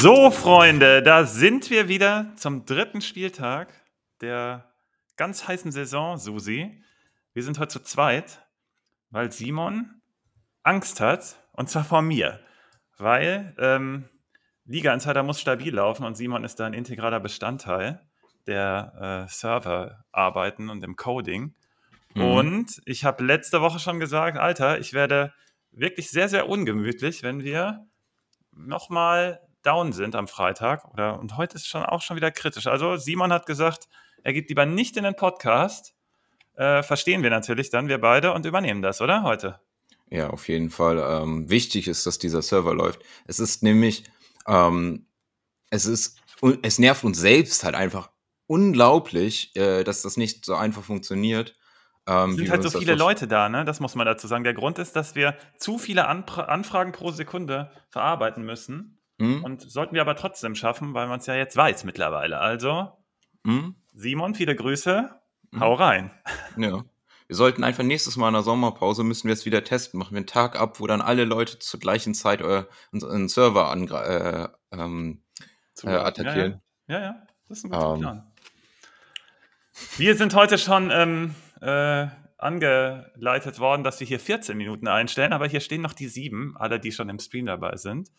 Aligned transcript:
So, 0.00 0.30
Freunde, 0.30 1.02
da 1.02 1.26
sind 1.26 1.70
wir 1.70 1.88
wieder 1.88 2.32
zum 2.36 2.64
dritten 2.64 3.00
Spieltag 3.00 3.74
der 4.20 4.72
ganz 5.16 5.48
heißen 5.48 5.72
Saison, 5.72 6.18
Susi. 6.18 6.84
Wir 7.34 7.42
sind 7.42 7.58
heute 7.58 7.70
zu 7.70 7.80
zweit, 7.80 8.46
weil 9.10 9.32
Simon 9.32 10.00
Angst 10.62 11.00
hat, 11.00 11.42
und 11.50 11.68
zwar 11.68 11.82
vor 11.82 12.02
mir, 12.02 12.38
weil 12.96 13.56
ähm, 13.58 14.08
Liga 14.66 14.94
Insider 14.94 15.24
muss 15.24 15.40
stabil 15.40 15.74
laufen 15.74 16.04
und 16.04 16.16
Simon 16.16 16.44
ist 16.44 16.60
da 16.60 16.66
ein 16.66 16.74
integraler 16.74 17.18
Bestandteil 17.18 18.00
der 18.46 19.26
äh, 19.26 19.28
Serverarbeiten 19.28 20.70
und 20.70 20.80
dem 20.80 20.94
Coding. 20.94 21.56
Mhm. 22.14 22.22
Und 22.22 22.82
ich 22.84 23.04
habe 23.04 23.24
letzte 23.24 23.60
Woche 23.62 23.80
schon 23.80 23.98
gesagt, 23.98 24.38
Alter, 24.38 24.78
ich 24.78 24.92
werde 24.92 25.34
wirklich 25.72 26.08
sehr, 26.08 26.28
sehr 26.28 26.48
ungemütlich, 26.48 27.24
wenn 27.24 27.42
wir 27.42 27.84
nochmal 28.52 29.40
down 29.68 29.92
sind 29.92 30.14
am 30.14 30.28
Freitag. 30.28 30.84
Oder, 30.92 31.18
und 31.18 31.36
heute 31.36 31.56
ist 31.56 31.66
schon 31.66 31.82
auch 31.82 32.00
schon 32.00 32.16
wieder 32.16 32.30
kritisch. 32.30 32.66
Also 32.66 32.96
Simon 32.96 33.32
hat 33.32 33.46
gesagt, 33.46 33.88
er 34.22 34.32
geht 34.32 34.48
lieber 34.48 34.64
nicht 34.64 34.96
in 34.96 35.04
den 35.04 35.14
Podcast. 35.14 35.94
Äh, 36.54 36.82
verstehen 36.82 37.22
wir 37.22 37.30
natürlich 37.30 37.70
dann, 37.70 37.88
wir 37.88 38.00
beide, 38.00 38.32
und 38.32 38.46
übernehmen 38.46 38.82
das, 38.82 39.00
oder? 39.00 39.22
Heute. 39.22 39.60
Ja, 40.10 40.30
auf 40.30 40.48
jeden 40.48 40.70
Fall. 40.70 40.98
Ähm, 40.98 41.50
wichtig 41.50 41.86
ist, 41.86 42.06
dass 42.06 42.18
dieser 42.18 42.42
Server 42.42 42.74
läuft. 42.74 43.00
Es 43.26 43.38
ist 43.38 43.62
nämlich, 43.62 44.04
ähm, 44.46 45.06
es 45.70 45.84
ist, 45.84 46.18
es 46.62 46.78
nervt 46.78 47.04
uns 47.04 47.18
selbst 47.18 47.62
halt 47.62 47.74
einfach 47.74 48.10
unglaublich, 48.46 49.54
äh, 49.54 49.84
dass 49.84 50.02
das 50.02 50.16
nicht 50.16 50.46
so 50.46 50.54
einfach 50.54 50.82
funktioniert. 50.82 51.54
Ähm, 52.06 52.30
es 52.30 52.36
sind 52.36 52.50
halt 52.50 52.62
so 52.62 52.78
viele 52.78 52.94
Leute 52.94 53.28
da, 53.28 53.50
ne? 53.50 53.66
Das 53.66 53.80
muss 53.80 53.94
man 53.94 54.06
dazu 54.06 54.26
sagen. 54.26 54.44
Der 54.44 54.54
Grund 54.54 54.78
ist, 54.78 54.96
dass 54.96 55.14
wir 55.14 55.36
zu 55.58 55.76
viele 55.76 56.06
Anpra 56.08 56.44
Anfragen 56.44 56.92
pro 56.92 57.10
Sekunde 57.10 57.70
verarbeiten 57.90 58.44
müssen. 58.44 58.97
Mhm. 59.18 59.44
Und 59.44 59.62
sollten 59.62 59.94
wir 59.94 60.00
aber 60.00 60.16
trotzdem 60.16 60.54
schaffen, 60.54 60.94
weil 60.94 61.08
man 61.08 61.20
es 61.20 61.26
ja 61.26 61.34
jetzt 61.34 61.56
weiß 61.56 61.84
mittlerweile. 61.84 62.38
Also, 62.38 62.92
mhm. 63.42 63.76
Simon, 63.92 64.34
viele 64.34 64.54
Grüße. 64.54 65.10
Mhm. 65.50 65.60
Hau 65.60 65.74
rein. 65.74 66.10
Ja. 66.56 66.84
Wir 67.26 67.36
sollten 67.36 67.62
einfach 67.62 67.84
nächstes 67.84 68.16
Mal 68.16 68.28
in 68.28 68.34
der 68.34 68.42
Sommerpause 68.42 69.04
müssen 69.04 69.28
wir 69.28 69.34
es 69.34 69.44
wieder 69.44 69.62
testen. 69.62 69.98
Machen 69.98 70.12
wir 70.12 70.18
einen 70.18 70.26
Tag 70.26 70.58
ab, 70.58 70.80
wo 70.80 70.86
dann 70.86 71.02
alle 71.02 71.26
Leute 71.26 71.58
zur 71.58 71.78
gleichen 71.78 72.14
Zeit 72.14 72.40
äh, 72.40 72.64
einen 72.90 73.28
Server 73.28 73.70
äh, 73.70 74.48
ähm, 74.74 75.22
äh, 75.84 75.90
attackieren. 75.90 76.62
Ja 76.86 76.94
ja. 76.94 77.00
ja, 77.00 77.04
ja. 77.04 77.26
Das 77.46 77.58
ist 77.58 77.64
ein 77.64 77.70
guter. 77.70 77.94
Ähm. 77.94 78.00
Plan. 78.00 78.32
Wir 79.98 80.16
sind 80.16 80.34
heute 80.34 80.56
schon 80.56 80.90
ähm, 80.90 81.34
äh, 81.60 82.06
angeleitet 82.38 83.58
worden, 83.58 83.84
dass 83.84 84.00
wir 84.00 84.06
hier 84.06 84.20
14 84.20 84.56
Minuten 84.56 84.88
einstellen, 84.88 85.34
aber 85.34 85.46
hier 85.46 85.60
stehen 85.60 85.82
noch 85.82 85.92
die 85.92 86.08
sieben, 86.08 86.56
alle, 86.56 86.80
die 86.80 86.92
schon 86.92 87.10
im 87.10 87.18
Stream 87.18 87.44
dabei 87.44 87.76
sind. 87.76 88.10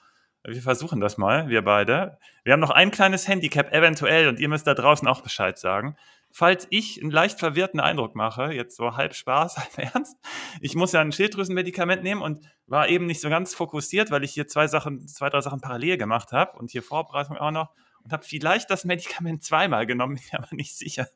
Wir 0.44 0.62
versuchen 0.62 1.02
das 1.02 1.18
mal, 1.18 1.50
wir 1.50 1.64
beide. 1.64 2.18
Wir 2.44 2.54
haben 2.54 2.62
noch 2.62 2.70
ein 2.70 2.92
kleines 2.92 3.28
Handicap 3.28 3.74
eventuell 3.74 4.30
und 4.30 4.40
ihr 4.40 4.48
müsst 4.48 4.68
da 4.68 4.74
draußen 4.74 5.08
auch 5.08 5.22
Bescheid 5.22 5.58
sagen. 5.58 5.98
Falls 6.32 6.68
ich 6.70 7.02
einen 7.02 7.12
leicht 7.12 7.40
verwirrten 7.40 7.80
Eindruck 7.80 8.16
mache, 8.16 8.54
jetzt 8.54 8.78
so 8.78 8.96
halb 8.96 9.16
Spaß, 9.16 9.58
halb 9.78 9.78
Ernst, 9.78 10.16
ich 10.62 10.76
muss 10.76 10.94
ja 10.94 11.02
ein 11.02 11.12
Schilddrüsenmedikament 11.12 12.04
nehmen 12.04 12.22
und 12.22 12.48
war 12.68 12.88
eben 12.88 13.06
nicht 13.06 13.20
so 13.20 13.30
ganz 13.30 13.54
fokussiert, 13.54 14.12
weil 14.12 14.24
ich 14.24 14.32
hier 14.32 14.48
zwei 14.48 14.68
Sachen, 14.68 15.08
zwei, 15.08 15.30
drei 15.30 15.42
Sachen 15.42 15.60
parallel 15.60 15.98
gemacht 15.98 16.32
habe 16.32 16.58
und 16.58 16.72
hier 16.72 16.84
Vorbereitung 16.84 17.38
auch 17.38 17.52
noch 17.52 17.74
und 18.04 18.14
habe 18.14 18.24
vielleicht 18.24 18.70
das 18.70 18.86
Medikament 18.86 19.44
zweimal 19.44 19.86
genommen, 19.86 20.16
bin 20.16 20.24
mir 20.32 20.40
aber 20.40 20.56
nicht 20.56 20.78
sicher. 20.78 21.08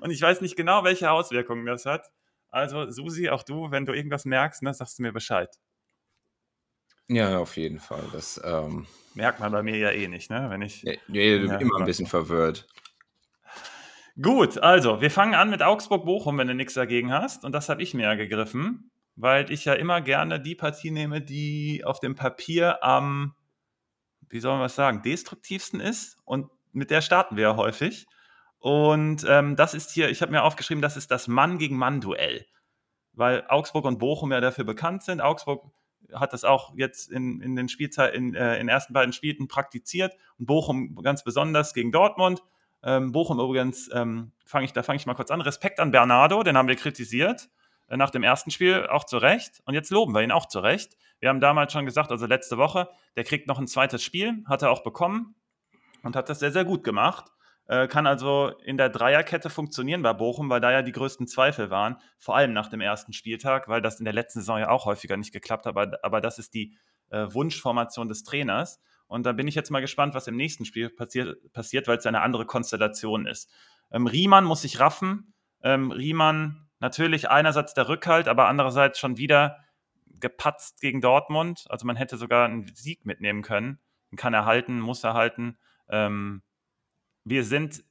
Und 0.00 0.10
ich 0.10 0.20
weiß 0.20 0.40
nicht 0.40 0.56
genau, 0.56 0.84
welche 0.84 1.10
Auswirkungen 1.10 1.64
das 1.64 1.86
hat. 1.86 2.10
Also, 2.50 2.90
Susi, 2.90 3.30
auch 3.30 3.44
du, 3.44 3.70
wenn 3.70 3.86
du 3.86 3.94
irgendwas 3.94 4.24
merkst, 4.26 4.62
ne, 4.62 4.74
sagst 4.74 4.98
du 4.98 5.02
mir 5.02 5.12
Bescheid. 5.12 5.56
Ja, 7.08 7.38
auf 7.38 7.56
jeden 7.56 7.80
Fall. 7.80 8.04
Das 8.12 8.40
ähm, 8.44 8.86
merkt 9.14 9.40
man 9.40 9.52
bei 9.52 9.62
mir 9.62 9.76
ja 9.76 9.90
eh 9.90 10.08
nicht, 10.08 10.30
ne? 10.30 10.46
Wenn 10.48 10.62
ich. 10.62 10.82
Nee, 10.84 10.98
nee 11.08 11.36
ja, 11.36 11.56
immer 11.56 11.78
ein 11.78 11.84
bisschen 11.84 12.06
verwirrt. 12.06 12.66
Gut, 14.20 14.58
also 14.58 15.00
wir 15.00 15.10
fangen 15.10 15.34
an 15.34 15.48
mit 15.48 15.62
Augsburg-Bochum, 15.62 16.36
wenn 16.36 16.48
du 16.48 16.54
nichts 16.54 16.74
dagegen 16.74 17.12
hast. 17.12 17.44
Und 17.44 17.52
das 17.52 17.68
habe 17.70 17.82
ich 17.82 17.94
mir 17.94 18.02
ja 18.02 18.14
gegriffen, 18.14 18.90
weil 19.16 19.50
ich 19.50 19.64
ja 19.64 19.72
immer 19.72 20.02
gerne 20.02 20.38
die 20.38 20.54
Partie 20.54 20.90
nehme, 20.90 21.22
die 21.22 21.82
auf 21.84 21.98
dem 21.98 22.14
Papier 22.14 22.84
am, 22.84 23.34
wie 24.28 24.40
soll 24.40 24.52
man 24.52 24.62
was 24.62 24.74
sagen, 24.74 25.02
destruktivsten 25.02 25.80
ist. 25.80 26.18
Und 26.24 26.50
mit 26.72 26.90
der 26.90 27.00
starten 27.00 27.36
wir 27.36 27.42
ja 27.42 27.56
häufig. 27.56 28.06
Und 28.58 29.24
ähm, 29.26 29.56
das 29.56 29.72
ist 29.72 29.90
hier, 29.90 30.10
ich 30.10 30.20
habe 30.20 30.30
mir 30.30 30.42
aufgeschrieben, 30.42 30.82
das 30.82 30.96
ist 30.98 31.10
das 31.10 31.26
Mann 31.26 31.58
gegen 31.58 31.76
Mann-Duell. 31.76 32.46
Weil 33.14 33.44
Augsburg 33.48 33.86
und 33.86 33.98
Bochum 33.98 34.30
ja 34.30 34.40
dafür 34.40 34.64
bekannt 34.64 35.02
sind. 35.02 35.22
Augsburg 35.22 35.72
hat 36.14 36.32
das 36.32 36.44
auch 36.44 36.74
jetzt 36.76 37.10
in, 37.10 37.40
in 37.40 37.56
den 37.56 37.68
Spielzeit, 37.68 38.14
in, 38.14 38.34
äh, 38.34 38.54
in 38.54 38.60
den 38.60 38.68
ersten 38.68 38.92
beiden 38.92 39.12
Spielen 39.12 39.48
praktiziert 39.48 40.16
und 40.38 40.46
Bochum 40.46 40.94
ganz 41.02 41.24
besonders 41.24 41.74
gegen 41.74 41.92
Dortmund. 41.92 42.42
Ähm, 42.82 43.12
Bochum 43.12 43.38
übrigens, 43.38 43.90
ähm, 43.92 44.32
fange 44.44 44.64
ich, 44.64 44.72
da 44.72 44.82
fange 44.82 44.96
ich 44.96 45.06
mal 45.06 45.14
kurz 45.14 45.30
an. 45.30 45.40
Respekt 45.40 45.80
an 45.80 45.90
Bernardo, 45.90 46.42
den 46.42 46.56
haben 46.56 46.68
wir 46.68 46.76
kritisiert 46.76 47.48
äh, 47.88 47.96
nach 47.96 48.10
dem 48.10 48.22
ersten 48.22 48.50
Spiel, 48.50 48.86
auch 48.86 49.04
zu 49.04 49.18
Recht. 49.18 49.62
Und 49.64 49.74
jetzt 49.74 49.90
loben 49.90 50.14
wir 50.14 50.22
ihn 50.22 50.32
auch 50.32 50.46
zu 50.46 50.60
Recht. 50.60 50.96
Wir 51.20 51.28
haben 51.28 51.40
damals 51.40 51.72
schon 51.72 51.86
gesagt, 51.86 52.10
also 52.10 52.26
letzte 52.26 52.58
Woche, 52.58 52.88
der 53.16 53.24
kriegt 53.24 53.46
noch 53.46 53.58
ein 53.58 53.68
zweites 53.68 54.02
Spiel, 54.02 54.44
hat 54.46 54.62
er 54.62 54.70
auch 54.70 54.82
bekommen 54.82 55.36
und 56.02 56.16
hat 56.16 56.28
das 56.28 56.40
sehr, 56.40 56.52
sehr 56.52 56.64
gut 56.64 56.82
gemacht. 56.82 57.32
Äh, 57.66 57.86
kann 57.88 58.06
also 58.06 58.52
in 58.64 58.76
der 58.76 58.88
Dreierkette 58.88 59.48
funktionieren 59.48 60.02
bei 60.02 60.12
Bochum, 60.12 60.50
weil 60.50 60.60
da 60.60 60.72
ja 60.72 60.82
die 60.82 60.92
größten 60.92 61.26
Zweifel 61.26 61.70
waren, 61.70 61.96
vor 62.18 62.36
allem 62.36 62.52
nach 62.52 62.68
dem 62.68 62.80
ersten 62.80 63.12
Spieltag, 63.12 63.68
weil 63.68 63.80
das 63.80 63.98
in 63.98 64.04
der 64.04 64.14
letzten 64.14 64.40
Saison 64.40 64.58
ja 64.58 64.68
auch 64.68 64.84
häufiger 64.84 65.16
nicht 65.16 65.32
geklappt 65.32 65.66
hat, 65.66 65.76
aber, 65.76 65.98
aber 66.02 66.20
das 66.20 66.38
ist 66.38 66.54
die 66.54 66.76
äh, 67.10 67.26
Wunschformation 67.32 68.08
des 68.08 68.24
Trainers. 68.24 68.80
Und 69.06 69.26
da 69.26 69.32
bin 69.32 69.46
ich 69.46 69.54
jetzt 69.54 69.70
mal 69.70 69.80
gespannt, 69.80 70.14
was 70.14 70.26
im 70.26 70.36
nächsten 70.36 70.64
Spiel 70.64 70.88
passiert, 70.90 71.36
passiert 71.52 71.86
weil 71.86 71.98
es 71.98 72.06
eine 72.06 72.22
andere 72.22 72.46
Konstellation 72.46 73.26
ist. 73.26 73.50
Ähm, 73.90 74.06
Riemann 74.06 74.44
muss 74.44 74.62
sich 74.62 74.80
raffen. 74.80 75.34
Ähm, 75.62 75.92
Riemann 75.92 76.68
natürlich 76.80 77.30
einerseits 77.30 77.74
der 77.74 77.88
Rückhalt, 77.88 78.26
aber 78.26 78.48
andererseits 78.48 78.98
schon 78.98 79.18
wieder 79.18 79.58
gepatzt 80.18 80.80
gegen 80.80 81.00
Dortmund. 81.00 81.66
Also 81.68 81.86
man 81.86 81.96
hätte 81.96 82.16
sogar 82.16 82.46
einen 82.46 82.66
Sieg 82.74 83.04
mitnehmen 83.04 83.42
können. 83.42 83.78
Den 84.10 84.16
kann 84.16 84.34
er 84.34 84.46
halten, 84.46 84.80
muss 84.80 85.04
er 85.04 85.14
halten. 85.14 85.58
Ähm, 85.88 86.42
wir 87.24 87.44
sind 87.44 87.84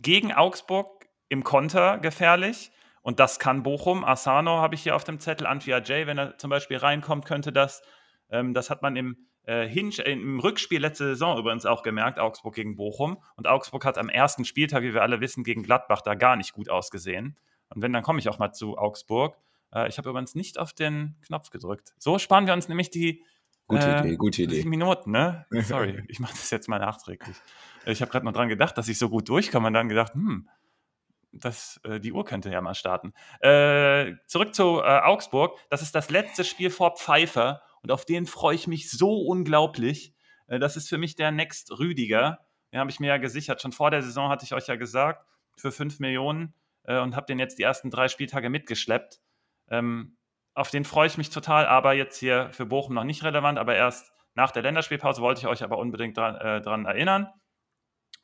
gegen 0.00 0.32
Augsburg 0.32 1.08
im 1.28 1.44
Konter 1.44 1.98
gefährlich. 1.98 2.70
Und 3.02 3.20
das 3.20 3.38
kann 3.38 3.62
Bochum. 3.62 4.04
Asano 4.04 4.58
habe 4.58 4.74
ich 4.74 4.82
hier 4.82 4.94
auf 4.94 5.04
dem 5.04 5.18
Zettel. 5.20 5.46
Antwia 5.46 5.78
J, 5.78 6.06
wenn 6.06 6.18
er 6.18 6.36
zum 6.38 6.50
Beispiel 6.50 6.76
reinkommt, 6.76 7.24
könnte 7.24 7.52
das. 7.52 7.82
Ähm, 8.30 8.54
das 8.54 8.70
hat 8.70 8.82
man 8.82 8.96
im, 8.96 9.16
äh, 9.44 9.66
Hinch, 9.66 10.00
äh, 10.00 10.12
im 10.12 10.40
Rückspiel 10.40 10.80
letzte 10.80 11.04
Saison 11.04 11.38
übrigens 11.38 11.64
auch 11.64 11.82
gemerkt, 11.82 12.18
Augsburg 12.18 12.54
gegen 12.54 12.76
Bochum. 12.76 13.22
Und 13.36 13.48
Augsburg 13.48 13.84
hat 13.84 13.96
am 13.96 14.08
ersten 14.08 14.44
Spieltag, 14.44 14.82
wie 14.82 14.92
wir 14.92 15.02
alle 15.02 15.20
wissen, 15.20 15.44
gegen 15.44 15.62
Gladbach 15.62 16.02
da 16.02 16.14
gar 16.14 16.36
nicht 16.36 16.52
gut 16.52 16.68
ausgesehen. 16.68 17.38
Und 17.70 17.82
wenn, 17.82 17.92
dann 17.92 18.02
komme 18.02 18.18
ich 18.18 18.28
auch 18.28 18.38
mal 18.38 18.52
zu 18.52 18.76
Augsburg. 18.76 19.38
Äh, 19.72 19.88
ich 19.88 19.96
habe 19.96 20.10
übrigens 20.10 20.34
nicht 20.34 20.58
auf 20.58 20.72
den 20.72 21.16
Knopf 21.24 21.50
gedrückt. 21.50 21.94
So 21.98 22.18
sparen 22.18 22.46
wir 22.46 22.52
uns 22.52 22.68
nämlich 22.68 22.90
die 22.90 23.24
Gute 23.68 23.86
äh, 23.86 24.00
Idee, 24.00 24.16
gute 24.16 24.42
Idee. 24.42 24.64
Minuten, 24.64 25.10
ne? 25.10 25.44
Sorry, 25.62 26.02
ich 26.08 26.20
mache 26.20 26.32
das 26.32 26.50
jetzt 26.50 26.68
mal 26.68 26.78
nachträglich. 26.78 27.36
Ich 27.88 28.02
habe 28.02 28.10
gerade 28.10 28.26
noch 28.26 28.32
dran 28.32 28.48
gedacht, 28.48 28.76
dass 28.76 28.88
ich 28.88 28.98
so 28.98 29.08
gut 29.08 29.28
durchkomme 29.28 29.68
und 29.68 29.74
dann 29.74 29.88
gedacht, 29.88 30.12
hm, 30.12 30.48
das, 31.32 31.80
äh, 31.84 32.00
die 32.00 32.12
Uhr 32.12 32.24
könnte 32.24 32.50
ja 32.50 32.60
mal 32.60 32.74
starten. 32.74 33.12
Äh, 33.40 34.14
zurück 34.26 34.54
zu 34.54 34.80
äh, 34.80 35.00
Augsburg. 35.00 35.58
Das 35.70 35.82
ist 35.82 35.94
das 35.94 36.10
letzte 36.10 36.44
Spiel 36.44 36.70
vor 36.70 36.96
Pfeiffer 36.96 37.62
und 37.82 37.90
auf 37.90 38.04
den 38.04 38.26
freue 38.26 38.54
ich 38.54 38.66
mich 38.66 38.90
so 38.90 39.20
unglaublich. 39.22 40.14
Äh, 40.46 40.58
das 40.58 40.76
ist 40.76 40.88
für 40.88 40.98
mich 40.98 41.16
der 41.16 41.30
Next 41.30 41.78
Rüdiger. 41.78 42.40
Den 42.72 42.80
habe 42.80 42.90
ich 42.90 43.00
mir 43.00 43.08
ja 43.08 43.16
gesichert. 43.16 43.62
Schon 43.62 43.72
vor 43.72 43.90
der 43.90 44.02
Saison 44.02 44.28
hatte 44.28 44.44
ich 44.44 44.52
euch 44.52 44.66
ja 44.66 44.76
gesagt, 44.76 45.26
für 45.56 45.72
5 45.72 46.00
Millionen 46.00 46.54
äh, 46.84 46.98
und 47.00 47.16
habe 47.16 47.26
den 47.26 47.38
jetzt 47.38 47.58
die 47.58 47.62
ersten 47.62 47.90
drei 47.90 48.08
Spieltage 48.08 48.50
mitgeschleppt. 48.50 49.20
Ähm, 49.70 50.16
auf 50.54 50.70
den 50.70 50.84
freue 50.84 51.06
ich 51.06 51.18
mich 51.18 51.30
total, 51.30 51.66
aber 51.66 51.94
jetzt 51.94 52.18
hier 52.18 52.50
für 52.52 52.66
Bochum 52.66 52.94
noch 52.94 53.04
nicht 53.04 53.22
relevant, 53.22 53.58
aber 53.58 53.76
erst 53.76 54.12
nach 54.34 54.50
der 54.50 54.62
Länderspielpause 54.62 55.22
wollte 55.22 55.40
ich 55.40 55.46
euch 55.46 55.62
aber 55.62 55.78
unbedingt 55.78 56.16
dran, 56.16 56.36
äh, 56.36 56.60
dran 56.60 56.84
erinnern. 56.84 57.28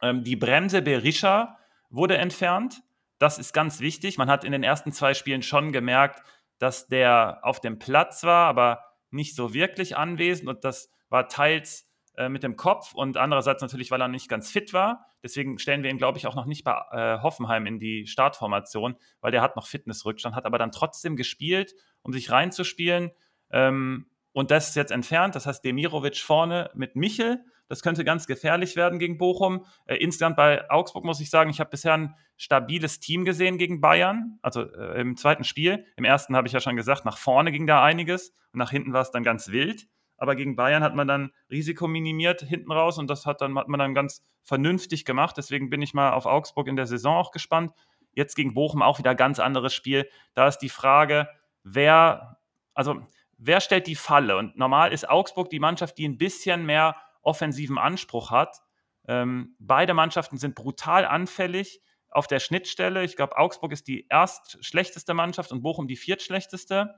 Ähm, 0.04 0.22
die 0.22 0.36
Bremse 0.36 0.82
Berisha 0.82 1.58
wurde 1.88 2.18
entfernt. 2.18 2.82
Das 3.18 3.38
ist 3.38 3.52
ganz 3.52 3.80
wichtig. 3.80 4.18
Man 4.18 4.28
hat 4.28 4.44
in 4.44 4.52
den 4.52 4.62
ersten 4.62 4.92
zwei 4.92 5.14
Spielen 5.14 5.42
schon 5.42 5.72
gemerkt, 5.72 6.22
dass 6.58 6.86
der 6.86 7.40
auf 7.42 7.60
dem 7.60 7.78
Platz 7.78 8.22
war, 8.22 8.46
aber 8.46 8.84
nicht 9.10 9.34
so 9.34 9.54
wirklich 9.54 9.96
anwesend 9.96 10.48
und 10.48 10.64
das 10.64 10.90
war 11.08 11.28
teils 11.28 11.88
äh, 12.16 12.28
mit 12.28 12.42
dem 12.42 12.56
Kopf 12.56 12.94
und 12.94 13.16
andererseits 13.16 13.62
natürlich, 13.62 13.90
weil 13.90 14.00
er 14.00 14.08
nicht 14.08 14.28
ganz 14.28 14.50
fit 14.50 14.72
war. 14.72 15.06
Deswegen 15.22 15.58
stellen 15.58 15.82
wir 15.82 15.90
ihn, 15.90 15.98
glaube 15.98 16.18
ich, 16.18 16.26
auch 16.26 16.34
noch 16.34 16.46
nicht 16.46 16.64
bei 16.64 16.72
äh, 16.90 17.22
Hoffenheim 17.22 17.66
in 17.66 17.78
die 17.78 18.06
Startformation, 18.06 18.96
weil 19.20 19.32
der 19.32 19.40
hat 19.40 19.56
noch 19.56 19.66
Fitnessrückstand, 19.66 20.34
hat 20.34 20.44
aber 20.44 20.58
dann 20.58 20.70
trotzdem 20.70 21.16
gespielt 21.16 21.74
um 22.02 22.12
sich 22.12 22.30
reinzuspielen. 22.30 23.12
Ähm, 23.50 24.10
und 24.32 24.50
das 24.50 24.68
ist 24.68 24.74
jetzt 24.74 24.92
entfernt. 24.92 25.34
Das 25.34 25.46
heißt, 25.46 25.64
Demirovic 25.64 26.18
vorne 26.18 26.70
mit 26.74 26.96
Michel. 26.96 27.44
Das 27.68 27.82
könnte 27.82 28.04
ganz 28.04 28.26
gefährlich 28.26 28.76
werden 28.76 28.98
gegen 28.98 29.18
Bochum. 29.18 29.64
Äh, 29.86 29.96
insgesamt 29.96 30.36
bei 30.36 30.68
Augsburg 30.70 31.04
muss 31.04 31.20
ich 31.20 31.30
sagen, 31.30 31.50
ich 31.50 31.60
habe 31.60 31.70
bisher 31.70 31.94
ein 31.94 32.14
stabiles 32.36 33.00
Team 33.00 33.24
gesehen 33.24 33.58
gegen 33.58 33.80
Bayern. 33.80 34.38
Also 34.42 34.62
äh, 34.62 35.00
im 35.00 35.16
zweiten 35.16 35.44
Spiel. 35.44 35.86
Im 35.96 36.04
ersten 36.04 36.36
habe 36.36 36.46
ich 36.46 36.52
ja 36.52 36.60
schon 36.60 36.76
gesagt, 36.76 37.04
nach 37.04 37.16
vorne 37.16 37.52
ging 37.52 37.66
da 37.66 37.82
einiges 37.82 38.34
und 38.52 38.58
nach 38.58 38.70
hinten 38.70 38.92
war 38.92 39.02
es 39.02 39.10
dann 39.10 39.22
ganz 39.22 39.48
wild. 39.48 39.86
aber 40.16 40.36
gegen 40.36 40.56
Bayern 40.56 40.82
hat 40.82 40.94
man 40.94 41.08
dann 41.08 41.32
Risiko 41.50 41.88
minimiert 41.88 42.40
hinten 42.42 42.72
raus 42.72 42.98
und 42.98 43.08
das 43.08 43.26
hat, 43.26 43.40
dann, 43.40 43.58
hat 43.58 43.68
man 43.68 43.80
dann 43.80 43.94
ganz 43.94 44.24
vernünftig 44.42 45.04
gemacht. 45.04 45.36
Deswegen 45.36 45.70
bin 45.70 45.82
ich 45.82 45.94
mal 45.94 46.12
auf 46.12 46.26
Augsburg 46.26 46.68
in 46.68 46.76
der 46.76 46.86
Saison 46.86 47.16
auch 47.16 47.30
gespannt. 47.30 47.72
Jetzt 48.12 48.36
gegen 48.36 48.54
Bochum 48.54 48.82
auch 48.82 48.98
wieder 48.98 49.14
ganz 49.14 49.40
anderes 49.40 49.74
Spiel. 49.74 50.08
Da 50.34 50.46
ist 50.46 50.58
die 50.58 50.68
Frage, 50.68 51.28
wer, 51.64 52.38
also 52.74 53.00
wer 53.38 53.60
stellt 53.60 53.86
die 53.86 53.96
Falle? 53.96 54.36
Und 54.36 54.56
normal 54.56 54.92
ist 54.92 55.08
Augsburg 55.08 55.50
die 55.50 55.60
Mannschaft, 55.60 55.98
die 55.98 56.06
ein 56.06 56.18
bisschen 56.18 56.64
mehr 56.64 56.96
offensiven 57.24 57.78
Anspruch 57.78 58.30
hat. 58.30 58.60
Ähm, 59.06 59.56
beide 59.58 59.94
Mannschaften 59.94 60.38
sind 60.38 60.54
brutal 60.54 61.04
anfällig 61.04 61.82
auf 62.08 62.26
der 62.26 62.40
Schnittstelle. 62.40 63.04
Ich 63.04 63.16
glaube, 63.16 63.36
Augsburg 63.36 63.72
ist 63.72 63.88
die 63.88 64.06
erst 64.08 64.64
schlechteste 64.64 65.14
Mannschaft 65.14 65.52
und 65.52 65.62
Bochum 65.62 65.88
die 65.88 65.96
viertschlechteste. 65.96 66.94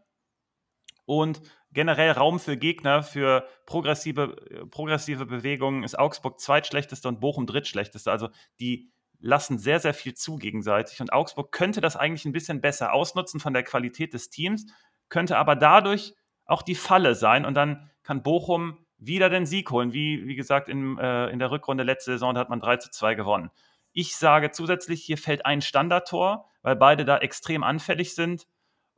Und 1.06 1.40
generell 1.70 2.10
Raum 2.10 2.40
für 2.40 2.56
Gegner, 2.56 3.02
für 3.02 3.46
progressive, 3.64 4.36
progressive 4.70 5.24
Bewegungen 5.24 5.84
ist 5.84 5.98
Augsburg 5.98 6.40
zweitschlechteste 6.40 7.08
und 7.08 7.20
Bochum 7.20 7.46
drittschlechteste. 7.46 8.10
Also 8.10 8.28
die 8.58 8.90
lassen 9.18 9.58
sehr, 9.58 9.80
sehr 9.80 9.94
viel 9.94 10.14
zu 10.14 10.36
gegenseitig. 10.36 11.00
Und 11.00 11.12
Augsburg 11.12 11.52
könnte 11.52 11.80
das 11.80 11.96
eigentlich 11.96 12.24
ein 12.24 12.32
bisschen 12.32 12.60
besser 12.60 12.92
ausnutzen 12.92 13.40
von 13.40 13.54
der 13.54 13.62
Qualität 13.62 14.14
des 14.14 14.30
Teams, 14.30 14.66
könnte 15.08 15.38
aber 15.38 15.56
dadurch 15.56 16.14
auch 16.44 16.62
die 16.62 16.74
Falle 16.74 17.14
sein. 17.14 17.44
Und 17.44 17.54
dann 17.54 17.90
kann 18.02 18.22
Bochum 18.22 18.85
wieder 18.98 19.28
den 19.28 19.46
Sieg 19.46 19.70
holen. 19.70 19.92
Wie, 19.92 20.26
wie 20.26 20.36
gesagt, 20.36 20.68
in, 20.68 20.98
äh, 20.98 21.28
in 21.28 21.38
der 21.38 21.50
Rückrunde 21.50 21.84
letzte 21.84 22.12
Saison, 22.12 22.34
da 22.34 22.40
hat 22.40 22.50
man 22.50 22.60
3 22.60 22.78
zu 22.78 22.90
2 22.90 23.14
gewonnen. 23.14 23.50
Ich 23.92 24.16
sage 24.16 24.50
zusätzlich, 24.50 25.02
hier 25.02 25.18
fällt 25.18 25.46
ein 25.46 25.62
Standardtor, 25.62 26.50
weil 26.62 26.76
beide 26.76 27.04
da 27.04 27.18
extrem 27.18 27.62
anfällig 27.62 28.14
sind. 28.14 28.46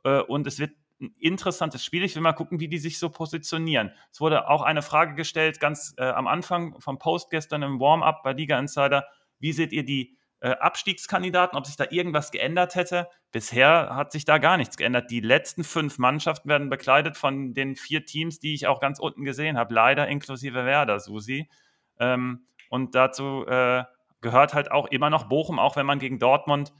Äh, 0.03 0.21
und 0.21 0.47
es 0.47 0.59
wird 0.59 0.71
ein 1.01 1.15
interessantes 1.19 1.83
Spiel. 1.83 2.03
Ich 2.03 2.15
will 2.15 2.21
mal 2.21 2.33
gucken, 2.33 2.59
wie 2.59 2.67
die 2.67 2.77
sich 2.77 2.99
so 2.99 3.09
positionieren. 3.09 3.91
Es 4.11 4.19
wurde 4.19 4.49
auch 4.49 4.61
eine 4.61 4.81
Frage 4.81 5.15
gestellt, 5.15 5.59
ganz 5.59 5.93
äh, 5.97 6.03
am 6.03 6.27
Anfang 6.27 6.79
vom 6.79 6.99
Post 6.99 7.29
gestern 7.29 7.63
im 7.63 7.79
Warm-up 7.79 8.23
bei 8.23 8.33
Liga 8.33 8.59
Insider. 8.59 9.05
Wie 9.39 9.53
seht 9.53 9.71
ihr 9.71 9.85
die 9.85 10.17
äh, 10.41 10.51
Abstiegskandidaten, 10.51 11.57
ob 11.57 11.65
sich 11.65 11.75
da 11.75 11.85
irgendwas 11.89 12.31
geändert 12.31 12.75
hätte? 12.75 13.07
Bisher 13.31 13.95
hat 13.95 14.11
sich 14.11 14.25
da 14.25 14.37
gar 14.37 14.57
nichts 14.57 14.77
geändert. 14.77 15.11
Die 15.11 15.19
letzten 15.19 15.63
fünf 15.63 15.97
Mannschaften 15.97 16.49
werden 16.49 16.69
bekleidet 16.69 17.17
von 17.17 17.53
den 17.53 17.75
vier 17.75 18.05
Teams, 18.05 18.39
die 18.39 18.53
ich 18.53 18.67
auch 18.67 18.79
ganz 18.79 18.99
unten 18.99 19.23
gesehen 19.23 19.57
habe. 19.57 19.73
Leider 19.73 20.07
inklusive 20.07 20.65
Werder, 20.65 20.99
Susi. 20.99 21.49
Ähm, 21.99 22.45
und 22.69 22.95
dazu 22.95 23.45
äh, 23.47 23.83
gehört 24.21 24.53
halt 24.53 24.71
auch 24.71 24.87
immer 24.87 25.09
noch 25.09 25.25
Bochum, 25.25 25.59
auch 25.59 25.75
wenn 25.75 25.85
man 25.85 25.99
gegen 25.99 26.19
Dortmund 26.19 26.73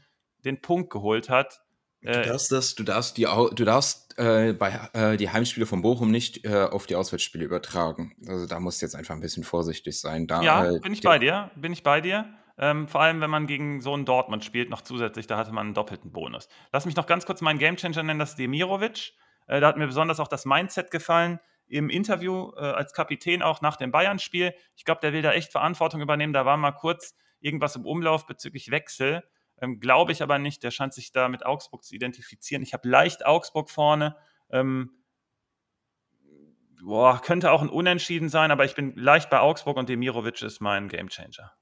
den 0.46 0.62
Punkt 0.62 0.90
geholt 0.90 1.30
hat. 1.30 1.62
Du 2.02 2.10
äh, 2.10 2.26
darfst 2.26 2.52
das, 2.52 2.76
du 2.76 2.84
darfst 2.84 3.18
die, 3.18 3.24
du 3.24 3.66
darfst 3.66 4.18
äh, 4.18 4.54
bei 4.54 4.80
äh, 4.94 5.18
die 5.18 5.30
Heimspiele 5.30 5.66
von 5.66 5.82
Bochum 5.82 6.12
nicht 6.12 6.46
äh, 6.46 6.64
auf 6.64 6.86
die 6.86 6.96
Auswärtsspiele 6.96 7.44
übertragen. 7.44 8.16
Also 8.28 8.48
da 8.48 8.60
musst 8.60 8.82
du 8.82 8.86
jetzt 8.86 8.96
einfach 8.96 9.16
ein 9.16 9.22
bisschen 9.22 9.44
vorsichtig 9.44 10.00
sein. 10.00 10.28
Da, 10.28 10.42
ja, 10.42 10.70
äh, 10.70 10.80
bin 10.80 10.94
ich 10.94 11.02
bei 11.02 11.20
dir, 11.20 11.52
bin 11.56 11.74
ich 11.74 11.84
bei 11.84 12.00
dir. 12.00 12.26
Ähm, 12.60 12.88
vor 12.88 13.02
allem, 13.02 13.22
wenn 13.22 13.30
man 13.30 13.48
gegen 13.48 13.82
so 13.82 13.94
einen 13.94 14.06
Dortmund 14.06 14.44
spielt, 14.44 14.70
noch 14.70 14.82
zusätzlich, 14.82 15.28
da 15.28 15.38
hatte 15.38 15.52
man 15.52 15.68
einen 15.68 15.74
doppelten 15.74 16.12
Bonus. 16.12 16.48
Lass 16.72 16.86
mich 16.86 16.96
noch 16.96 17.08
ganz 17.08 17.26
kurz 17.26 17.42
meinen 17.42 17.58
Gamechanger 17.58 18.04
nennen, 18.04 18.20
das 18.20 18.32
ist 18.32 18.40
Demirovic. 18.40 19.14
Äh, 19.48 19.62
da 19.62 19.68
hat 19.68 19.78
mir 19.78 19.88
besonders 19.88 20.20
auch 20.20 20.28
das 20.28 20.46
Mindset 20.46 20.92
gefallen 20.92 21.40
im 21.72 21.92
Interview 21.92 22.50
als 22.50 22.94
Kapitän 22.94 23.44
auch 23.44 23.62
nach 23.62 23.76
dem 23.76 23.92
Bayern-Spiel. 23.92 24.56
Ich 24.76 24.86
glaube, 24.86 25.02
der 25.02 25.14
will 25.14 25.22
da 25.22 25.34
echt 25.34 25.52
Verantwortung 25.52 26.02
übernehmen. 26.02 26.34
Da 26.34 26.44
war 26.44 26.58
mal 26.58 26.72
kurz 26.72 27.16
irgendwas 27.40 27.76
im 27.76 27.86
Umlauf 27.86 28.26
bezüglich 28.26 28.72
Wechsel. 28.72 29.24
Ähm, 29.62 29.80
Glaube 29.80 30.12
ich 30.12 30.24
aber 30.24 30.40
nicht. 30.40 30.64
Der 30.64 30.72
scheint 30.72 30.94
sich 30.94 31.12
da 31.12 31.30
mit 31.30 31.46
Augsburg 31.46 31.84
zu 31.84 31.96
identifizieren. 31.96 32.64
Ich 32.64 32.74
habe 32.74 32.88
leicht 32.88 33.26
Augsburg 33.26 33.70
vorne. 33.70 34.16
Ähm, 34.50 34.92
boah, 36.82 37.22
könnte 37.22 37.52
auch 37.52 37.62
ein 37.62 37.70
Unentschieden 37.70 38.30
sein, 38.30 38.52
aber 38.52 38.66
ich 38.66 38.76
bin 38.76 38.96
leicht 38.96 39.30
bei 39.30 39.40
Augsburg 39.40 39.78
und 39.78 39.90
Demirovic 39.90 40.42
ist 40.42 40.62
mein 40.62 40.88
Gamechanger. 40.88 41.54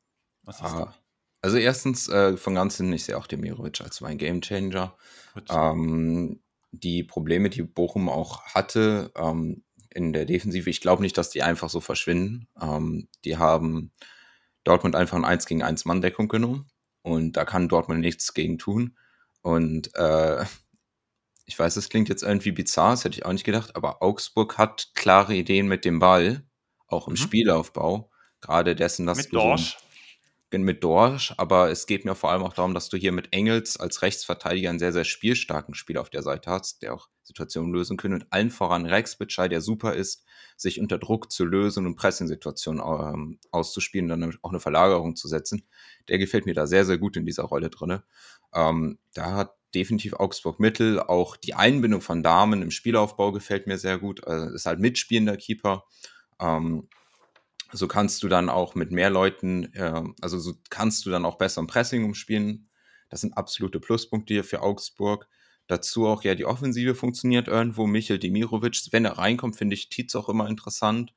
Was 0.47 0.57
ist 0.57 0.63
ah. 0.63 0.93
Also 1.41 1.57
erstens, 1.57 2.09
äh, 2.09 2.35
von 2.35 2.55
ganz 2.55 2.77
hinten, 2.77 2.93
ich 2.93 3.03
sehe 3.03 3.17
auch 3.17 3.27
Demirovic 3.27 3.81
als 3.81 4.01
mein 4.01 4.17
Gamechanger. 4.17 4.95
Ähm, 5.49 6.41
die 6.71 7.03
Probleme, 7.03 7.49
die 7.49 7.61
Bochum 7.61 8.09
auch 8.09 8.43
hatte 8.45 9.11
ähm, 9.15 9.63
in 9.91 10.13
der 10.13 10.25
Defensive, 10.25 10.69
ich 10.69 10.81
glaube 10.81 11.01
nicht, 11.01 11.17
dass 11.17 11.29
die 11.29 11.43
einfach 11.43 11.69
so 11.69 11.79
verschwinden. 11.79 12.47
Ähm, 12.59 13.07
die 13.23 13.37
haben 13.37 13.91
Dortmund 14.63 14.95
einfach 14.95 15.17
ein 15.17 15.25
1 15.25 15.45
gegen 15.45 15.63
1 15.63 15.85
Mann-Deckung 15.85 16.27
genommen 16.27 16.69
und 17.01 17.33
da 17.33 17.45
kann 17.45 17.69
Dortmund 17.69 17.99
nichts 17.99 18.33
gegen 18.33 18.57
tun. 18.57 18.97
Und 19.41 19.93
äh, 19.95 20.43
ich 21.45 21.59
weiß, 21.59 21.75
das 21.75 21.89
klingt 21.89 22.09
jetzt 22.09 22.23
irgendwie 22.23 22.51
bizarr, 22.51 22.91
das 22.91 23.03
hätte 23.03 23.17
ich 23.17 23.25
auch 23.25 23.33
nicht 23.33 23.45
gedacht, 23.45 23.75
aber 23.75 24.01
Augsburg 24.01 24.57
hat 24.57 24.91
klare 24.95 25.35
Ideen 25.35 25.67
mit 25.67 25.85
dem 25.85 25.99
Ball, 25.99 26.43
auch 26.87 27.07
im 27.07 27.13
mhm. 27.13 27.17
Spielaufbau. 27.17 28.09
Gerade 28.39 28.75
dessen, 28.75 29.05
dass 29.05 29.17
mit 29.17 29.27
du 29.27 29.37
Dorsch. 29.37 29.77
So 30.51 30.57
mit 30.59 30.83
Dorsch, 30.83 31.33
aber 31.37 31.69
es 31.71 31.87
geht 31.87 32.05
mir 32.05 32.15
vor 32.15 32.31
allem 32.31 32.43
auch 32.43 32.53
darum, 32.53 32.73
dass 32.73 32.87
du 32.87 32.97
hier 32.97 33.11
mit 33.11 33.33
Engels 33.33 33.77
als 33.77 34.01
Rechtsverteidiger 34.01 34.69
einen 34.69 34.79
sehr, 34.79 34.93
sehr 34.93 35.03
spielstarken 35.03 35.73
Spieler 35.73 36.01
auf 36.01 36.09
der 36.09 36.23
Seite 36.23 36.49
hast, 36.49 36.81
der 36.81 36.93
auch 36.93 37.09
Situationen 37.23 37.73
lösen 37.73 37.97
können 37.97 38.13
und 38.13 38.27
allen 38.29 38.49
voran 38.49 38.85
Rex 38.85 39.17
Bitschei, 39.17 39.49
der 39.49 39.59
super 39.59 39.93
ist, 39.93 40.23
sich 40.55 40.79
unter 40.79 40.97
Druck 40.97 41.31
zu 41.31 41.43
lösen 41.43 41.85
und 41.85 41.97
Pressing-Situationen 41.97 42.81
ähm, 42.81 43.39
auszuspielen, 43.51 44.07
dann 44.07 44.37
auch 44.41 44.49
eine 44.51 44.61
Verlagerung 44.61 45.17
zu 45.17 45.27
setzen. 45.27 45.67
Der 46.07 46.17
gefällt 46.17 46.45
mir 46.45 46.53
da 46.53 46.65
sehr, 46.65 46.85
sehr 46.85 46.97
gut 46.97 47.17
in 47.17 47.25
dieser 47.25 47.43
Rolle 47.43 47.69
drin. 47.69 47.99
Ähm, 48.53 48.99
da 49.13 49.33
hat 49.33 49.55
definitiv 49.75 50.13
Augsburg 50.13 50.61
Mittel. 50.61 51.01
Auch 51.01 51.35
die 51.35 51.53
Einbindung 51.53 51.99
von 52.01 52.23
Damen 52.23 52.61
im 52.61 52.71
Spielaufbau 52.71 53.33
gefällt 53.33 53.67
mir 53.67 53.77
sehr 53.77 53.97
gut. 53.97 54.25
Also 54.25 54.53
ist 54.53 54.65
halt 54.65 54.79
mitspielender 54.79 55.35
Keeper. 55.35 55.83
Ähm, 56.39 56.87
so 57.71 57.87
kannst 57.87 58.23
du 58.23 58.27
dann 58.27 58.49
auch 58.49 58.75
mit 58.75 58.91
mehr 58.91 59.09
Leuten, 59.09 59.73
äh, 59.73 60.03
also 60.21 60.39
so 60.39 60.53
kannst 60.69 61.05
du 61.05 61.09
dann 61.09 61.25
auch 61.25 61.37
besser 61.37 61.61
im 61.61 61.67
Pressing 61.67 62.05
umspielen. 62.05 62.69
Das 63.09 63.21
sind 63.21 63.37
absolute 63.37 63.79
Pluspunkte 63.79 64.33
hier 64.33 64.43
für 64.43 64.61
Augsburg. 64.61 65.27
Dazu 65.67 66.07
auch 66.07 66.23
ja 66.23 66.35
die 66.35 66.45
Offensive 66.45 66.95
funktioniert 66.95 67.47
irgendwo. 67.47 67.87
Michel 67.87 68.19
Demirovic, 68.19 68.87
wenn 68.91 69.05
er 69.05 69.17
reinkommt, 69.17 69.57
finde 69.57 69.73
ich 69.73 69.89
Tietz 69.89 70.15
auch 70.15 70.29
immer 70.29 70.47
interessant. 70.47 71.13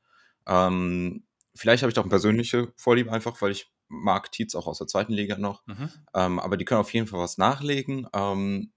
Ähm, 0.46 1.24
vielleicht 1.54 1.82
habe 1.82 1.92
ich 1.92 1.98
auch 1.98 2.02
eine 2.02 2.10
persönliche 2.10 2.72
Vorliebe 2.76 3.12
einfach, 3.12 3.40
weil 3.40 3.52
ich 3.52 3.70
mag 3.88 4.32
Tietz 4.32 4.54
auch 4.54 4.66
aus 4.66 4.78
der 4.78 4.86
zweiten 4.86 5.12
Liga 5.12 5.36
noch. 5.36 5.66
Mhm. 5.66 5.90
Ähm, 6.14 6.38
aber 6.38 6.56
die 6.56 6.64
können 6.64 6.80
auf 6.80 6.92
jeden 6.92 7.06
Fall 7.06 7.20
was 7.20 7.38
nachlegen. 7.38 8.08
Ähm, 8.12 8.72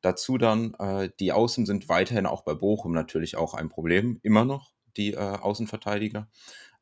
dazu 0.00 0.38
dann, 0.38 0.74
äh, 0.74 1.10
die 1.20 1.32
Außen 1.32 1.66
sind 1.66 1.88
weiterhin 1.88 2.26
auch 2.26 2.42
bei 2.42 2.54
Bochum 2.54 2.92
natürlich 2.92 3.36
auch 3.36 3.54
ein 3.54 3.68
Problem, 3.68 4.18
immer 4.22 4.44
noch, 4.44 4.72
die 4.96 5.14
äh, 5.14 5.18
Außenverteidiger. 5.18 6.28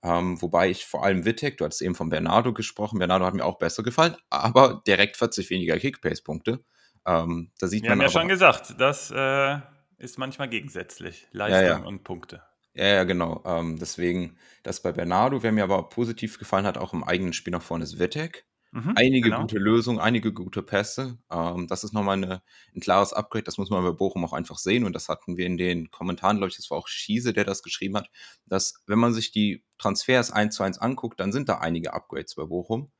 Ähm, 0.02 0.42
wobei 0.42 0.70
ich 0.70 0.84
vor 0.84 1.04
allem 1.04 1.24
Wittek, 1.24 1.58
du 1.58 1.64
hattest 1.64 1.82
eben 1.82 1.94
von 1.94 2.08
Bernardo 2.08 2.52
gesprochen, 2.52 2.98
Bernardo 2.98 3.24
hat 3.24 3.34
mir 3.34 3.44
auch 3.44 3.58
besser 3.58 3.82
gefallen, 3.82 4.16
aber 4.30 4.82
direkt 4.86 5.16
40 5.16 5.48
weniger 5.50 5.78
Kickpace-Punkte. 5.78 6.64
Ähm, 7.06 7.52
da 7.58 7.68
sieht 7.68 7.82
Wir 7.82 7.90
man 7.90 8.00
haben 8.00 8.06
ja 8.06 8.20
schon 8.20 8.28
gesagt, 8.28 8.74
das 8.78 9.12
äh, 9.14 9.58
ist 9.98 10.18
manchmal 10.18 10.48
gegensätzlich. 10.48 11.28
Leistung 11.30 11.62
ja, 11.62 11.78
ja. 11.78 11.84
und 11.84 12.02
Punkte. 12.02 12.42
Ja, 12.74 12.86
ja, 12.86 13.04
genau. 13.04 13.42
Ähm, 13.44 13.78
deswegen, 13.78 14.38
das 14.62 14.82
bei 14.82 14.92
Bernardo, 14.92 15.42
wer 15.42 15.52
mir 15.52 15.64
aber 15.64 15.88
positiv 15.88 16.38
gefallen 16.38 16.66
hat, 16.66 16.78
auch 16.78 16.92
im 16.92 17.04
eigenen 17.04 17.32
Spiel 17.32 17.52
nach 17.52 17.62
vorne, 17.62 17.84
ist 17.84 17.98
Wettek. 17.98 18.46
Mhm, 18.72 18.94
einige 18.96 19.28
genau. 19.28 19.42
gute 19.42 19.58
Lösungen, 19.58 19.98
einige 19.98 20.32
gute 20.32 20.62
Pässe. 20.62 21.18
Ähm, 21.30 21.66
das 21.68 21.84
ist 21.84 21.92
nochmal 21.92 22.16
eine, 22.16 22.42
ein 22.74 22.80
klares 22.80 23.12
Upgrade, 23.12 23.44
das 23.44 23.58
muss 23.58 23.68
man 23.68 23.84
bei 23.84 23.92
Bochum 23.92 24.24
auch 24.24 24.32
einfach 24.32 24.56
sehen. 24.56 24.84
Und 24.84 24.94
das 24.94 25.10
hatten 25.10 25.36
wir 25.36 25.44
in 25.44 25.58
den 25.58 25.90
Kommentaren, 25.90 26.38
glaube 26.38 26.48
ich, 26.48 26.56
das 26.56 26.70
war 26.70 26.78
auch 26.78 26.88
Schiese, 26.88 27.34
der 27.34 27.44
das 27.44 27.62
geschrieben 27.62 27.98
hat, 27.98 28.08
dass 28.46 28.82
wenn 28.86 28.98
man 28.98 29.12
sich 29.12 29.30
die 29.30 29.62
Transfers 29.76 30.30
eins 30.30 30.56
zu 30.56 30.62
eins 30.62 30.78
anguckt, 30.78 31.20
dann 31.20 31.32
sind 31.32 31.50
da 31.50 31.58
einige 31.58 31.92
Upgrades 31.92 32.34
bei 32.34 32.44
Bochum. 32.44 32.90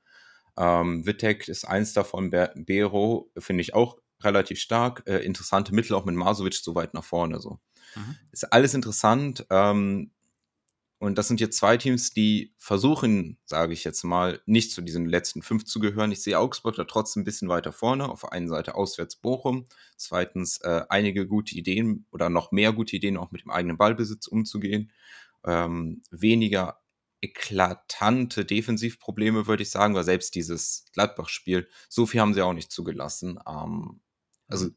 Ähm, 0.58 1.06
Wittek 1.06 1.48
ist 1.48 1.64
eins 1.64 1.94
davon, 1.94 2.30
Bero 2.30 3.30
finde 3.38 3.62
ich 3.62 3.74
auch 3.74 3.96
relativ 4.22 4.60
stark. 4.60 5.02
Äh, 5.06 5.24
interessante 5.24 5.74
Mittel 5.74 5.94
auch 5.94 6.04
mit 6.04 6.14
Masovic 6.14 6.54
so 6.54 6.74
weit 6.74 6.92
nach 6.92 7.04
vorne. 7.04 7.40
So. 7.40 7.58
Mhm. 7.96 8.16
Ist 8.30 8.52
alles 8.52 8.74
interessant. 8.74 9.46
Ähm, 9.48 10.10
und 11.02 11.18
das 11.18 11.26
sind 11.26 11.40
jetzt 11.40 11.56
zwei 11.56 11.76
Teams, 11.76 12.12
die 12.12 12.54
versuchen, 12.58 13.36
sage 13.44 13.72
ich 13.72 13.82
jetzt 13.82 14.04
mal, 14.04 14.40
nicht 14.46 14.70
zu 14.70 14.82
diesen 14.82 15.08
letzten 15.08 15.42
fünf 15.42 15.64
zu 15.64 15.80
gehören. 15.80 16.12
Ich 16.12 16.22
sehe 16.22 16.38
Augsburg 16.38 16.76
da 16.76 16.84
trotzdem 16.84 17.22
ein 17.22 17.24
bisschen 17.24 17.48
weiter 17.48 17.72
vorne. 17.72 18.08
Auf 18.08 18.20
der 18.20 18.32
einen 18.32 18.48
Seite 18.48 18.76
auswärts 18.76 19.16
Bochum, 19.16 19.66
zweitens 19.96 20.58
äh, 20.58 20.82
einige 20.88 21.26
gute 21.26 21.56
Ideen 21.56 22.06
oder 22.12 22.30
noch 22.30 22.52
mehr 22.52 22.72
gute 22.72 22.94
Ideen, 22.94 23.16
auch 23.16 23.32
mit 23.32 23.42
dem 23.42 23.50
eigenen 23.50 23.78
Ballbesitz 23.78 24.28
umzugehen. 24.28 24.92
Ähm, 25.44 26.02
weniger 26.12 26.80
eklatante 27.20 28.44
Defensivprobleme, 28.44 29.48
würde 29.48 29.64
ich 29.64 29.70
sagen, 29.70 29.96
weil 29.96 30.04
selbst 30.04 30.36
dieses 30.36 30.84
Gladbach-Spiel, 30.92 31.66
so 31.88 32.06
viel 32.06 32.20
haben 32.20 32.32
sie 32.32 32.42
auch 32.42 32.52
nicht 32.52 32.70
zugelassen. 32.70 33.40
Ähm, 33.44 34.02
also 34.46 34.68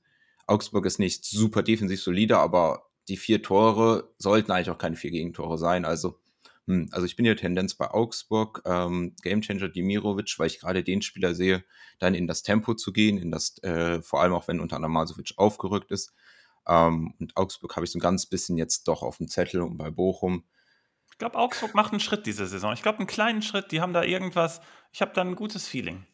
Augsburg 0.47 0.87
ist 0.87 0.97
nicht 0.97 1.23
super 1.23 1.61
defensiv 1.61 2.01
solide, 2.01 2.39
aber 2.39 2.89
die 3.07 3.17
vier 3.17 3.41
Tore 3.41 4.13
sollten 4.17 4.51
eigentlich 4.51 4.69
auch 4.69 4.77
keine 4.77 4.95
vier 4.95 5.11
Gegentore 5.11 5.57
sein. 5.57 5.85
Also, 5.85 6.19
hm, 6.67 6.89
also 6.91 7.05
ich 7.05 7.15
bin 7.15 7.25
hier 7.25 7.37
Tendenz 7.37 7.75
bei 7.75 7.89
Augsburg, 7.91 8.61
ähm, 8.65 9.15
Gamechanger 9.21 9.69
Dimirovic, 9.69 10.35
weil 10.37 10.47
ich 10.47 10.59
gerade 10.59 10.83
den 10.83 11.01
Spieler 11.01 11.35
sehe, 11.35 11.63
dann 11.99 12.15
in 12.15 12.27
das 12.27 12.43
Tempo 12.43 12.73
zu 12.73 12.91
gehen, 12.91 13.17
in 13.17 13.31
das, 13.31 13.61
äh, 13.63 14.01
vor 14.01 14.21
allem 14.21 14.33
auch 14.33 14.47
wenn 14.47 14.59
unter 14.59 14.77
anderem 14.77 14.93
Masovic 14.93 15.33
aufgerückt 15.37 15.91
ist. 15.91 16.13
Ähm, 16.67 17.13
und 17.19 17.37
Augsburg 17.37 17.75
habe 17.75 17.85
ich 17.85 17.91
so 17.91 17.99
ein 17.99 18.01
ganz 18.01 18.25
bisschen 18.25 18.57
jetzt 18.57 18.87
doch 18.87 19.03
auf 19.03 19.17
dem 19.17 19.27
Zettel 19.27 19.61
und 19.61 19.77
bei 19.77 19.91
Bochum 19.91 20.43
Ich 21.11 21.17
glaube, 21.19 21.37
Augsburg 21.37 21.75
macht 21.75 21.93
einen 21.93 21.99
Schritt 21.99 22.25
diese 22.25 22.47
Saison. 22.47 22.73
Ich 22.73 22.81
glaube, 22.81 22.99
einen 22.99 23.07
kleinen 23.07 23.41
Schritt. 23.41 23.71
Die 23.71 23.81
haben 23.81 23.93
da 23.93 24.03
irgendwas. 24.03 24.61
Ich 24.91 25.01
habe 25.01 25.13
da 25.13 25.21
ein 25.21 25.35
gutes 25.35 25.67
Feeling. 25.67 26.05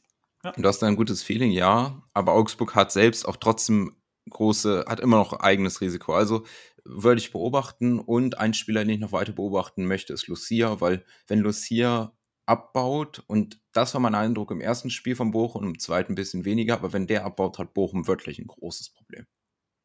Ja. 0.44 0.52
Du 0.52 0.68
hast 0.68 0.80
da 0.80 0.88
ein 0.88 0.96
gutes 0.96 1.24
Feeling, 1.24 1.52
ja. 1.52 2.02
Aber 2.14 2.34
Augsburg 2.34 2.76
hat 2.76 2.92
selbst 2.92 3.28
auch 3.28 3.38
trotzdem 3.38 3.96
große, 4.30 4.86
hat 4.88 5.00
immer 5.00 5.18
noch 5.18 5.40
eigenes 5.40 5.82
Risiko. 5.82 6.14
Also 6.14 6.46
würde 6.86 7.20
ich 7.20 7.32
beobachten. 7.32 8.00
Und 8.00 8.38
ein 8.38 8.54
Spieler, 8.54 8.82
den 8.82 8.96
ich 8.96 9.00
noch 9.00 9.12
weiter 9.12 9.34
beobachten 9.34 9.86
möchte, 9.86 10.14
ist 10.14 10.28
Lucia, 10.28 10.82
weil 10.82 11.04
wenn 11.28 11.40
Lucia 11.40 12.14
abbaut, 12.46 13.24
und 13.28 13.62
das 13.72 13.94
war 13.94 14.02
mein 14.02 14.16
Eindruck 14.16 14.52
im 14.52 14.62
ersten 14.62 14.90
Spiel 14.90 15.16
von 15.16 15.32
Bochum, 15.32 15.64
im 15.64 15.80
zweiten 15.80 16.14
ein 16.14 16.16
bisschen 16.16 16.46
weniger, 16.46 16.74
aber 16.76 16.94
wenn 16.94 17.08
der 17.08 17.26
abbaut, 17.26 17.60
hat 17.60 17.74
Bochum 17.74 18.08
wirklich 18.08 18.40
ein 18.40 18.48
großes 18.48 18.94
Problem. 18.94 19.26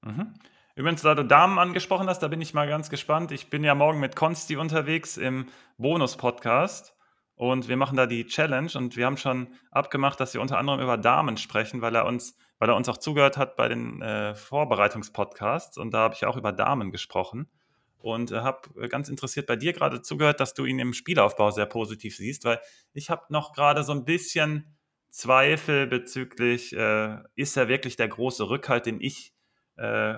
Mhm. 0.03 0.35
Übrigens, 0.75 1.03
da 1.03 1.15
du 1.15 1.25
Damen 1.25 1.59
angesprochen 1.59 2.09
hast, 2.09 2.19
da 2.23 2.29
bin 2.29 2.43
ich 2.43 2.53
mal 2.53 2.69
ganz 2.69 2.91
gespannt. 2.91 3.33
Ich 3.33 3.49
bin 3.49 3.65
ja 3.65 3.75
morgen 3.75 3.99
mit 3.99 4.15
Konsti 4.15 4.57
unterwegs 4.57 5.17
im 5.17 5.47
Bonus-Podcast 5.79 6.95
und 7.35 7.69
wir 7.69 7.77
machen 7.77 7.97
da 7.97 8.07
die 8.07 8.27
Challenge 8.27 8.71
und 8.75 8.97
wir 8.97 9.07
haben 9.07 9.17
schon 9.17 9.49
abgemacht, 9.71 10.21
dass 10.21 10.35
wir 10.35 10.41
unter 10.41 10.59
anderem 10.59 10.81
über 10.81 10.99
Damen 10.99 11.39
sprechen, 11.39 11.81
weil 11.81 11.95
er 11.95 12.05
uns, 12.05 12.37
weil 12.59 12.69
er 12.69 12.77
uns 12.77 12.89
auch 12.89 12.97
zugehört 12.97 13.37
hat 13.37 13.57
bei 13.57 13.69
den 13.69 14.03
äh, 14.03 14.35
Vorbereitungspodcasts 14.35 15.79
und 15.79 15.93
da 15.93 15.99
habe 15.99 16.15
ich 16.15 16.25
auch 16.27 16.37
über 16.37 16.53
Damen 16.53 16.91
gesprochen 16.91 17.51
und 17.99 18.33
äh, 18.33 18.41
habe 18.41 18.89
ganz 18.89 19.09
interessiert 19.09 19.47
bei 19.47 19.57
dir 19.57 19.73
gerade 19.73 20.03
zugehört, 20.03 20.41
dass 20.41 20.55
du 20.55 20.65
ihn 20.65 20.79
im 20.79 20.93
Spielaufbau 20.93 21.51
sehr 21.51 21.67
positiv 21.67 22.17
siehst, 22.17 22.45
weil 22.45 22.61
ich 22.93 23.11
habe 23.11 23.25
noch 23.31 23.53
gerade 23.53 23.83
so 23.83 23.93
ein 23.93 24.05
bisschen 24.05 24.77
Zweifel 25.11 25.87
bezüglich, 25.87 26.77
äh, 26.77 27.17
ist 27.37 27.57
er 27.57 27.69
wirklich 27.69 27.97
der 27.97 28.09
große 28.09 28.51
Rückhalt, 28.51 28.85
den 28.85 29.01
ich 29.01 29.35
äh, 29.77 30.15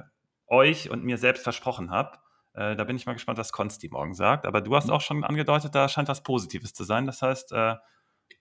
euch 0.48 0.90
und 0.90 1.04
mir 1.04 1.18
selbst 1.18 1.44
versprochen 1.44 1.90
habe. 1.90 2.18
Äh, 2.54 2.74
da 2.74 2.82
bin 2.82 2.96
ich 2.96 3.06
mal 3.06 3.12
gespannt, 3.12 3.38
was 3.38 3.52
Konsti 3.52 3.88
morgen 3.88 4.14
sagt. 4.14 4.44
Aber 4.44 4.60
du 4.60 4.74
hast 4.74 4.88
mhm. 4.88 4.94
auch 4.94 5.00
schon 5.00 5.22
angedeutet, 5.22 5.74
da 5.74 5.88
scheint 5.88 6.08
was 6.08 6.24
Positives 6.24 6.74
zu 6.74 6.82
sein. 6.82 7.06
Das 7.06 7.22
heißt, 7.22 7.52
äh, 7.52 7.76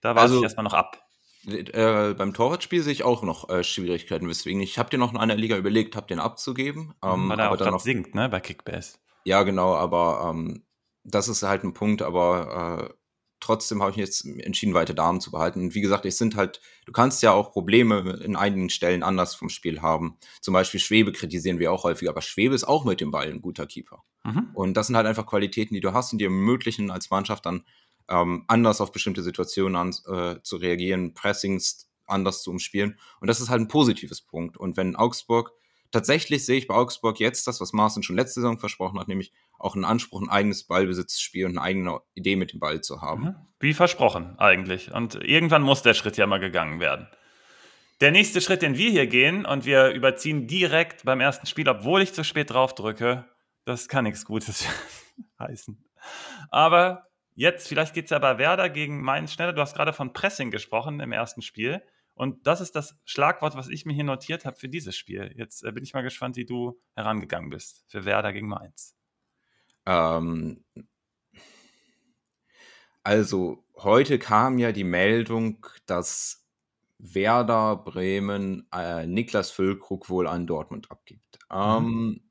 da 0.00 0.14
warte 0.16 0.20
also, 0.20 0.38
ich 0.38 0.42
erstmal 0.42 0.64
noch 0.64 0.74
ab. 0.74 1.00
Äh, 1.46 2.14
beim 2.14 2.34
Torwartspiel 2.34 2.82
sehe 2.82 2.92
ich 2.92 3.04
auch 3.04 3.22
noch 3.22 3.48
äh, 3.48 3.62
Schwierigkeiten. 3.62 4.26
Deswegen, 4.28 4.60
ich 4.60 4.78
habe 4.78 4.90
dir 4.90 4.98
noch 4.98 5.12
in 5.12 5.18
einer 5.18 5.36
Liga 5.36 5.56
überlegt, 5.56 5.96
habe 5.96 6.06
den 6.06 6.18
abzugeben. 6.18 6.94
Ähm, 7.02 7.28
Weil 7.28 7.40
er 7.40 7.50
auch 7.52 7.56
dann 7.56 7.78
singt, 7.78 8.14
ne, 8.14 8.28
bei 8.28 8.40
Kickbase. 8.40 8.98
Ja, 9.24 9.42
genau, 9.42 9.74
aber 9.74 10.30
ähm, 10.30 10.64
das 11.04 11.28
ist 11.28 11.42
halt 11.42 11.64
ein 11.64 11.74
Punkt, 11.74 12.02
aber 12.02 12.90
äh, 12.90 12.94
trotzdem 13.40 13.80
habe 13.80 13.92
ich 13.92 13.96
mich 13.96 14.06
jetzt 14.06 14.24
entschieden, 14.24 14.74
weiter 14.74 14.94
Damen 14.94 15.20
zu 15.20 15.30
behalten. 15.30 15.60
Und 15.60 15.74
wie 15.74 15.80
gesagt, 15.80 16.04
es 16.06 16.18
sind 16.18 16.36
halt, 16.36 16.60
du 16.86 16.92
kannst 16.92 17.22
ja 17.22 17.32
auch 17.32 17.52
Probleme 17.52 18.18
in 18.22 18.36
einigen 18.36 18.70
Stellen 18.70 19.02
anders 19.02 19.34
vom 19.34 19.48
Spiel 19.48 19.80
haben. 19.80 20.18
Zum 20.40 20.54
Beispiel 20.54 20.80
Schwebe 20.80 21.12
kritisieren 21.12 21.58
wir 21.58 21.72
auch 21.72 21.84
häufig, 21.84 22.08
aber 22.08 22.22
Schwebe 22.22 22.54
ist 22.54 22.64
auch 22.64 22.84
mit 22.84 23.00
dem 23.00 23.10
Ball 23.10 23.28
ein 23.28 23.40
guter 23.40 23.66
Keeper. 23.66 24.02
Mhm. 24.24 24.50
Und 24.54 24.74
das 24.74 24.88
sind 24.88 24.96
halt 24.96 25.06
einfach 25.06 25.26
Qualitäten, 25.26 25.74
die 25.74 25.80
du 25.80 25.92
hast 25.92 26.12
und 26.12 26.18
die 26.18 26.24
ermöglichen 26.24 26.90
als 26.90 27.10
Mannschaft 27.10 27.46
dann 27.46 27.64
ähm, 28.08 28.44
anders 28.48 28.80
auf 28.80 28.92
bestimmte 28.92 29.22
Situationen 29.22 29.76
an, 29.76 29.94
äh, 30.06 30.42
zu 30.42 30.56
reagieren, 30.56 31.14
Pressings 31.14 31.90
anders 32.06 32.42
zu 32.42 32.50
umspielen. 32.50 32.98
Und 33.20 33.28
das 33.28 33.40
ist 33.40 33.50
halt 33.50 33.60
ein 33.60 33.68
positives 33.68 34.22
Punkt. 34.22 34.56
Und 34.56 34.76
wenn 34.76 34.96
Augsburg 34.96 35.52
tatsächlich 35.90 36.44
sehe 36.44 36.58
ich 36.58 36.66
bei 36.66 36.74
Augsburg 36.74 37.18
jetzt 37.20 37.46
das, 37.46 37.60
was 37.60 37.72
Marcin 37.72 38.02
schon 38.02 38.16
letzte 38.16 38.40
Saison 38.40 38.58
versprochen 38.58 38.98
hat, 38.98 39.08
nämlich 39.08 39.32
auch 39.58 39.74
einen 39.74 39.84
Anspruch, 39.84 40.20
ein 40.20 40.28
eigenes 40.28 40.64
Ballbesitzspiel 40.64 41.46
und 41.46 41.52
eine 41.52 41.62
eigene 41.62 42.00
Idee 42.14 42.36
mit 42.36 42.52
dem 42.52 42.60
Ball 42.60 42.80
zu 42.80 43.00
haben. 43.00 43.22
Mhm. 43.22 43.34
Wie 43.60 43.74
versprochen 43.74 44.38
eigentlich. 44.38 44.92
Und 44.92 45.16
irgendwann 45.16 45.62
muss 45.62 45.82
der 45.82 45.94
Schritt 45.94 46.16
ja 46.16 46.26
mal 46.26 46.40
gegangen 46.40 46.80
werden. 46.80 47.08
Der 48.00 48.12
nächste 48.12 48.40
Schritt, 48.40 48.62
den 48.62 48.76
wir 48.76 48.90
hier 48.90 49.08
gehen, 49.08 49.44
und 49.44 49.64
wir 49.64 49.90
überziehen 49.90 50.46
direkt 50.46 51.04
beim 51.04 51.20
ersten 51.20 51.46
Spiel, 51.46 51.68
obwohl 51.68 52.02
ich 52.02 52.12
zu 52.12 52.22
spät 52.22 52.50
drauf 52.50 52.74
drücke, 52.74 53.24
das 53.64 53.88
kann 53.88 54.04
nichts 54.04 54.24
Gutes 54.24 54.64
heißen. 55.40 55.84
Aber 56.50 57.07
jetzt, 57.38 57.68
vielleicht 57.68 57.94
geht 57.94 58.06
es 58.06 58.10
ja 58.10 58.18
bei 58.18 58.36
Werder 58.36 58.68
gegen 58.68 59.00
Mainz 59.00 59.32
schneller. 59.32 59.52
Du 59.52 59.60
hast 59.60 59.74
gerade 59.74 59.92
von 59.92 60.12
Pressing 60.12 60.50
gesprochen 60.50 61.00
im 61.00 61.12
ersten 61.12 61.40
Spiel. 61.40 61.82
Und 62.14 62.48
das 62.48 62.60
ist 62.60 62.74
das 62.74 62.98
Schlagwort, 63.04 63.54
was 63.54 63.68
ich 63.68 63.86
mir 63.86 63.92
hier 63.92 64.02
notiert 64.02 64.44
habe 64.44 64.56
für 64.56 64.68
dieses 64.68 64.96
Spiel. 64.96 65.32
Jetzt 65.36 65.64
äh, 65.64 65.70
bin 65.70 65.84
ich 65.84 65.94
mal 65.94 66.02
gespannt, 66.02 66.36
wie 66.36 66.44
du 66.44 66.80
herangegangen 66.96 67.48
bist 67.48 67.84
für 67.86 68.04
Werder 68.04 68.32
gegen 68.32 68.48
Mainz. 68.48 68.96
Ähm, 69.86 70.64
also 73.04 73.64
heute 73.76 74.18
kam 74.18 74.58
ja 74.58 74.72
die 74.72 74.84
Meldung, 74.84 75.64
dass 75.86 76.44
Werder 76.98 77.76
Bremen 77.76 78.66
äh, 78.74 79.06
Niklas 79.06 79.52
Füllkrug 79.52 80.10
wohl 80.10 80.26
an 80.26 80.48
Dortmund 80.48 80.90
abgibt. 80.90 81.38
Mhm. 81.52 82.27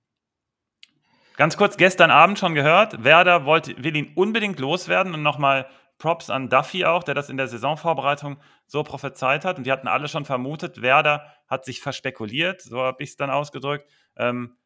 Ganz 1.37 1.55
kurz, 1.55 1.77
gestern 1.77 2.09
Abend 2.09 2.39
schon 2.39 2.55
gehört, 2.55 3.03
Werder 3.03 3.45
wollte, 3.45 3.83
will 3.83 3.95
ihn 3.95 4.11
unbedingt 4.15 4.59
loswerden 4.59 5.13
und 5.13 5.21
nochmal 5.21 5.69
Props 5.99 6.31
an 6.31 6.49
Duffy 6.49 6.83
auch, 6.83 7.03
der 7.03 7.13
das 7.13 7.29
in 7.29 7.37
der 7.37 7.47
Saisonvorbereitung 7.47 8.37
so 8.65 8.81
prophezeit 8.81 9.45
hat. 9.45 9.59
Und 9.59 9.65
die 9.65 9.71
hatten 9.71 9.87
alle 9.87 10.07
schon 10.07 10.25
vermutet, 10.25 10.81
Werder 10.81 11.31
hat 11.47 11.63
sich 11.63 11.79
verspekuliert, 11.79 12.63
so 12.63 12.81
habe 12.81 13.03
ich 13.03 13.11
es 13.11 13.17
dann 13.17 13.29
ausgedrückt, 13.29 13.87
ähm, 14.15 14.57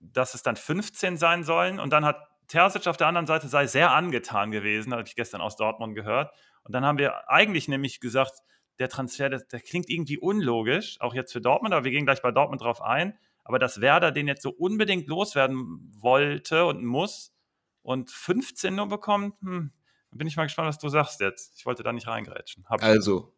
dass 0.00 0.34
es 0.34 0.42
dann 0.42 0.56
15 0.56 1.16
sein 1.16 1.44
sollen. 1.44 1.80
Und 1.80 1.94
dann 1.94 2.04
hat 2.04 2.28
Terzic 2.46 2.86
auf 2.88 2.98
der 2.98 3.06
anderen 3.06 3.26
Seite 3.26 3.48
sei 3.48 3.66
sehr 3.66 3.92
angetan 3.92 4.50
gewesen, 4.50 4.92
habe 4.92 5.04
ich 5.06 5.16
gestern 5.16 5.40
aus 5.40 5.56
Dortmund 5.56 5.94
gehört. 5.94 6.30
Und 6.62 6.74
dann 6.74 6.84
haben 6.84 6.98
wir 6.98 7.30
eigentlich 7.30 7.68
nämlich 7.68 8.00
gesagt, 8.00 8.42
der 8.78 8.90
Transfer, 8.90 9.30
der, 9.30 9.40
der 9.50 9.60
klingt 9.60 9.88
irgendwie 9.88 10.18
unlogisch, 10.18 11.00
auch 11.00 11.14
jetzt 11.14 11.32
für 11.32 11.40
Dortmund, 11.40 11.72
aber 11.72 11.84
wir 11.84 11.90
gehen 11.90 12.04
gleich 12.04 12.20
bei 12.20 12.32
Dortmund 12.32 12.60
drauf 12.60 12.82
ein. 12.82 13.16
Aber 13.44 13.58
dass 13.58 13.80
Werder 13.80 14.12
den 14.12 14.28
jetzt 14.28 14.42
so 14.42 14.50
unbedingt 14.50 15.08
loswerden 15.08 15.92
wollte 15.98 16.64
und 16.66 16.84
muss 16.84 17.34
und 17.82 18.10
15 18.10 18.74
nur 18.74 18.88
bekommt, 18.88 19.34
hm, 19.40 19.72
bin 20.12 20.26
ich 20.26 20.36
mal 20.36 20.44
gespannt, 20.44 20.68
was 20.68 20.78
du 20.78 20.88
sagst 20.88 21.20
jetzt. 21.20 21.58
Ich 21.58 21.66
wollte 21.66 21.82
da 21.82 21.92
nicht 21.92 22.06
reingrätschen. 22.06 22.64
Hab 22.68 22.82
also, 22.82 23.34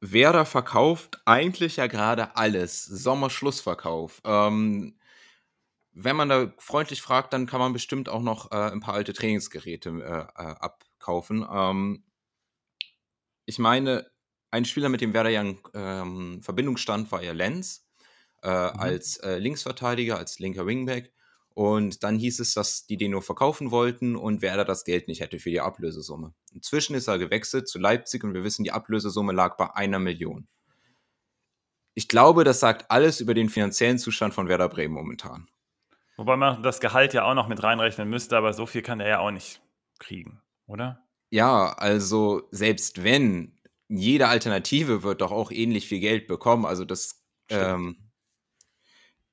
Werder 0.00 0.44
verkauft 0.44 1.20
eigentlich 1.24 1.76
ja 1.76 1.86
gerade 1.86 2.36
alles. 2.36 2.84
Sommerschlussverkauf. 2.84 4.20
Ähm, 4.24 4.98
wenn 5.92 6.16
man 6.16 6.28
da 6.28 6.52
freundlich 6.58 7.02
fragt, 7.02 7.32
dann 7.32 7.46
kann 7.46 7.60
man 7.60 7.72
bestimmt 7.72 8.08
auch 8.08 8.22
noch 8.22 8.50
äh, 8.50 8.70
ein 8.70 8.80
paar 8.80 8.94
alte 8.94 9.12
Trainingsgeräte 9.12 9.90
äh, 9.90 10.42
äh, 10.42 10.54
abkaufen. 10.58 11.46
Ähm, 11.50 12.04
ich 13.44 13.58
meine, 13.58 14.10
ein 14.50 14.64
Spieler, 14.64 14.88
mit 14.88 15.00
dem 15.00 15.14
Werder 15.14 15.30
ja 15.30 15.42
in 15.42 15.58
ähm, 15.74 16.42
Verbindung 16.42 16.76
stand, 16.76 17.12
war 17.12 17.22
ja 17.22 17.32
Lenz. 17.32 17.81
Äh, 18.42 18.48
mhm. 18.48 18.80
Als 18.80 19.16
äh, 19.18 19.38
Linksverteidiger, 19.38 20.18
als 20.18 20.38
linker 20.38 20.66
Wingback. 20.66 21.12
Und 21.54 22.02
dann 22.02 22.18
hieß 22.18 22.40
es, 22.40 22.54
dass 22.54 22.86
die 22.86 22.96
den 22.96 23.10
nur 23.10 23.22
verkaufen 23.22 23.70
wollten 23.70 24.16
und 24.16 24.40
Werder 24.40 24.64
das 24.64 24.84
Geld 24.84 25.06
nicht 25.06 25.20
hätte 25.20 25.38
für 25.38 25.50
die 25.50 25.60
Ablösesumme. 25.60 26.32
Inzwischen 26.54 26.94
ist 26.94 27.08
er 27.08 27.18
gewechselt 27.18 27.68
zu 27.68 27.78
Leipzig 27.78 28.24
und 28.24 28.32
wir 28.32 28.42
wissen, 28.42 28.64
die 28.64 28.72
Ablösesumme 28.72 29.32
lag 29.32 29.56
bei 29.58 29.74
einer 29.74 29.98
Million. 29.98 30.48
Ich 31.94 32.08
glaube, 32.08 32.44
das 32.44 32.60
sagt 32.60 32.90
alles 32.90 33.20
über 33.20 33.34
den 33.34 33.50
finanziellen 33.50 33.98
Zustand 33.98 34.32
von 34.32 34.48
Werder 34.48 34.70
Bremen 34.70 34.94
momentan. 34.94 35.46
Wobei 36.16 36.36
man 36.36 36.62
das 36.62 36.80
Gehalt 36.80 37.12
ja 37.12 37.24
auch 37.24 37.34
noch 37.34 37.48
mit 37.48 37.62
reinrechnen 37.62 38.08
müsste, 38.08 38.36
aber 38.36 38.54
so 38.54 38.64
viel 38.64 38.82
kann 38.82 39.00
er 39.00 39.08
ja 39.08 39.18
auch 39.18 39.30
nicht 39.30 39.60
kriegen, 39.98 40.40
oder? 40.66 41.06
Ja, 41.30 41.72
also 41.72 42.48
selbst 42.50 43.04
wenn, 43.04 43.58
jede 43.88 44.28
Alternative 44.28 45.02
wird 45.02 45.20
doch 45.20 45.32
auch 45.32 45.50
ähnlich 45.50 45.86
viel 45.86 46.00
Geld 46.00 46.26
bekommen. 46.26 46.64
Also 46.64 46.84
das 46.84 47.22
ähm, 47.48 48.11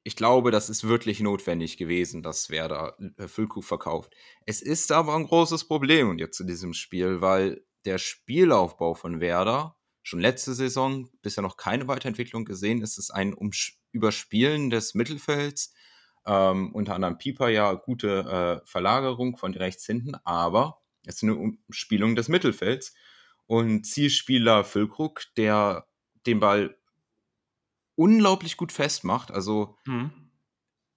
ich 0.03 0.15
glaube, 0.15 0.51
das 0.51 0.69
ist 0.69 0.87
wirklich 0.87 1.19
notwendig 1.19 1.77
gewesen, 1.77 2.23
dass 2.23 2.49
Werder 2.49 2.97
äh, 3.17 3.27
Füllkrug 3.27 3.65
verkauft. 3.65 4.13
Es 4.45 4.61
ist 4.61 4.91
aber 4.91 5.15
ein 5.15 5.25
großes 5.25 5.67
Problem 5.67 6.17
jetzt 6.17 6.39
in 6.39 6.47
diesem 6.47 6.73
Spiel, 6.73 7.21
weil 7.21 7.63
der 7.85 7.97
Spielaufbau 7.97 8.93
von 8.93 9.19
Werder 9.19 9.75
schon 10.01 10.19
letzte 10.19 10.53
Saison 10.53 11.09
bisher 11.21 11.41
noch 11.41 11.57
keine 11.57 11.87
Weiterentwicklung 11.87 12.45
gesehen. 12.45 12.81
Es 12.81 12.97
ist 12.97 13.11
ein 13.11 13.35
Überspielen 13.91 14.69
des 14.69 14.95
Mittelfelds. 14.95 15.73
Ähm, 16.25 16.73
unter 16.73 16.95
anderem 16.95 17.17
Pieper 17.17 17.49
ja 17.49 17.73
gute 17.73 18.61
äh, 18.63 18.67
Verlagerung 18.67 19.37
von 19.37 19.53
rechts 19.53 19.85
hinten, 19.85 20.15
aber 20.23 20.81
es 21.05 21.15
ist 21.15 21.23
eine 21.23 21.35
Umspielung 21.35 22.15
des 22.15 22.27
Mittelfelds. 22.27 22.93
Und 23.45 23.85
Zielspieler 23.85 24.63
Füllkrug, 24.63 25.23
der 25.35 25.87
den 26.27 26.39
Ball 26.39 26.77
unglaublich 27.99 28.55
gut 28.55 28.71
festmacht. 28.71 29.29
Also 29.29 29.75
mhm. 29.85 30.11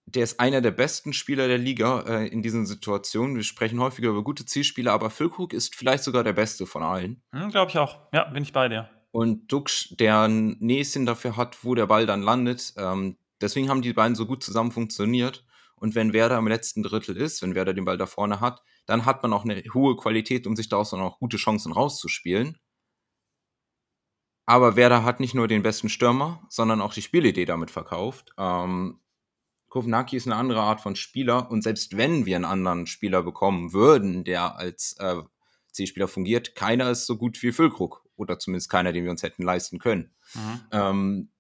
der 0.07 0.23
ist 0.23 0.39
einer 0.39 0.61
der 0.61 0.71
besten 0.71 1.13
Spieler 1.13 1.49
der 1.49 1.59
Liga 1.59 2.03
äh, 2.03 2.29
in 2.29 2.43
diesen 2.43 2.65
Situationen. 2.65 3.35
Wir 3.35 3.43
sprechen 3.43 3.81
häufiger 3.81 4.11
über 4.11 4.23
gute 4.23 4.47
Zielspieler, 4.47 4.93
aber 4.93 5.11
Füllkrug 5.11 5.53
ist 5.53 5.75
vielleicht 5.75 6.05
sogar 6.05 6.23
der 6.23 6.33
beste 6.33 6.65
von 6.65 6.85
allen. 6.85 7.21
Mhm, 7.33 7.51
Glaube 7.51 7.71
ich 7.71 7.79
auch. 7.79 7.99
Ja, 8.13 8.25
bin 8.25 8.45
ich 8.45 8.53
bei 8.53 8.69
dir. 8.69 8.89
Und 9.11 9.53
Duxch, 9.53 9.97
der 9.99 10.21
ein 10.21 10.57
Näschen 10.61 11.05
dafür 11.05 11.37
hat, 11.37 11.65
wo 11.65 11.75
der 11.75 11.87
Ball 11.87 12.07
dann 12.07 12.23
landet. 12.23 12.73
Ähm, 12.77 13.19
deswegen 13.41 13.69
haben 13.69 13.83
die 13.83 13.93
beiden 13.93 14.15
so 14.15 14.25
gut 14.25 14.45
zusammen 14.45 14.71
funktioniert. 14.71 15.45
Und 15.75 15.97
wenn 15.97 16.13
Werder 16.13 16.39
im 16.39 16.47
letzten 16.47 16.85
Drittel 16.85 17.17
ist, 17.17 17.43
wenn 17.43 17.57
Werder 17.57 17.75
den 17.75 17.85
Ball 17.85 17.99
da 17.99 18.07
vorne 18.07 18.39
hat, 18.39 18.63
dann 18.87 19.05
hat 19.05 19.25
man 19.25 19.33
auch 19.33 19.43
eine 19.43 19.61
hohe 19.75 19.97
Qualität, 19.97 20.47
um 20.47 20.55
sich 20.55 20.69
daraus 20.69 20.91
dann 20.91 21.01
auch 21.01 21.19
gute 21.19 21.37
Chancen 21.37 21.73
rauszuspielen. 21.73 22.59
Aber 24.47 24.77
Werder 24.77 25.05
hat 25.05 25.21
nicht 25.21 25.35
nur 25.35 25.49
den 25.49 25.63
besten 25.63 25.89
Stürmer, 25.89 26.45
sondern 26.49 26.81
auch 26.81 26.95
die 26.95 27.03
Spielidee 27.03 27.45
damit 27.45 27.71
verkauft. 27.71 28.33
Ähm, 28.39 29.01
Kovnacki 29.69 30.17
ist 30.17 30.27
eine 30.27 30.37
andere 30.37 30.61
Art 30.61 30.81
von 30.81 30.97
Spieler 30.97 31.51
und 31.51 31.63
selbst 31.63 31.97
wenn 31.97 32.27
wir 32.27 32.37
einen 32.37 32.45
anderen 32.45 32.87
Spieler 32.87 33.23
bekommen 33.23 33.73
würden, 33.73 34.25
der 34.25 34.57
als 34.57 34.97
äh, 34.99 35.23
C-Spieler 35.73 36.09
fungiert, 36.09 36.55
keiner 36.55 36.91
ist 36.91 37.07
so 37.07 37.17
gut 37.17 37.43
wie 37.43 37.53
Füllkrug 37.53 38.05
oder 38.17 38.39
zumindest 38.39 38.69
keiner, 38.69 38.93
den 38.93 39.05
wir 39.05 39.11
uns 39.11 39.23
hätten 39.23 39.43
leisten 39.43 39.79
können. 39.79 40.15
Mhm. 40.35 40.61
Ähm, 40.73 41.31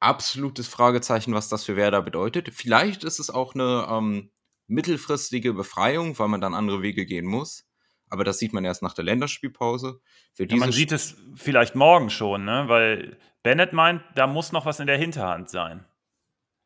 absolutes 0.00 0.68
Fragezeichen, 0.68 1.34
was 1.34 1.50
das 1.50 1.64
für 1.64 1.76
Werder 1.76 2.00
bedeutet. 2.00 2.50
Vielleicht 2.54 3.04
ist 3.04 3.18
es 3.18 3.28
auch 3.28 3.54
eine 3.54 3.86
ähm, 3.90 4.30
mittelfristige 4.66 5.52
Befreiung, 5.52 6.18
weil 6.18 6.28
man 6.28 6.40
dann 6.40 6.54
andere 6.54 6.80
Wege 6.80 7.04
gehen 7.04 7.26
muss. 7.26 7.67
Aber 8.10 8.24
das 8.24 8.38
sieht 8.38 8.52
man 8.52 8.64
erst 8.64 8.82
nach 8.82 8.94
der 8.94 9.04
Länderspielpause. 9.04 10.00
Ja, 10.38 10.56
man 10.56 10.72
sieht 10.72 10.92
es 10.92 11.16
vielleicht 11.34 11.74
morgen 11.74 12.10
schon, 12.10 12.44
ne? 12.44 12.64
weil 12.68 13.18
Bennett 13.42 13.72
meint, 13.72 14.02
da 14.14 14.26
muss 14.26 14.52
noch 14.52 14.66
was 14.66 14.80
in 14.80 14.86
der 14.86 14.98
Hinterhand 14.98 15.48
sein. 15.48 15.84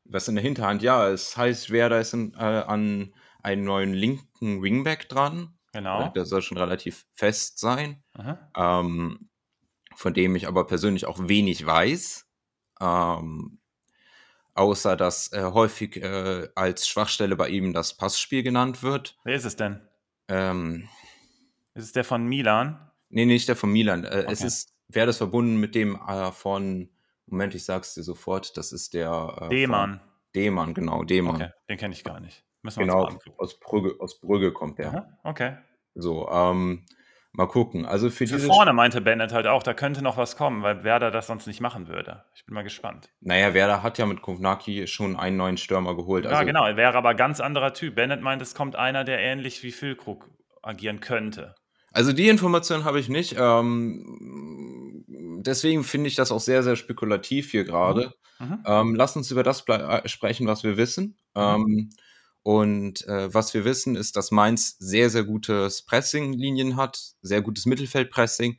Was 0.04 0.28
in 0.28 0.34
der 0.34 0.44
Hinterhand? 0.44 0.82
Ja, 0.82 1.08
es 1.08 1.36
heißt, 1.36 1.70
Werder 1.70 2.00
ist 2.00 2.12
in, 2.12 2.34
äh, 2.34 2.38
an 2.38 3.14
einen 3.42 3.64
neuen 3.64 3.92
linken 3.92 4.62
Wingback 4.62 5.08
dran. 5.08 5.54
Genau. 5.72 6.08
Der 6.08 6.24
soll 6.24 6.42
schon 6.42 6.58
relativ 6.58 7.06
fest 7.14 7.58
sein. 7.58 8.02
Ähm, 8.56 9.30
von 9.94 10.14
dem 10.14 10.36
ich 10.36 10.48
aber 10.48 10.66
persönlich 10.66 11.06
auch 11.06 11.28
wenig 11.28 11.64
weiß. 11.64 12.26
Ähm, 12.80 13.58
außer 14.54 14.96
dass 14.96 15.32
äh, 15.32 15.42
häufig 15.42 15.96
äh, 15.96 16.48
als 16.54 16.86
Schwachstelle 16.86 17.36
bei 17.36 17.48
ihm 17.48 17.72
das 17.72 17.96
Passspiel 17.96 18.42
genannt 18.42 18.82
wird. 18.82 19.16
Wer 19.24 19.36
ist 19.36 19.44
es 19.44 19.56
denn? 19.56 19.80
Ähm, 20.28 20.88
ist 21.74 21.84
es 21.84 21.92
der 21.92 22.04
von 22.04 22.24
Milan? 22.24 22.90
Nee, 23.08 23.26
nicht 23.26 23.48
der 23.48 23.56
von 23.56 23.72
Milan. 23.72 24.04
Äh, 24.04 24.08
okay. 24.08 24.26
Es 24.28 24.42
ist, 24.42 24.74
wer 24.88 25.06
das 25.06 25.18
verbunden 25.18 25.56
mit 25.56 25.74
dem 25.74 25.96
äh, 25.96 26.32
von, 26.32 26.90
Moment, 27.26 27.54
ich 27.54 27.64
sag's 27.64 27.94
dir 27.94 28.02
sofort, 28.02 28.56
das 28.56 28.72
ist 28.72 28.94
der. 28.94 29.36
Äh, 29.40 29.48
Demann. 29.48 30.00
Demann, 30.34 30.74
genau, 30.74 31.04
Demann. 31.04 31.36
Okay, 31.36 31.50
den 31.68 31.78
kenne 31.78 31.94
ich 31.94 32.04
gar 32.04 32.20
nicht. 32.20 32.44
genau, 32.76 33.08
aus 33.36 33.60
Brügge, 33.60 33.96
aus 34.00 34.20
Brügge 34.20 34.52
kommt 34.52 34.78
der. 34.78 34.88
Aha, 34.88 35.18
okay. 35.24 35.56
So, 35.94 36.28
ähm, 36.30 36.86
Mal 37.34 37.46
gucken. 37.46 37.86
Also 37.86 38.10
für, 38.10 38.26
für 38.26 38.38
vorne 38.38 38.74
meinte 38.74 39.00
Bennett 39.00 39.32
halt 39.32 39.46
auch, 39.46 39.62
da 39.62 39.72
könnte 39.72 40.02
noch 40.02 40.18
was 40.18 40.36
kommen, 40.36 40.62
weil 40.62 40.84
Werder 40.84 41.10
das 41.10 41.28
sonst 41.28 41.46
nicht 41.46 41.62
machen 41.62 41.88
würde. 41.88 42.24
Ich 42.34 42.44
bin 42.44 42.54
mal 42.54 42.62
gespannt. 42.62 43.08
Naja, 43.20 43.54
Werder 43.54 43.82
hat 43.82 43.96
ja 43.96 44.04
mit 44.04 44.20
Kovnaki 44.20 44.86
schon 44.86 45.16
einen 45.16 45.38
neuen 45.38 45.56
Stürmer 45.56 45.96
geholt. 45.96 46.26
Ja, 46.26 46.32
also 46.32 46.44
genau. 46.44 46.66
Er 46.66 46.76
wäre 46.76 46.94
aber 46.94 47.14
ganz 47.14 47.40
anderer 47.40 47.72
Typ. 47.72 47.94
Bennett 47.94 48.20
meint, 48.20 48.42
es 48.42 48.54
kommt 48.54 48.76
einer, 48.76 49.04
der 49.04 49.18
ähnlich 49.18 49.62
wie 49.62 49.72
Füllkrug 49.72 50.28
agieren 50.62 51.00
könnte. 51.00 51.54
Also 51.92 52.12
die 52.12 52.28
Information 52.28 52.84
habe 52.84 53.00
ich 53.00 53.08
nicht. 53.08 53.36
Ähm, 53.38 55.04
deswegen 55.44 55.84
finde 55.84 56.08
ich 56.08 56.14
das 56.14 56.32
auch 56.32 56.40
sehr, 56.40 56.62
sehr 56.62 56.76
spekulativ 56.76 57.50
hier 57.50 57.64
gerade. 57.64 58.12
Mhm. 58.38 58.46
Mhm. 58.46 58.62
Ähm, 58.66 58.94
lass 58.94 59.16
uns 59.16 59.30
über 59.30 59.42
das 59.42 59.66
äh, 59.68 60.08
sprechen, 60.08 60.46
was 60.46 60.64
wir 60.64 60.76
wissen. 60.76 61.16
Mhm. 61.34 61.40
Ähm, 61.40 61.90
und 62.42 63.06
äh, 63.06 63.32
was 63.32 63.54
wir 63.54 63.64
wissen, 63.64 63.94
ist, 63.94 64.16
dass 64.16 64.32
Mainz 64.32 64.76
sehr, 64.78 65.10
sehr 65.10 65.22
gutes 65.22 65.82
Pressing-Linien 65.82 66.76
hat, 66.76 67.00
sehr 67.22 67.40
gutes 67.40 67.66
Mittelfeldpressing. 67.66 68.58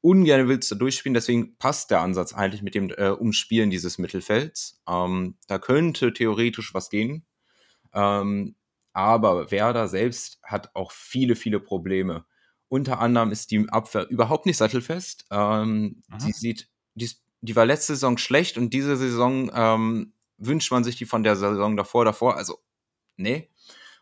Ungern 0.00 0.48
willst 0.48 0.70
du 0.70 0.76
durchspielen, 0.76 1.14
deswegen 1.14 1.56
passt 1.56 1.90
der 1.90 2.00
Ansatz 2.00 2.32
eigentlich 2.32 2.62
mit 2.62 2.74
dem 2.74 2.90
äh, 2.90 3.08
Umspielen 3.08 3.70
dieses 3.70 3.98
Mittelfelds. 3.98 4.80
Ähm, 4.88 5.36
da 5.48 5.58
könnte 5.58 6.12
theoretisch 6.12 6.74
was 6.74 6.90
gehen. 6.90 7.24
Ähm, 7.92 8.54
aber 8.92 9.50
Werder 9.50 9.88
selbst 9.88 10.38
hat 10.42 10.70
auch 10.76 10.92
viele, 10.92 11.34
viele 11.34 11.58
Probleme. 11.58 12.24
Unter 12.74 13.00
anderem 13.00 13.30
ist 13.30 13.50
die 13.50 13.68
Abwehr 13.68 14.08
überhaupt 14.08 14.46
nicht 14.46 14.56
sattelfest. 14.56 15.26
Ähm, 15.30 16.02
die 16.24 16.32
sieht, 16.32 16.68
die, 16.94 17.10
die, 17.40 17.54
war 17.54 17.66
letzte 17.66 17.94
Saison 17.94 18.18
schlecht 18.18 18.58
und 18.58 18.74
diese 18.74 18.96
Saison 18.96 19.50
ähm, 19.54 20.12
wünscht 20.38 20.72
man 20.72 20.82
sich 20.82 20.96
die 20.96 21.06
von 21.06 21.22
der 21.22 21.36
Saison 21.36 21.76
davor, 21.76 22.04
davor. 22.04 22.36
Also 22.36 22.58
Nee. 23.16 23.50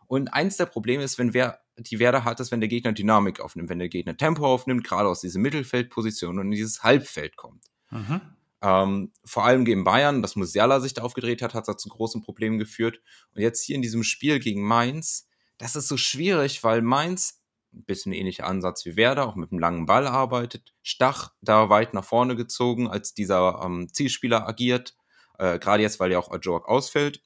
Und 0.06 0.32
eins 0.34 0.56
der 0.56 0.66
Probleme 0.66 1.02
ist, 1.02 1.18
wenn 1.18 1.34
wer 1.34 1.60
die 1.78 1.98
Werder 1.98 2.24
hat, 2.24 2.40
ist, 2.40 2.50
wenn 2.50 2.60
der 2.60 2.68
Gegner 2.68 2.92
Dynamik 2.92 3.40
aufnimmt, 3.40 3.70
wenn 3.70 3.78
der 3.78 3.88
Gegner 3.88 4.16
Tempo 4.16 4.46
aufnimmt, 4.46 4.84
gerade 4.84 5.08
aus 5.08 5.20
dieser 5.20 5.38
Mittelfeldposition 5.38 6.38
und 6.38 6.46
in 6.46 6.50
dieses 6.50 6.82
Halbfeld 6.82 7.36
kommt. 7.36 7.64
Mhm. 7.90 8.20
Ähm, 8.60 9.12
vor 9.24 9.44
allem 9.44 9.64
gegen 9.64 9.84
Bayern, 9.84 10.22
das 10.22 10.36
Musiala 10.36 10.80
sich 10.80 10.94
da 10.94 11.02
aufgedreht 11.02 11.42
hat, 11.42 11.54
hat 11.54 11.66
da 11.66 11.76
zu 11.76 11.88
großen 11.88 12.22
Problemen 12.22 12.58
geführt. 12.58 13.00
Und 13.34 13.42
jetzt 13.42 13.62
hier 13.64 13.74
in 13.74 13.82
diesem 13.82 14.02
Spiel 14.02 14.38
gegen 14.38 14.62
Mainz, 14.62 15.28
das 15.58 15.76
ist 15.76 15.88
so 15.88 15.96
schwierig, 15.96 16.62
weil 16.62 16.82
Mainz 16.82 17.41
ein 17.72 17.84
bisschen 17.84 18.12
ähnlicher 18.12 18.46
Ansatz 18.46 18.84
wie 18.84 18.96
Werder, 18.96 19.26
auch 19.26 19.36
mit 19.36 19.52
einem 19.52 19.60
langen 19.60 19.86
Ball 19.86 20.06
arbeitet. 20.06 20.74
Stach 20.82 21.32
da 21.40 21.68
weit 21.68 21.94
nach 21.94 22.04
vorne 22.04 22.36
gezogen, 22.36 22.88
als 22.88 23.14
dieser 23.14 23.62
ähm, 23.64 23.88
Zielspieler 23.92 24.46
agiert. 24.48 24.94
Äh, 25.38 25.58
Gerade 25.58 25.82
jetzt, 25.82 26.00
weil 26.00 26.12
ja 26.12 26.18
auch 26.18 26.30
Ajork 26.30 26.68
ausfällt 26.68 27.22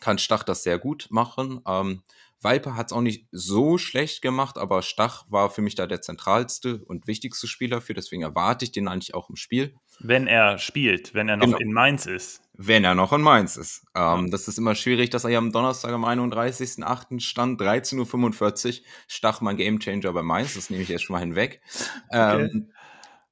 kann 0.00 0.18
Stach 0.18 0.42
das 0.42 0.62
sehr 0.62 0.78
gut 0.78 1.08
machen. 1.10 1.60
Ähm, 1.66 2.02
Viper 2.42 2.76
hat 2.76 2.86
es 2.86 2.92
auch 2.92 3.00
nicht 3.00 3.26
so 3.30 3.78
schlecht 3.78 4.22
gemacht, 4.22 4.58
aber 4.58 4.82
Stach 4.82 5.24
war 5.28 5.50
für 5.50 5.62
mich 5.62 5.74
da 5.74 5.86
der 5.86 6.02
zentralste 6.02 6.82
und 6.84 7.06
wichtigste 7.06 7.46
Spieler 7.46 7.80
für, 7.80 7.94
deswegen 7.94 8.22
erwarte 8.22 8.64
ich 8.64 8.72
den 8.72 8.88
eigentlich 8.88 9.14
auch 9.14 9.30
im 9.30 9.36
Spiel. 9.36 9.74
Wenn 10.00 10.26
er 10.26 10.58
spielt, 10.58 11.14
wenn 11.14 11.28
er 11.28 11.36
noch 11.36 11.46
genau. 11.46 11.58
in 11.58 11.72
Mainz 11.72 12.06
ist. 12.06 12.42
Wenn 12.54 12.84
er 12.84 12.94
noch 12.94 13.12
in 13.12 13.22
Mainz 13.22 13.56
ist. 13.56 13.84
Ähm, 13.94 14.30
das 14.30 14.48
ist 14.48 14.58
immer 14.58 14.74
schwierig, 14.74 15.10
dass 15.10 15.24
er 15.24 15.30
ja 15.30 15.38
am 15.38 15.52
Donnerstag 15.52 15.92
am 15.92 16.04
31.08. 16.04 17.20
stand, 17.20 17.60
13.45 17.60 18.66
Uhr, 18.66 18.84
Stach 19.06 19.40
mein 19.40 19.56
Gamechanger 19.56 20.12
bei 20.12 20.22
Mainz, 20.22 20.54
das 20.54 20.70
nehme 20.70 20.82
ich 20.82 20.88
jetzt 20.88 21.02
schon 21.02 21.14
mal 21.14 21.20
hinweg. 21.20 21.60
Okay. 22.08 22.44
Ähm, 22.44 22.72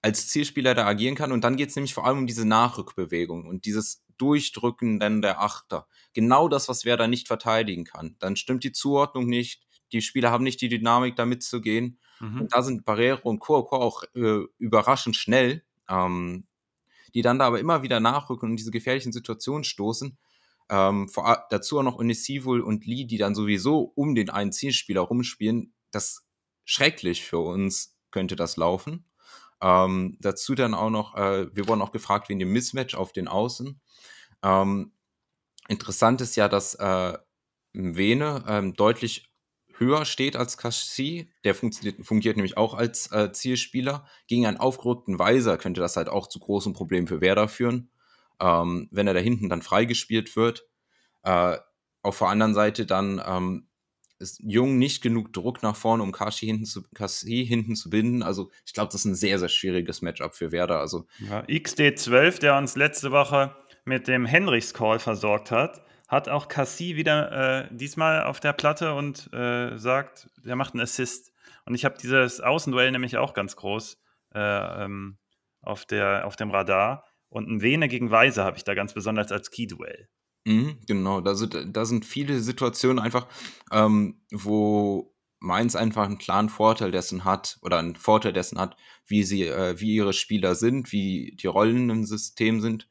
als 0.03 0.29
Zielspieler 0.29 0.75
da 0.75 0.87
agieren 0.87 1.15
kann. 1.15 1.33
Und 1.33 1.45
dann 1.45 1.57
geht 1.57 1.71
es 1.71 1.77
nämlich 1.77 1.95
vor 1.95 2.07
allem 2.07 2.19
um 2.19 2.27
diese 2.27 2.47
Nachrückbewegung 2.47 3.47
und 3.47 3.67
dieses 3.67 4.03
Durchdrücken 4.21 5.01
dann 5.01 5.23
der 5.23 5.41
Achter. 5.41 5.87
Genau 6.13 6.49
das, 6.49 6.69
was 6.69 6.85
wer 6.85 6.97
da 6.97 7.07
nicht 7.07 7.29
verteidigen 7.29 7.85
kann. 7.85 8.17
Dann 8.19 8.37
stimmt 8.37 8.65
die 8.65 8.73
Zuordnung 8.73 9.27
nicht. 9.27 9.63
Die 9.93 10.03
Spieler 10.03 10.31
haben 10.31 10.45
nicht 10.45 10.61
die 10.61 10.69
Dynamik, 10.69 11.17
da 11.17 11.27
mitzugehen. 11.27 11.99
Mhm. 12.21 12.43
Und 12.43 12.55
da 12.55 12.63
sind 12.63 12.85
Barrero 12.85 13.29
und 13.29 13.41
Kuroko 13.41 13.77
auch 13.77 14.05
äh, 14.15 14.45
überraschend 14.59 15.17
schnell, 15.17 15.65
ähm, 15.89 16.47
die 17.15 17.23
dann 17.23 17.39
da 17.39 17.47
aber 17.47 17.61
immer 17.61 17.83
wieder 17.83 17.99
nachrücken 18.01 18.47
und 18.47 18.51
in 18.51 18.57
diese 18.57 18.71
gefährlichen 18.71 19.13
Situationen 19.13 19.65
stoßen. 19.65 20.19
Ähm, 20.69 21.09
vor, 21.09 21.47
dazu 21.51 21.79
auch 21.79 21.83
noch 21.83 21.97
Unisivul 21.97 22.61
und 22.61 22.87
Lee, 22.87 23.05
die 23.05 23.19
dann 23.19 23.35
sowieso 23.35 23.93
um 23.95 24.15
den 24.15 24.31
einen 24.31 24.53
Zielspieler 24.53 25.01
rumspielen. 25.01 25.75
Das 25.91 26.25
schrecklich 26.65 27.25
für 27.25 27.39
uns 27.39 27.97
könnte 28.13 28.37
das 28.37 28.57
laufen. 28.57 29.10
Ähm, 29.63 30.17
dazu 30.21 30.55
dann 30.55 30.75
auch 30.75 30.91
noch, 30.91 31.17
äh, 31.17 31.55
wir 31.55 31.69
wurden 31.69 31.83
auch 31.83 31.93
gefragt 31.93 32.29
wegen 32.29 32.41
dem 32.41 32.53
Mismatch 32.53 32.95
auf 32.95 33.13
den 33.13 33.29
Außen. 33.29 33.81
Ähm, 34.43 34.93
interessant 35.69 36.21
ist 36.21 36.37
ja, 36.37 36.49
dass 36.49 36.75
äh, 36.75 37.19
Vene 37.73 38.45
ähm, 38.49 38.75
deutlich 38.75 39.31
höher 39.81 40.05
steht 40.05 40.37
als 40.37 40.57
Kassi. 40.57 41.33
Der 41.45 41.55
funktioniert, 41.55 42.05
fungiert 42.07 42.37
nämlich 42.37 42.57
auch 42.57 42.75
als 42.75 43.11
äh, 43.13 43.33
Zielspieler. 43.33 44.07
Gegen 44.29 44.47
einen 44.47 44.59
aufgerückten 44.59 45.19
Weiser 45.19 45.57
könnte 45.59 45.81
das 45.81 45.97
halt 45.97 46.09
auch 46.09 46.29
zu 46.29 46.39
großen 46.39 46.73
Problemen 46.73 47.07
für 47.07 47.21
Werder 47.21 47.49
führen, 47.49 47.91
ähm, 48.41 48.89
wenn 48.93 49.07
er 49.07 49.15
da 49.15 49.21
hinten 49.21 49.49
dann 49.49 49.63
freigespielt 49.63 50.37
wird. 50.37 50.67
Äh, 51.23 51.59
auf 52.03 52.19
der 52.19 52.29
anderen 52.29 52.55
Seite 52.55 52.87
dann 52.87 53.23
ähm, 53.25 53.70
ist 54.21 54.41
Jung 54.45 54.79
nicht 54.79 55.03
genug 55.03 55.33
Druck 55.33 55.63
nach 55.63 55.77
vorne, 55.77 56.03
um 56.03 56.13
Kashi 56.13 56.47
hinten 56.47 56.67
zu, 56.67 56.83
Kashi 56.95 57.47
hinten 57.47 57.75
zu 57.75 57.91
binden. 57.91 58.23
Also 58.23 58.51
ich 58.67 58.75
glaube, 58.75 58.93
das 58.93 59.03
ist 59.03 59.05
ein 59.07 59.15
sehr, 59.15 59.39
sehr 59.39 59.49
schwieriges 59.49 60.03
Matchup 60.03 60.35
für 60.35 60.53
Werder. 60.53 60.79
Also 60.79 61.07
ja, 61.19 61.41
XD12, 61.43 62.41
der 62.41 62.57
uns 62.57 62.77
letzte 62.77 63.11
Woche 63.11 63.55
mit 63.85 64.09
dem 64.09 64.27
Henrichs 64.27 64.75
Call 64.75 64.99
versorgt 64.99 65.51
hat, 65.51 65.83
hat 66.07 66.29
auch 66.29 66.49
Cassie 66.49 66.97
wieder 66.97 67.63
äh, 67.63 67.69
diesmal 67.71 68.25
auf 68.25 68.41
der 68.41 68.53
Platte 68.53 68.95
und 68.95 69.33
äh, 69.33 69.79
sagt, 69.79 70.29
er 70.45 70.57
macht 70.57 70.75
einen 70.75 70.83
Assist. 70.83 71.33
Und 71.65 71.75
ich 71.75 71.85
habe 71.85 71.97
dieses 72.01 72.41
Außenduell 72.41 72.91
nämlich 72.91 73.17
auch 73.17 73.33
ganz 73.33 73.57
groß 73.57 73.97
äh, 74.35 74.85
ähm, 74.85 75.19
auf, 75.63 75.87
der, 75.87 76.27
auf 76.27 76.37
dem 76.37 76.51
Radar. 76.51 77.05
Und 77.29 77.49
ein 77.49 77.63
Vene 77.63 77.89
gegen 77.89 78.11
Weise 78.11 78.43
habe 78.43 78.57
ich 78.57 78.65
da 78.65 78.75
ganz 78.75 78.93
besonders 78.93 79.31
als 79.31 79.51
Key-Duell. 79.51 80.09
Mhm, 80.45 80.79
genau, 80.87 81.21
da 81.21 81.35
sind, 81.35 81.77
da 81.77 81.85
sind 81.85 82.05
viele 82.05 82.41
Situationen 82.41 82.99
einfach, 82.99 83.27
ähm, 83.73 84.21
wo 84.31 85.15
Mainz 85.39 85.75
einfach 85.75 86.05
einen 86.05 86.19
klaren 86.19 86.49
Vorteil 86.49 86.91
dessen 86.91 87.25
hat 87.25 87.59
oder 87.63 87.79
einen 87.79 87.97
Vorteil 87.97 88.33
dessen 88.33 88.59
hat, 88.59 88.77
wie 89.07 89.23
sie, 89.23 89.45
äh, 89.47 89.81
wie 89.81 89.95
ihre 89.95 90.13
Spieler 90.13 90.55
sind, 90.55 90.93
wie 90.93 91.37
die 91.41 91.47
Rollen 91.47 91.91
im 91.91 92.05
System 92.05 92.61
sind. 92.61 92.89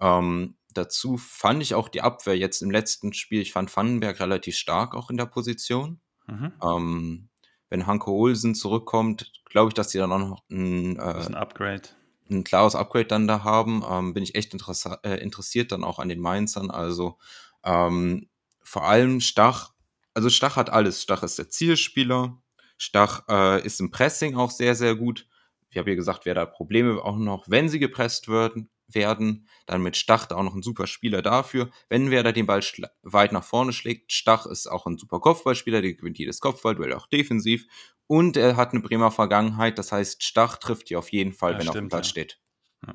Ähm, 0.00 0.56
dazu 0.74 1.16
fand 1.16 1.62
ich 1.62 1.74
auch 1.74 1.88
die 1.88 2.02
Abwehr 2.02 2.36
jetzt 2.36 2.62
im 2.62 2.70
letzten 2.70 3.12
Spiel, 3.12 3.40
ich 3.40 3.52
fand 3.52 3.74
Vandenberg 3.76 4.20
relativ 4.20 4.56
stark 4.56 4.94
auch 4.94 5.10
in 5.10 5.16
der 5.16 5.26
Position. 5.26 6.00
Mhm. 6.26 6.52
Ähm, 6.62 7.28
wenn 7.68 7.86
Hanko 7.86 8.12
Olsen 8.12 8.54
zurückkommt, 8.54 9.32
glaube 9.44 9.68
ich, 9.68 9.74
dass 9.74 9.88
die 9.88 9.98
dann 9.98 10.12
auch 10.12 10.18
noch 10.18 10.44
ein, 10.50 10.96
äh, 10.96 11.00
ein 11.00 11.34
Upgrade 11.34 11.88
ein 12.30 12.44
klares 12.44 12.74
Upgrade 12.74 13.06
dann 13.06 13.26
da 13.26 13.44
haben, 13.44 13.84
ähm, 13.88 14.14
bin 14.14 14.22
ich 14.22 14.34
echt 14.34 14.54
äh, 14.54 15.16
interessiert 15.16 15.72
dann 15.72 15.84
auch 15.84 15.98
an 15.98 16.08
den 16.08 16.20
Mainzern. 16.20 16.70
Also 16.70 17.18
ähm, 17.64 18.28
vor 18.62 18.84
allem 18.84 19.20
Stach, 19.20 19.72
also 20.14 20.30
Stach 20.30 20.56
hat 20.56 20.70
alles. 20.70 21.02
Stach 21.02 21.22
ist 21.22 21.38
der 21.38 21.48
Zielspieler, 21.48 22.40
Stach 22.76 23.24
äh, 23.28 23.64
ist 23.64 23.80
im 23.80 23.90
Pressing 23.90 24.36
auch 24.36 24.50
sehr, 24.50 24.74
sehr 24.74 24.94
gut. 24.94 25.26
Ich 25.70 25.78
habe 25.78 25.90
ja 25.90 25.96
gesagt, 25.96 26.24
wer 26.24 26.34
da 26.34 26.46
Probleme 26.46 27.02
auch 27.02 27.16
noch, 27.16 27.44
wenn 27.48 27.68
sie 27.68 27.78
gepresst 27.78 28.28
werden, 28.28 28.70
werden. 28.88 29.46
Dann 29.66 29.82
mit 29.82 29.96
Stach 29.96 30.30
auch 30.30 30.42
noch 30.42 30.54
ein 30.54 30.62
super 30.62 30.86
Spieler 30.86 31.22
dafür. 31.22 31.70
Wenn 31.88 32.10
Werder 32.10 32.32
den 32.32 32.46
Ball 32.46 32.62
weit 33.02 33.32
nach 33.32 33.44
vorne 33.44 33.72
schlägt, 33.72 34.12
Stach 34.12 34.46
ist 34.46 34.66
auch 34.66 34.86
ein 34.86 34.98
super 34.98 35.20
Kopfballspieler, 35.20 35.82
der 35.82 35.94
gewinnt 35.94 36.18
jedes 36.18 36.40
Kopfballduell 36.40 36.94
auch 36.94 37.06
defensiv. 37.06 37.66
Und 38.06 38.36
er 38.36 38.56
hat 38.56 38.72
eine 38.72 38.80
Bremer 38.80 39.10
Vergangenheit, 39.10 39.78
das 39.78 39.92
heißt, 39.92 40.22
Stach 40.22 40.56
trifft 40.56 40.88
hier 40.88 40.98
auf 40.98 41.12
jeden 41.12 41.32
Fall, 41.32 41.52
ja, 41.52 41.58
wenn 41.58 41.66
er 41.66 41.70
auf 41.70 41.76
dem 41.76 41.88
Platz 41.88 42.06
ja. 42.06 42.10
steht. 42.10 42.40
Ja. 42.86 42.94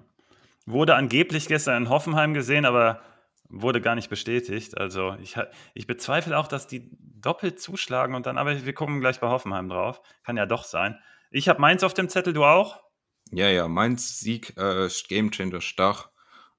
Wurde 0.66 0.96
angeblich 0.96 1.48
gestern 1.48 1.84
in 1.84 1.90
Hoffenheim 1.90 2.34
gesehen, 2.34 2.66
aber 2.66 3.02
wurde 3.50 3.82
gar 3.82 3.94
nicht 3.94 4.10
bestätigt. 4.10 4.78
Also 4.78 5.16
ich, 5.22 5.38
ich 5.76 5.86
bezweifle 5.86 6.38
auch, 6.38 6.48
dass 6.48 6.68
die 6.68 6.90
doppelt 7.00 7.60
zuschlagen 7.60 8.16
und 8.16 8.26
dann, 8.26 8.38
aber 8.38 8.66
wir 8.66 8.74
gucken 8.74 9.00
gleich 9.00 9.20
bei 9.20 9.28
Hoffenheim 9.28 9.70
drauf. 9.70 10.02
Kann 10.24 10.38
ja 10.38 10.48
doch 10.48 10.64
sein. 10.64 10.98
Ich 11.30 11.48
habe 11.48 11.62
Mainz 11.62 11.84
auf 11.84 11.94
dem 11.94 12.10
Zettel, 12.10 12.34
du 12.34 12.44
auch? 12.44 12.82
Ja, 13.32 13.50
ja, 13.50 13.68
Mainz 13.68 14.20
Sieg, 14.20 14.56
äh, 14.58 14.88
Gamechanger 15.10 15.62
Stach. 15.62 16.10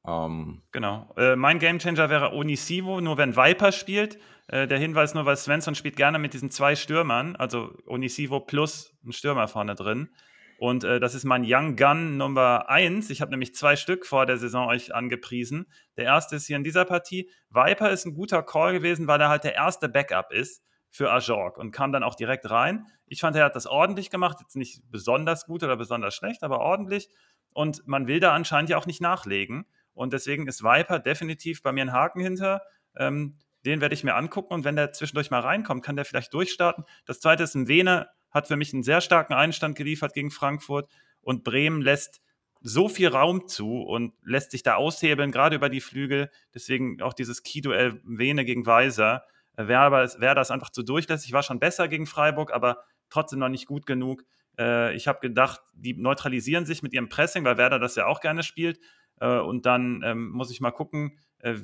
Ähm. 0.07 0.62
Genau. 0.72 1.12
Äh, 1.16 1.37
mein 1.37 1.59
Gamechanger 1.59 2.11
wäre 2.11 2.33
Onisivo, 2.33 3.00
nur 3.00 3.16
wenn 3.16 3.37
Viper 3.37 3.72
spielt. 3.72 4.18
Äh, 4.48 4.66
der 4.66 4.79
Hinweis 4.79 5.14
nur, 5.14 5.24
weil 5.24 5.37
Svensson 5.37 5.74
spielt 5.74 5.96
gerne 5.96 6.18
mit 6.18 6.35
diesen 6.35 6.50
zwei 6.50 6.77
Stürmern, 6.77 7.37
also 7.37 7.74
Onisivo 7.87 8.40
plus 8.40 8.94
ein 9.05 9.12
Stürmer 9.12 9.48
vorne 9.48 9.74
drin. 9.74 10.11
Und 10.59 10.85
äh, 10.85 11.00
das 11.00 11.14
ist 11.14 11.24
mein 11.24 11.44
Young 11.46 11.77
Gun 11.77 12.16
Nummer 12.16 12.68
1. 12.68 13.11
Ich 13.11 13.20
habe 13.20 13.31
nämlich 13.31 13.55
zwei 13.55 13.77
Stück 13.77 14.07
vor 14.07 14.27
der 14.27 14.37
Saison 14.37 14.68
euch 14.68 14.94
angepriesen. 14.94 15.66
Der 15.96 16.05
erste 16.05 16.37
ist 16.37 16.46
hier 16.46 16.57
in 16.57 16.64
dieser 16.64 16.85
Partie. 16.85 17.31
Viper 17.50 17.90
ist 17.90 18.07
ein 18.07 18.14
guter 18.14 18.42
Call 18.42 18.72
gewesen, 18.72 19.07
weil 19.07 19.20
er 19.20 19.29
halt 19.29 19.44
der 19.44 19.55
erste 19.55 19.88
Backup 19.88 20.33
ist 20.33 20.62
für 20.90 21.11
Ajorg 21.11 21.59
und 21.59 21.72
kam 21.72 21.90
dann 21.90 22.05
auch 22.05 22.14
direkt 22.14 22.48
rein. 22.50 22.87
Ich 23.07 23.21
fand, 23.21 23.37
er 23.37 23.45
hat 23.45 23.57
das 23.57 23.67
ordentlich 23.67 24.11
gemacht. 24.11 24.38
Jetzt 24.40 24.57
nicht 24.57 24.83
besonders 24.90 25.47
gut 25.47 25.62
oder 25.62 25.77
besonders 25.77 26.14
schlecht, 26.14 26.43
aber 26.43 26.61
ordentlich. 26.61 27.09
Und 27.53 27.87
man 27.87 28.07
will 28.07 28.21
da 28.21 28.33
anscheinend 28.33 28.71
ja 28.71 28.79
auch 28.79 28.87
nicht 28.87 29.01
nachlegen. 29.01 29.67
Und 29.93 30.12
deswegen 30.12 30.47
ist 30.47 30.62
Viper 30.62 30.99
definitiv 30.99 31.62
bei 31.62 31.73
mir 31.73 31.83
ein 31.83 31.93
Haken 31.93 32.21
hinter. 32.21 32.62
Ähm, 32.97 33.38
den 33.64 33.81
werde 33.81 33.95
ich 33.95 34.05
mir 34.05 34.14
angucken 34.14 34.53
und 34.53 34.64
wenn 34.64 34.77
der 34.77 34.93
zwischendurch 34.93 35.31
mal 35.31 35.40
reinkommt, 35.40 35.85
kann 35.85 35.97
der 35.97 36.05
vielleicht 36.05 36.35
durchstarten. 36.35 36.85
Das 37.07 37.21
zweite 37.21 37.43
ist 37.43 37.55
ein 37.55 37.69
Vene, 37.69 38.09
hat 38.31 38.49
für 38.49 38.57
mich 38.57 38.75
einen 38.75 38.83
sehr 38.83 39.01
starken 39.01 39.33
Einstand 39.33 39.77
geliefert 39.77 40.12
gegen 40.12 40.31
Frankfurt 40.31 40.90
und 41.23 41.45
Bremen 41.45 41.81
lässt 41.81 42.21
so 42.61 42.88
viel 42.88 43.09
Raum 43.09 43.47
zu 43.47 43.83
und 43.83 44.14
lässt 44.23 44.51
sich 44.51 44.62
da 44.62 44.77
aushebeln, 44.77 45.33
gerade 45.33 45.57
über 45.57 45.69
die 45.69 45.81
Flügel. 45.81 46.31
Deswegen 46.55 47.01
auch 47.03 47.12
dieses 47.12 47.43
Key-Duell 47.43 48.01
Vene 48.05 48.45
gegen 48.45 48.67
Weiser. 48.67 49.25
Wäre 49.57 49.93
wär 50.19 50.35
das 50.35 50.51
einfach 50.51 50.71
zu 50.71 50.83
durchlässig. 50.83 51.33
War 51.33 51.43
schon 51.43 51.61
besser 51.61 51.88
gegen 51.88 52.07
Freiburg, 52.07 52.53
aber 52.53 52.85
trotzdem 53.14 53.38
noch 53.38 53.48
nicht 53.48 53.66
gut 53.66 53.87
genug. 53.87 54.24
Äh, 54.59 54.94
ich 54.94 55.09
habe 55.09 55.20
gedacht, 55.20 55.61
die 55.74 55.94
neutralisieren 55.94 56.66
sich 56.66 56.83
mit 56.83 56.92
ihrem 56.92 57.09
Pressing, 57.09 57.44
weil 57.44 57.57
Werder 57.57 57.79
das 57.79 57.96
ja 57.96 58.07
auch 58.07 58.20
gerne 58.20 58.42
spielt. 58.42 58.79
Äh, 59.20 59.38
und 59.38 59.66
dann 59.66 60.03
ähm, 60.05 60.31
muss 60.31 60.50
ich 60.50 60.61
mal 60.61 60.70
gucken, 60.70 61.18
äh, 61.38 61.57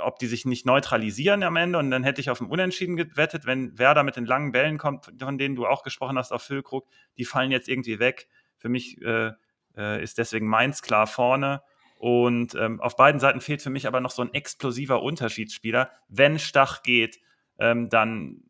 ob 0.00 0.18
die 0.18 0.26
sich 0.26 0.44
nicht 0.44 0.66
neutralisieren 0.66 1.42
am 1.42 1.56
Ende. 1.56 1.78
Und 1.78 1.90
dann 1.90 2.04
hätte 2.04 2.20
ich 2.20 2.30
auf 2.30 2.40
ein 2.40 2.46
Unentschieden 2.48 2.96
gewettet, 2.96 3.46
wenn 3.46 3.78
Werder 3.78 4.02
mit 4.02 4.16
den 4.16 4.26
langen 4.26 4.52
Bällen 4.52 4.78
kommt, 4.78 5.12
von 5.18 5.38
denen 5.38 5.56
du 5.56 5.66
auch 5.66 5.82
gesprochen 5.82 6.18
hast 6.18 6.32
auf 6.32 6.42
Füllkrug, 6.42 6.86
die 7.18 7.24
fallen 7.24 7.50
jetzt 7.50 7.68
irgendwie 7.68 7.98
weg. 7.98 8.28
Für 8.56 8.68
mich 8.68 9.00
äh, 9.02 9.32
äh, 9.76 10.02
ist 10.02 10.18
deswegen 10.18 10.46
Mainz 10.46 10.82
klar 10.82 11.06
vorne. 11.06 11.62
Und 11.98 12.56
ähm, 12.56 12.80
auf 12.80 12.96
beiden 12.96 13.20
Seiten 13.20 13.40
fehlt 13.40 13.62
für 13.62 13.70
mich 13.70 13.86
aber 13.86 14.00
noch 14.00 14.10
so 14.10 14.22
ein 14.22 14.34
explosiver 14.34 15.02
Unterschiedsspieler. 15.02 15.90
Wenn 16.08 16.38
Stach 16.38 16.82
geht, 16.82 17.20
ähm, 17.58 17.88
dann 17.88 18.42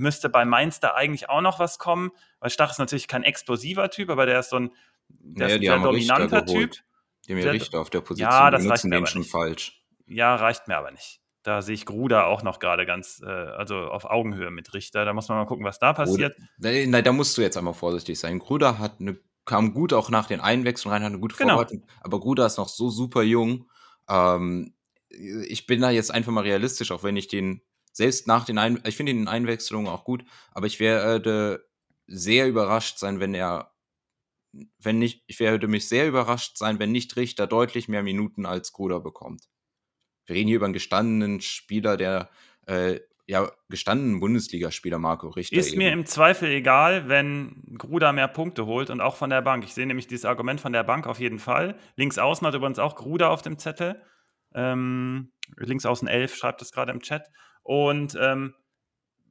müsste 0.00 0.28
bei 0.28 0.44
Mainz 0.44 0.80
da 0.80 0.94
eigentlich 0.94 1.28
auch 1.28 1.42
noch 1.42 1.58
was 1.58 1.78
kommen, 1.78 2.10
weil 2.40 2.50
Stach 2.50 2.70
ist 2.70 2.78
natürlich 2.78 3.06
kein 3.06 3.22
explosiver 3.22 3.90
Typ, 3.90 4.10
aber 4.10 4.26
der 4.26 4.40
ist 4.40 4.50
so 4.50 4.56
ein, 4.56 4.72
der 5.08 5.46
naja, 5.48 5.54
ist 5.54 5.54
ein 5.54 5.62
sehr 5.62 5.78
dominanter 5.78 6.46
Typ. 6.46 6.72
Die 7.26 7.32
haben 7.32 7.40
ja 7.40 7.50
Richter 7.50 7.80
auf 7.80 7.90
der 7.90 8.00
Position, 8.00 8.30
ja, 8.30 8.50
das 8.50 8.68
reicht 8.68 8.84
mir 8.84 8.96
aber 8.96 9.06
schon 9.06 9.20
nicht. 9.20 9.30
falsch. 9.30 9.84
Ja, 10.06 10.34
reicht 10.34 10.66
mir 10.66 10.76
aber 10.76 10.90
nicht. 10.90 11.20
Da 11.42 11.62
sehe 11.62 11.74
ich 11.74 11.86
Gruder 11.86 12.26
auch 12.26 12.42
noch 12.42 12.58
gerade 12.58 12.84
ganz, 12.84 13.22
äh, 13.24 13.28
also 13.28 13.76
auf 13.76 14.04
Augenhöhe 14.04 14.50
mit 14.50 14.74
Richter. 14.74 15.04
Da 15.04 15.12
muss 15.12 15.28
man 15.28 15.38
mal 15.38 15.46
gucken, 15.46 15.64
was 15.64 15.78
da 15.78 15.92
passiert. 15.92 16.36
Nein, 16.58 16.92
da 16.92 17.12
musst 17.12 17.36
du 17.38 17.42
jetzt 17.42 17.56
einmal 17.56 17.74
vorsichtig 17.74 18.18
sein. 18.18 18.38
Gruder 18.38 18.78
hat 18.78 19.00
eine, 19.00 19.18
kam 19.44 19.72
gut 19.72 19.92
auch 19.92 20.10
nach 20.10 20.26
den 20.26 20.40
Einwechslungen 20.40 20.94
rein, 20.94 21.04
hat 21.04 21.12
eine 21.12 21.20
gute 21.20 21.36
genau. 21.36 21.54
Vorbereitung. 21.54 21.86
Aber 22.02 22.20
Gruder 22.20 22.44
ist 22.46 22.58
noch 22.58 22.68
so 22.68 22.90
super 22.90 23.22
jung. 23.22 23.70
Ähm, 24.08 24.74
ich 25.08 25.66
bin 25.66 25.80
da 25.80 25.90
jetzt 25.90 26.10
einfach 26.10 26.32
mal 26.32 26.42
realistisch, 26.42 26.90
auch 26.92 27.02
wenn 27.02 27.16
ich 27.16 27.28
den 27.28 27.62
selbst 27.92 28.26
nach 28.26 28.44
den 28.44 28.58
Ein 28.58 28.80
ich 28.84 28.96
finde 28.96 29.12
den 29.12 29.28
Einwechslungen 29.28 29.88
auch 29.88 30.04
gut, 30.04 30.24
aber 30.52 30.66
ich 30.66 30.80
werde 30.80 31.66
sehr 32.06 32.48
überrascht 32.48 32.98
sein, 32.98 33.20
wenn 33.20 33.34
er 33.34 33.72
wenn 34.78 34.98
nicht, 34.98 35.22
ich 35.26 35.38
werde 35.38 35.68
mich 35.68 35.88
sehr 35.88 36.08
überrascht 36.08 36.56
sein, 36.56 36.78
wenn 36.78 36.92
nicht 36.92 37.16
Richter 37.16 37.46
deutlich 37.46 37.88
mehr 37.88 38.02
Minuten 38.02 38.46
als 38.46 38.72
Gruder 38.72 39.00
bekommt. 39.00 39.48
Wir 40.26 40.36
reden 40.36 40.48
hier 40.48 40.56
über 40.56 40.66
einen 40.66 40.72
gestandenen 40.72 41.40
Spieler, 41.40 41.96
der 41.96 42.30
äh, 42.66 43.00
ja, 43.26 43.48
gestandenen 43.68 44.18
Bundesligaspieler 44.18 44.98
Marco 44.98 45.28
Richter. 45.28 45.56
Ist 45.56 45.68
eben. 45.68 45.78
mir 45.78 45.92
im 45.92 46.04
Zweifel 46.04 46.50
egal, 46.50 47.08
wenn 47.08 47.76
Gruder 47.78 48.12
mehr 48.12 48.26
Punkte 48.26 48.66
holt 48.66 48.90
und 48.90 49.00
auch 49.00 49.14
von 49.14 49.30
der 49.30 49.40
Bank. 49.40 49.62
Ich 49.62 49.72
sehe 49.72 49.86
nämlich 49.86 50.08
dieses 50.08 50.24
Argument 50.24 50.60
von 50.60 50.72
der 50.72 50.82
Bank 50.82 51.06
auf 51.06 51.20
jeden 51.20 51.38
Fall. 51.38 51.76
Links 51.94 52.18
außen 52.18 52.44
hat 52.44 52.54
übrigens 52.54 52.80
auch 52.80 52.96
Gruder 52.96 53.30
auf 53.30 53.42
dem 53.42 53.56
Zettel. 53.56 54.02
Ähm, 54.54 55.32
links 55.56 55.86
außen 55.86 56.08
11 56.08 56.34
schreibt 56.34 56.62
es 56.62 56.72
gerade 56.72 56.92
im 56.92 57.00
Chat. 57.00 57.30
Und 57.62 58.16
ähm, 58.20 58.54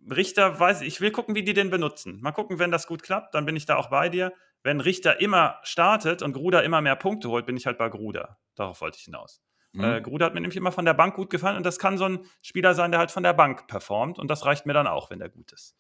Richter 0.09 0.59
weiß, 0.59 0.81
ich 0.81 1.01
will 1.01 1.11
gucken, 1.11 1.35
wie 1.35 1.43
die 1.43 1.53
den 1.53 1.69
benutzen. 1.69 2.19
Mal 2.21 2.31
gucken, 2.31 2.59
wenn 2.59 2.71
das 2.71 2.87
gut 2.87 3.03
klappt, 3.03 3.33
dann 3.35 3.45
bin 3.45 3.55
ich 3.55 3.65
da 3.65 3.75
auch 3.75 3.89
bei 3.89 4.09
dir 4.09 4.33
wenn 4.63 4.81
Richter 4.81 5.21
immer 5.21 5.59
startet 5.63 6.21
und 6.21 6.33
Gruder 6.33 6.63
immer 6.63 6.81
mehr 6.81 6.95
Punkte 6.95 7.29
holt, 7.29 7.45
bin 7.45 7.57
ich 7.57 7.65
halt 7.65 7.77
bei 7.77 7.89
Gruder. 7.89 8.37
Darauf 8.55 8.81
wollte 8.81 8.97
ich 8.97 9.05
hinaus. 9.05 9.41
Mhm. 9.71 9.83
Äh, 9.83 10.01
Gruder 10.01 10.25
hat 10.25 10.33
mir 10.33 10.41
nämlich 10.41 10.57
immer 10.57 10.71
von 10.71 10.85
der 10.85 10.93
Bank 10.93 11.15
gut 11.15 11.29
gefallen 11.29 11.57
und 11.57 11.65
das 11.65 11.79
kann 11.79 11.97
so 11.97 12.05
ein 12.05 12.25
Spieler 12.41 12.73
sein, 12.73 12.91
der 12.91 12.99
halt 12.99 13.11
von 13.11 13.23
der 13.23 13.33
Bank 13.33 13.67
performt 13.67 14.19
und 14.19 14.29
das 14.29 14.45
reicht 14.45 14.65
mir 14.65 14.73
dann 14.73 14.87
auch, 14.87 15.09
wenn 15.09 15.19
der 15.19 15.29
gut 15.29 15.51
ist. 15.53 15.77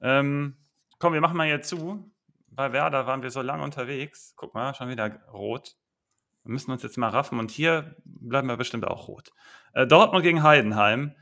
Ähm, 0.00 0.56
komm, 0.98 1.12
wir 1.12 1.20
machen 1.20 1.36
mal 1.36 1.46
hier 1.46 1.62
zu. 1.62 2.10
Bei 2.48 2.72
Werder 2.72 3.06
waren 3.06 3.22
wir 3.22 3.30
so 3.30 3.42
lange 3.42 3.62
unterwegs. 3.62 4.34
Guck 4.36 4.54
mal, 4.54 4.74
schon 4.74 4.88
wieder 4.88 5.22
rot. 5.32 5.76
Wir 6.44 6.52
müssen 6.52 6.70
uns 6.70 6.82
jetzt 6.82 6.98
mal 6.98 7.08
raffen 7.08 7.38
und 7.38 7.50
hier 7.50 7.96
bleiben 8.04 8.48
wir 8.48 8.56
bestimmt 8.56 8.86
auch 8.86 9.08
rot. 9.08 9.30
Äh, 9.72 9.86
Dortmund 9.86 10.22
gegen 10.22 10.42
Heidenheim 10.42 11.14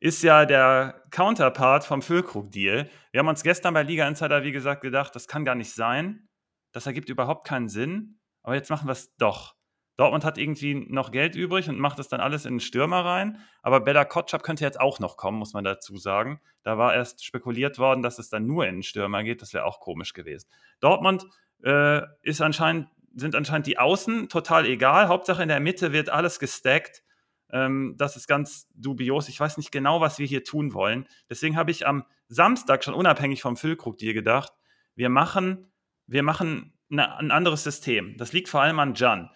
ist 0.00 0.22
ja 0.22 0.46
der 0.46 1.04
Counterpart 1.10 1.84
vom 1.84 2.02
Füllkrug-Deal. 2.02 2.88
Wir 3.12 3.18
haben 3.18 3.28
uns 3.28 3.42
gestern 3.42 3.74
bei 3.74 3.82
Liga 3.82 4.08
Insider, 4.08 4.42
wie 4.42 4.52
gesagt, 4.52 4.82
gedacht, 4.82 5.14
das 5.14 5.28
kann 5.28 5.44
gar 5.44 5.54
nicht 5.54 5.72
sein. 5.72 6.28
Das 6.72 6.86
ergibt 6.86 7.08
überhaupt 7.08 7.46
keinen 7.46 7.68
Sinn. 7.68 8.18
Aber 8.42 8.54
jetzt 8.54 8.70
machen 8.70 8.88
wir 8.88 8.92
es 8.92 9.14
doch. 9.16 9.54
Dortmund 9.96 10.24
hat 10.24 10.38
irgendwie 10.38 10.74
noch 10.74 11.12
Geld 11.12 11.36
übrig 11.36 11.68
und 11.68 11.78
macht 11.78 11.98
das 11.98 12.08
dann 12.08 12.20
alles 12.20 12.46
in 12.46 12.54
den 12.54 12.60
Stürmer 12.60 13.04
rein. 13.04 13.38
Aber 13.62 13.80
Bella 13.80 14.04
Kotschap 14.04 14.42
könnte 14.42 14.64
jetzt 14.64 14.80
auch 14.80 14.98
noch 14.98 15.16
kommen, 15.16 15.38
muss 15.38 15.52
man 15.52 15.64
dazu 15.64 15.96
sagen. 15.96 16.40
Da 16.62 16.78
war 16.78 16.94
erst 16.94 17.24
spekuliert 17.24 17.78
worden, 17.78 18.02
dass 18.02 18.18
es 18.18 18.28
dann 18.28 18.46
nur 18.46 18.66
in 18.66 18.76
den 18.76 18.82
Stürmer 18.82 19.22
geht. 19.22 19.42
Das 19.42 19.52
wäre 19.52 19.64
auch 19.64 19.80
komisch 19.80 20.14
gewesen. 20.14 20.48
Dortmund 20.80 21.26
äh, 21.62 22.02
ist 22.22 22.40
anscheinend, 22.40 22.88
sind 23.14 23.34
anscheinend 23.34 23.66
die 23.66 23.78
Außen 23.78 24.28
total 24.28 24.66
egal. 24.66 25.08
Hauptsache 25.08 25.42
in 25.42 25.48
der 25.48 25.60
Mitte 25.60 25.92
wird 25.92 26.10
alles 26.10 26.38
gestackt. 26.38 27.02
Ähm, 27.50 27.94
das 27.98 28.16
ist 28.16 28.26
ganz 28.26 28.66
dubios. 28.74 29.28
Ich 29.28 29.38
weiß 29.38 29.56
nicht 29.56 29.72
genau, 29.72 30.00
was 30.00 30.18
wir 30.18 30.26
hier 30.26 30.44
tun 30.44 30.74
wollen. 30.74 31.06
Deswegen 31.28 31.56
habe 31.56 31.70
ich 31.70 31.86
am 31.86 32.04
Samstag 32.28 32.82
schon 32.84 32.94
unabhängig 32.94 33.42
vom 33.42 33.56
Füllkrug 33.56 33.98
dir 33.98 34.14
gedacht, 34.14 34.52
wir 34.94 35.08
machen, 35.08 35.72
wir 36.06 36.22
machen 36.22 36.78
eine, 36.90 37.16
ein 37.16 37.30
anderes 37.30 37.64
System. 37.64 38.16
Das 38.16 38.32
liegt 38.32 38.48
vor 38.48 38.62
allem 38.62 38.78
an 38.78 38.94
Jan. 38.94 39.30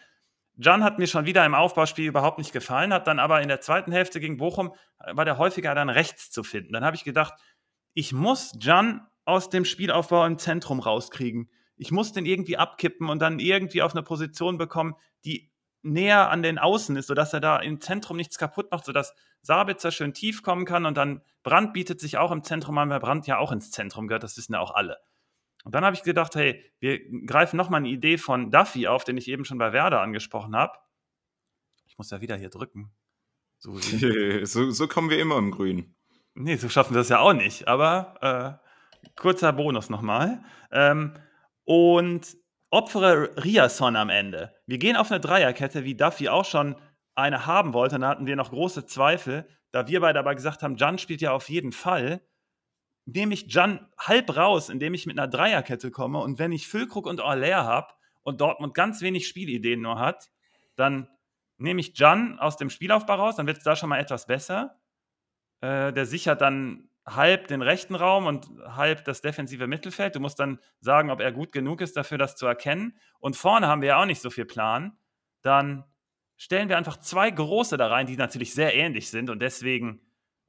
Jan 0.59 0.83
hat 0.83 0.99
mir 0.99 1.07
schon 1.07 1.27
wieder 1.27 1.45
im 1.45 1.55
Aufbauspiel 1.55 2.07
überhaupt 2.07 2.39
nicht 2.39 2.53
gefallen, 2.53 2.93
hat 2.93 3.07
dann 3.07 3.19
aber 3.19 3.43
in 3.43 3.49
der 3.49 3.61
zweiten 3.61 3.93
Hälfte 3.93 4.21
gegen 4.21 4.39
Bochum, 4.39 4.73
äh, 5.01 5.15
war 5.15 5.25
der 5.25 5.39
häufiger 5.39 5.75
dann 5.75 5.91
rechts 5.91 6.31
zu 6.31 6.43
finden. 6.43 6.73
Dann 6.73 6.85
habe 6.85 6.97
ich 6.97 7.05
gedacht, 7.05 7.35
ich 7.93 8.13
muss 8.13 8.53
Jan 8.61 9.07
aus 9.27 9.51
dem 9.51 9.65
Spielaufbau 9.65 10.25
im 10.25 10.39
Zentrum 10.39 10.81
rauskriegen. 10.81 11.51
Ich 11.77 11.91
muss 11.91 12.13
den 12.13 12.27
irgendwie 12.27 12.57
abkippen 12.57 13.09
und 13.09 13.21
dann 13.21 13.39
irgendwie 13.39 13.83
auf 13.83 13.93
eine 13.93 14.03
Position 14.03 14.59
bekommen, 14.59 14.95
die 15.25 15.51
näher 15.83 16.31
an 16.31 16.43
den 16.43 16.59
Außen 16.59 16.97
ist, 16.97 17.07
sodass 17.07 17.33
er 17.33 17.41
da 17.41 17.59
im 17.59 17.81
Zentrum 17.81 18.17
nichts 18.17 18.39
kaputt 18.39 18.71
macht, 18.71 18.85
sodass 18.85 19.15
Sabitzer 19.43 19.93
schön 19.93 20.15
tief 20.15 20.43
kommen 20.43 20.65
kann 20.65 20.87
und 20.87 20.97
dann 20.97 21.23
Brand 21.43 21.73
bietet 21.73 22.01
sich 22.01 22.19
auch 22.19 22.33
im 22.33 22.43
Zentrum 22.43 22.77
an, 22.79 22.91
weil 22.91 22.99
Brand 22.99 23.27
ja 23.27 23.39
auch 23.39 23.53
ins 23.53 23.71
Zentrum 23.71 24.09
gehört, 24.09 24.25
das 24.25 24.37
wissen 24.37 24.55
ja 24.55 24.61
auch 24.61 24.75
alle. 24.75 24.99
Und 25.65 25.75
dann 25.75 25.85
habe 25.85 25.95
ich 25.97 26.03
gedacht, 26.03 26.35
hey, 26.35 26.63
wir 26.79 27.01
greifen 27.27 27.57
nochmal 27.57 27.79
eine 27.79 27.89
Idee 27.89 28.19
von 28.19 28.51
Duffy 28.51 28.87
auf, 28.87 29.05
den 29.05 29.17
ich 29.17 29.29
eben 29.29 29.45
schon 29.45 29.59
bei 29.59 29.73
Werder 29.73 30.01
angesprochen 30.01 30.55
habe. 30.57 30.79
Ich 31.87 31.99
muss 31.99 32.11
ja 32.11 32.21
wieder 32.21 32.37
hier 32.37 32.51
drücken. 32.51 32.93
So, 33.59 33.77
so, 34.45 34.71
so 34.71 34.89
kommen 34.89 35.11
wir 35.11 35.19
immer 35.19 35.39
im 35.39 35.51
Grün. 35.51 35.95
Nee, 36.35 36.57
so 36.57 36.69
schaffen 36.69 36.95
wir 36.95 36.99
das 36.99 37.09
ja 37.09 37.19
auch 37.19 37.33
nicht. 37.33 37.67
Aber 37.67 38.61
äh, 39.03 39.11
kurzer 39.17 39.53
Bonus 39.53 39.89
nochmal. 39.89 40.45
Ähm, 40.71 41.15
und 41.67 42.37
opfere 42.71 43.37
Riason 43.37 43.97
am 43.97 44.09
Ende. 44.09 44.55
Wir 44.67 44.79
gehen 44.79 44.97
auf 44.97 45.11
eine 45.11 45.21
Dreierkette, 45.21 45.85
wie 45.85 45.95
Duffy 45.95 46.29
auch 46.29 46.45
schon 46.45 46.77
eine 47.15 47.47
haben 47.47 47.75
wollte. 47.75 47.99
Da 47.99 48.09
hatten 48.09 48.27
wir 48.27 48.37
noch 48.37 48.51
große 48.51 48.87
Zweifel. 48.87 49.47
Da 49.73 49.87
wir 49.89 50.01
beide 50.01 50.19
aber 50.19 50.35
gesagt 50.35 50.63
haben, 50.63 50.77
Jan 50.77 50.99
spielt 50.99 51.21
ja 51.21 51.33
auf 51.33 51.49
jeden 51.51 51.73
Fall, 51.73 52.23
nehme 53.05 53.35
ich 53.35 53.53
Jan 53.53 53.89
halb 53.99 54.37
raus, 54.37 54.69
indem 54.69 54.95
ich 54.95 55.07
mit 55.07 55.19
einer 55.19 55.29
Dreierkette 55.29 55.91
komme. 55.91 56.19
Und 56.21 56.39
wenn 56.39 56.53
ich 56.53 56.69
Füllkrug 56.69 57.07
und 57.07 57.21
Orler 57.21 57.65
habe 57.65 57.93
und 58.23 58.41
Dortmund 58.41 58.75
ganz 58.75 59.01
wenig 59.03 59.29
Spielideen 59.29 59.81
nur 59.81 59.99
hat, 59.99 60.31
dann 60.77 61.09
nehme 61.59 61.81
ich 61.81 61.99
Jan 61.99 62.39
aus 62.39 62.57
dem 62.57 62.71
Spielaufbau 62.71 63.15
raus, 63.15 63.37
dann 63.37 63.47
wird 63.47 63.59
es 63.59 63.65
da 63.65 63.77
schon 63.77 63.89
mal 63.89 63.99
etwas 63.99 64.27
besser. 64.27 64.79
Äh, 65.61 65.93
der 65.93 66.07
sichert 66.07 66.41
dann 66.41 66.91
halb 67.07 67.47
den 67.47 67.63
rechten 67.63 67.95
Raum 67.95 68.27
und 68.27 68.49
halb 68.67 69.05
das 69.05 69.21
defensive 69.21 69.67
Mittelfeld. 69.67 70.17
Du 70.17 70.21
musst 70.21 70.41
dann 70.41 70.59
sagen, 70.81 71.11
ob 71.11 71.21
er 71.21 71.33
gut 71.33 71.53
genug 71.53 71.81
ist 71.81 71.97
dafür, 71.97 72.19
das 72.19 72.37
zu 72.37 72.47
erkennen. 72.47 72.99
Und 73.21 73.37
vorne 73.37 73.69
haben 73.69 73.81
wir 73.81 73.89
ja 73.89 74.03
auch 74.03 74.07
nicht 74.07 74.21
so 74.21 74.31
viel 74.31 74.45
Plan. 74.45 74.99
Dann 75.43 75.85
stellen 76.37 76.69
wir 76.69 76.77
einfach 76.77 76.99
zwei 76.99 77.31
große 77.31 77.77
da 77.77 77.87
rein, 77.87 78.07
die 78.07 78.17
natürlich 78.17 78.53
sehr 78.53 78.75
ähnlich 78.75 79.11
sind 79.11 79.31
und 79.31 79.41
deswegen 79.41 80.01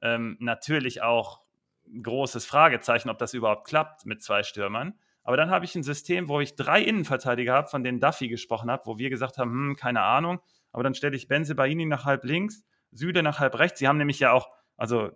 ähm, 0.02 0.36
natürlich 0.40 1.02
auch 1.02 1.40
ein 1.86 2.02
großes 2.02 2.44
Fragezeichen, 2.44 3.08
ob 3.08 3.18
das 3.18 3.34
überhaupt 3.34 3.66
klappt 3.66 4.04
mit 4.04 4.22
zwei 4.22 4.42
Stürmern. 4.42 4.98
Aber 5.22 5.36
dann 5.36 5.50
habe 5.50 5.64
ich 5.64 5.74
ein 5.74 5.82
System, 5.82 6.28
wo 6.28 6.40
ich 6.40 6.56
drei 6.56 6.82
Innenverteidiger 6.82 7.54
habe, 7.54 7.68
von 7.68 7.84
denen 7.84 8.00
Duffy 8.00 8.28
gesprochen 8.28 8.70
hat, 8.70 8.86
wo 8.86 8.98
wir 8.98 9.10
gesagt 9.10 9.38
haben, 9.38 9.50
hm, 9.50 9.76
keine 9.76 10.02
Ahnung. 10.02 10.40
Aber 10.72 10.82
dann 10.82 10.94
stelle 10.94 11.16
ich 11.16 11.28
Benze 11.28 11.54
Baini 11.54 11.86
nach 11.86 12.04
halb 12.04 12.24
links, 12.24 12.64
Süde 12.90 13.22
nach 13.22 13.38
halb 13.38 13.58
rechts. 13.58 13.78
Sie 13.78 13.88
haben 13.88 13.98
nämlich 13.98 14.20
ja 14.20 14.32
auch, 14.32 14.48
also 14.76 15.10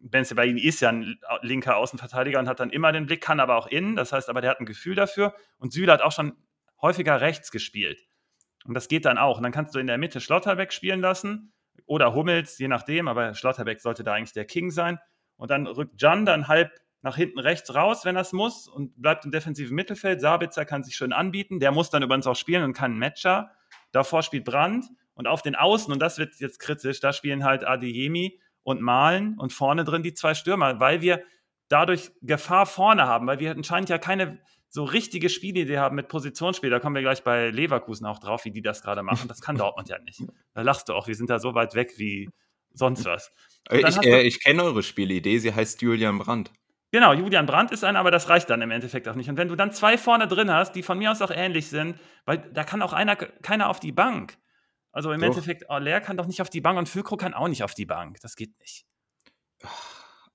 Benze 0.00 0.34
Baini 0.34 0.60
ist 0.60 0.80
ja 0.80 0.90
ein 0.90 1.18
linker 1.42 1.76
Außenverteidiger 1.76 2.38
und 2.38 2.48
hat 2.48 2.60
dann 2.60 2.70
immer 2.70 2.92
den 2.92 3.06
Blick, 3.06 3.20
kann 3.20 3.40
aber 3.40 3.56
auch 3.56 3.66
innen. 3.66 3.96
Das 3.96 4.12
heißt 4.12 4.28
aber, 4.28 4.40
der 4.40 4.50
hat 4.50 4.60
ein 4.60 4.66
Gefühl 4.66 4.94
dafür. 4.94 5.34
Und 5.58 5.72
Süle 5.72 5.92
hat 5.92 6.02
auch 6.02 6.12
schon 6.12 6.36
häufiger 6.80 7.20
rechts 7.20 7.50
gespielt. 7.50 8.06
Und 8.64 8.74
das 8.74 8.88
geht 8.88 9.04
dann 9.04 9.18
auch. 9.18 9.38
Und 9.38 9.42
dann 9.42 9.52
kannst 9.52 9.74
du 9.74 9.78
in 9.78 9.86
der 9.86 9.98
Mitte 9.98 10.20
Schlotterbeck 10.20 10.72
spielen 10.72 11.00
lassen 11.00 11.52
oder 11.86 12.14
Hummels, 12.14 12.58
je 12.58 12.68
nachdem, 12.68 13.08
aber 13.08 13.34
Schlotterbeck 13.34 13.80
sollte 13.80 14.04
da 14.04 14.14
eigentlich 14.14 14.32
der 14.32 14.44
King 14.44 14.70
sein. 14.70 14.98
Und 15.36 15.50
dann 15.50 15.66
rückt 15.66 16.00
Jan 16.00 16.26
dann 16.26 16.48
halb 16.48 16.72
nach 17.00 17.16
hinten 17.16 17.38
rechts 17.38 17.74
raus, 17.74 18.04
wenn 18.04 18.16
das 18.16 18.32
muss, 18.32 18.66
und 18.66 19.00
bleibt 19.00 19.24
im 19.24 19.30
defensiven 19.30 19.74
Mittelfeld. 19.74 20.20
Sabitzer 20.20 20.64
kann 20.64 20.82
sich 20.82 20.96
schön 20.96 21.12
anbieten. 21.12 21.60
Der 21.60 21.70
muss 21.70 21.90
dann 21.90 22.02
übrigens 22.02 22.26
auch 22.26 22.36
spielen 22.36 22.64
und 22.64 22.72
kann 22.72 22.92
einen 22.92 23.00
Matcher. 23.00 23.52
Davor 23.92 24.22
spielt 24.22 24.44
Brand. 24.44 24.86
Und 25.14 25.26
auf 25.26 25.42
den 25.42 25.54
Außen, 25.54 25.92
und 25.92 26.00
das 26.00 26.18
wird 26.18 26.36
jetzt 26.38 26.58
kritisch, 26.58 27.00
da 27.00 27.12
spielen 27.12 27.44
halt 27.44 27.64
Adeyemi 27.64 28.40
und 28.68 28.82
Malen 28.82 29.38
und 29.38 29.54
vorne 29.54 29.82
drin 29.84 30.02
die 30.02 30.12
zwei 30.12 30.34
Stürmer, 30.34 30.78
weil 30.78 31.00
wir 31.00 31.22
dadurch 31.68 32.10
Gefahr 32.20 32.66
vorne 32.66 33.06
haben, 33.06 33.26
weil 33.26 33.38
wir 33.38 33.50
anscheinend 33.52 33.88
ja 33.88 33.96
keine 33.96 34.40
so 34.68 34.84
richtige 34.84 35.30
Spielidee 35.30 35.78
haben 35.78 35.96
mit 35.96 36.08
Positionsspiel. 36.08 36.68
Da 36.68 36.78
kommen 36.78 36.94
wir 36.94 37.00
gleich 37.00 37.24
bei 37.24 37.48
Leverkusen 37.48 38.06
auch 38.06 38.18
drauf, 38.18 38.44
wie 38.44 38.50
die 38.50 38.60
das 38.60 38.82
gerade 38.82 39.02
machen. 39.02 39.26
Das 39.26 39.40
kann 39.40 39.56
Dortmund 39.56 39.88
ja 39.88 39.98
nicht. 40.00 40.22
Da 40.52 40.60
lachst 40.60 40.90
du 40.90 40.92
auch, 40.92 41.08
wir 41.08 41.14
sind 41.14 41.30
da 41.30 41.38
so 41.38 41.54
weit 41.54 41.74
weg 41.74 41.94
wie 41.96 42.28
sonst 42.74 43.06
was. 43.06 43.32
Ich, 43.70 44.02
äh, 44.04 44.20
ich 44.20 44.44
kenne 44.44 44.62
eure 44.64 44.82
Spielidee, 44.82 45.38
sie 45.38 45.54
heißt 45.54 45.80
Julian 45.80 46.18
Brandt. 46.18 46.52
Genau, 46.90 47.14
Julian 47.14 47.46
Brandt 47.46 47.70
ist 47.70 47.84
einer, 47.84 47.98
aber 47.98 48.10
das 48.10 48.28
reicht 48.28 48.50
dann 48.50 48.60
im 48.60 48.70
Endeffekt 48.70 49.08
auch 49.08 49.14
nicht. 49.14 49.30
Und 49.30 49.38
wenn 49.38 49.48
du 49.48 49.56
dann 49.56 49.72
zwei 49.72 49.96
vorne 49.96 50.28
drin 50.28 50.50
hast, 50.50 50.72
die 50.72 50.82
von 50.82 50.98
mir 50.98 51.10
aus 51.10 51.22
auch 51.22 51.30
ähnlich 51.30 51.68
sind, 51.68 51.98
weil 52.26 52.38
da 52.52 52.64
kann 52.64 52.82
auch 52.82 52.92
einer, 52.92 53.16
keiner 53.16 53.70
auf 53.70 53.80
die 53.80 53.92
Bank. 53.92 54.36
Also 54.98 55.12
im 55.12 55.20
doch. 55.20 55.28
Endeffekt, 55.28 55.70
Aller 55.70 56.00
kann 56.00 56.16
doch 56.16 56.26
nicht 56.26 56.42
auf 56.42 56.50
die 56.50 56.60
Bank 56.60 56.76
und 56.76 56.88
Füllkrug 56.88 57.20
kann 57.20 57.32
auch 57.32 57.46
nicht 57.46 57.62
auf 57.62 57.72
die 57.72 57.86
Bank. 57.86 58.18
Das 58.20 58.34
geht 58.34 58.58
nicht. 58.58 58.84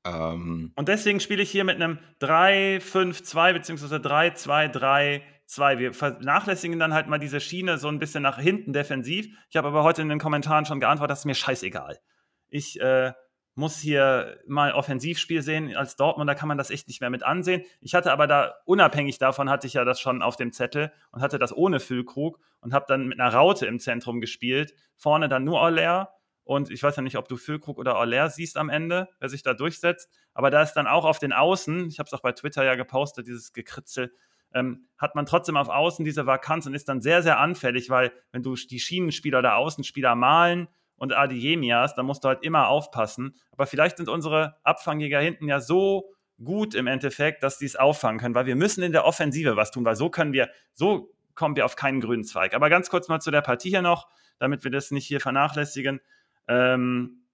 Ähm. 0.06 0.72
Und 0.78 0.88
deswegen 0.88 1.20
spiele 1.20 1.44
ich 1.44 1.52
hier 1.52 1.66
mit 1.66 1.76
einem 1.76 2.00
3-5-2 2.22 3.52
bzw. 3.52 3.96
3-2-3-2. 3.96 5.80
Wir 5.80 5.94
vernachlässigen 5.94 6.80
dann 6.80 6.94
halt 6.94 7.08
mal 7.08 7.18
diese 7.20 7.42
Schiene 7.42 7.78
so 7.78 7.90
ein 7.90 8.00
bisschen 8.00 8.24
nach 8.24 8.40
hinten 8.40 8.72
defensiv. 8.72 9.28
Ich 9.50 9.58
habe 9.58 9.68
aber 9.68 9.84
heute 9.84 10.02
in 10.02 10.08
den 10.08 10.20
Kommentaren 10.20 10.66
schon 10.66 10.80
geantwortet, 10.80 11.12
das 11.12 11.20
ist 11.20 11.26
mir 11.26 11.36
scheißegal. 11.36 12.00
Ich 12.48 12.80
äh, 12.80 13.12
muss 13.56 13.80
hier 13.80 14.40
mal 14.48 14.72
Offensivspiel 14.74 15.42
sehen. 15.42 15.76
Als 15.76 15.96
Dortmunder 15.96 16.36
kann 16.36 16.48
man 16.48 16.58
das 16.58 16.70
echt 16.70 16.88
nicht 16.88 17.02
mehr 17.02 17.10
mit 17.10 17.24
ansehen. 17.24 17.64
Ich 17.82 17.94
hatte 17.94 18.12
aber 18.12 18.28
da, 18.28 18.56
unabhängig 18.66 19.20
davon, 19.20 19.50
hatte 19.50 19.68
ich 19.68 19.74
ja 19.74 19.86
das 19.86 20.00
schon 20.00 20.22
auf 20.22 20.36
dem 20.36 20.52
Zettel 20.52 20.92
und 21.12 21.22
hatte 21.22 21.40
das 21.40 21.56
ohne 21.56 21.80
Füllkrug 21.80 22.40
und 22.62 22.74
habe 22.74 22.86
dann 22.88 23.08
mit 23.08 23.20
einer 23.20 23.34
Raute 23.34 23.66
im 23.66 23.80
Zentrum 23.80 24.22
gespielt. 24.22 24.74
Vorne 24.96 25.30
dann 25.30 25.44
nur 25.44 25.62
Aller 25.62 26.14
und 26.44 26.72
ich 26.72 26.84
weiß 26.84 26.96
ja 26.96 27.02
nicht, 27.02 27.18
ob 27.18 27.28
du 27.28 27.38
Füllkrug 27.38 27.78
oder 27.78 27.96
Aller 27.96 28.30
siehst 28.30 28.58
am 28.58 28.70
Ende, 28.70 29.08
wer 29.20 29.30
sich 29.30 29.44
da 29.44 29.54
durchsetzt. 29.54 30.10
Aber 30.34 30.50
da 30.50 30.62
ist 30.62 30.74
dann 30.74 30.88
auch 30.88 31.06
auf 31.06 31.20
den 31.20 31.32
Außen, 31.32 31.88
ich 31.88 32.00
habe 32.00 32.08
es 32.08 32.14
auch 32.14 32.22
bei 32.22 32.32
Twitter 32.34 32.64
ja 32.64 32.76
gepostet, 32.76 33.28
dieses 33.28 33.54
Gekritzel, 33.54 34.12
ähm, 34.54 34.88
hat 34.98 35.16
man 35.16 35.26
trotzdem 35.26 35.58
auf 35.58 35.70
Außen 35.70 36.06
diese 36.06 36.26
Vakanz 36.26 36.66
und 36.66 36.74
ist 36.74 36.90
dann 36.90 37.02
sehr, 37.02 37.24
sehr 37.24 37.40
anfällig, 37.40 37.90
weil 37.90 38.12
wenn 38.32 38.44
du 38.44 38.56
die 38.56 38.80
Schienenspieler 38.80 39.40
oder 39.40 39.56
Außenspieler 39.56 40.16
malen 40.16 40.68
und 41.04 41.14
Adiemias, 41.14 41.96
dann 41.96 42.06
musst 42.06 42.24
du 42.24 42.30
halt 42.30 42.44
immer 42.44 42.70
aufpassen. 42.70 43.36
Aber 43.52 43.68
vielleicht 43.68 43.98
sind 43.98 44.08
unsere 44.08 44.56
Abfangjäger 44.64 45.20
hinten 45.20 45.50
ja 45.50 45.60
so 45.60 46.14
gut 46.42 46.76
im 46.76 46.88
Endeffekt, 46.88 47.44
dass 47.44 47.58
die 47.58 47.66
es 47.66 47.76
auffangen 47.76 48.22
können, 48.22 48.36
weil 48.36 48.46
wir 48.46 48.56
müssen 48.56 48.84
in 48.84 48.94
der 48.94 49.04
Offensive 49.04 49.58
was 49.58 49.72
tun, 49.72 49.84
weil 49.84 49.98
so 49.98 50.10
können 50.10 50.32
wir, 50.32 50.50
so 50.74 51.14
kommen 51.36 51.58
wir 51.58 51.66
auf 51.66 51.76
keinen 51.76 52.00
grünen 52.00 52.24
Zweig. 52.24 52.54
Aber 52.54 52.70
ganz 52.70 52.90
kurz 52.90 53.10
mal 53.10 53.20
zu 53.20 53.32
der 53.32 53.42
Partie 53.42 53.70
hier 53.70 53.82
noch, 53.82 54.08
damit 54.40 54.64
wir 54.64 54.72
das 54.72 54.92
nicht 54.92 55.06
hier 55.06 55.20
vernachlässigen. 55.20 56.00
Ähm, 56.48 57.26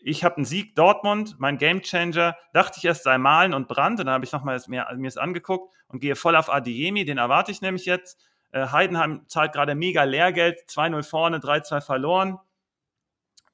ich 0.00 0.22
habe 0.22 0.36
einen 0.36 0.44
Sieg 0.44 0.76
Dortmund, 0.76 1.34
mein 1.40 1.58
Gamechanger. 1.58 2.36
Dachte 2.52 2.78
ich 2.78 2.84
erst 2.84 3.02
sei 3.02 3.18
Malen 3.18 3.54
und 3.54 3.66
Brand. 3.66 3.98
Und 3.98 4.06
dann 4.06 4.14
habe 4.14 4.24
ich 4.24 4.30
nochmal 4.30 4.60
mir, 4.68 4.86
mir 4.96 5.08
es 5.08 5.16
angeguckt 5.16 5.74
und 5.88 5.98
gehe 5.98 6.14
voll 6.14 6.36
auf 6.36 6.48
Adiemi. 6.48 7.04
Den 7.04 7.18
erwarte 7.18 7.50
ich 7.50 7.60
nämlich 7.60 7.86
jetzt. 7.86 8.24
Äh, 8.52 8.68
Heidenheim 8.68 9.22
zahlt 9.26 9.52
gerade 9.52 9.74
mega 9.74 10.04
Lehrgeld. 10.04 10.60
2-0 10.68 11.02
vorne, 11.02 11.38
3-2 11.38 11.80
verloren. 11.80 12.38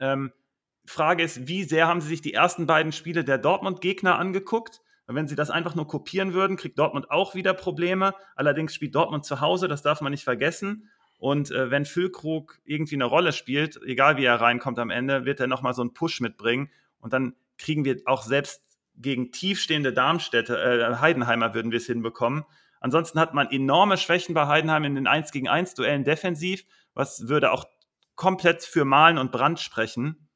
Ähm, 0.02 0.32
Frage 0.84 1.22
ist, 1.22 1.46
wie 1.46 1.62
sehr 1.62 1.86
haben 1.86 2.00
Sie 2.00 2.08
sich 2.08 2.20
die 2.20 2.34
ersten 2.34 2.66
beiden 2.66 2.92
Spiele 2.92 3.24
der 3.24 3.38
Dortmund-Gegner 3.38 4.18
angeguckt? 4.18 4.82
Wenn 5.06 5.28
Sie 5.28 5.36
das 5.36 5.50
einfach 5.50 5.74
nur 5.74 5.86
kopieren 5.86 6.32
würden, 6.32 6.56
kriegt 6.56 6.78
Dortmund 6.78 7.10
auch 7.10 7.34
wieder 7.34 7.54
Probleme. 7.54 8.14
Allerdings 8.34 8.74
spielt 8.74 8.94
Dortmund 8.94 9.24
zu 9.24 9.40
Hause, 9.40 9.68
das 9.68 9.82
darf 9.82 10.00
man 10.00 10.10
nicht 10.10 10.24
vergessen. 10.24 10.88
Und 11.18 11.50
äh, 11.50 11.70
wenn 11.70 11.84
Füllkrug 11.84 12.58
irgendwie 12.64 12.96
eine 12.96 13.04
Rolle 13.04 13.32
spielt, 13.32 13.80
egal 13.84 14.16
wie 14.16 14.24
er 14.24 14.40
reinkommt 14.40 14.78
am 14.78 14.90
Ende, 14.90 15.24
wird 15.24 15.38
er 15.38 15.46
nochmal 15.46 15.74
so 15.74 15.82
einen 15.82 15.94
Push 15.94 16.20
mitbringen. 16.20 16.70
Und 16.98 17.12
dann 17.12 17.36
kriegen 17.58 17.84
wir 17.84 18.00
auch 18.06 18.22
selbst 18.22 18.62
gegen 18.96 19.30
tiefstehende 19.30 19.92
Darmstädte, 19.92 20.56
äh, 20.58 20.96
Heidenheimer 20.96 21.54
würden 21.54 21.70
wir 21.70 21.78
es 21.78 21.86
hinbekommen. 21.86 22.44
Ansonsten 22.80 23.20
hat 23.20 23.34
man 23.34 23.50
enorme 23.50 23.96
Schwächen 23.96 24.34
bei 24.34 24.48
Heidenheim 24.48 24.84
in 24.84 24.96
den 24.96 25.06
1 25.06 25.30
gegen 25.30 25.48
1 25.48 25.74
Duellen 25.74 26.04
defensiv, 26.04 26.64
was 26.94 27.28
würde 27.28 27.52
auch 27.52 27.66
komplett 28.22 28.62
für 28.62 28.84
Malen 28.84 29.18
und 29.18 29.32
Brand 29.32 29.58
sprechen. 29.58 30.28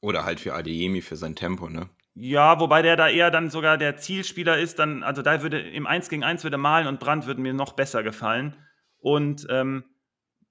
Oder 0.00 0.24
halt 0.24 0.40
für 0.40 0.54
Adeyemi 0.54 1.00
für 1.00 1.16
sein 1.16 1.34
Tempo, 1.34 1.68
ne? 1.68 1.88
Ja, 2.14 2.60
wobei 2.60 2.82
der 2.82 2.96
da 2.96 3.08
eher 3.08 3.30
dann 3.30 3.48
sogar 3.48 3.78
der 3.78 3.96
Zielspieler 3.96 4.58
ist, 4.58 4.78
dann, 4.78 5.02
also 5.02 5.22
da 5.22 5.42
würde 5.42 5.60
im 5.60 5.86
1 5.86 6.10
gegen 6.10 6.24
1 6.24 6.44
würde 6.44 6.58
Malen 6.58 6.86
und 6.86 7.00
Brand 7.00 7.26
würden 7.26 7.42
mir 7.42 7.54
noch 7.54 7.72
besser 7.72 8.02
gefallen. 8.02 8.54
Und 8.98 9.46
ähm, 9.48 9.84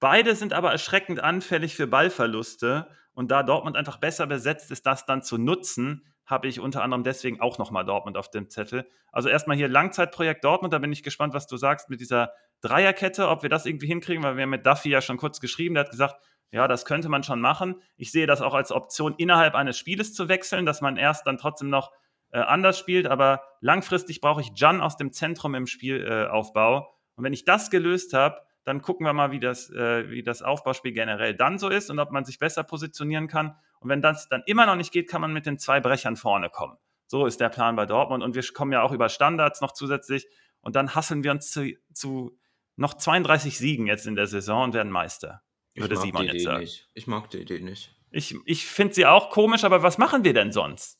Beide 0.01 0.35
sind 0.35 0.51
aber 0.51 0.71
erschreckend 0.71 1.23
anfällig 1.23 1.75
für 1.75 1.85
Ballverluste. 1.85 2.87
Und 3.13 3.29
da 3.29 3.43
Dortmund 3.43 3.77
einfach 3.77 3.97
besser 3.97 4.25
besetzt 4.25 4.71
ist, 4.71 4.85
das 4.87 5.05
dann 5.05 5.21
zu 5.21 5.37
nutzen, 5.37 6.05
habe 6.25 6.47
ich 6.47 6.59
unter 6.59 6.81
anderem 6.81 7.03
deswegen 7.03 7.39
auch 7.39 7.59
nochmal 7.59 7.85
Dortmund 7.85 8.17
auf 8.17 8.31
dem 8.31 8.49
Zettel. 8.49 8.89
Also 9.11 9.29
erstmal 9.29 9.57
hier 9.57 9.67
Langzeitprojekt 9.67 10.43
Dortmund, 10.43 10.73
da 10.73 10.79
bin 10.79 10.91
ich 10.91 11.03
gespannt, 11.03 11.35
was 11.35 11.45
du 11.45 11.55
sagst 11.55 11.89
mit 11.89 12.01
dieser 12.01 12.31
Dreierkette, 12.61 13.27
ob 13.27 13.43
wir 13.43 13.49
das 13.49 13.67
irgendwie 13.67 13.87
hinkriegen, 13.87 14.23
weil 14.23 14.37
wir 14.37 14.43
haben 14.43 14.49
mit 14.49 14.65
Duffy 14.65 14.89
ja 14.89 15.01
schon 15.01 15.17
kurz 15.17 15.39
geschrieben, 15.39 15.75
der 15.75 15.83
hat 15.83 15.91
gesagt, 15.91 16.15
ja, 16.51 16.67
das 16.67 16.85
könnte 16.85 17.09
man 17.09 17.23
schon 17.23 17.41
machen. 17.41 17.81
Ich 17.95 18.11
sehe 18.11 18.27
das 18.27 18.41
auch 18.41 18.53
als 18.53 18.71
Option, 18.71 19.15
innerhalb 19.17 19.55
eines 19.55 19.77
Spieles 19.77 20.13
zu 20.13 20.27
wechseln, 20.27 20.65
dass 20.65 20.81
man 20.81 20.97
erst 20.97 21.25
dann 21.25 21.37
trotzdem 21.37 21.69
noch 21.69 21.91
äh, 22.31 22.39
anders 22.39 22.77
spielt, 22.77 23.07
aber 23.07 23.43
langfristig 23.61 24.21
brauche 24.21 24.41
ich 24.41 24.51
Jan 24.55 24.81
aus 24.81 24.97
dem 24.97 25.11
Zentrum 25.11 25.55
im 25.55 25.67
Spielaufbau. 25.67 26.79
Äh, 26.79 26.83
und 27.15 27.23
wenn 27.23 27.33
ich 27.33 27.45
das 27.45 27.69
gelöst 27.69 28.13
habe, 28.13 28.41
dann 28.63 28.81
gucken 28.81 29.05
wir 29.05 29.13
mal, 29.13 29.31
wie 29.31 29.39
das, 29.39 29.69
äh, 29.71 30.09
wie 30.09 30.23
das 30.23 30.41
Aufbauspiel 30.41 30.91
generell 30.91 31.35
dann 31.35 31.57
so 31.57 31.69
ist 31.69 31.89
und 31.89 31.99
ob 31.99 32.11
man 32.11 32.25
sich 32.25 32.37
besser 32.37 32.63
positionieren 32.63 33.27
kann. 33.27 33.55
Und 33.79 33.89
wenn 33.89 34.01
das 34.01 34.29
dann 34.29 34.43
immer 34.45 34.65
noch 34.65 34.75
nicht 34.75 34.91
geht, 34.91 35.09
kann 35.09 35.21
man 35.21 35.33
mit 35.33 35.45
den 35.45 35.57
zwei 35.57 35.79
Brechern 35.79 36.15
vorne 36.15 36.49
kommen. 36.49 36.77
So 37.07 37.25
ist 37.25 37.41
der 37.41 37.49
Plan 37.49 37.75
bei 37.75 37.85
Dortmund. 37.85 38.23
Und 38.23 38.35
wir 38.35 38.43
kommen 38.53 38.71
ja 38.71 38.83
auch 38.83 38.91
über 38.91 39.09
Standards 39.09 39.61
noch 39.61 39.71
zusätzlich. 39.71 40.27
Und 40.61 40.75
dann 40.75 40.93
hasseln 40.95 41.23
wir 41.23 41.31
uns 41.31 41.49
zu, 41.51 41.73
zu 41.93 42.37
noch 42.75 42.93
32 42.93 43.57
Siegen 43.57 43.87
jetzt 43.87 44.05
in 44.05 44.15
der 44.15 44.27
Saison 44.27 44.65
und 44.65 44.73
werden 44.73 44.91
Meister. 44.91 45.41
Würde 45.75 45.95
ich 45.95 46.01
Simon 46.01 46.25
jetzt 46.25 46.43
sagen. 46.43 46.59
Nicht. 46.61 46.89
Ich 46.93 47.07
mag 47.07 47.29
die 47.29 47.37
Idee 47.37 47.59
nicht. 47.59 47.95
Ich, 48.11 48.35
ich 48.45 48.65
finde 48.65 48.93
sie 48.93 49.05
auch 49.05 49.29
komisch, 49.29 49.63
aber 49.63 49.83
was 49.83 49.97
machen 49.97 50.23
wir 50.23 50.33
denn 50.33 50.51
sonst? 50.51 50.99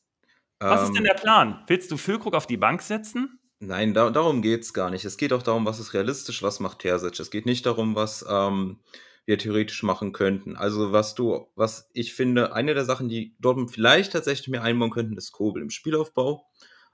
Was 0.59 0.81
ähm, 0.81 0.87
ist 0.87 0.95
denn 0.95 1.03
der 1.03 1.13
Plan? 1.13 1.63
Willst 1.67 1.91
du 1.91 1.97
Füllkrug 1.97 2.35
auf 2.35 2.47
die 2.47 2.57
Bank 2.57 2.81
setzen? 2.81 3.39
Nein, 3.59 3.93
da, 3.93 4.09
darum 4.09 4.41
geht 4.41 4.61
es 4.61 4.73
gar 4.73 4.89
nicht. 4.89 5.05
Es 5.05 5.17
geht 5.17 5.33
auch 5.33 5.43
darum, 5.43 5.65
was 5.65 5.79
ist 5.79 5.93
realistisch, 5.93 6.41
was 6.41 6.59
macht 6.59 6.79
Terzic. 6.79 7.19
Es 7.19 7.31
geht 7.31 7.45
nicht 7.45 7.65
darum, 7.65 7.95
was 7.95 8.25
ähm, 8.27 8.79
wir 9.25 9.37
theoretisch 9.37 9.83
machen 9.83 10.13
könnten. 10.13 10.55
Also 10.55 10.91
was 10.91 11.15
du, 11.15 11.47
was 11.55 11.89
ich 11.93 12.13
finde, 12.13 12.53
eine 12.53 12.73
der 12.73 12.85
Sachen, 12.85 13.09
die 13.09 13.35
Dortmund 13.39 13.71
vielleicht 13.71 14.13
tatsächlich 14.13 14.47
mehr 14.47 14.63
einbauen 14.63 14.89
könnten, 14.89 15.17
ist 15.17 15.31
Kobel 15.31 15.61
im 15.61 15.69
Spielaufbau. 15.69 16.47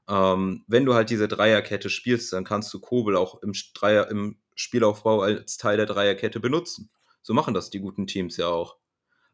Ähm, 0.09 0.63
wenn 0.67 0.85
du 0.85 0.93
halt 0.93 1.09
diese 1.09 1.27
Dreierkette 1.27 1.89
spielst, 1.89 2.33
dann 2.33 2.43
kannst 2.43 2.73
du 2.73 2.79
Kobel 2.79 3.15
auch 3.15 3.41
im, 3.43 3.53
Dreier, 3.73 4.09
im 4.09 4.37
Spielaufbau 4.55 5.21
als 5.21 5.57
Teil 5.57 5.77
der 5.77 5.85
Dreierkette 5.85 6.39
benutzen. 6.39 6.89
So 7.27 7.33
machen 7.33 7.53
das 7.53 7.69
die 7.69 7.81
guten 7.81 8.07
Teams 8.07 8.37
ja 8.37 8.47
auch. 8.47 8.77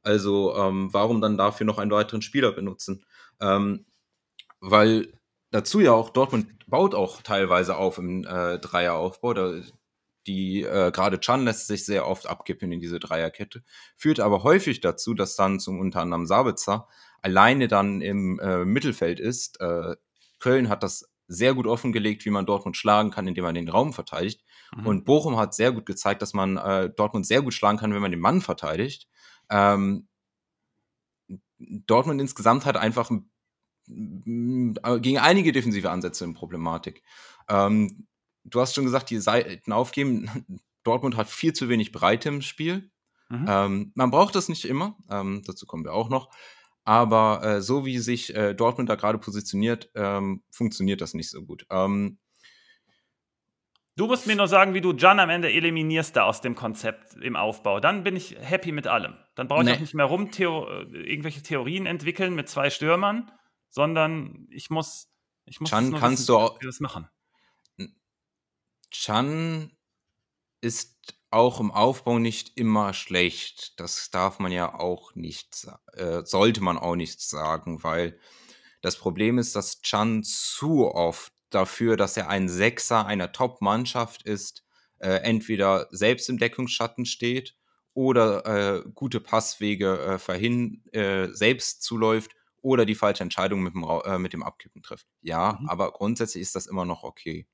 Also 0.02 0.56
ähm, 0.56 0.92
warum 0.92 1.22
dann 1.22 1.38
dafür 1.38 1.68
noch 1.68 1.78
einen 1.78 1.92
weiteren 1.92 2.24
Spieler 2.24 2.52
benutzen? 2.52 3.06
Ähm, 3.40 3.86
weil 4.60 5.14
dazu 5.52 5.80
ja 5.80 5.92
auch, 5.92 6.10
Dortmund 6.10 6.48
baut 6.66 6.96
auch 6.96 7.22
teilweise 7.22 7.78
auf 7.78 8.00
im 8.00 8.26
äh, 8.26 8.58
Dreieraufbau. 8.58 9.36
Da 9.36 9.62
die 10.26 10.64
äh, 10.64 10.90
gerade 10.92 11.20
Chan 11.20 11.46
lässt 11.46 11.68
sich 11.68 11.86
sehr 11.86 12.08
oft 12.08 12.26
abkippen 12.26 12.72
in 12.72 12.80
diese 12.80 13.00
Dreierkette, 13.00 13.64
führt 13.96 14.20
aber 14.20 14.42
häufig 14.42 14.82
dazu, 14.82 15.14
dass 15.14 15.36
dann 15.36 15.60
zum 15.60 15.80
unter 15.80 16.02
anderem 16.02 16.26
Sabitzer 16.26 16.88
alleine 17.22 17.68
dann 17.68 18.02
im 18.02 18.40
äh, 18.40 18.66
Mittelfeld 18.66 19.20
ist. 19.20 19.62
Äh, 19.62 19.98
Köln 20.40 20.68
hat 20.68 20.82
das 20.82 21.12
sehr 21.28 21.54
gut 21.54 21.68
offengelegt, 21.68 22.26
wie 22.26 22.32
man 22.32 22.48
Dortmund 22.48 22.76
schlagen 22.76 23.12
kann, 23.12 23.28
indem 23.28 23.44
man 23.44 23.54
den 23.54 23.70
Raum 23.70 23.94
verteidigt. 23.94 24.42
Mhm. 24.76 24.88
Und 24.88 25.06
Bochum 25.06 25.38
hat 25.38 25.54
sehr 25.54 25.72
gut 25.72 25.86
gezeigt, 25.86 26.22
dass 26.22 26.34
man 26.34 26.58
äh, 26.58 26.90
Dortmund 26.90 27.26
sehr 27.26 27.42
gut 27.42 27.54
schlagen 27.54 27.78
kann, 27.78 27.94
wenn 27.94 28.02
man 28.02 28.12
den 28.12 28.20
Mann 28.20 28.42
verteidigt. 28.42 29.08
Ähm, 29.50 30.08
Dortmund 31.60 32.20
insgesamt 32.20 32.66
hat 32.66 32.78
einfach 32.78 33.10
gegen 33.88 35.18
einige 35.18 35.52
defensive 35.52 35.92
Ansätze 35.92 36.24
in 36.24 36.34
Problematik. 36.34 37.04
Ähm, 37.50 38.08
du 38.44 38.62
hast 38.62 38.76
schon 38.76 38.86
gesagt, 38.86 39.10
die 39.10 39.20
Seiten 39.20 39.72
aufgeben. 39.72 40.30
Dortmund 40.84 41.16
hat 41.16 41.30
viel 41.30 41.54
zu 41.54 41.70
wenig 41.70 41.92
Breite 41.92 42.30
im 42.30 42.42
Spiel. 42.42 42.92
Mhm. 43.30 43.46
Ähm, 43.48 43.92
man 43.96 44.12
braucht 44.12 44.36
das 44.36 44.50
nicht 44.50 44.66
immer, 44.66 44.98
ähm, 45.10 45.44
dazu 45.46 45.66
kommen 45.66 45.86
wir 45.86 45.94
auch 45.94 46.10
noch. 46.10 46.30
Aber 46.86 47.42
äh, 47.44 47.62
so 47.62 47.86
wie 47.86 48.00
sich 48.00 48.36
äh, 48.36 48.54
Dortmund 48.54 48.90
da 48.90 48.96
gerade 48.96 49.18
positioniert, 49.18 49.90
ähm, 49.96 50.44
funktioniert 50.52 51.00
das 51.00 51.14
nicht 51.14 51.30
so 51.30 51.44
gut. 51.44 51.66
Ähm, 51.70 52.18
du 53.96 54.08
musst 54.08 54.28
mir 54.28 54.36
nur 54.36 54.48
sagen, 54.48 54.74
wie 54.74 54.82
du 54.82 54.94
Jan 54.94 55.20
am 55.20 55.30
Ende 55.30 55.52
eliminierst 55.52 56.16
da 56.16 56.24
aus 56.24 56.42
dem 56.42 56.56
Konzept 56.56 57.14
im 57.16 57.36
Aufbau. 57.36 57.80
Dann 57.80 58.04
bin 58.04 58.16
ich 58.16 58.36
happy 58.40 58.72
mit 58.72 58.88
allem. 58.88 59.16
Dann 59.36 59.48
brauche 59.48 59.62
ich 59.62 59.66
nee. 59.68 59.74
auch 59.76 59.80
nicht 59.80 59.94
mehr 59.94 60.06
rum 60.06 60.32
Theo 60.32 60.68
äh, 60.68 60.84
irgendwelche 61.10 61.42
Theorien 61.42 61.86
entwickeln 61.86 62.36
mit 62.36 62.50
zwei 62.50 62.70
Stürmern, 62.70 63.32
sondern 63.70 64.48
ich 64.50 64.70
muss, 64.70 65.12
ich 65.46 65.60
muss 65.60 65.70
Can, 65.70 65.94
kannst 65.94 66.24
wissen, 66.24 66.28
du 66.28 66.38
auch, 66.38 66.60
das 66.60 66.80
machen. 66.80 67.08
Chan 68.92 69.72
ist 70.62 71.18
auch 71.32 71.60
im 71.60 71.72
Aufbau 71.72 72.20
nicht 72.20 72.58
immer 72.58 72.94
schlecht. 72.94 73.80
Das 73.80 74.12
darf 74.12 74.40
man 74.40 74.52
ja 74.52 74.80
auch 74.80 75.16
nicht, 75.16 75.68
äh, 75.94 76.24
sollte 76.24 76.62
man 76.62 76.78
auch 76.78 76.96
nicht 76.96 77.22
sagen, 77.22 77.84
weil 77.84 78.20
das 78.82 78.98
Problem 78.98 79.40
ist, 79.40 79.56
dass 79.56 79.82
Chan 79.82 80.24
zu 80.24 80.86
oft 80.94 81.34
dafür, 81.56 81.98
dass 81.98 82.18
er 82.18 82.30
ein 82.30 82.50
Sechser 82.50 83.06
einer 83.06 83.32
Top-Mannschaft 83.32 84.24
ist, 84.24 84.64
äh, 85.00 85.16
entweder 85.18 85.88
selbst 85.92 86.30
im 86.30 86.38
Deckungsschatten 86.38 87.06
steht 87.06 87.56
oder 87.94 88.46
äh, 88.46 88.90
gute 88.94 89.20
Passwege 89.20 90.00
äh, 90.00 90.20
verhin 90.20 90.84
äh, 90.94 91.28
selbst 91.30 91.84
zuläuft 91.84 92.32
oder 92.62 92.86
die 92.86 92.96
falsche 92.96 93.24
Entscheidung 93.24 93.62
mit 93.62 93.74
dem, 93.74 93.84
äh, 93.84 94.18
mit 94.18 94.34
dem 94.34 94.44
Abkippen 94.44 94.82
trifft. 94.82 95.08
Ja, 95.22 95.60
mhm. 95.60 95.70
aber 95.70 95.92
grundsätzlich 95.92 96.42
ist 96.42 96.56
das 96.56 96.66
immer 96.66 96.86
noch 96.86 97.04
okay. 97.04 97.46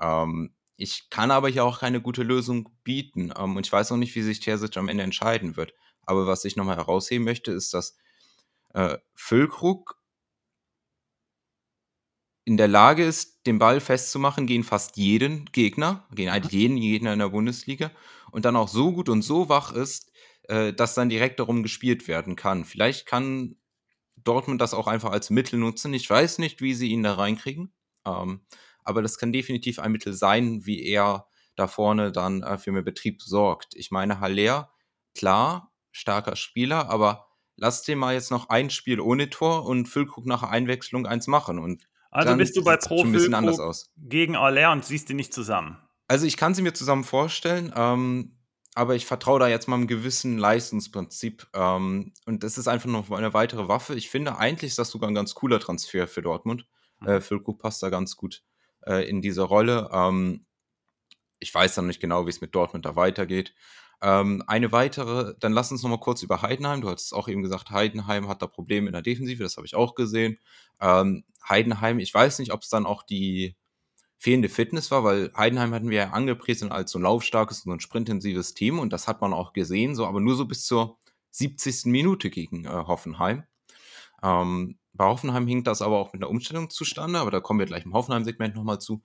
Ähm, 0.00 0.54
ich 0.76 1.10
kann 1.10 1.30
aber 1.30 1.48
hier 1.48 1.64
auch 1.64 1.80
keine 1.80 2.00
gute 2.00 2.22
Lösung 2.22 2.70
bieten. 2.84 3.32
Ähm, 3.36 3.56
und 3.56 3.66
ich 3.66 3.72
weiß 3.72 3.92
auch 3.92 3.96
nicht, 3.96 4.14
wie 4.14 4.22
sich 4.22 4.40
Terzic 4.40 4.76
am 4.76 4.88
Ende 4.88 5.04
entscheiden 5.04 5.56
wird. 5.56 5.74
Aber 6.02 6.26
was 6.26 6.44
ich 6.44 6.56
nochmal 6.56 6.76
herausheben 6.76 7.24
möchte, 7.24 7.52
ist, 7.52 7.74
dass 7.74 7.96
äh, 8.74 8.96
Füllkrug 9.14 9.97
in 12.48 12.56
der 12.56 12.66
Lage 12.66 13.04
ist, 13.04 13.46
den 13.46 13.58
Ball 13.58 13.78
festzumachen 13.78 14.46
gegen 14.46 14.64
fast 14.64 14.96
jeden 14.96 15.44
Gegner, 15.52 16.08
gegen 16.14 16.30
eigentlich 16.30 16.54
jeden 16.54 16.80
Gegner 16.80 17.12
in 17.12 17.18
der 17.18 17.28
Bundesliga 17.28 17.90
und 18.32 18.46
dann 18.46 18.56
auch 18.56 18.68
so 18.68 18.90
gut 18.90 19.10
und 19.10 19.20
so 19.20 19.50
wach 19.50 19.70
ist, 19.70 20.10
äh, 20.44 20.72
dass 20.72 20.94
dann 20.94 21.10
direkt 21.10 21.40
darum 21.40 21.62
gespielt 21.62 22.08
werden 22.08 22.36
kann. 22.36 22.64
Vielleicht 22.64 23.04
kann 23.04 23.56
Dortmund 24.16 24.62
das 24.62 24.72
auch 24.72 24.86
einfach 24.86 25.10
als 25.10 25.28
Mittel 25.28 25.58
nutzen. 25.58 25.92
Ich 25.92 26.08
weiß 26.08 26.38
nicht, 26.38 26.62
wie 26.62 26.72
sie 26.72 26.88
ihn 26.88 27.02
da 27.02 27.16
reinkriegen. 27.16 27.70
Ähm, 28.06 28.40
aber 28.82 29.02
das 29.02 29.18
kann 29.18 29.30
definitiv 29.30 29.78
ein 29.78 29.92
Mittel 29.92 30.14
sein, 30.14 30.64
wie 30.64 30.82
er 30.82 31.28
da 31.54 31.68
vorne 31.68 32.12
dann 32.12 32.42
äh, 32.42 32.56
für 32.56 32.72
mehr 32.72 32.80
Betrieb 32.80 33.20
sorgt. 33.20 33.74
Ich 33.76 33.90
meine, 33.90 34.20
Haller, 34.20 34.72
klar, 35.14 35.74
starker 35.92 36.34
Spieler, 36.34 36.88
aber 36.88 37.26
lass 37.56 37.82
den 37.82 37.98
mal 37.98 38.14
jetzt 38.14 38.30
noch 38.30 38.48
ein 38.48 38.70
Spiel 38.70 39.00
ohne 39.00 39.28
Tor 39.28 39.66
und 39.66 39.86
Füllkrug 39.86 40.24
nach 40.24 40.44
Einwechslung 40.44 41.06
eins 41.06 41.26
machen. 41.26 41.58
Und 41.58 41.86
also 42.10 42.36
bist 42.36 42.56
du 42.56 42.64
bei 42.64 42.76
Pro 42.76 43.04
gegen 43.96 44.38
Haller 44.38 44.72
und 44.72 44.84
siehst 44.84 45.08
die 45.08 45.14
nicht 45.14 45.32
zusammen? 45.32 45.78
Also 46.06 46.26
ich 46.26 46.36
kann 46.36 46.54
sie 46.54 46.62
mir 46.62 46.72
zusammen 46.72 47.04
vorstellen, 47.04 47.72
ähm, 47.76 48.38
aber 48.74 48.94
ich 48.94 49.06
vertraue 49.06 49.40
da 49.40 49.48
jetzt 49.48 49.68
mal 49.68 49.76
einem 49.76 49.86
gewissen 49.86 50.38
Leistungsprinzip. 50.38 51.46
Ähm, 51.52 52.12
und 52.26 52.42
das 52.42 52.56
ist 52.56 52.68
einfach 52.68 52.88
noch 52.88 53.10
eine 53.10 53.34
weitere 53.34 53.68
Waffe. 53.68 53.94
Ich 53.94 54.08
finde, 54.08 54.38
eigentlich 54.38 54.70
ist 54.70 54.78
das 54.78 54.90
sogar 54.90 55.10
ein 55.10 55.14
ganz 55.14 55.34
cooler 55.34 55.60
Transfer 55.60 56.06
für 56.06 56.22
Dortmund. 56.22 56.66
Mhm. 57.00 57.08
Äh, 57.08 57.20
Füllkrug 57.20 57.58
passt 57.58 57.82
da 57.82 57.90
ganz 57.90 58.16
gut 58.16 58.42
äh, 58.86 59.08
in 59.08 59.20
diese 59.20 59.42
Rolle. 59.42 59.90
Ähm, 59.92 60.46
ich 61.40 61.54
weiß 61.54 61.74
dann 61.74 61.86
nicht 61.86 62.00
genau, 62.00 62.26
wie 62.26 62.30
es 62.30 62.40
mit 62.40 62.54
Dortmund 62.54 62.84
da 62.84 62.96
weitergeht. 62.96 63.54
Ähm, 64.00 64.42
eine 64.46 64.70
weitere, 64.70 65.34
dann 65.40 65.52
lass 65.52 65.72
uns 65.72 65.82
noch 65.82 65.90
mal 65.90 65.98
kurz 65.98 66.22
über 66.22 66.42
Heidenheim. 66.42 66.80
Du 66.80 66.88
hast 66.88 67.12
auch 67.12 67.28
eben 67.28 67.42
gesagt, 67.42 67.70
Heidenheim 67.70 68.28
hat 68.28 68.42
da 68.42 68.46
Probleme 68.46 68.86
in 68.86 68.92
der 68.92 69.02
Defensive, 69.02 69.42
das 69.42 69.56
habe 69.56 69.66
ich 69.66 69.74
auch 69.74 69.94
gesehen. 69.94 70.38
Ähm, 70.80 71.24
Heidenheim, 71.48 71.98
ich 71.98 72.14
weiß 72.14 72.38
nicht, 72.38 72.52
ob 72.52 72.62
es 72.62 72.68
dann 72.68 72.86
auch 72.86 73.02
die 73.02 73.56
fehlende 74.18 74.48
Fitness 74.48 74.90
war, 74.90 75.04
weil 75.04 75.32
Heidenheim 75.36 75.72
hatten 75.74 75.90
wir 75.90 75.98
ja 75.98 76.10
angepriesen 76.10 76.72
als 76.72 76.90
so 76.92 76.98
ein 76.98 77.02
laufstarkes 77.02 77.60
und 77.60 77.70
so 77.70 77.76
ein 77.76 77.80
sprintintensives 77.80 78.54
Team 78.54 78.78
und 78.78 78.92
das 78.92 79.08
hat 79.08 79.20
man 79.20 79.32
auch 79.32 79.52
gesehen, 79.52 79.94
so 79.94 80.06
aber 80.06 80.20
nur 80.20 80.34
so 80.34 80.44
bis 80.44 80.64
zur 80.64 80.98
70. 81.30 81.86
Minute 81.86 82.30
gegen 82.30 82.64
äh, 82.64 82.68
Hoffenheim. 82.68 83.44
Ähm, 84.22 84.78
bei 84.92 85.04
Hoffenheim 85.04 85.46
hing 85.46 85.62
das 85.62 85.82
aber 85.82 85.98
auch 85.98 86.12
mit 86.12 86.22
einer 86.22 86.30
Umstellung 86.30 86.70
zustande, 86.70 87.20
aber 87.20 87.30
da 87.30 87.40
kommen 87.40 87.60
wir 87.60 87.66
gleich 87.66 87.84
im 87.84 87.94
Hoffenheim-Segment 87.94 88.56
nochmal 88.56 88.80
zu. 88.80 89.02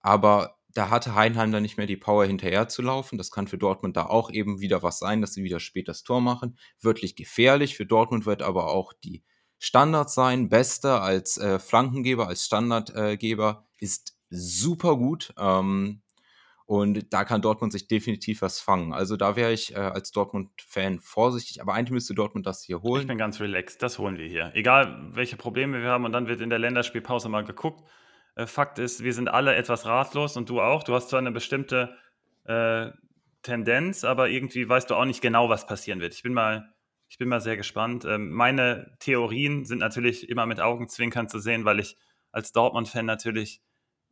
Aber 0.00 0.56
da 0.76 0.90
hatte 0.90 1.14
Heinheim 1.14 1.52
dann 1.52 1.62
nicht 1.62 1.78
mehr 1.78 1.86
die 1.86 1.96
Power 1.96 2.26
hinterher 2.26 2.68
zu 2.68 2.82
laufen. 2.82 3.16
Das 3.16 3.30
kann 3.30 3.48
für 3.48 3.56
Dortmund 3.56 3.96
da 3.96 4.06
auch 4.06 4.30
eben 4.30 4.60
wieder 4.60 4.82
was 4.82 4.98
sein, 4.98 5.22
dass 5.22 5.32
sie 5.32 5.42
wieder 5.42 5.58
spät 5.58 5.88
das 5.88 6.02
Tor 6.02 6.20
machen. 6.20 6.58
Wirklich 6.80 7.16
gefährlich. 7.16 7.76
Für 7.76 7.86
Dortmund 7.86 8.26
wird 8.26 8.42
aber 8.42 8.70
auch 8.70 8.92
die 8.92 9.22
Standard 9.58 10.10
sein. 10.10 10.50
Bester 10.50 11.02
als 11.02 11.38
äh, 11.38 11.58
Flankengeber, 11.58 12.28
als 12.28 12.44
Standardgeber 12.44 13.66
äh, 13.78 13.84
ist 13.84 14.18
super 14.28 14.96
gut. 14.96 15.32
Ähm, 15.38 16.02
und 16.66 17.12
da 17.12 17.24
kann 17.24 17.42
Dortmund 17.42 17.72
sich 17.72 17.86
definitiv 17.86 18.42
was 18.42 18.60
fangen. 18.60 18.92
Also 18.92 19.16
da 19.16 19.36
wäre 19.36 19.52
ich 19.52 19.74
äh, 19.74 19.78
als 19.78 20.10
Dortmund-Fan 20.10 20.98
vorsichtig, 21.00 21.62
aber 21.62 21.74
eigentlich 21.74 21.92
müsste 21.92 22.12
Dortmund 22.12 22.44
das 22.44 22.62
hier 22.62 22.82
holen. 22.82 23.02
Ich 23.02 23.08
bin 23.08 23.18
ganz 23.18 23.40
relaxed, 23.40 23.82
das 23.82 23.98
holen 23.98 24.18
wir 24.18 24.26
hier. 24.26 24.50
Egal, 24.52 25.10
welche 25.12 25.36
Probleme 25.36 25.80
wir 25.80 25.88
haben 25.88 26.04
und 26.04 26.12
dann 26.12 26.26
wird 26.26 26.40
in 26.40 26.50
der 26.50 26.58
Länderspielpause 26.58 27.28
mal 27.28 27.44
geguckt. 27.44 27.84
Äh, 28.36 28.46
Fakt 28.46 28.78
ist, 28.78 29.02
wir 29.02 29.12
sind 29.12 29.28
alle 29.28 29.56
etwas 29.56 29.86
ratlos 29.86 30.36
und 30.36 30.48
du 30.48 30.60
auch. 30.60 30.84
Du 30.84 30.94
hast 30.94 31.08
zwar 31.08 31.18
eine 31.18 31.32
bestimmte 31.32 31.96
äh, 32.44 32.90
Tendenz, 33.42 34.04
aber 34.04 34.28
irgendwie 34.28 34.68
weißt 34.68 34.88
du 34.90 34.94
auch 34.94 35.04
nicht 35.04 35.20
genau, 35.20 35.48
was 35.48 35.66
passieren 35.66 36.00
wird. 36.00 36.14
Ich 36.14 36.22
bin 36.22 36.34
mal, 36.34 36.72
ich 37.08 37.18
bin 37.18 37.28
mal 37.28 37.40
sehr 37.40 37.56
gespannt. 37.56 38.04
Ähm, 38.04 38.30
meine 38.30 38.96
Theorien 39.00 39.64
sind 39.64 39.78
natürlich 39.78 40.28
immer 40.28 40.46
mit 40.46 40.60
Augenzwinkern 40.60 41.28
zu 41.28 41.40
sehen, 41.40 41.64
weil 41.64 41.80
ich 41.80 41.96
als 42.30 42.52
Dortmund-Fan 42.52 43.06
natürlich 43.06 43.62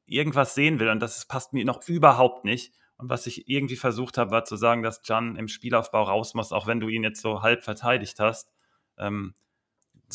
irgendwas 0.06 0.54
sehen 0.54 0.80
will 0.80 0.88
und 0.88 1.00
das 1.00 1.26
passt 1.26 1.52
mir 1.52 1.64
noch 1.64 1.86
überhaupt 1.88 2.44
nicht. 2.44 2.74
Und 2.96 3.10
was 3.10 3.26
ich 3.26 3.48
irgendwie 3.48 3.76
versucht 3.76 4.18
habe, 4.18 4.30
war 4.30 4.44
zu 4.44 4.56
sagen, 4.56 4.82
dass 4.82 5.02
Jan 5.04 5.36
im 5.36 5.48
Spielaufbau 5.48 6.04
raus 6.04 6.34
muss, 6.34 6.52
auch 6.52 6.66
wenn 6.66 6.80
du 6.80 6.88
ihn 6.88 7.02
jetzt 7.02 7.20
so 7.20 7.42
halb 7.42 7.64
verteidigt 7.64 8.20
hast. 8.20 8.52
Ähm, 8.98 9.34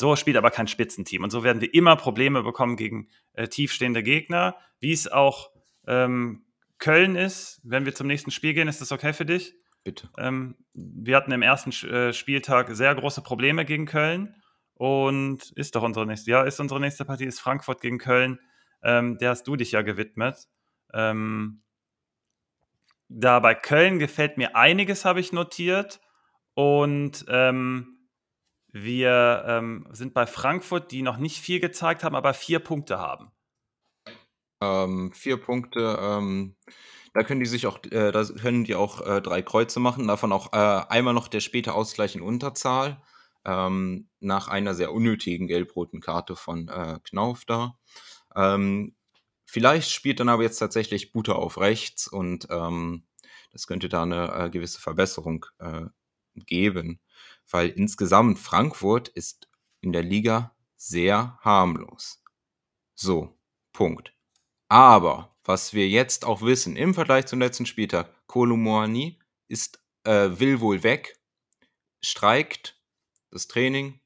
so 0.00 0.16
spielt 0.16 0.36
aber 0.36 0.50
kein 0.50 0.66
Spitzenteam. 0.66 1.22
Und 1.22 1.30
so 1.30 1.44
werden 1.44 1.60
wir 1.60 1.72
immer 1.72 1.96
Probleme 1.96 2.42
bekommen 2.42 2.76
gegen 2.76 3.08
äh, 3.34 3.48
tiefstehende 3.48 4.02
Gegner, 4.02 4.56
wie 4.80 4.92
es 4.92 5.06
auch 5.06 5.50
ähm, 5.86 6.44
Köln 6.78 7.14
ist. 7.14 7.60
Wenn 7.62 7.84
wir 7.84 7.94
zum 7.94 8.06
nächsten 8.06 8.30
Spiel 8.30 8.54
gehen, 8.54 8.68
ist 8.68 8.80
das 8.80 8.92
okay 8.92 9.12
für 9.12 9.26
dich? 9.26 9.54
Bitte. 9.84 10.10
Ähm, 10.18 10.56
wir 10.74 11.16
hatten 11.16 11.32
im 11.32 11.42
ersten 11.42 11.70
äh, 11.86 12.12
Spieltag 12.12 12.68
sehr 12.74 12.94
große 12.94 13.22
Probleme 13.22 13.64
gegen 13.64 13.86
Köln. 13.86 14.34
Und 14.74 15.52
ist 15.56 15.76
doch 15.76 15.82
unsere 15.82 16.06
nächste, 16.06 16.30
ja, 16.30 16.42
ist 16.42 16.58
unsere 16.58 16.80
nächste 16.80 17.04
Partie, 17.04 17.26
ist 17.26 17.38
Frankfurt 17.38 17.82
gegen 17.82 17.98
Köln 17.98 18.38
ähm, 18.82 19.18
der 19.18 19.30
hast 19.30 19.46
du 19.46 19.56
dich 19.56 19.72
ja 19.72 19.82
gewidmet. 19.82 20.48
Ähm, 20.92 21.62
da 23.08 23.40
bei 23.40 23.54
Köln 23.54 23.98
gefällt 23.98 24.36
mir 24.36 24.56
einiges, 24.56 25.04
habe 25.04 25.20
ich 25.20 25.32
notiert. 25.32 26.00
Und 26.54 27.24
ähm, 27.28 27.99
wir 28.72 29.44
ähm, 29.46 29.86
sind 29.90 30.14
bei 30.14 30.26
Frankfurt, 30.26 30.92
die 30.92 31.02
noch 31.02 31.16
nicht 31.16 31.38
viel 31.40 31.60
gezeigt 31.60 32.04
haben, 32.04 32.14
aber 32.14 32.34
vier 32.34 32.60
Punkte 32.60 32.98
haben. 32.98 33.30
Ähm, 34.62 35.12
vier 35.12 35.38
Punkte. 35.38 35.98
Ähm, 36.00 36.56
da 37.14 37.22
können 37.24 37.40
die 37.40 37.46
sich 37.46 37.66
auch, 37.66 37.82
äh, 37.86 38.12
da 38.12 38.24
können 38.24 38.64
die 38.64 38.74
auch 38.74 39.04
äh, 39.04 39.20
drei 39.20 39.42
Kreuze 39.42 39.80
machen. 39.80 40.06
Davon 40.06 40.32
auch 40.32 40.52
äh, 40.52 40.84
einmal 40.88 41.14
noch 41.14 41.28
der 41.28 41.40
späte 41.40 41.74
Ausgleich 41.74 42.14
in 42.14 42.22
Unterzahl 42.22 43.02
ähm, 43.44 44.08
nach 44.20 44.48
einer 44.48 44.74
sehr 44.74 44.92
unnötigen 44.92 45.46
gelb-roten 45.46 46.00
Karte 46.00 46.36
von 46.36 46.68
äh, 46.68 46.98
Knauf 47.04 47.44
da. 47.44 47.76
Ähm, 48.36 48.94
vielleicht 49.46 49.90
spielt 49.90 50.20
dann 50.20 50.28
aber 50.28 50.42
jetzt 50.42 50.58
tatsächlich 50.58 51.12
Buter 51.12 51.36
auf 51.36 51.58
rechts 51.58 52.06
und 52.06 52.46
ähm, 52.50 53.04
das 53.52 53.66
könnte 53.66 53.88
da 53.88 54.02
eine 54.02 54.32
äh, 54.32 54.50
gewisse 54.50 54.80
Verbesserung 54.80 55.46
äh, 55.58 55.86
geben, 56.34 57.00
weil 57.50 57.68
insgesamt 57.68 58.38
Frankfurt 58.38 59.08
ist 59.08 59.48
in 59.80 59.92
der 59.92 60.02
Liga 60.02 60.54
sehr 60.76 61.38
harmlos. 61.40 62.22
So, 62.94 63.38
Punkt. 63.72 64.14
Aber 64.68 65.36
was 65.44 65.74
wir 65.74 65.88
jetzt 65.88 66.24
auch 66.24 66.42
wissen, 66.42 66.76
im 66.76 66.94
Vergleich 66.94 67.26
zum 67.26 67.40
letzten 67.40 67.66
Spieltag, 67.66 68.26
Kolomoani 68.26 69.18
ist, 69.48 69.82
äh, 70.04 70.30
will 70.32 70.60
wohl 70.60 70.82
weg, 70.82 71.20
streikt 72.02 72.80
das 73.30 73.48
Training. 73.48 74.00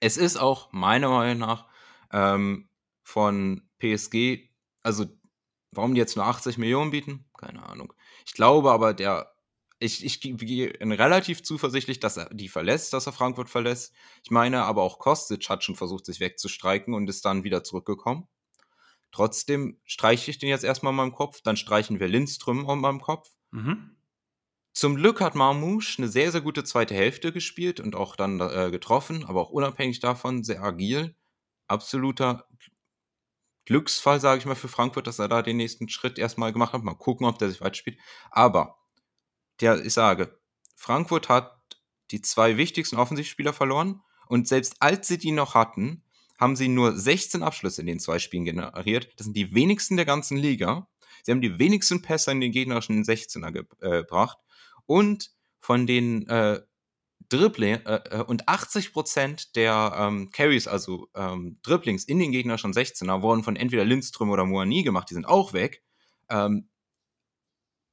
Es 0.00 0.16
ist 0.16 0.36
auch 0.36 0.72
meiner 0.72 1.08
Meinung 1.08 1.38
nach 1.38 1.66
ähm, 2.12 2.68
von 3.02 3.68
PSG, 3.78 4.48
also 4.82 5.06
warum 5.72 5.94
die 5.94 6.00
jetzt 6.00 6.16
nur 6.16 6.26
80 6.26 6.58
Millionen 6.58 6.90
bieten, 6.90 7.28
keine 7.36 7.62
Ahnung. 7.64 7.92
Ich 8.24 8.32
glaube 8.32 8.70
aber, 8.70 8.94
der 8.94 9.35
ich, 9.78 10.04
ich 10.04 10.20
bin 10.20 10.92
relativ 10.92 11.42
zuversichtlich, 11.42 12.00
dass 12.00 12.16
er 12.16 12.32
die 12.32 12.48
verlässt, 12.48 12.92
dass 12.92 13.06
er 13.06 13.12
Frankfurt 13.12 13.50
verlässt. 13.50 13.94
Ich 14.22 14.30
meine, 14.30 14.64
aber 14.64 14.82
auch 14.82 14.98
Kostic 14.98 15.48
hat 15.48 15.64
schon 15.64 15.76
versucht, 15.76 16.06
sich 16.06 16.20
wegzustreiken 16.20 16.94
und 16.94 17.08
ist 17.08 17.24
dann 17.24 17.44
wieder 17.44 17.62
zurückgekommen. 17.62 18.26
Trotzdem 19.12 19.78
streiche 19.84 20.30
ich 20.30 20.38
den 20.38 20.48
jetzt 20.48 20.64
erstmal 20.64 20.92
in 20.92 20.96
meinem 20.96 21.12
Kopf, 21.12 21.40
dann 21.42 21.56
streichen 21.56 22.00
wir 22.00 22.08
Lindström 22.08 22.68
in 22.68 22.80
meinem 22.80 23.00
Kopf. 23.00 23.30
Mhm. 23.50 23.96
Zum 24.72 24.96
Glück 24.96 25.20
hat 25.22 25.34
Marmouche 25.34 25.98
eine 25.98 26.08
sehr, 26.08 26.30
sehr 26.32 26.42
gute 26.42 26.64
zweite 26.64 26.94
Hälfte 26.94 27.32
gespielt 27.32 27.80
und 27.80 27.94
auch 27.94 28.14
dann 28.14 28.40
äh, 28.40 28.70
getroffen, 28.70 29.24
aber 29.24 29.40
auch 29.40 29.50
unabhängig 29.50 30.00
davon 30.00 30.44
sehr 30.44 30.62
agil. 30.62 31.14
Absoluter 31.66 32.46
Glücksfall, 33.64 34.20
sage 34.20 34.38
ich 34.38 34.46
mal, 34.46 34.54
für 34.54 34.68
Frankfurt, 34.68 35.06
dass 35.06 35.18
er 35.18 35.28
da 35.28 35.42
den 35.42 35.56
nächsten 35.56 35.88
Schritt 35.88 36.18
erstmal 36.18 36.52
gemacht 36.52 36.72
hat. 36.72 36.82
Mal 36.82 36.94
gucken, 36.94 37.26
ob 37.26 37.38
der 37.38 37.48
sich 37.48 37.60
weiterspielt. 37.60 37.98
Aber 38.30 38.76
der, 39.60 39.84
ich 39.84 39.92
sage, 39.92 40.38
Frankfurt 40.74 41.28
hat 41.28 41.56
die 42.10 42.20
zwei 42.20 42.56
wichtigsten 42.56 42.96
Offensivspieler 42.96 43.52
verloren 43.52 44.02
und 44.28 44.48
selbst 44.48 44.76
als 44.80 45.08
sie 45.08 45.18
die 45.18 45.32
noch 45.32 45.54
hatten, 45.54 46.02
haben 46.38 46.56
sie 46.56 46.68
nur 46.68 46.96
16 46.96 47.42
Abschlüsse 47.42 47.80
in 47.80 47.86
den 47.86 48.00
zwei 48.00 48.18
Spielen 48.18 48.44
generiert. 48.44 49.08
Das 49.16 49.24
sind 49.24 49.36
die 49.36 49.54
wenigsten 49.54 49.96
der 49.96 50.04
ganzen 50.04 50.36
Liga. 50.36 50.88
Sie 51.22 51.32
haben 51.32 51.40
die 51.40 51.58
wenigsten 51.58 52.02
Pässe 52.02 52.30
in 52.30 52.40
den 52.40 52.52
gegnerischen 52.52 53.02
16er 53.02 53.66
äh, 53.80 54.02
gebracht. 54.02 54.38
Und 54.84 55.30
von 55.60 55.86
den 55.86 56.28
äh, 56.28 56.60
Dribbling 57.28 57.76
äh, 57.86 58.00
äh 58.10 58.22
und 58.22 58.46
80% 58.46 59.54
der 59.54 59.94
ähm, 59.98 60.30
Carries, 60.30 60.68
also 60.68 61.08
ähm, 61.14 61.58
Dribblings 61.62 62.04
in 62.04 62.18
den 62.18 62.30
gegnerischen 62.30 62.72
16er, 62.72 63.22
wurden 63.22 63.42
von 63.42 63.56
entweder 63.56 63.84
Lindström 63.84 64.30
oder 64.30 64.44
Moani 64.44 64.82
gemacht. 64.82 65.10
Die 65.10 65.14
sind 65.14 65.26
auch 65.26 65.52
weg. 65.52 65.82
Ähm, 66.28 66.68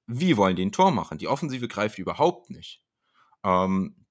wie 0.07 0.37
wollen 0.37 0.55
die 0.55 0.65
ein 0.65 0.71
Tor 0.71 0.91
machen? 0.91 1.17
Die 1.17 1.27
Offensive 1.27 1.67
greift 1.67 1.97
überhaupt 1.97 2.49
nicht 2.49 2.83
ähm, 3.43 4.05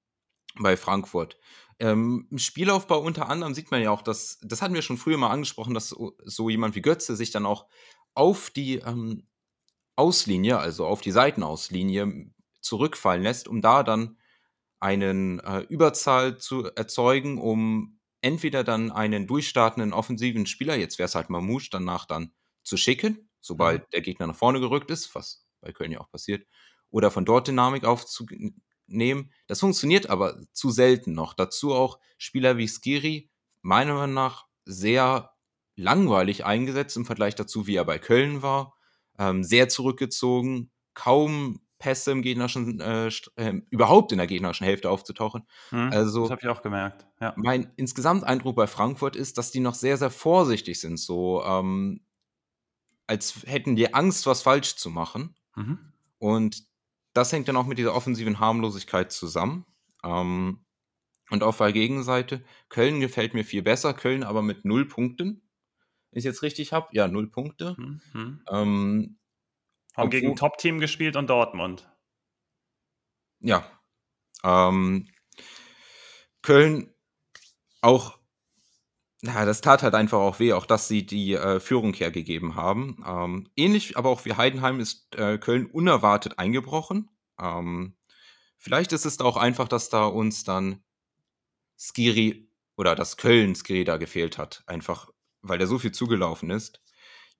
bei 0.55 0.77
Frankfurt. 0.77 1.37
Ähm, 1.79 2.27
Im 2.29 2.37
Spielaufbau 2.37 2.99
unter 2.99 3.29
anderem 3.29 3.53
sieht 3.53 3.71
man 3.71 3.81
ja 3.81 3.91
auch, 3.91 4.01
dass, 4.01 4.39
das 4.41 4.61
hatten 4.61 4.73
wir 4.73 4.81
schon 4.81 4.97
früher 4.97 5.17
mal 5.17 5.31
angesprochen, 5.31 5.73
dass 5.73 5.89
so, 5.89 6.15
so 6.23 6.49
jemand 6.49 6.75
wie 6.75 6.81
Götze 6.81 7.15
sich 7.15 7.31
dann 7.31 7.45
auch 7.45 7.67
auf 8.13 8.49
die 8.51 8.75
ähm, 8.75 9.27
Auslinie, 9.95 10.59
also 10.59 10.85
auf 10.85 11.01
die 11.01 11.11
Seitenauslinie 11.11 12.31
zurückfallen 12.61 13.23
lässt, 13.23 13.47
um 13.47 13.61
da 13.61 13.83
dann 13.83 14.17
einen 14.79 15.39
äh, 15.39 15.59
Überzahl 15.61 16.37
zu 16.37 16.65
erzeugen, 16.75 17.39
um 17.39 17.99
entweder 18.21 18.63
dann 18.63 18.91
einen 18.91 19.27
durchstartenden 19.27 19.93
offensiven 19.93 20.45
Spieler, 20.45 20.75
jetzt 20.75 20.97
wäre 20.97 21.07
es 21.07 21.15
halt 21.15 21.29
Mamouche, 21.29 21.69
danach 21.71 22.05
dann 22.05 22.33
zu 22.63 22.77
schicken, 22.77 23.29
sobald 23.41 23.83
mhm. 23.83 23.87
der 23.93 24.01
Gegner 24.01 24.27
nach 24.27 24.35
vorne 24.35 24.59
gerückt 24.59 24.91
ist, 24.91 25.13
was 25.15 25.42
bei 25.63 25.71
Köln 25.71 25.91
ja 25.91 25.99
auch 25.99 26.09
passiert, 26.09 26.45
oder 26.89 27.09
von 27.09 27.25
dort 27.25 27.47
Dynamik 27.47 27.85
aufzunehmen. 27.85 29.31
Das 29.47 29.59
funktioniert 29.59 30.09
aber 30.09 30.39
zu 30.51 30.69
selten 30.69 31.13
noch. 31.13 31.33
Dazu 31.33 31.73
auch 31.73 31.99
Spieler 32.17 32.57
wie 32.57 32.67
Skiri, 32.67 33.31
meiner 33.61 33.95
Meinung 33.95 34.13
nach, 34.13 34.45
sehr 34.65 35.31
langweilig 35.75 36.45
eingesetzt 36.45 36.97
im 36.97 37.05
Vergleich 37.05 37.35
dazu, 37.35 37.67
wie 37.67 37.75
er 37.75 37.85
bei 37.85 37.97
Köln 37.97 38.41
war. 38.41 38.75
Ähm, 39.17 39.43
sehr 39.43 39.69
zurückgezogen, 39.69 40.71
kaum 40.93 41.61
Pässe 41.83 42.11
im 42.11 42.21
gegnerischen, 42.21 42.79
äh, 42.79 43.09
äh, 43.35 43.61
überhaupt 43.69 44.13
in 44.13 44.17
der 44.17 44.27
gegnerischen 44.27 44.65
Hälfte 44.65 44.89
aufzutauchen. 44.89 45.45
Hm, 45.69 45.89
also, 45.91 46.21
das 46.21 46.31
habe 46.31 46.41
ich 46.41 46.47
auch 46.47 46.61
gemerkt. 46.61 47.05
Ja. 47.19 47.33
Mein 47.35 47.73
insgesamt 47.75 48.23
Eindruck 48.23 48.55
bei 48.55 48.67
Frankfurt 48.67 49.17
ist, 49.17 49.37
dass 49.37 49.51
die 49.51 49.59
noch 49.59 49.75
sehr, 49.75 49.97
sehr 49.97 50.09
vorsichtig 50.09 50.79
sind, 50.79 50.97
so 50.97 51.43
ähm, 51.43 52.05
als 53.05 53.43
hätten 53.45 53.75
die 53.75 53.93
Angst, 53.93 54.25
was 54.27 54.41
falsch 54.43 54.77
zu 54.77 54.89
machen. 54.89 55.35
Mhm. 55.55 55.93
Und 56.17 56.63
das 57.13 57.31
hängt 57.31 57.47
dann 57.47 57.57
auch 57.57 57.65
mit 57.67 57.77
dieser 57.77 57.95
offensiven 57.95 58.39
Harmlosigkeit 58.39 59.11
zusammen. 59.11 59.65
Ähm, 60.03 60.65
und 61.29 61.43
auf 61.43 61.57
der 61.57 61.71
Gegenseite, 61.71 62.43
Köln 62.69 62.99
gefällt 62.99 63.33
mir 63.33 63.45
viel 63.45 63.61
besser. 63.61 63.93
Köln 63.93 64.23
aber 64.23 64.41
mit 64.41 64.65
null 64.65 64.87
Punkten. 64.87 65.41
Wenn 66.11 66.19
ich 66.19 66.25
jetzt 66.25 66.43
richtig 66.43 66.73
habe, 66.73 66.89
ja, 66.91 67.07
null 67.07 67.27
Punkte. 67.27 67.75
Mhm. 67.77 68.43
Ähm, 68.51 69.17
Haben 69.95 70.09
gegen 70.09 70.35
Top-Team 70.35 70.79
gespielt 70.79 71.15
und 71.15 71.29
Dortmund. 71.29 71.89
Ja. 73.39 73.65
Ähm, 74.43 75.07
Köln 76.41 76.93
auch 77.81 78.19
ja, 79.25 79.45
das 79.45 79.61
tat 79.61 79.83
halt 79.83 79.95
einfach 79.95 80.19
auch 80.19 80.39
weh, 80.39 80.51
auch 80.51 80.65
dass 80.65 80.89
sie 80.89 81.05
die 81.05 81.33
äh, 81.33 81.59
Führung 81.61 81.93
hergegeben 81.93 82.55
haben. 82.55 83.01
Ähm, 83.07 83.49
ähnlich, 83.55 83.97
aber 83.97 84.09
auch 84.09 84.25
wie 84.25 84.33
Heidenheim 84.33 84.81
ist 84.81 85.15
äh, 85.15 85.37
Köln 85.37 85.67
unerwartet 85.67 86.39
eingebrochen. 86.39 87.09
Ähm, 87.39 87.95
vielleicht 88.57 88.91
ist 88.91 89.05
es 89.05 89.19
auch 89.21 89.37
einfach, 89.37 89.69
dass 89.69 89.89
da 89.89 90.05
uns 90.05 90.43
dann 90.43 90.83
Skiri 91.77 92.49
oder 92.75 92.95
dass 92.95 93.15
Köln 93.15 93.55
Skiri 93.55 93.85
da 93.85 93.95
gefehlt 93.95 94.37
hat. 94.37 94.63
Einfach, 94.67 95.09
weil 95.41 95.57
der 95.57 95.67
so 95.67 95.79
viel 95.79 95.93
zugelaufen 95.93 96.49
ist. 96.49 96.81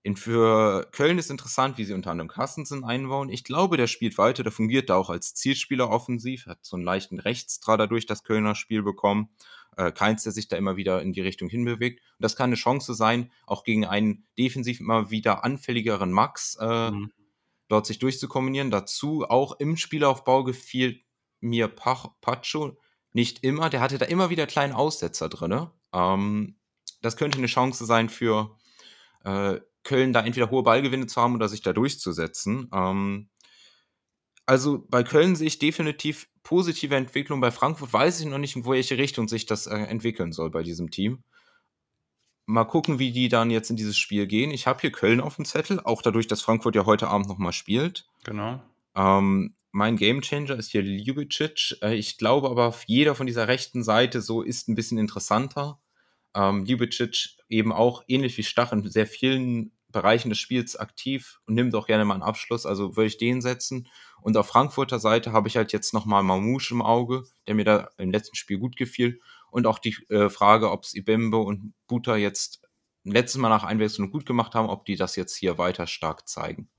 In, 0.04 0.16
für 0.16 0.88
Köln 0.92 1.18
ist 1.18 1.32
interessant, 1.32 1.78
wie 1.78 1.86
sie 1.86 1.94
unter 1.94 2.12
anderem 2.12 2.30
Carstensen 2.30 2.86
einbauen. 2.86 3.30
Ich 3.30 3.44
glaube, 3.44 3.76
der 3.78 3.88
spielt 3.88 4.18
weiter, 4.18 4.44
der 4.44 4.52
fungiert 4.54 4.90
da 4.90 4.96
auch 4.96 5.10
als 5.10 5.34
Zielspieler 5.34 5.90
offensiv, 5.90 6.46
hat 6.46 6.60
so 6.62 6.78
einen 6.78 6.86
leichten 6.86 7.20
Rechtsdraht 7.20 7.80
dadurch 7.80 8.06
das 8.06 8.24
Kölner 8.24 8.56
Spiel 8.56 8.84
bekommen. 8.84 9.30
Äh, 9.78 9.92
keins, 9.92 10.24
der 10.24 10.32
sich 10.32 10.48
da 10.48 10.58
immer 10.58 10.76
wieder 10.76 11.02
in 11.02 11.14
die 11.14 11.22
Richtung 11.22 11.50
hinbewegt. 11.50 12.00
Und 12.00 12.24
das 12.24 12.36
kann 12.36 12.50
eine 12.50 12.56
Chance 12.56 12.94
sein, 12.94 13.32
auch 13.46 13.64
gegen 13.64 13.86
einen 13.86 14.26
defensiv 14.38 14.80
immer 14.80 15.10
wieder 15.10 15.44
anfälligeren 15.44 16.12
Max 16.12 16.58
äh, 16.60 16.92
mhm. 16.92 17.12
dort 17.68 17.86
sich 17.86 18.00
durchzukombinieren. 18.00 18.72
Dazu 18.72 19.26
auch 19.28 19.60
im 19.60 19.78
Spielaufbau 19.78 20.44
gefiel 20.44 21.02
mir 21.40 21.68
Pach, 21.68 22.08
Pacho 22.22 22.78
nicht 23.12 23.44
immer. 23.44 23.70
Der 23.70 23.82
hatte 23.82 23.98
da 23.98 24.06
immer 24.06 24.30
wieder 24.30 24.48
kleine 24.48 24.76
Aussetzer 24.76 25.30
drin. 25.30 25.68
Ähm, 25.94 26.56
das 27.02 27.18
könnte 27.18 27.38
eine 27.38 27.48
Chance 27.48 27.86
sein 27.86 28.10
für 28.10 28.56
äh, 29.24 29.60
Köln 29.84 30.14
da 30.14 30.22
entweder 30.22 30.50
hohe 30.50 30.64
Ballgewinne 30.64 31.08
zu 31.08 31.22
haben 31.22 31.36
oder 31.36 31.50
sich 31.50 31.62
da 31.62 31.74
durchzusetzen. 31.74 32.70
Ähm, 32.74 33.30
also 34.46 34.86
bei 34.90 35.04
Köln 35.04 35.36
sehe 35.36 35.48
ich 35.48 35.60
definitiv 35.60 36.28
positive 36.44 36.96
Entwicklung. 36.96 37.42
Bei 37.42 37.52
Frankfurt 37.52 37.94
weiß 37.94 38.20
ich 38.20 38.26
noch 38.26 38.38
nicht, 38.38 38.56
in 38.56 38.66
welche 38.66 38.98
Richtung 38.98 39.28
sich 39.28 39.46
das 39.46 39.68
äh, 39.68 39.76
entwickeln 39.76 40.32
soll 40.32 40.50
bei 40.50 40.64
diesem 40.64 40.92
Team. 40.92 41.24
Mal 42.46 42.66
gucken, 42.66 43.00
wie 43.00 43.12
die 43.12 43.30
dann 43.30 43.52
jetzt 43.52 43.70
in 43.70 43.78
dieses 43.78 43.98
Spiel 43.98 44.28
gehen. 44.28 44.52
Ich 44.52 44.68
habe 44.68 44.82
hier 44.82 44.92
Köln 44.92 45.22
auf 45.22 45.38
dem 45.38 45.46
Zettel, 45.46 45.80
auch 45.80 46.02
dadurch, 46.02 46.28
dass 46.28 46.42
Frankfurt 46.42 46.76
ja 46.76 46.86
heute 46.86 47.08
Abend 47.08 47.30
nochmal 47.30 47.54
spielt. 47.54 48.06
Genau. 48.26 48.62
Ähm, 48.96 49.56
mein 49.72 49.96
Gamechanger 49.96 50.56
ist 50.56 50.72
hier 50.72 50.84
Ljubicic. 50.84 51.78
Äh, 51.82 51.96
ich 51.96 52.18
glaube 52.18 52.50
aber, 52.50 52.76
jeder 52.86 53.16
von 53.16 53.28
dieser 53.28 53.48
rechten 53.48 53.84
Seite 53.84 54.22
so 54.22 54.42
ist 54.42 54.68
ein 54.68 54.76
bisschen 54.76 54.98
interessanter. 54.98 55.80
Ähm, 56.36 56.66
Ljubicic 56.66 57.38
eben 57.48 57.72
auch 57.72 58.04
ähnlich 58.08 58.38
wie 58.38 58.44
Stach 58.44 58.74
in 58.74 58.90
sehr 58.90 59.08
vielen 59.08 59.72
Bereichen 59.94 60.30
des 60.30 60.40
Spiels 60.40 60.76
aktiv 60.76 61.40
und 61.48 61.54
nimmt 61.54 61.74
auch 61.76 61.88
gerne 61.88 62.04
mal 62.04 62.16
einen 62.16 62.24
Abschluss, 62.24 62.66
also 62.66 62.98
würde 62.98 63.08
ich 63.08 63.18
den 63.18 63.42
setzen. 63.42 63.88
Und 64.22 64.36
auf 64.36 64.48
Frankfurter 64.48 65.00
Seite 65.00 65.32
habe 65.32 65.48
ich 65.48 65.56
halt 65.56 65.72
jetzt 65.72 65.94
nochmal 65.94 66.24
Mamouche 66.24 66.74
im 66.74 66.82
Auge, 66.82 67.24
der 67.48 67.56
mir 67.56 67.64
da 67.64 67.90
im 67.98 68.12
letzten 68.12 68.36
Spiel 68.36 68.58
gut 68.58 68.76
gefiel. 68.76 69.22
Und 69.50 69.68
auch 69.68 69.80
die 69.80 69.96
äh, 70.10 70.30
Frage, 70.30 70.72
ob 70.72 70.84
es 70.84 70.94
Ibembe 70.94 71.38
und 71.38 71.74
Buta 71.88 72.18
jetzt 72.18 72.62
letztes 73.04 73.40
Mal 73.40 73.50
nach 73.50 73.64
Einwechslung 73.64 74.12
gut 74.12 74.26
gemacht 74.26 74.56
haben, 74.56 74.70
ob 74.70 74.86
die 74.86 74.96
das 74.96 75.16
jetzt 75.16 75.36
hier 75.36 75.58
weiter 75.58 75.88
stark 75.88 76.28
zeigen. 76.28 76.70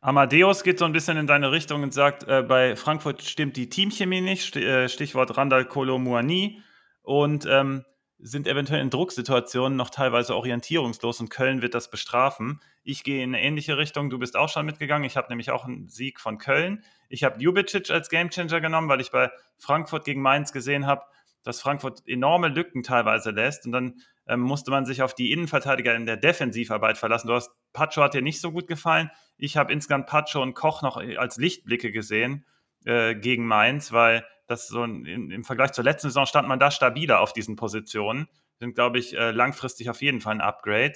Amadeus 0.00 0.62
geht 0.62 0.78
so 0.78 0.84
ein 0.84 0.92
bisschen 0.92 1.16
in 1.16 1.26
deine 1.26 1.50
Richtung 1.50 1.82
und 1.82 1.92
sagt, 1.92 2.24
äh, 2.28 2.42
bei 2.42 2.76
Frankfurt 2.76 3.22
stimmt 3.22 3.56
die 3.56 3.68
Teamchemie 3.68 4.20
nicht, 4.20 4.54
äh, 4.54 4.88
Stichwort 4.88 5.36
Randall 5.36 5.64
Kolo 5.64 5.98
Muani. 5.98 6.62
Und 7.02 7.46
ähm, 7.48 7.84
sind 8.18 8.46
eventuell 8.46 8.80
in 8.80 8.90
Drucksituationen 8.90 9.76
noch 9.76 9.90
teilweise 9.90 10.34
orientierungslos 10.34 11.20
und 11.20 11.28
Köln 11.28 11.60
wird 11.60 11.74
das 11.74 11.90
bestrafen. 11.90 12.60
Ich 12.82 13.04
gehe 13.04 13.22
in 13.22 13.34
eine 13.34 13.42
ähnliche 13.42 13.76
Richtung. 13.76 14.08
Du 14.10 14.18
bist 14.18 14.36
auch 14.36 14.48
schon 14.48 14.64
mitgegangen. 14.64 15.04
Ich 15.04 15.16
habe 15.16 15.28
nämlich 15.28 15.50
auch 15.50 15.64
einen 15.64 15.88
Sieg 15.88 16.20
von 16.20 16.38
Köln. 16.38 16.82
Ich 17.08 17.24
habe 17.24 17.40
Jubicic 17.40 17.90
als 17.90 18.08
Gamechanger 18.08 18.60
genommen, 18.60 18.88
weil 18.88 19.00
ich 19.00 19.10
bei 19.10 19.30
Frankfurt 19.58 20.04
gegen 20.04 20.22
Mainz 20.22 20.52
gesehen 20.52 20.86
habe, 20.86 21.02
dass 21.42 21.60
Frankfurt 21.60 22.06
enorme 22.08 22.48
Lücken 22.48 22.82
teilweise 22.82 23.30
lässt. 23.30 23.66
Und 23.66 23.72
dann 23.72 24.00
ähm, 24.26 24.40
musste 24.40 24.70
man 24.70 24.86
sich 24.86 25.02
auf 25.02 25.14
die 25.14 25.30
Innenverteidiger 25.32 25.94
in 25.94 26.06
der 26.06 26.16
Defensivarbeit 26.16 26.96
verlassen. 26.98 27.28
Du 27.28 27.34
hast 27.34 27.50
Pacho 27.72 28.02
hat 28.02 28.14
dir 28.14 28.22
nicht 28.22 28.40
so 28.40 28.50
gut 28.50 28.66
gefallen. 28.66 29.10
Ich 29.36 29.56
habe 29.56 29.72
insgesamt 29.72 30.06
Pacho 30.06 30.42
und 30.42 30.54
Koch 30.54 30.80
noch 30.80 30.96
als 30.96 31.36
Lichtblicke 31.36 31.92
gesehen 31.92 32.46
äh, 32.86 33.14
gegen 33.14 33.46
Mainz, 33.46 33.92
weil 33.92 34.24
das 34.46 34.68
so 34.68 34.84
in, 34.84 35.30
im 35.30 35.44
Vergleich 35.44 35.72
zur 35.72 35.84
letzten 35.84 36.08
Saison 36.08 36.26
stand 36.26 36.48
man 36.48 36.58
da 36.58 36.70
stabiler 36.70 37.20
auf 37.20 37.32
diesen 37.32 37.56
Positionen. 37.56 38.28
Sind, 38.58 38.74
glaube 38.74 38.98
ich, 38.98 39.16
äh, 39.16 39.30
langfristig 39.32 39.90
auf 39.90 40.02
jeden 40.02 40.20
Fall 40.20 40.34
ein 40.34 40.40
Upgrade. 40.40 40.94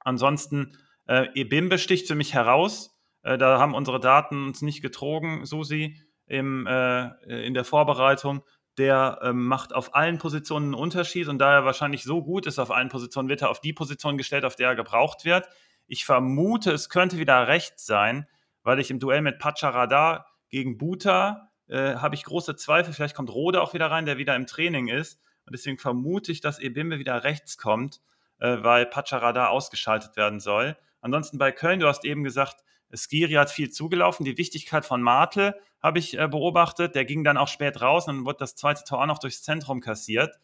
Ansonsten 0.00 0.76
Äh, 1.08 1.28
Ebimbe 1.34 1.78
sticht 1.78 2.06
für 2.06 2.14
mich 2.14 2.32
heraus. 2.32 2.96
Äh, 3.22 3.36
da 3.36 3.58
haben 3.58 3.74
unsere 3.74 3.98
Daten 3.98 4.46
uns 4.46 4.62
nicht 4.62 4.82
getrogen, 4.82 5.44
Susi, 5.44 6.00
im, 6.26 6.66
äh, 6.66 7.08
in 7.44 7.54
der 7.54 7.64
Vorbereitung. 7.64 8.42
Der 8.78 9.18
ähm, 9.22 9.46
macht 9.46 9.74
auf 9.74 9.96
allen 9.96 10.18
Positionen 10.18 10.66
einen 10.66 10.74
Unterschied 10.74 11.26
und 11.28 11.38
da 11.38 11.52
er 11.52 11.64
wahrscheinlich 11.64 12.04
so 12.04 12.22
gut 12.22 12.46
ist 12.46 12.60
auf 12.60 12.70
allen 12.70 12.88
Positionen, 12.88 13.28
wird 13.28 13.42
er 13.42 13.50
auf 13.50 13.60
die 13.60 13.72
Position 13.72 14.16
gestellt, 14.16 14.44
auf 14.44 14.54
der 14.54 14.68
er 14.68 14.76
gebraucht 14.76 15.24
wird. 15.24 15.48
Ich 15.88 16.04
vermute, 16.04 16.70
es 16.70 16.88
könnte 16.88 17.18
wieder 17.18 17.48
rechts 17.48 17.84
sein, 17.84 18.26
weil 18.62 18.78
ich 18.78 18.90
im 18.90 19.00
Duell 19.00 19.22
mit 19.22 19.40
Pacharada 19.40 20.24
gegen 20.48 20.78
Buta 20.78 21.51
äh, 21.72 21.96
habe 21.96 22.14
ich 22.14 22.24
große 22.24 22.54
Zweifel. 22.56 22.92
Vielleicht 22.92 23.16
kommt 23.16 23.30
Rode 23.30 23.62
auch 23.62 23.72
wieder 23.72 23.90
rein, 23.90 24.04
der 24.04 24.18
wieder 24.18 24.36
im 24.36 24.46
Training 24.46 24.88
ist. 24.88 25.20
Und 25.46 25.54
deswegen 25.54 25.78
vermute 25.78 26.30
ich, 26.30 26.40
dass 26.40 26.58
Ebimbe 26.58 26.98
wieder 26.98 27.24
rechts 27.24 27.56
kommt, 27.56 28.00
äh, 28.38 28.58
weil 28.60 28.86
Pacharada 28.86 29.48
ausgeschaltet 29.48 30.16
werden 30.16 30.38
soll. 30.38 30.76
Ansonsten 31.00 31.38
bei 31.38 31.50
Köln, 31.50 31.80
du 31.80 31.88
hast 31.88 32.04
eben 32.04 32.24
gesagt, 32.24 32.62
Skiri 32.94 33.32
hat 33.32 33.50
viel 33.50 33.70
zugelaufen. 33.70 34.24
Die 34.24 34.36
Wichtigkeit 34.36 34.84
von 34.84 35.00
Martel 35.00 35.54
habe 35.82 35.98
ich 35.98 36.18
äh, 36.18 36.28
beobachtet. 36.28 36.94
Der 36.94 37.06
ging 37.06 37.24
dann 37.24 37.38
auch 37.38 37.48
spät 37.48 37.80
raus 37.80 38.06
und 38.06 38.16
dann 38.16 38.26
wurde 38.26 38.38
das 38.40 38.54
zweite 38.54 38.84
Tor 38.84 39.00
auch 39.00 39.06
noch 39.06 39.18
durchs 39.18 39.42
Zentrum 39.42 39.80
kassiert. 39.80 40.38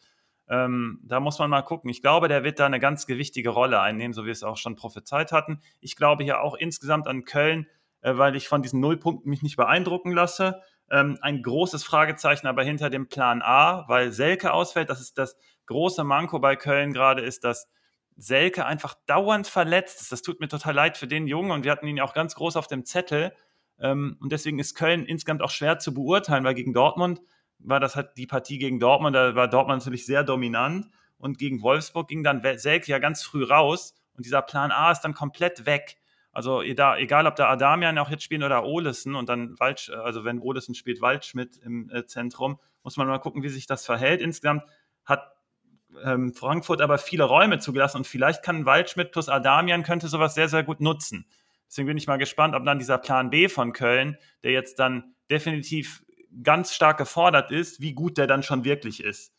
Ähm, 0.49 0.99
da 1.03 1.21
muss 1.21 1.39
man 1.39 1.51
mal 1.51 1.61
gucken. 1.61 1.91
Ich 1.91 2.01
glaube, 2.01 2.29
der 2.29 2.43
wird 2.43 2.59
da 2.59 2.65
eine 2.65 2.81
ganz 2.81 3.07
gewichtige 3.07 3.51
Rolle 3.51 3.81
einnehmen, 3.81 4.15
so 4.15 4.23
wie 4.23 4.27
wir 4.27 4.33
es 4.33 4.43
auch 4.43 4.57
schon 4.57 4.77
prophezeit 4.77 5.31
hatten. 5.31 5.61
Ich 5.81 5.95
glaube 5.95 6.25
hier 6.25 6.41
auch 6.41 6.55
insgesamt 6.55 7.07
an 7.07 7.25
Köln, 7.25 7.67
äh, 8.01 8.17
weil 8.17 8.35
ich 8.35 8.49
von 8.49 8.63
diesen 8.63 8.81
Nullpunkten 8.81 9.29
mich 9.29 9.43
nicht 9.43 9.57
beeindrucken 9.57 10.13
lasse. 10.13 10.63
Ähm, 10.91 11.19
ein 11.21 11.43
großes 11.43 11.85
Fragezeichen 11.85 12.47
aber 12.47 12.63
hinter 12.63 12.91
dem 12.91 13.09
Plan 13.09 13.43
A, 13.43 13.85
weil 13.89 14.13
Selke 14.13 14.53
ausfällt. 14.53 14.91
Das 14.91 15.01
ist 15.01 15.19
das 15.19 15.37
große 15.67 16.05
Manko 16.05 16.39
bei 16.39 16.57
Köln 16.57 16.93
gerade, 16.93 17.23
ist, 17.23 17.45
dass 17.45 17.69
Selke 18.17 18.67
einfach 18.67 18.95
dauernd 19.07 19.47
verletzt 19.47 20.01
ist. 20.01 20.13
Das 20.13 20.23
tut 20.23 20.41
mir 20.41 20.49
total 20.49 20.75
leid 20.75 20.97
für 20.97 21.07
den 21.07 21.27
Jungen 21.27 21.53
und 21.53 21.65
wir 21.65 21.71
hatten 21.71 21.87
ihn 21.87 21.99
ja 21.99 22.05
auch 22.05 22.15
ganz 22.15 22.35
groß 22.35 22.57
auf 22.57 22.67
dem 22.67 22.85
Zettel. 22.85 23.33
Ähm, 23.79 24.17
und 24.21 24.33
deswegen 24.33 24.59
ist 24.59 24.75
Köln 24.75 25.05
insgesamt 25.05 25.43
auch 25.43 25.51
schwer 25.51 25.79
zu 25.79 25.95
beurteilen, 25.95 26.45
weil 26.45 26.55
gegen 26.55 26.73
Dortmund 26.73 27.21
war 27.59 27.81
das 27.81 27.97
halt 27.97 28.17
die 28.17 28.27
Partie 28.27 28.59
gegen 28.59 28.79
Dortmund, 28.81 29.17
da 29.17 29.35
war 29.35 29.49
Dortmund 29.49 29.81
natürlich 29.81 30.07
sehr 30.07 30.25
dominant 30.25 30.87
und 31.19 31.39
gegen 31.39 31.63
Wolfsburg 31.63 32.09
ging 32.09 32.23
dann 32.23 32.43
Selke 32.59 32.91
ja 32.91 32.99
ganz 32.99 33.23
früh 33.23 33.45
raus 33.45 33.95
und 34.17 34.25
dieser 34.25 34.43
Plan 34.43 34.71
A 34.71 34.91
ist 34.93 35.01
dann 35.01 35.15
komplett 35.15 35.67
weg. 35.67 35.98
Also 36.33 36.63
egal, 36.63 37.27
ob 37.27 37.37
der 37.37 37.49
Adamian 37.49 37.99
auch 37.99 38.11
jetzt 38.11 38.23
spielt 38.23 38.43
oder 38.43 38.65
Olesen 38.65 39.15
und 39.15 39.29
dann 39.29 39.59
Wald, 39.59 39.91
also 39.91 40.25
wenn 40.25 40.41
Olesen 40.41 40.75
spielt, 40.75 41.01
Waldschmidt 41.01 41.57
im 41.57 41.91
äh, 41.91 42.05
Zentrum, 42.07 42.61
muss 42.83 42.97
man 42.97 43.07
mal 43.07 43.19
gucken, 43.19 43.43
wie 43.43 43.49
sich 43.49 43.67
das 43.67 43.85
verhält. 43.85 44.21
Insgesamt 44.21 44.65
hat 45.05 45.33
ähm, 46.05 46.35
Frankfurt 46.35 46.81
aber 46.81 46.99
viele 46.99 47.25
Räume 47.25 47.59
zugelassen 47.59 47.99
und 47.99 48.07
vielleicht 48.07 48.43
kann 48.43 48.67
Waldschmidt 48.67 49.11
plus 49.11 49.29
Adamian 49.29 49.83
könnte 49.83 50.09
sowas 50.09 50.35
sehr, 50.35 50.49
sehr 50.49 50.63
gut 50.63 50.81
nutzen. 50.81 51.27
Deswegen 51.69 51.89
bin 51.89 51.97
ich 51.97 52.07
mal 52.07 52.19
gespannt, 52.19 52.55
ob 52.55 52.65
dann 52.65 52.79
dieser 52.79 52.99
Plan 52.99 53.31
B 53.31 53.49
von 53.49 53.73
Köln, 53.73 54.17
der 54.43 54.53
jetzt 54.53 54.79
dann 54.79 55.15
definitiv 55.31 56.03
ganz 56.43 56.75
stark 56.75 56.99
gefordert 56.99 57.51
ist, 57.51 57.81
wie 57.81 57.93
gut 57.95 58.19
der 58.19 58.27
dann 58.27 58.43
schon 58.43 58.65
wirklich 58.65 59.03
ist. 59.03 59.35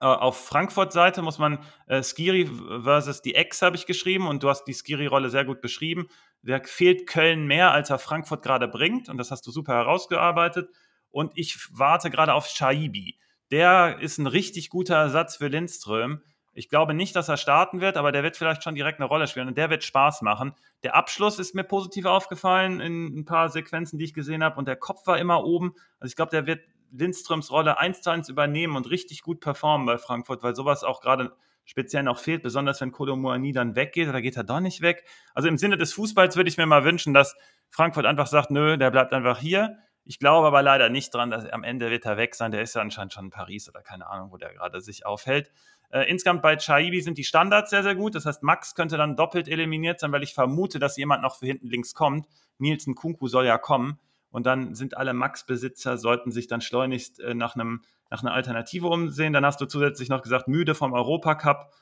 Äh, 0.00 0.06
auf 0.06 0.46
Frankfurt-Seite 0.46 1.22
muss 1.22 1.38
man 1.38 1.58
äh, 1.86 2.02
Skiri 2.02 2.46
versus 2.82 3.22
die 3.22 3.34
Ex 3.34 3.62
habe 3.62 3.76
ich 3.76 3.86
geschrieben 3.86 4.26
und 4.26 4.42
du 4.42 4.48
hast 4.48 4.64
die 4.64 4.74
Skiri-Rolle 4.74 5.30
sehr 5.30 5.44
gut 5.44 5.60
beschrieben. 5.60 6.08
Der 6.42 6.62
fehlt 6.64 7.06
Köln 7.06 7.46
mehr, 7.46 7.72
als 7.72 7.90
er 7.90 7.98
Frankfurt 7.98 8.42
gerade 8.42 8.68
bringt 8.68 9.08
und 9.08 9.18
das 9.18 9.30
hast 9.30 9.46
du 9.46 9.50
super 9.50 9.74
herausgearbeitet. 9.74 10.68
Und 11.10 11.32
ich 11.34 11.56
warte 11.72 12.10
gerade 12.10 12.34
auf 12.34 12.46
Shaibi. 12.46 13.18
Der 13.50 13.98
ist 14.00 14.18
ein 14.18 14.26
richtig 14.26 14.70
guter 14.70 14.96
Ersatz 14.96 15.36
für 15.36 15.48
Lindström. 15.48 16.22
Ich 16.52 16.68
glaube 16.68 16.94
nicht, 16.94 17.14
dass 17.14 17.28
er 17.28 17.36
starten 17.36 17.80
wird, 17.80 17.96
aber 17.96 18.12
der 18.12 18.22
wird 18.22 18.36
vielleicht 18.36 18.64
schon 18.64 18.74
direkt 18.74 18.98
eine 18.98 19.08
Rolle 19.08 19.26
spielen 19.26 19.48
und 19.48 19.58
der 19.58 19.68
wird 19.68 19.84
Spaß 19.84 20.22
machen. 20.22 20.54
Der 20.82 20.94
Abschluss 20.94 21.38
ist 21.38 21.54
mir 21.54 21.64
positiv 21.64 22.06
aufgefallen 22.06 22.80
in 22.80 23.18
ein 23.18 23.24
paar 23.26 23.50
Sequenzen, 23.50 23.98
die 23.98 24.06
ich 24.06 24.14
gesehen 24.14 24.42
habe 24.42 24.56
und 24.56 24.66
der 24.66 24.76
Kopf 24.76 25.06
war 25.06 25.18
immer 25.18 25.44
oben. 25.44 25.74
Also 26.00 26.10
ich 26.10 26.16
glaube, 26.16 26.30
der 26.30 26.46
wird 26.46 26.60
Lindströms 26.98 27.50
Rolle 27.50 27.78
eins 27.78 28.02
zu 28.02 28.10
eins 28.10 28.28
übernehmen 28.28 28.76
und 28.76 28.90
richtig 28.90 29.22
gut 29.22 29.40
performen 29.40 29.86
bei 29.86 29.98
Frankfurt, 29.98 30.42
weil 30.42 30.54
sowas 30.54 30.84
auch 30.84 31.00
gerade 31.00 31.32
speziell 31.64 32.04
noch 32.04 32.18
fehlt, 32.18 32.42
besonders 32.42 32.80
wenn 32.80 32.92
Kolomoani 32.92 33.52
dann 33.52 33.74
weggeht 33.74 34.08
oder 34.08 34.22
geht 34.22 34.36
er 34.36 34.44
doch 34.44 34.60
nicht 34.60 34.80
weg. 34.80 35.04
Also 35.34 35.48
im 35.48 35.58
Sinne 35.58 35.76
des 35.76 35.92
Fußballs 35.92 36.36
würde 36.36 36.48
ich 36.48 36.56
mir 36.56 36.66
mal 36.66 36.84
wünschen, 36.84 37.12
dass 37.12 37.36
Frankfurt 37.70 38.06
einfach 38.06 38.28
sagt, 38.28 38.50
nö, 38.50 38.78
der 38.78 38.90
bleibt 38.90 39.12
einfach 39.12 39.38
hier. 39.38 39.78
Ich 40.04 40.20
glaube 40.20 40.46
aber 40.46 40.62
leider 40.62 40.88
nicht 40.88 41.12
dran, 41.12 41.30
dass 41.30 41.46
am 41.46 41.64
Ende 41.64 41.90
wird 41.90 42.04
er 42.04 42.16
weg 42.16 42.36
sein. 42.36 42.52
Der 42.52 42.62
ist 42.62 42.76
ja 42.76 42.80
anscheinend 42.80 43.12
schon 43.12 43.24
in 43.24 43.30
Paris 43.30 43.68
oder 43.68 43.82
keine 43.82 44.06
Ahnung, 44.06 44.30
wo 44.30 44.36
der 44.36 44.52
gerade 44.52 44.80
sich 44.80 45.04
aufhält. 45.04 45.50
Äh, 45.90 46.08
insgesamt 46.08 46.42
bei 46.42 46.56
Chaibi 46.56 47.00
sind 47.00 47.18
die 47.18 47.24
Standards 47.24 47.70
sehr, 47.70 47.82
sehr 47.82 47.96
gut. 47.96 48.14
Das 48.14 48.24
heißt, 48.24 48.44
Max 48.44 48.76
könnte 48.76 48.96
dann 48.96 49.16
doppelt 49.16 49.48
eliminiert 49.48 49.98
sein, 49.98 50.12
weil 50.12 50.22
ich 50.22 50.34
vermute, 50.34 50.78
dass 50.78 50.96
jemand 50.96 51.22
noch 51.22 51.36
für 51.36 51.46
hinten 51.46 51.66
links 51.66 51.94
kommt. 51.94 52.28
Nielsen 52.58 52.94
Kunku 52.94 53.26
soll 53.26 53.46
ja 53.46 53.58
kommen. 53.58 53.98
Und 54.30 54.46
dann 54.46 54.74
sind 54.74 54.96
alle 54.96 55.14
Max-Besitzer, 55.14 55.96
sollten 55.98 56.30
sich 56.30 56.46
dann 56.46 56.60
schleunigst 56.60 57.20
äh, 57.20 57.34
nach, 57.34 57.54
einem, 57.54 57.82
nach 58.10 58.22
einer 58.22 58.32
Alternative 58.32 58.88
umsehen. 58.88 59.32
Dann 59.32 59.46
hast 59.46 59.60
du 59.60 59.66
zusätzlich 59.66 60.08
noch 60.08 60.22
gesagt, 60.22 60.48
müde 60.48 60.74
vom 60.74 60.92
Europacup. 60.92 61.72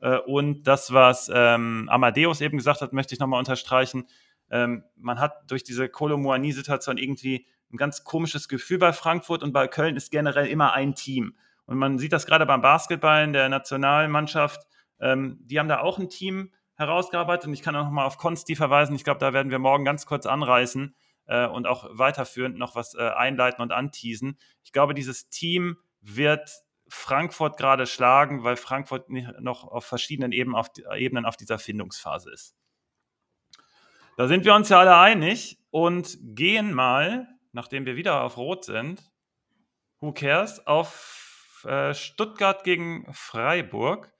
Äh, 0.00 0.18
und 0.18 0.64
das, 0.64 0.92
was 0.92 1.30
ähm, 1.32 1.88
Amadeus 1.90 2.40
eben 2.40 2.58
gesagt 2.58 2.80
hat, 2.82 2.92
möchte 2.92 3.14
ich 3.14 3.20
nochmal 3.20 3.38
unterstreichen. 3.38 4.06
Ähm, 4.50 4.84
man 4.96 5.18
hat 5.18 5.50
durch 5.50 5.64
diese 5.64 5.88
Kolomoani-Situation 5.88 6.98
irgendwie 6.98 7.46
ein 7.72 7.78
ganz 7.78 8.04
komisches 8.04 8.48
Gefühl 8.48 8.78
bei 8.78 8.92
Frankfurt 8.92 9.42
und 9.42 9.52
bei 9.52 9.66
Köln 9.66 9.96
ist 9.96 10.10
generell 10.10 10.46
immer 10.46 10.74
ein 10.74 10.94
Team. 10.94 11.36
Und 11.64 11.78
man 11.78 11.98
sieht 11.98 12.12
das 12.12 12.26
gerade 12.26 12.44
beim 12.44 12.60
Basketball 12.60 13.24
in 13.24 13.32
der 13.32 13.48
Nationalmannschaft. 13.48 14.66
Ähm, 15.00 15.38
die 15.40 15.58
haben 15.58 15.68
da 15.68 15.80
auch 15.80 15.98
ein 15.98 16.10
Team 16.10 16.52
herausgearbeitet 16.74 17.46
und 17.46 17.54
ich 17.54 17.62
kann 17.62 17.76
auch 17.76 17.84
nochmal 17.84 18.06
auf 18.06 18.18
Konsti 18.18 18.56
verweisen. 18.56 18.94
Ich 18.94 19.04
glaube, 19.04 19.20
da 19.20 19.32
werden 19.32 19.50
wir 19.50 19.58
morgen 19.58 19.84
ganz 19.84 20.04
kurz 20.04 20.26
anreißen 20.26 20.94
äh, 21.26 21.46
und 21.46 21.66
auch 21.66 21.88
weiterführend 21.90 22.58
noch 22.58 22.74
was 22.74 22.94
äh, 22.94 23.08
einleiten 23.08 23.62
und 23.62 23.72
anteasen. 23.72 24.38
Ich 24.64 24.72
glaube, 24.72 24.94
dieses 24.94 25.28
Team 25.28 25.76
wird 26.00 26.50
Frankfurt 26.88 27.56
gerade 27.56 27.86
schlagen, 27.86 28.44
weil 28.44 28.56
Frankfurt 28.56 29.08
noch 29.08 29.64
auf 29.64 29.84
verschiedenen 29.84 30.32
Ebenen 30.32 30.56
auf, 30.56 30.68
Ebenen 30.94 31.24
auf 31.24 31.36
dieser 31.36 31.58
Findungsphase 31.58 32.30
ist. 32.30 32.54
Da 34.16 34.28
sind 34.28 34.44
wir 34.44 34.54
uns 34.54 34.68
ja 34.68 34.80
alle 34.80 34.96
einig 34.96 35.58
und 35.70 36.18
gehen 36.20 36.74
mal, 36.74 37.28
nachdem 37.52 37.86
wir 37.86 37.96
wieder 37.96 38.22
auf 38.22 38.36
Rot 38.36 38.64
sind, 38.64 39.10
who 40.00 40.12
cares, 40.12 40.66
auf 40.66 41.64
äh, 41.66 41.94
Stuttgart 41.94 42.62
gegen 42.64 43.06
Freiburg. 43.12 44.12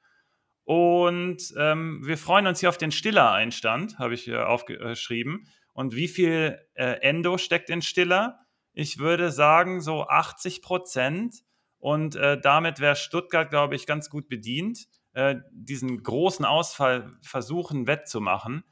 Und 0.64 1.52
ähm, 1.58 2.00
wir 2.06 2.16
freuen 2.16 2.46
uns 2.46 2.60
hier 2.60 2.68
auf 2.68 2.78
den 2.78 2.92
Stiller-Einstand, 2.92 3.98
habe 3.98 4.14
ich 4.14 4.22
hier 4.22 4.48
aufgeschrieben. 4.48 5.48
Und 5.72 5.94
wie 5.94 6.08
viel 6.08 6.58
äh, 6.74 7.00
Endo 7.00 7.38
steckt 7.38 7.70
in 7.70 7.82
Stiller? 7.82 8.40
Ich 8.72 8.98
würde 8.98 9.30
sagen 9.30 9.80
so 9.80 10.06
80 10.06 10.62
Prozent. 10.62 11.36
Und 11.78 12.14
äh, 12.14 12.40
damit 12.40 12.78
wäre 12.78 12.94
Stuttgart, 12.94 13.50
glaube 13.50 13.74
ich, 13.74 13.86
ganz 13.86 14.08
gut 14.08 14.28
bedient, 14.28 14.86
äh, 15.14 15.36
diesen 15.50 16.02
großen 16.02 16.44
Ausfall 16.44 17.16
versuchen 17.22 17.86
wettzumachen. 17.86 18.64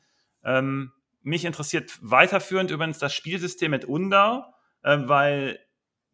Ähm, 0.44 0.92
mich 1.22 1.44
interessiert 1.44 1.98
weiterführend 2.02 2.70
übrigens 2.70 2.98
das 2.98 3.12
Spielsystem 3.12 3.70
mit 3.72 3.84
Undau, 3.84 4.44
äh, 4.82 4.96
weil 5.02 5.58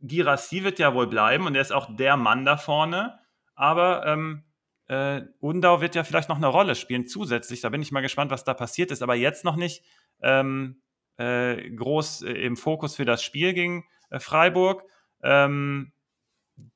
Girassi 0.01 0.64
wird 0.64 0.78
ja 0.78 0.95
wohl 0.95 1.07
bleiben 1.07 1.47
und 1.47 1.55
er 1.55 1.62
ist 1.62 1.72
auch 1.72 1.95
der 1.95 2.16
Mann 2.16 2.45
da 2.45 2.57
vorne. 2.57 3.18
Aber 3.55 4.07
ähm, 4.07 4.45
äh, 4.89 5.22
Undau 5.41 5.80
wird 5.80 5.95
ja 5.95 6.05
vielleicht 6.05 6.28
noch 6.28 6.37
eine 6.37 6.47
Rolle 6.47 6.74
spielen 6.74 7.07
zusätzlich. 7.07 7.61
Da 7.61 7.70
bin 7.70 7.82
ich 7.82 7.93
mal 7.93 8.03
gespannt, 8.03 8.30
was 8.30 8.45
da 8.45 8.55
passiert 8.55 8.91
ist. 8.91 9.03
Aber 9.03 9.14
jetzt 9.14 9.45
noch 9.45 9.57
nicht 9.57 9.82
ähm, 10.22 10.82
äh, 11.18 11.70
groß 11.70 12.22
äh, 12.22 12.32
im 12.32 12.56
Fokus 12.56 12.96
für 12.96 13.04
das 13.04 13.22
Spiel 13.22 13.54
gegen 13.54 13.84
äh, 14.10 14.20
Freiburg. 14.20 14.84
Ähm, 15.22 15.92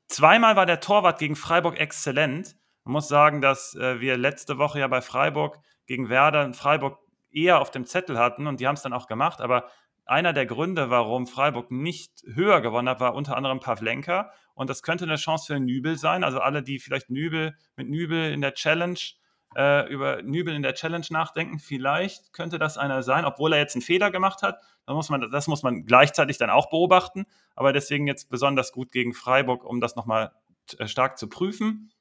zweimal 0.08 0.56
war 0.56 0.66
der 0.66 0.80
Torwart 0.80 1.18
gegen 1.18 1.36
Freiburg 1.36 1.78
exzellent. 1.78 2.56
Man 2.84 2.94
muss 2.94 3.08
sagen, 3.08 3.40
dass 3.40 3.74
äh, 3.74 4.00
wir 4.00 4.16
letzte 4.16 4.58
Woche 4.58 4.80
ja 4.80 4.88
bei 4.88 5.02
Freiburg 5.02 5.58
gegen 5.86 6.08
Werder 6.08 6.52
Freiburg 6.54 6.98
eher 7.30 7.60
auf 7.60 7.70
dem 7.70 7.84
Zettel 7.84 8.18
hatten 8.18 8.46
und 8.46 8.60
die 8.60 8.66
haben 8.66 8.74
es 8.74 8.82
dann 8.82 8.92
auch 8.92 9.06
gemacht. 9.06 9.40
Aber 9.40 9.68
einer 10.06 10.32
der 10.32 10.46
Gründe, 10.46 10.90
warum 10.90 11.26
Freiburg 11.26 11.70
nicht 11.70 12.24
höher 12.34 12.60
gewonnen 12.60 12.88
hat, 12.88 13.00
war 13.00 13.14
unter 13.14 13.36
anderem 13.36 13.60
Pavlenka. 13.60 14.32
Und 14.54 14.68
das 14.68 14.82
könnte 14.82 15.04
eine 15.04 15.16
Chance 15.16 15.46
für 15.46 15.60
Nübel 15.60 15.96
sein. 15.96 16.24
Also 16.24 16.40
alle, 16.40 16.62
die 16.62 16.80
vielleicht 16.80 17.10
Nübel 17.10 17.56
mit 17.76 17.88
Nübel 17.88 18.32
in 18.32 18.40
der 18.40 18.54
Challenge 18.54 18.98
äh, 19.56 19.88
über 19.90 20.22
Nübel 20.22 20.54
in 20.54 20.62
der 20.62 20.74
Challenge 20.74 21.06
nachdenken. 21.10 21.58
Vielleicht 21.58 22.32
könnte 22.32 22.58
das 22.58 22.78
einer 22.78 23.02
sein, 23.02 23.24
obwohl 23.24 23.52
er 23.52 23.58
jetzt 23.58 23.74
einen 23.74 23.82
Fehler 23.82 24.10
gemacht 24.10 24.42
hat. 24.42 24.60
Das 24.86 24.94
muss 24.94 25.08
man, 25.08 25.30
das 25.30 25.46
muss 25.46 25.62
man 25.62 25.84
gleichzeitig 25.86 26.38
dann 26.38 26.50
auch 26.50 26.70
beobachten. 26.70 27.26
Aber 27.54 27.72
deswegen 27.72 28.06
jetzt 28.06 28.30
besonders 28.30 28.72
gut 28.72 28.92
gegen 28.92 29.14
Freiburg, 29.14 29.64
um 29.64 29.80
das 29.80 29.96
nochmal 29.96 30.32
äh, 30.78 30.86
stark 30.86 31.18
zu 31.18 31.28
prüfen. 31.28 31.92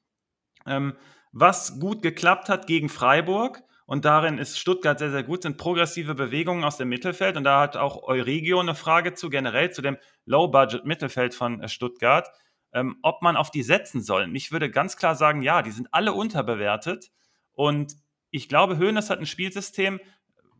Ähm, 0.66 0.96
was 1.32 1.78
gut 1.78 2.02
geklappt 2.02 2.48
hat 2.48 2.66
gegen 2.66 2.88
Freiburg, 2.88 3.62
und 3.90 4.04
darin 4.04 4.38
ist 4.38 4.56
Stuttgart 4.56 5.00
sehr, 5.00 5.10
sehr 5.10 5.24
gut, 5.24 5.42
sind 5.42 5.56
progressive 5.56 6.14
Bewegungen 6.14 6.62
aus 6.62 6.76
dem 6.76 6.88
Mittelfeld. 6.88 7.36
Und 7.36 7.42
da 7.42 7.60
hat 7.60 7.76
auch 7.76 8.04
Euregio 8.04 8.60
eine 8.60 8.76
Frage 8.76 9.14
zu, 9.14 9.30
generell 9.30 9.72
zu 9.72 9.82
dem 9.82 9.96
Low-Budget-Mittelfeld 10.26 11.34
von 11.34 11.60
äh, 11.60 11.68
Stuttgart, 11.68 12.30
ähm, 12.72 12.98
ob 13.02 13.20
man 13.20 13.36
auf 13.36 13.50
die 13.50 13.64
setzen 13.64 14.00
soll. 14.00 14.30
Ich 14.36 14.52
würde 14.52 14.70
ganz 14.70 14.96
klar 14.96 15.16
sagen, 15.16 15.42
ja, 15.42 15.62
die 15.62 15.72
sind 15.72 15.88
alle 15.90 16.12
unterbewertet. 16.12 17.10
Und 17.54 17.96
ich 18.30 18.48
glaube, 18.48 18.78
Hoeneß 18.78 19.10
hat 19.10 19.18
ein 19.18 19.26
Spielsystem, 19.26 20.00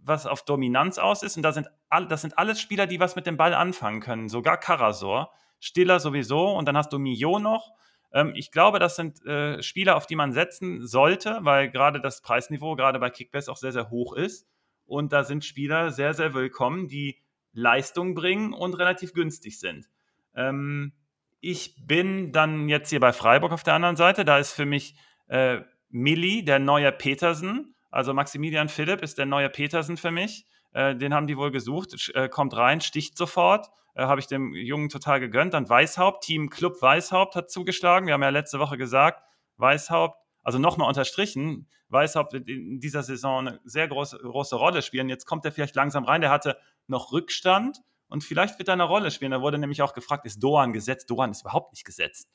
was 0.03 0.27
auf 0.27 0.45
Dominanz 0.45 0.99
aus 0.99 1.23
ist. 1.23 1.37
Und 1.37 1.43
da 1.43 1.53
sind 1.53 1.69
all, 1.89 2.07
das 2.07 2.23
sind 2.23 2.39
alles 2.39 2.61
Spieler, 2.61 2.87
die 2.87 3.01
was 3.01 3.17
mit 3.17 3.27
dem 3.27 3.37
Ball 3.37 3.55
anfangen 3.55 4.01
können. 4.01 4.29
Sogar 4.29 4.59
Karasor. 4.59 5.33
Stiller 5.59 6.01
sowieso. 6.01 6.53
Und 6.53 6.67
dann 6.67 6.77
hast 6.77 6.93
du 6.93 6.99
Mio 6.99 7.39
noch. 7.39 7.73
Ähm, 8.13 8.33
ich 8.35 8.51
glaube, 8.51 8.79
das 8.79 8.97
sind 8.97 9.25
äh, 9.27 9.63
Spieler, 9.63 9.97
auf 9.97 10.07
die 10.07 10.17
man 10.17 10.33
setzen 10.33 10.87
sollte, 10.87 11.39
weil 11.43 11.71
gerade 11.71 12.01
das 12.01 12.23
Preisniveau, 12.23 12.77
gerade 12.77 12.99
bei 12.99 13.11
Kickbass, 13.11 13.49
auch 13.49 13.57
sehr, 13.57 13.73
sehr 13.73 13.91
hoch 13.91 14.15
ist. 14.15 14.49
Und 14.87 15.13
da 15.13 15.23
sind 15.23 15.45
Spieler 15.45 15.93
sehr, 15.93 16.15
sehr 16.15 16.35
willkommen, 16.35 16.89
die 16.89 17.19
Leistung 17.53 18.15
bringen 18.15 18.53
und 18.53 18.75
relativ 18.75 19.13
günstig 19.13 19.61
sind. 19.61 19.89
Ähm, 20.35 20.93
ich 21.41 21.87
bin 21.87 22.33
dann 22.33 22.69
jetzt 22.69 22.91
hier 22.91 23.01
bei 23.01 23.13
Freiburg 23.13 23.53
auf 23.53 23.63
der 23.63 23.75
anderen 23.75 23.97
Seite. 23.97 24.25
Da 24.25 24.39
ist 24.39 24.53
für 24.53 24.67
mich 24.67 24.97
äh, 25.29 25.61
Milli, 25.91 26.45
der 26.45 26.59
neue 26.59 26.93
Petersen. 26.93 27.75
Also 27.91 28.15
Maximilian 28.15 28.69
Philipp 28.69 29.03
ist 29.03 29.19
der 29.19 29.27
neue 29.27 29.51
Petersen 29.51 29.97
für 29.97 30.11
mich. 30.11 30.47
Äh, 30.73 30.97
den 30.97 31.13
haben 31.13 31.27
die 31.27 31.37
wohl 31.37 31.51
gesucht. 31.51 32.11
Äh, 32.15 32.29
kommt 32.29 32.57
rein, 32.57 32.81
sticht 32.81 33.17
sofort. 33.17 33.69
Äh, 33.95 34.05
Habe 34.05 34.21
ich 34.21 34.27
dem 34.27 34.55
Jungen 34.55 34.89
total 34.89 35.21
gegönnt. 35.21 35.55
Dann 35.55 35.69
Weißhaupt, 35.69 36.25
Team 36.25 36.51
Club 36.51 36.81
Weißhaupt 36.81 37.35
hat 37.35 37.51
zugeschlagen. 37.51 38.07
Wir 38.07 38.15
haben 38.15 38.23
ja 38.23 38.29
letzte 38.29 38.59
Woche 38.61 38.79
gesagt, 38.79 39.23
Weißhaupt, 39.57 40.17
also 40.43 40.59
nochmal 40.59 40.89
unterstrichen, 40.89 41.69
Weißhaupt 41.89 42.33
wird 42.33 42.49
in 42.49 42.79
dieser 42.79 43.03
Saison 43.03 43.49
eine 43.49 43.61
sehr 43.65 43.89
große, 43.89 44.19
große 44.19 44.55
Rolle 44.55 44.81
spielen. 44.83 45.09
Jetzt 45.09 45.27
kommt 45.27 45.45
er 45.45 45.53
vielleicht 45.53 45.75
langsam 45.75 46.05
rein. 46.05 46.21
Der 46.21 46.31
hatte 46.31 46.57
noch 46.87 47.13
Rückstand 47.13 47.81
und 48.09 48.23
vielleicht 48.23 48.59
wird 48.59 48.69
er 48.69 48.75
eine 48.75 48.85
Rolle 48.85 49.11
spielen. 49.11 49.33
Da 49.33 49.41
wurde 49.41 49.59
nämlich 49.59 49.83
auch 49.83 49.93
gefragt, 49.93 50.25
ist 50.25 50.41
Doan 50.41 50.73
gesetzt? 50.73 51.11
Doan 51.11 51.33
ist 51.33 51.43
überhaupt 51.43 51.73
nicht 51.73 51.85
gesetzt. 51.85 52.31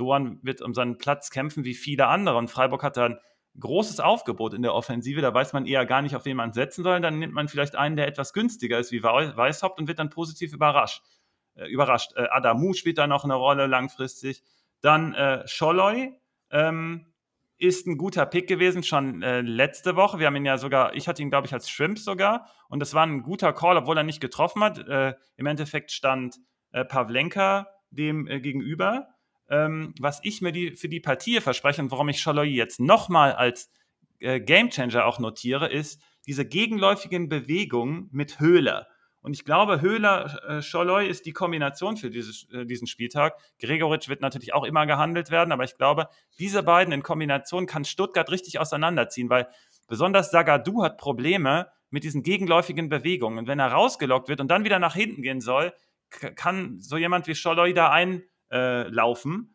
Doan 0.00 0.40
wird 0.42 0.62
um 0.62 0.74
seinen 0.74 0.98
Platz 0.98 1.30
kämpfen 1.30 1.64
wie 1.64 1.74
viele 1.74 2.06
andere. 2.06 2.36
Und 2.36 2.50
Freiburg 2.50 2.82
hat 2.82 2.96
da 2.96 3.06
ein 3.06 3.18
großes 3.58 4.00
Aufgebot 4.00 4.54
in 4.54 4.62
der 4.62 4.74
Offensive. 4.74 5.20
Da 5.20 5.34
weiß 5.34 5.52
man 5.52 5.66
eher 5.66 5.84
gar 5.86 6.02
nicht, 6.02 6.16
auf 6.16 6.24
wen 6.24 6.36
man 6.36 6.52
setzen 6.52 6.82
soll. 6.82 7.00
Dann 7.00 7.18
nimmt 7.18 7.34
man 7.34 7.48
vielleicht 7.48 7.76
einen, 7.76 7.96
der 7.96 8.06
etwas 8.06 8.32
günstiger 8.32 8.78
ist 8.78 8.92
wie 8.92 9.02
Weißhaupt 9.02 9.78
und 9.78 9.88
wird 9.88 9.98
dann 9.98 10.10
positiv 10.10 10.52
überrascht. 10.52 11.02
Äh, 11.54 11.68
überrascht. 11.68 12.12
Äh, 12.16 12.28
Adamu 12.30 12.72
spielt 12.72 12.98
da 12.98 13.06
noch 13.06 13.24
eine 13.24 13.34
Rolle 13.34 13.66
langfristig. 13.66 14.42
Dann 14.80 15.14
äh, 15.14 15.46
Scholloy. 15.46 16.12
Ähm, 16.50 17.06
ist 17.60 17.86
ein 17.86 17.98
guter 17.98 18.24
Pick 18.24 18.48
gewesen, 18.48 18.82
schon 18.82 19.22
äh, 19.22 19.42
letzte 19.42 19.94
Woche. 19.94 20.18
Wir 20.18 20.26
haben 20.26 20.36
ihn 20.36 20.46
ja 20.46 20.56
sogar, 20.56 20.94
ich 20.94 21.06
hatte 21.06 21.20
ihn, 21.20 21.28
glaube 21.28 21.46
ich, 21.46 21.52
als 21.52 21.68
Shrimp 21.68 21.98
sogar. 21.98 22.46
Und 22.70 22.80
das 22.80 22.94
war 22.94 23.06
ein 23.06 23.22
guter 23.22 23.52
Call, 23.52 23.76
obwohl 23.76 23.98
er 23.98 24.02
nicht 24.02 24.20
getroffen 24.20 24.64
hat. 24.64 24.78
Äh, 24.88 25.14
Im 25.36 25.46
Endeffekt 25.46 25.92
stand 25.92 26.38
äh, 26.72 26.84
Pavlenka 26.84 27.68
dem 27.90 28.26
äh, 28.26 28.40
gegenüber. 28.40 29.08
Ähm, 29.50 29.94
was 29.98 30.20
ich 30.22 30.40
mir 30.40 30.52
die, 30.52 30.76
für 30.76 30.88
die 30.88 31.00
Partie 31.00 31.40
verspreche 31.40 31.82
und 31.82 31.90
warum 31.90 32.08
ich 32.08 32.20
Scholoi 32.20 32.46
jetzt 32.46 32.80
nochmal 32.80 33.32
als 33.32 33.70
äh, 34.20 34.40
Gamechanger 34.40 35.04
auch 35.04 35.18
notiere, 35.18 35.68
ist 35.68 36.00
diese 36.26 36.46
gegenläufigen 36.46 37.28
Bewegungen 37.28 38.08
mit 38.12 38.38
Höhler. 38.38 38.86
Und 39.22 39.34
ich 39.34 39.44
glaube, 39.44 39.80
Höhler, 39.80 40.40
äh, 40.48 40.62
Scholloy 40.62 41.06
ist 41.06 41.26
die 41.26 41.32
Kombination 41.32 41.96
für 41.96 42.10
dieses, 42.10 42.48
äh, 42.52 42.64
diesen 42.64 42.86
Spieltag. 42.86 43.34
Gregoritsch 43.60 44.08
wird 44.08 44.22
natürlich 44.22 44.54
auch 44.54 44.64
immer 44.64 44.86
gehandelt 44.86 45.30
werden, 45.30 45.52
aber 45.52 45.64
ich 45.64 45.76
glaube, 45.76 46.08
diese 46.38 46.62
beiden 46.62 46.92
in 46.92 47.02
Kombination 47.02 47.66
kann 47.66 47.84
Stuttgart 47.84 48.30
richtig 48.30 48.58
auseinanderziehen, 48.58 49.28
weil 49.28 49.48
besonders 49.88 50.30
Sagadu 50.30 50.82
hat 50.82 50.96
Probleme 50.96 51.68
mit 51.90 52.04
diesen 52.04 52.22
gegenläufigen 52.22 52.88
Bewegungen. 52.88 53.38
Und 53.38 53.46
wenn 53.46 53.58
er 53.58 53.72
rausgelockt 53.72 54.28
wird 54.28 54.40
und 54.40 54.48
dann 54.48 54.64
wieder 54.64 54.78
nach 54.78 54.94
hinten 54.94 55.22
gehen 55.22 55.40
soll, 55.40 55.74
kann 56.08 56.78
so 56.80 56.96
jemand 56.96 57.26
wie 57.26 57.34
Scholloy 57.34 57.74
da 57.74 57.90
einlaufen 57.90 58.29
äh, 58.50 58.90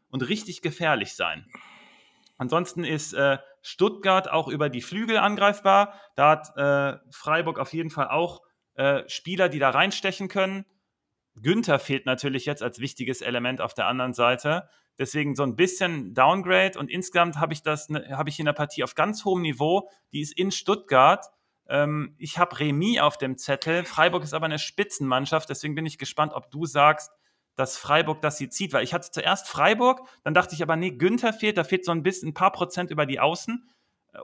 und 0.09 0.21
richtig 0.29 0.61
gefährlich 0.61 1.15
sein. 1.15 1.45
Ansonsten 2.37 2.83
ist 2.83 3.13
äh, 3.13 3.37
Stuttgart 3.61 4.29
auch 4.29 4.47
über 4.47 4.69
die 4.69 4.81
Flügel 4.81 5.17
angreifbar. 5.17 5.93
Da 6.15 6.29
hat 6.31 6.57
äh, 6.57 6.99
Freiburg 7.11 7.59
auf 7.59 7.73
jeden 7.73 7.89
Fall 7.89 8.09
auch 8.09 8.41
äh, 8.75 9.03
Spieler, 9.07 9.49
die 9.49 9.59
da 9.59 9.69
reinstechen 9.69 10.27
können. 10.27 10.65
Günther 11.41 11.79
fehlt 11.79 12.05
natürlich 12.05 12.45
jetzt 12.45 12.63
als 12.63 12.79
wichtiges 12.79 13.21
Element 13.21 13.61
auf 13.61 13.73
der 13.73 13.87
anderen 13.87 14.13
Seite. 14.13 14.69
Deswegen 14.97 15.35
so 15.35 15.43
ein 15.43 15.55
bisschen 15.55 16.13
Downgrade 16.13 16.79
und 16.79 16.89
insgesamt 16.89 17.37
habe 17.37 17.53
ich 17.53 17.61
das, 17.61 17.89
ne, 17.89 18.07
habe 18.11 18.29
ich 18.29 18.39
in 18.39 18.45
der 18.45 18.53
Partie 18.53 18.83
auf 18.83 18.95
ganz 18.95 19.25
hohem 19.25 19.41
Niveau. 19.41 19.89
Die 20.13 20.21
ist 20.21 20.37
in 20.37 20.51
Stuttgart. 20.51 21.25
Ähm, 21.67 22.15
ich 22.17 22.37
habe 22.37 22.59
Remis 22.59 22.99
auf 22.99 23.17
dem 23.17 23.37
Zettel. 23.37 23.83
Freiburg 23.83 24.23
ist 24.23 24.33
aber 24.33 24.45
eine 24.45 24.59
Spitzenmannschaft, 24.59 25.49
deswegen 25.49 25.75
bin 25.75 25.85
ich 25.85 25.97
gespannt, 25.97 26.33
ob 26.33 26.49
du 26.49 26.65
sagst, 26.65 27.11
dass 27.55 27.77
Freiburg 27.77 28.21
das 28.21 28.37
sie 28.37 28.49
zieht, 28.49 28.73
weil 28.73 28.83
ich 28.83 28.93
hatte 28.93 29.11
zuerst 29.11 29.47
Freiburg, 29.47 30.01
dann 30.23 30.33
dachte 30.33 30.55
ich 30.55 30.61
aber, 30.61 30.75
nee, 30.75 30.91
Günther 30.91 31.33
fehlt, 31.33 31.57
da 31.57 31.63
fehlt 31.63 31.85
so 31.85 31.91
ein 31.91 32.03
bisschen, 32.03 32.29
ein 32.29 32.33
paar 32.33 32.51
Prozent 32.51 32.91
über 32.91 33.05
die 33.05 33.19
Außen 33.19 33.69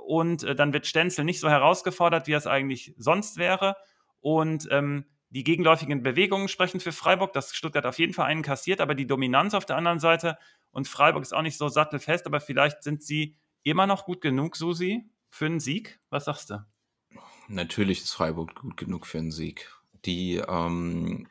und 0.06 0.44
äh, 0.44 0.56
dann 0.56 0.74
wird 0.74 0.86
Stenzel 0.86 1.26
nicht 1.26 1.40
so 1.40 1.50
herausgefordert, 1.50 2.28
wie 2.28 2.34
es 2.34 2.48
eigentlich 2.48 2.94
sonst 2.98 3.38
wäre. 3.38 3.76
Und 4.20 4.68
ähm, 4.72 5.06
die 5.30 5.44
gegenläufigen 5.44 6.04
Bewegungen 6.04 6.50
sprechen 6.50 6.80
für 6.80 6.92
Freiburg, 6.92 7.34
dass 7.34 7.56
Stuttgart 7.56 7.86
auf 7.86 8.00
jeden 8.00 8.14
Fall 8.14 8.26
einen 8.26 8.42
kassiert, 8.42 8.82
aber 8.82 8.96
die 8.96 9.08
Dominanz 9.08 9.54
auf 9.54 9.66
der 9.66 9.78
anderen 9.78 10.00
Seite 10.00 10.38
und 10.72 10.88
Freiburg 10.88 11.24
ist 11.24 11.34
auch 11.34 11.42
nicht 11.42 11.58
so 11.58 11.70
sattelfest, 11.70 12.26
aber 12.26 12.40
vielleicht 12.40 12.84
sind 12.84 13.04
sie 13.04 13.38
immer 13.64 13.88
noch 13.88 14.06
gut 14.06 14.22
genug, 14.22 14.56
Susi, 14.56 15.10
für 15.30 15.46
einen 15.46 15.60
Sieg. 15.60 16.00
Was 16.10 16.26
sagst 16.26 16.50
du? 16.50 16.66
Natürlich 17.48 18.02
ist 18.02 18.14
Freiburg 18.14 18.56
gut 18.56 18.78
genug 18.78 19.06
für 19.06 19.20
einen 19.20 19.32
Sieg. 19.32 19.72
Die, 20.06 20.38
ähm, 20.38 21.28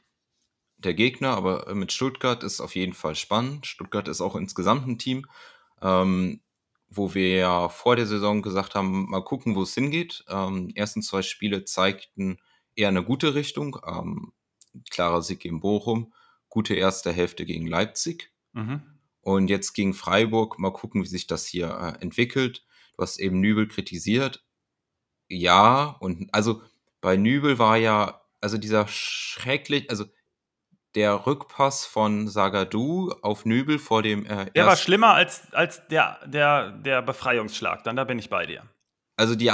der 0.85 0.95
Gegner, 0.95 1.37
aber 1.37 1.75
mit 1.75 1.93
Stuttgart 1.93 2.43
ist 2.43 2.61
auf 2.61 2.75
jeden 2.75 2.95
Fall 2.95 3.15
spannend. 3.15 3.67
Stuttgart 3.67 4.09
ist 4.09 4.21
auch 4.21 4.37
insgesamt 4.37 4.87
ein 4.87 4.99
Team, 4.99 5.27
ähm, 5.83 6.41
wo 6.89 7.15
wir 7.15 7.37
ja 7.37 7.69
vor 7.69 7.97
der 7.97 8.07
Saison 8.07 8.43
gesagt 8.43 8.75
haben, 8.75 9.09
mal 9.11 9.23
gucken, 9.23 9.55
wo 9.55 9.63
es 9.63 9.75
hingeht. 9.75 10.25
Ähm, 10.29 10.71
ersten 10.75 11.03
zwei 11.03 11.23
Spiele 11.23 11.65
zeigten, 11.65 12.39
eher 12.75 12.89
eine 12.89 13.05
gute 13.05 13.35
Richtung. 13.35 13.79
Ähm, 13.87 14.33
klarer 14.91 15.23
Sieg 15.23 15.41
gegen 15.41 15.61
Bochum, 15.61 16.13
gute 16.49 16.75
erste 16.75 17.13
Hälfte 17.13 17.45
gegen 17.45 17.67
Leipzig. 17.67 18.33
Mhm. 18.53 18.83
Und 19.23 19.51
jetzt 19.51 19.75
gegen 19.75 19.95
Freiburg, 19.95 20.59
mal 20.59 20.73
gucken, 20.73 21.03
wie 21.03 21.09
sich 21.09 21.27
das 21.27 21.47
hier 21.47 21.69
äh, 21.69 22.03
entwickelt. 22.03 22.65
Du 22.97 23.03
hast 23.03 23.19
eben 23.19 23.41
Nübel 23.41 23.69
kritisiert. 23.69 24.45
Ja, 25.29 25.97
und 26.01 26.33
also 26.33 26.63
bei 27.01 27.17
Nübel 27.17 27.59
war 27.59 27.77
ja, 27.77 28.23
also 28.41 28.59
dieser 28.59 28.89
schrecklich, 28.89 29.91
also 29.91 30.07
der 30.95 31.27
Rückpass 31.27 31.87
von 31.87 32.29
Sagadu 32.29 33.13
auf 33.23 33.45
Nübel 33.45 33.79
vor 33.79 34.03
dem. 34.03 34.27
Äh, 34.27 34.51
der 34.53 34.67
war 34.67 34.77
schlimmer 34.77 35.15
als, 35.15 35.53
als 35.53 35.87
der, 35.89 36.19
der, 36.27 36.73
der 36.73 37.03
Befreiungsschlag, 37.03 37.85
dann 37.85 37.97
da 37.97 38.05
bin 38.05 38.19
ich 38.19 38.31
bei 38.31 38.47
dir. 38.47 38.65
Also 39.17 39.35
die 39.35 39.51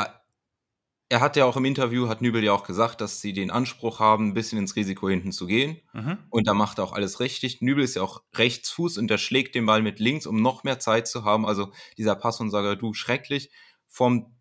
er 1.09 1.21
hat 1.21 1.37
ja 1.37 1.45
auch 1.45 1.57
im 1.57 1.65
Interview, 1.65 2.09
hat 2.09 2.21
Nübel 2.21 2.43
ja 2.43 2.53
auch 2.53 2.65
gesagt, 2.65 3.01
dass 3.01 3.21
sie 3.21 3.33
den 3.33 3.51
Anspruch 3.51 4.01
haben, 4.01 4.29
ein 4.29 4.35
bisschen 4.35 4.59
ins 4.59 4.75
Risiko 4.75 5.09
hinten 5.09 5.31
zu 5.31 5.47
gehen. 5.47 5.81
Mhm. 5.93 6.19
Und 6.31 6.49
da 6.49 6.55
macht 6.55 6.79
er 6.79 6.85
auch 6.85 6.93
alles 6.93 7.21
richtig. 7.21 7.61
Nübel 7.61 7.85
ist 7.85 7.95
ja 7.95 8.03
auch 8.03 8.25
Rechtsfuß 8.35 8.99
und 8.99 9.09
der 9.09 9.19
schlägt 9.19 9.55
den 9.55 9.67
Ball 9.67 9.83
mit 9.83 10.01
links, 10.01 10.27
um 10.27 10.43
noch 10.43 10.65
mehr 10.65 10.81
Zeit 10.81 11.07
zu 11.07 11.25
haben. 11.25 11.47
Also 11.47 11.71
dieser 11.97 12.17
Pass 12.17 12.39
von 12.39 12.51
Sagadu 12.51 12.93
schrecklich. 12.93 13.51
Vom, 13.87 14.37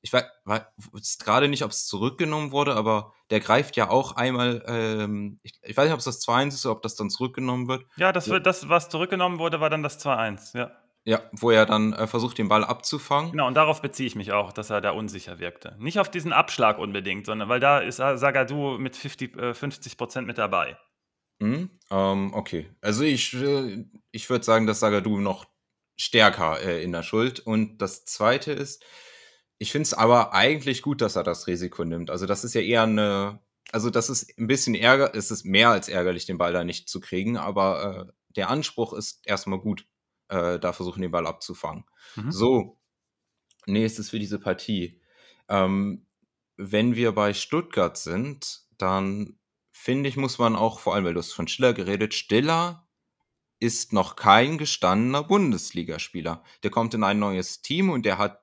ich 0.00 0.12
weiß, 0.12 0.24
weiß 0.44 1.18
gerade 1.18 1.48
nicht, 1.48 1.64
ob 1.64 1.72
es 1.72 1.86
zurückgenommen 1.86 2.52
wurde, 2.52 2.76
aber 2.76 3.12
der 3.30 3.40
greift 3.40 3.76
ja 3.76 3.90
auch 3.90 4.16
einmal, 4.16 4.62
ähm, 4.66 5.38
ich, 5.42 5.52
ich, 5.62 5.76
weiß 5.76 5.84
nicht, 5.84 5.92
ob 5.92 5.98
es 5.98 6.04
das 6.04 6.26
2-1 6.26 6.48
ist 6.48 6.66
oder 6.66 6.76
ob 6.76 6.82
das 6.82 6.96
dann 6.96 7.10
zurückgenommen 7.10 7.68
wird. 7.68 7.84
Ja, 7.96 8.12
das, 8.12 8.28
wird, 8.28 8.46
das, 8.46 8.68
was 8.68 8.88
zurückgenommen 8.88 9.38
wurde, 9.38 9.60
war 9.60 9.70
dann 9.70 9.82
das 9.82 10.04
2-1, 10.04 10.56
ja. 10.56 10.70
Ja, 11.04 11.22
wo 11.32 11.50
er 11.50 11.64
dann 11.64 11.94
äh, 11.94 12.06
versucht, 12.06 12.36
den 12.36 12.48
Ball 12.48 12.64
abzufangen. 12.64 13.30
Genau, 13.30 13.46
und 13.46 13.54
darauf 13.54 13.80
beziehe 13.80 14.06
ich 14.06 14.14
mich 14.14 14.32
auch, 14.32 14.52
dass 14.52 14.68
er 14.68 14.80
da 14.80 14.90
unsicher 14.90 15.38
wirkte. 15.38 15.74
Nicht 15.78 15.98
auf 15.98 16.10
diesen 16.10 16.32
Abschlag 16.32 16.78
unbedingt, 16.78 17.24
sondern 17.24 17.48
weil 17.48 17.60
da 17.60 17.78
ist 17.78 17.96
Sagadu 17.96 18.76
mit 18.78 18.96
50, 18.96 19.36
äh, 19.36 19.54
50 19.54 19.96
Prozent 19.96 20.26
mit 20.26 20.36
dabei. 20.36 20.76
Mhm, 21.38 21.70
ähm, 21.90 22.34
okay. 22.34 22.68
Also 22.82 23.04
ich, 23.04 23.32
äh, 23.34 23.86
ich 24.10 24.28
würde 24.28 24.44
sagen, 24.44 24.66
dass 24.66 24.80
Sagadu 24.80 25.18
noch 25.18 25.46
stärker 25.96 26.60
äh, 26.60 26.82
in 26.82 26.92
der 26.92 27.02
Schuld. 27.02 27.40
Und 27.40 27.78
das 27.78 28.04
Zweite 28.04 28.52
ist, 28.52 28.84
ich 29.58 29.72
finde 29.72 29.84
es 29.84 29.94
aber 29.94 30.32
eigentlich 30.32 30.82
gut, 30.82 31.00
dass 31.00 31.16
er 31.16 31.24
das 31.24 31.46
Risiko 31.46 31.84
nimmt. 31.84 32.10
Also 32.10 32.26
das 32.26 32.44
ist 32.44 32.54
ja 32.54 32.60
eher 32.60 32.84
eine, 32.84 33.40
also 33.72 33.90
das 33.90 34.08
ist 34.08 34.38
ein 34.38 34.46
bisschen 34.46 34.74
ärger, 34.74 35.14
es 35.14 35.30
ist 35.30 35.44
mehr 35.44 35.70
als 35.70 35.88
ärgerlich, 35.88 36.26
den 36.26 36.38
Ball 36.38 36.52
da 36.52 36.64
nicht 36.64 36.88
zu 36.88 37.00
kriegen, 37.00 37.36
aber 37.36 38.08
äh, 38.08 38.12
der 38.36 38.50
Anspruch 38.50 38.92
ist 38.92 39.20
erstmal 39.26 39.58
gut 39.58 39.86
äh, 40.28 40.58
da 40.58 40.72
versuchen, 40.72 41.02
den 41.02 41.10
Ball 41.10 41.26
abzufangen. 41.26 41.84
Mhm. 42.16 42.30
So, 42.30 42.78
nächstes 43.66 44.10
für 44.10 44.18
diese 44.18 44.38
Partie. 44.38 45.00
Ähm, 45.48 46.06
wenn 46.56 46.94
wir 46.94 47.12
bei 47.12 47.34
Stuttgart 47.34 47.96
sind, 47.96 48.62
dann 48.78 49.38
finde 49.72 50.08
ich, 50.08 50.16
muss 50.16 50.38
man 50.38 50.56
auch, 50.56 50.80
vor 50.80 50.94
allem, 50.94 51.04
weil 51.04 51.14
du 51.14 51.20
hast 51.20 51.32
von 51.32 51.48
Stiller 51.48 51.72
geredet, 51.72 52.14
Stiller 52.14 52.88
ist 53.60 53.92
noch 53.92 54.16
kein 54.16 54.58
gestandener 54.58 55.24
Bundesligaspieler. 55.24 56.44
Der 56.62 56.70
kommt 56.70 56.94
in 56.94 57.02
ein 57.02 57.18
neues 57.18 57.60
Team 57.60 57.90
und 57.90 58.06
der 58.06 58.18
hat 58.18 58.40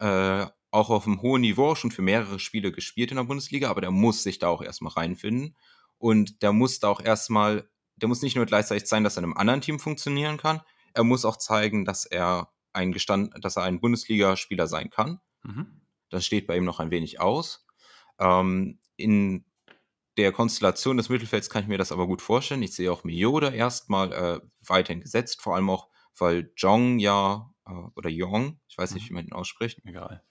äh, 0.00 0.46
auch 0.72 0.90
auf 0.90 1.06
einem 1.06 1.22
hohen 1.22 1.42
Niveau 1.42 1.74
schon 1.74 1.90
für 1.90 2.02
mehrere 2.02 2.38
Spiele 2.38 2.72
gespielt 2.72 3.10
in 3.10 3.16
der 3.16 3.24
Bundesliga, 3.24 3.70
aber 3.70 3.80
der 3.80 3.90
muss 3.90 4.22
sich 4.22 4.38
da 4.38 4.48
auch 4.48 4.62
erstmal 4.62 4.92
reinfinden. 4.92 5.56
Und 5.98 6.42
der 6.42 6.52
muss 6.52 6.80
da 6.80 6.88
auch 6.88 7.00
erstmal, 7.00 7.68
der 7.96 8.08
muss 8.08 8.22
nicht 8.22 8.36
nur 8.36 8.46
gleichzeitig 8.46 8.88
sein, 8.88 9.04
dass 9.04 9.16
er 9.16 9.20
in 9.20 9.24
einem 9.24 9.36
anderen 9.36 9.60
Team 9.60 9.78
funktionieren 9.78 10.38
kann, 10.38 10.62
er 10.94 11.04
muss 11.04 11.24
auch 11.24 11.36
zeigen, 11.36 11.84
dass 11.84 12.04
er 12.04 12.52
ein 12.72 12.92
Gestand, 12.92 13.32
dass 13.40 13.56
er 13.56 13.64
ein 13.64 13.80
Bundesligaspieler 13.80 14.66
sein 14.66 14.90
kann. 14.90 15.20
Mhm. 15.42 15.82
Das 16.08 16.26
steht 16.26 16.46
bei 16.46 16.56
ihm 16.56 16.64
noch 16.64 16.80
ein 16.80 16.90
wenig 16.90 17.20
aus. 17.20 17.66
Ähm, 18.18 18.78
in 18.96 19.44
der 20.16 20.32
Konstellation 20.32 20.96
des 20.96 21.08
Mittelfelds 21.08 21.50
kann 21.50 21.62
ich 21.62 21.68
mir 21.68 21.78
das 21.78 21.92
aber 21.92 22.06
gut 22.06 22.22
vorstellen. 22.22 22.62
Ich 22.62 22.74
sehe 22.74 22.92
auch 22.92 23.04
Miyoda 23.04 23.50
erstmal 23.50 24.12
äh, 24.12 24.40
weiterhin 24.66 25.00
gesetzt, 25.00 25.40
vor 25.40 25.54
allem 25.54 25.70
auch, 25.70 25.88
weil 26.18 26.52
Jong 26.56 26.98
ja, 26.98 27.50
oder 27.94 28.10
Yong, 28.10 28.60
ich 28.68 28.78
weiß 28.78 28.94
nicht, 28.94 29.04
mhm. 29.04 29.08
wie 29.08 29.14
man 29.14 29.26
ihn 29.26 29.32
ausspricht. 29.32 29.80
Egal. 29.84 30.22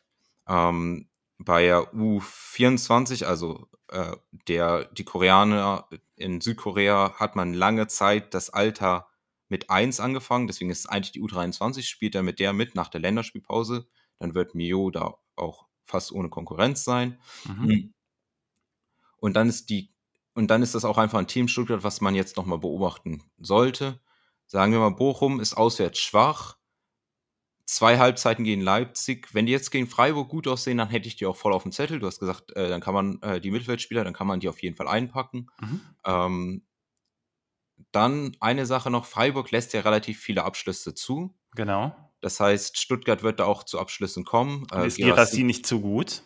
Ähm, 0.47 1.09
bei 1.37 1.63
der 1.63 1.93
U24, 1.93 3.25
also 3.25 3.67
äh, 3.87 4.15
der, 4.47 4.85
die 4.85 5.05
Koreaner 5.05 5.87
in 6.15 6.41
Südkorea, 6.41 7.13
hat 7.15 7.35
man 7.35 7.53
lange 7.53 7.87
Zeit 7.87 8.33
das 8.33 8.49
Alter 8.49 9.07
mit 9.47 9.69
1 9.69 9.99
angefangen, 9.99 10.47
deswegen 10.47 10.69
ist 10.69 10.79
es 10.79 10.85
eigentlich 10.85 11.13
die 11.13 11.21
U23, 11.21 11.81
spielt 11.83 12.13
er 12.13 12.23
mit 12.23 12.39
der 12.39 12.53
mit 12.53 12.75
nach 12.75 12.89
der 12.89 13.01
Länderspielpause. 13.01 13.87
Dann 14.19 14.35
wird 14.35 14.53
Mio 14.53 14.91
da 14.91 15.15
auch 15.35 15.67
fast 15.85 16.11
ohne 16.11 16.29
Konkurrenz 16.29 16.83
sein. 16.83 17.19
Mhm. 17.45 17.67
Hm. 17.67 17.93
Und 19.17 19.33
dann 19.33 19.49
ist 19.49 19.69
die, 19.69 19.91
und 20.33 20.47
dann 20.51 20.61
ist 20.61 20.75
das 20.75 20.85
auch 20.85 20.97
einfach 20.97 21.19
ein 21.19 21.27
Team 21.27 21.47
Stuttgart, 21.47 21.83
was 21.83 21.99
man 21.99 22.15
jetzt 22.15 22.37
nochmal 22.37 22.59
beobachten 22.59 23.23
sollte. 23.39 23.99
Sagen 24.45 24.71
wir 24.71 24.79
mal, 24.79 24.89
Bochum 24.89 25.39
ist 25.39 25.55
auswärts 25.55 25.99
schwach. 25.99 26.57
Zwei 27.71 27.99
Halbzeiten 27.99 28.43
gegen 28.43 28.61
Leipzig. 28.61 29.31
Wenn 29.31 29.45
die 29.45 29.51
jetzt 29.51 29.69
gegen 29.69 29.85
Freiburg 29.85 30.27
gut 30.27 30.47
aussehen, 30.47 30.79
dann 30.79 30.89
hätte 30.89 31.07
ich 31.07 31.17
die 31.17 31.27
auch 31.27 31.35
voll 31.35 31.53
auf 31.53 31.61
dem 31.61 31.71
Zettel. 31.71 31.99
Du 31.99 32.07
hast 32.07 32.19
gesagt, 32.19 32.51
äh, 32.55 32.67
dann 32.67 32.81
kann 32.81 32.95
man 32.95 33.21
äh, 33.21 33.39
die 33.39 33.51
Mittelfeldspieler, 33.51 34.03
dann 34.03 34.13
kann 34.15 34.25
man 34.25 34.39
die 34.39 34.49
auf 34.49 34.59
jeden 34.63 34.75
Fall 34.75 34.87
einpacken. 34.87 35.51
Mhm. 35.61 35.81
Ähm, 36.03 36.65
dann 37.91 38.35
eine 38.39 38.65
Sache 38.65 38.89
noch, 38.89 39.05
Freiburg 39.05 39.51
lässt 39.51 39.73
ja 39.73 39.81
relativ 39.81 40.19
viele 40.19 40.45
Abschlüsse 40.45 40.95
zu. 40.95 41.37
Genau. 41.55 41.95
Das 42.21 42.39
heißt, 42.39 42.79
Stuttgart 42.79 43.21
wird 43.21 43.39
da 43.39 43.45
auch 43.45 43.63
zu 43.63 43.77
Abschlüssen 43.77 44.25
kommen. 44.25 44.65
Äh, 44.73 44.87
ist 44.87 44.97
Girassi 44.97 45.43
nicht 45.43 45.67
zu 45.67 45.79
gut? 45.79 46.23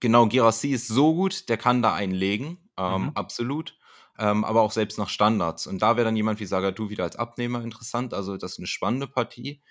Genau, 0.00 0.26
Girassi 0.26 0.72
ist 0.72 0.88
so 0.88 1.14
gut, 1.14 1.48
der 1.48 1.58
kann 1.58 1.80
da 1.80 1.94
einlegen, 1.94 2.58
ähm, 2.76 3.02
mhm. 3.02 3.10
absolut. 3.14 3.78
Ähm, 4.18 4.44
aber 4.44 4.62
auch 4.62 4.72
selbst 4.72 4.98
nach 4.98 5.10
Standards. 5.10 5.68
Und 5.68 5.80
da 5.80 5.96
wäre 5.96 6.06
dann 6.06 6.16
jemand 6.16 6.40
wie 6.40 6.46
Sagadu 6.46 6.88
wieder 6.88 7.04
als 7.04 7.14
Abnehmer 7.16 7.62
interessant. 7.62 8.14
Also 8.14 8.36
das 8.36 8.52
ist 8.52 8.58
eine 8.58 8.66
spannende 8.66 9.06
Partie. 9.06 9.62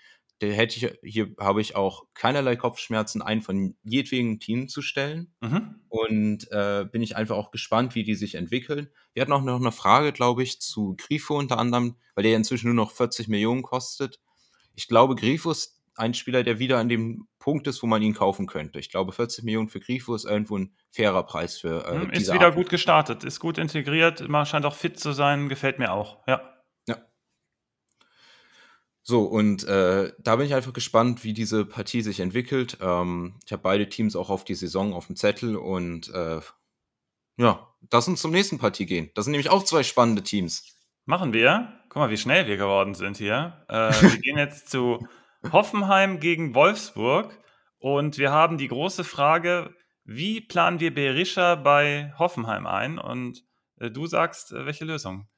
Der 0.42 0.52
hätte 0.52 0.76
ich, 0.76 0.98
hier 1.02 1.34
habe 1.40 1.60
ich 1.60 1.76
auch 1.76 2.04
keinerlei 2.12 2.56
Kopfschmerzen, 2.56 3.22
einen 3.22 3.40
von 3.40 3.74
jedwegen 3.82 4.38
Team 4.38 4.68
zu 4.68 4.82
stellen. 4.82 5.32
Mhm. 5.40 5.80
Und 5.88 6.50
äh, 6.52 6.84
bin 6.90 7.02
ich 7.02 7.16
einfach 7.16 7.36
auch 7.36 7.50
gespannt, 7.50 7.94
wie 7.94 8.04
die 8.04 8.14
sich 8.14 8.34
entwickeln. 8.34 8.90
Wir 9.14 9.22
hatten 9.22 9.32
auch 9.32 9.42
noch 9.42 9.60
eine 9.60 9.72
Frage, 9.72 10.12
glaube 10.12 10.42
ich, 10.42 10.60
zu 10.60 10.94
Grifo 10.96 11.38
unter 11.38 11.58
anderem, 11.58 11.96
weil 12.14 12.24
der 12.24 12.36
inzwischen 12.36 12.66
nur 12.66 12.74
noch 12.74 12.90
40 12.92 13.28
Millionen 13.28 13.62
kostet. 13.62 14.20
Ich 14.74 14.88
glaube, 14.88 15.14
Grifo 15.14 15.50
ist 15.50 15.80
ein 15.96 16.14
Spieler, 16.14 16.42
der 16.42 16.58
wieder 16.58 16.78
an 16.78 16.88
dem 16.88 17.26
Punkt 17.38 17.66
ist, 17.66 17.82
wo 17.82 17.86
man 17.86 18.02
ihn 18.02 18.14
kaufen 18.14 18.46
könnte. 18.46 18.78
Ich 18.78 18.90
glaube, 18.90 19.12
40 19.12 19.44
Millionen 19.44 19.68
für 19.68 19.80
Grifo 19.80 20.14
ist 20.14 20.24
irgendwo 20.24 20.58
ein 20.58 20.74
fairer 20.90 21.22
Preis 21.22 21.58
für. 21.58 21.86
Äh, 21.86 22.00
hm, 22.00 22.10
ist 22.10 22.32
wieder 22.32 22.46
Art. 22.46 22.54
gut 22.54 22.68
gestartet, 22.68 23.24
ist 23.24 23.40
gut 23.40 23.56
integriert, 23.58 24.24
scheint 24.44 24.66
auch 24.66 24.74
fit 24.74 24.98
zu 24.98 25.12
sein, 25.12 25.48
gefällt 25.48 25.78
mir 25.78 25.92
auch, 25.92 26.18
ja. 26.26 26.55
So, 29.08 29.22
und 29.22 29.62
äh, 29.62 30.12
da 30.18 30.34
bin 30.34 30.46
ich 30.46 30.54
einfach 30.56 30.72
gespannt, 30.72 31.22
wie 31.22 31.32
diese 31.32 31.64
Partie 31.64 32.02
sich 32.02 32.18
entwickelt. 32.18 32.78
Ähm, 32.80 33.38
ich 33.46 33.52
habe 33.52 33.62
beide 33.62 33.88
Teams 33.88 34.16
auch 34.16 34.30
auf 34.30 34.42
die 34.42 34.56
Saison 34.56 34.94
auf 34.94 35.06
dem 35.06 35.14
Zettel 35.14 35.54
und 35.54 36.12
äh, 36.12 36.40
ja, 37.36 37.72
lass 37.92 38.08
uns 38.08 38.20
zum 38.20 38.32
nächsten 38.32 38.58
Partie 38.58 38.84
gehen. 38.84 39.12
Das 39.14 39.24
sind 39.24 39.30
nämlich 39.30 39.48
auch 39.48 39.62
zwei 39.62 39.84
spannende 39.84 40.24
Teams. 40.24 40.74
Machen 41.04 41.32
wir. 41.32 41.72
Guck 41.88 42.00
mal, 42.00 42.10
wie 42.10 42.16
schnell 42.16 42.48
wir 42.48 42.56
geworden 42.56 42.94
sind 42.94 43.16
hier. 43.16 43.64
Äh, 43.68 43.92
wir 44.02 44.18
gehen 44.18 44.38
jetzt 44.38 44.70
zu 44.70 45.06
Hoffenheim 45.52 46.18
gegen 46.18 46.56
Wolfsburg 46.56 47.38
und 47.78 48.18
wir 48.18 48.32
haben 48.32 48.58
die 48.58 48.66
große 48.66 49.04
Frage, 49.04 49.72
wie 50.02 50.40
planen 50.40 50.80
wir 50.80 50.92
Berisha 50.92 51.54
bei 51.54 52.12
Hoffenheim 52.18 52.66
ein? 52.66 52.98
Und 52.98 53.44
äh, 53.78 53.88
du 53.88 54.08
sagst, 54.08 54.50
äh, 54.50 54.66
welche 54.66 54.84
Lösung? 54.84 55.28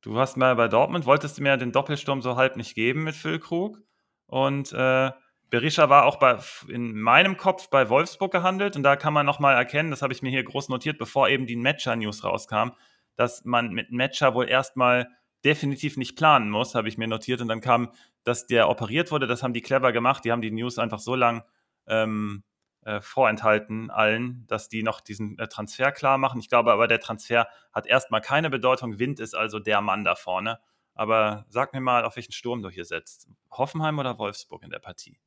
Du 0.00 0.18
hast 0.18 0.36
mal 0.36 0.54
bei 0.54 0.68
Dortmund, 0.68 1.06
wolltest 1.06 1.38
du 1.38 1.42
mir 1.42 1.56
den 1.56 1.72
Doppelsturm 1.72 2.22
so 2.22 2.36
halb 2.36 2.56
nicht 2.56 2.74
geben 2.74 3.04
mit 3.04 3.16
Füllkrug. 3.16 3.80
Und 4.26 4.72
äh, 4.72 5.10
Berisha 5.50 5.88
war 5.88 6.04
auch 6.04 6.16
bei, 6.16 6.38
in 6.68 7.00
meinem 7.00 7.36
Kopf 7.36 7.68
bei 7.68 7.88
Wolfsburg 7.88 8.30
gehandelt. 8.30 8.76
Und 8.76 8.84
da 8.84 8.96
kann 8.96 9.12
man 9.12 9.26
nochmal 9.26 9.56
erkennen, 9.56 9.90
das 9.90 10.02
habe 10.02 10.12
ich 10.12 10.22
mir 10.22 10.30
hier 10.30 10.44
groß 10.44 10.68
notiert, 10.68 10.98
bevor 10.98 11.28
eben 11.28 11.46
die 11.46 11.56
Matcher-News 11.56 12.22
rauskam, 12.22 12.70
dass 13.16 13.44
man 13.44 13.70
mit 13.70 13.90
Matcher 13.90 14.34
wohl 14.34 14.48
erstmal 14.48 15.08
definitiv 15.44 15.96
nicht 15.96 16.16
planen 16.16 16.50
muss, 16.50 16.74
habe 16.74 16.88
ich 16.88 16.98
mir 16.98 17.08
notiert. 17.08 17.40
Und 17.40 17.48
dann 17.48 17.60
kam, 17.60 17.90
dass 18.22 18.46
der 18.46 18.68
operiert 18.68 19.10
wurde. 19.10 19.26
Das 19.26 19.42
haben 19.42 19.54
die 19.54 19.62
clever 19.62 19.92
gemacht. 19.92 20.24
Die 20.24 20.30
haben 20.30 20.42
die 20.42 20.50
News 20.50 20.78
einfach 20.78 21.00
so 21.00 21.16
lang 21.16 21.42
ähm, 21.88 22.44
äh, 22.82 23.00
vorenthalten 23.00 23.90
allen, 23.90 24.46
dass 24.46 24.68
die 24.68 24.82
noch 24.82 25.00
diesen 25.00 25.38
äh, 25.38 25.48
Transfer 25.48 25.92
klar 25.92 26.18
machen. 26.18 26.40
Ich 26.40 26.48
glaube 26.48 26.72
aber, 26.72 26.88
der 26.88 27.00
Transfer 27.00 27.48
hat 27.72 27.86
erstmal 27.86 28.20
keine 28.20 28.50
Bedeutung. 28.50 28.98
Wind 28.98 29.20
ist 29.20 29.34
also 29.34 29.58
der 29.58 29.80
Mann 29.80 30.04
da 30.04 30.14
vorne. 30.14 30.60
Aber 30.94 31.46
sag 31.48 31.74
mir 31.74 31.80
mal, 31.80 32.04
auf 32.04 32.16
welchen 32.16 32.32
Sturm 32.32 32.62
du 32.62 32.70
hier 32.70 32.84
setzt. 32.84 33.28
Hoffenheim 33.50 33.98
oder 33.98 34.18
Wolfsburg 34.18 34.64
in 34.64 34.70
der 34.70 34.80
Partie? 34.80 35.20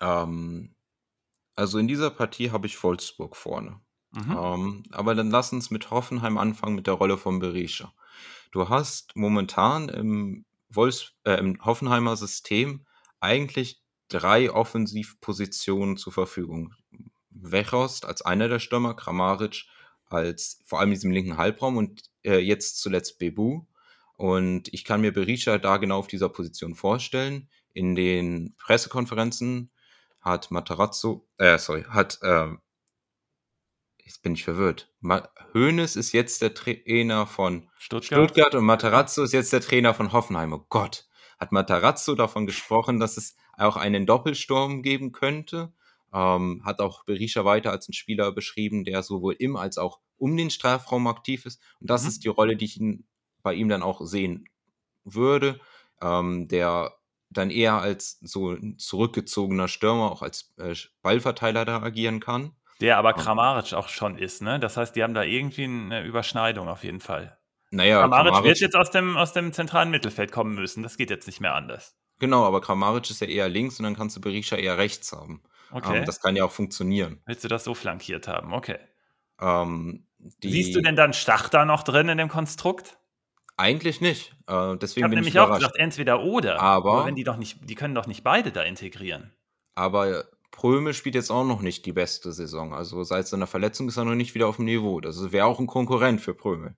Ähm, 0.00 0.74
also 1.56 1.78
in 1.78 1.88
dieser 1.88 2.10
Partie 2.10 2.50
habe 2.50 2.66
ich 2.66 2.82
Wolfsburg 2.82 3.36
vorne. 3.36 3.80
Mhm. 4.12 4.36
Ähm, 4.38 4.82
aber 4.92 5.14
dann 5.14 5.30
lass 5.30 5.52
uns 5.52 5.70
mit 5.70 5.90
Hoffenheim 5.90 6.38
anfangen 6.38 6.76
mit 6.76 6.86
der 6.86 6.94
Rolle 6.94 7.18
von 7.18 7.40
Berisha. 7.40 7.92
Du 8.52 8.68
hast 8.68 9.16
momentan 9.16 9.88
im, 9.88 10.44
Wolfs 10.68 11.14
äh, 11.24 11.34
im 11.34 11.64
Hoffenheimer 11.64 12.16
System 12.16 12.86
eigentlich 13.20 13.82
drei 14.14 14.50
Offensivpositionen 14.50 15.96
zur 15.96 16.12
Verfügung. 16.12 16.72
Wechost 17.30 18.06
als 18.06 18.22
einer 18.22 18.48
der 18.48 18.60
Stürmer, 18.60 18.94
Kramaric 18.94 19.64
als 20.06 20.62
vor 20.64 20.78
allem 20.78 20.90
in 20.90 20.94
diesem 20.94 21.10
linken 21.10 21.36
Halbraum 21.36 21.76
und 21.76 22.02
äh, 22.24 22.38
jetzt 22.38 22.80
zuletzt 22.80 23.18
Bebu. 23.18 23.62
Und 24.16 24.72
ich 24.72 24.84
kann 24.84 25.00
mir 25.00 25.12
Berisha 25.12 25.58
da 25.58 25.78
genau 25.78 25.98
auf 25.98 26.06
dieser 26.06 26.28
Position 26.28 26.76
vorstellen. 26.76 27.48
In 27.72 27.96
den 27.96 28.54
Pressekonferenzen 28.58 29.72
hat 30.20 30.52
Matarazzo, 30.52 31.26
äh, 31.38 31.58
sorry, 31.58 31.82
hat, 31.88 32.20
äh, 32.22 32.52
jetzt 34.04 34.22
bin 34.22 34.34
ich 34.34 34.44
verwirrt. 34.44 34.92
Ma 35.00 35.28
Hoeneß 35.52 35.96
ist 35.96 36.12
jetzt 36.12 36.40
der 36.42 36.54
Trainer 36.54 37.26
von 37.26 37.68
Stuttgart. 37.76 38.30
Stuttgart 38.30 38.54
und 38.54 38.64
Matarazzo 38.64 39.24
ist 39.24 39.32
jetzt 39.32 39.52
der 39.52 39.60
Trainer 39.60 39.92
von 39.92 40.12
Hoffenheim. 40.12 40.52
Oh 40.52 40.64
Gott, 40.68 41.08
hat 41.44 41.52
Matarazzo 41.52 42.14
davon 42.14 42.46
gesprochen, 42.46 42.98
dass 42.98 43.16
es 43.16 43.36
auch 43.56 43.76
einen 43.76 44.06
Doppelsturm 44.06 44.82
geben 44.82 45.12
könnte. 45.12 45.72
Ähm, 46.12 46.62
hat 46.64 46.80
auch 46.80 47.04
Berisha 47.04 47.44
weiter 47.44 47.70
als 47.70 47.88
ein 47.88 47.92
Spieler 47.92 48.32
beschrieben, 48.32 48.84
der 48.84 49.02
sowohl 49.02 49.36
im 49.38 49.56
als 49.56 49.78
auch 49.78 50.00
um 50.16 50.36
den 50.36 50.50
Strafraum 50.50 51.06
aktiv 51.06 51.44
ist. 51.44 51.60
Und 51.80 51.90
das 51.90 52.02
mhm. 52.02 52.08
ist 52.08 52.24
die 52.24 52.28
Rolle, 52.28 52.56
die 52.56 52.64
ich 52.64 52.80
ihn, 52.80 53.04
bei 53.42 53.54
ihm 53.54 53.68
dann 53.68 53.82
auch 53.82 54.00
sehen 54.06 54.48
würde. 55.04 55.60
Ähm, 56.00 56.48
der 56.48 56.94
dann 57.30 57.50
eher 57.50 57.74
als 57.74 58.18
so 58.20 58.50
ein 58.50 58.78
zurückgezogener 58.78 59.68
Stürmer, 59.68 60.10
auch 60.10 60.22
als 60.22 60.52
äh, 60.58 60.74
Ballverteiler 61.02 61.64
da 61.64 61.82
agieren 61.82 62.20
kann. 62.20 62.52
Der 62.80 62.96
aber 62.96 63.12
Kramaric 63.12 63.74
auch 63.74 63.88
schon 63.88 64.18
ist, 64.18 64.42
ne? 64.42 64.58
Das 64.60 64.76
heißt, 64.76 64.94
die 64.94 65.02
haben 65.02 65.14
da 65.14 65.22
irgendwie 65.22 65.64
eine 65.64 66.04
Überschneidung 66.04 66.68
auf 66.68 66.84
jeden 66.84 67.00
Fall. 67.00 67.38
Naja, 67.74 68.00
Kramaric, 68.00 68.32
Kramaric 68.32 68.48
wird 68.48 68.60
jetzt 68.60 68.76
aus 68.76 68.90
dem, 68.90 69.16
aus 69.16 69.32
dem 69.32 69.52
zentralen 69.52 69.90
Mittelfeld 69.90 70.30
kommen 70.30 70.54
müssen. 70.54 70.82
Das 70.82 70.96
geht 70.96 71.10
jetzt 71.10 71.26
nicht 71.26 71.40
mehr 71.40 71.54
anders. 71.54 71.96
Genau, 72.20 72.44
aber 72.44 72.60
Kramaric 72.60 73.10
ist 73.10 73.20
ja 73.20 73.26
eher 73.26 73.48
links 73.48 73.78
und 73.78 73.84
dann 73.84 73.96
kannst 73.96 74.16
du 74.16 74.20
Berisha 74.20 74.56
eher 74.56 74.78
rechts 74.78 75.12
haben. 75.12 75.42
Okay. 75.72 75.98
Ähm, 75.98 76.04
das 76.04 76.20
kann 76.20 76.36
ja 76.36 76.44
auch 76.44 76.52
funktionieren. 76.52 77.20
Willst 77.26 77.42
du 77.42 77.48
das 77.48 77.64
so 77.64 77.74
flankiert 77.74 78.28
haben? 78.28 78.52
Okay. 78.52 78.78
Ähm, 79.40 80.06
Siehst 80.42 80.74
du 80.74 80.80
denn 80.80 80.94
dann 80.94 81.12
Stach 81.12 81.48
da 81.48 81.64
noch 81.64 81.82
drin 81.82 82.08
in 82.08 82.18
dem 82.18 82.28
Konstrukt? 82.28 82.96
Eigentlich 83.56 84.00
nicht. 84.00 84.34
Äh, 84.46 84.76
deswegen 84.76 84.98
ich 84.98 85.04
habe 85.04 85.14
nämlich 85.16 85.38
auch 85.38 85.54
gesagt, 85.54 85.76
entweder 85.76 86.22
oder. 86.22 86.60
Aber, 86.60 86.92
aber, 86.92 87.06
wenn 87.06 87.14
die 87.16 87.24
doch 87.24 87.36
nicht, 87.36 87.68
die 87.68 87.74
können 87.74 87.94
doch 87.94 88.06
nicht 88.06 88.22
beide 88.22 88.52
da 88.52 88.62
integrieren. 88.62 89.32
Aber 89.74 90.24
Prömel 90.52 90.94
spielt 90.94 91.16
jetzt 91.16 91.30
auch 91.30 91.44
noch 91.44 91.60
nicht 91.60 91.84
die 91.84 91.92
beste 91.92 92.32
Saison. 92.32 92.72
Also 92.72 93.02
seit 93.02 93.26
seiner 93.26 93.48
Verletzung 93.48 93.88
ist 93.88 93.96
er 93.96 94.04
noch 94.04 94.14
nicht 94.14 94.34
wieder 94.34 94.46
auf 94.46 94.56
dem 94.56 94.64
Niveau. 94.64 95.00
Das 95.00 95.32
wäre 95.32 95.46
auch 95.46 95.58
ein 95.58 95.66
Konkurrent 95.66 96.20
für 96.20 96.34
Prömel. 96.34 96.76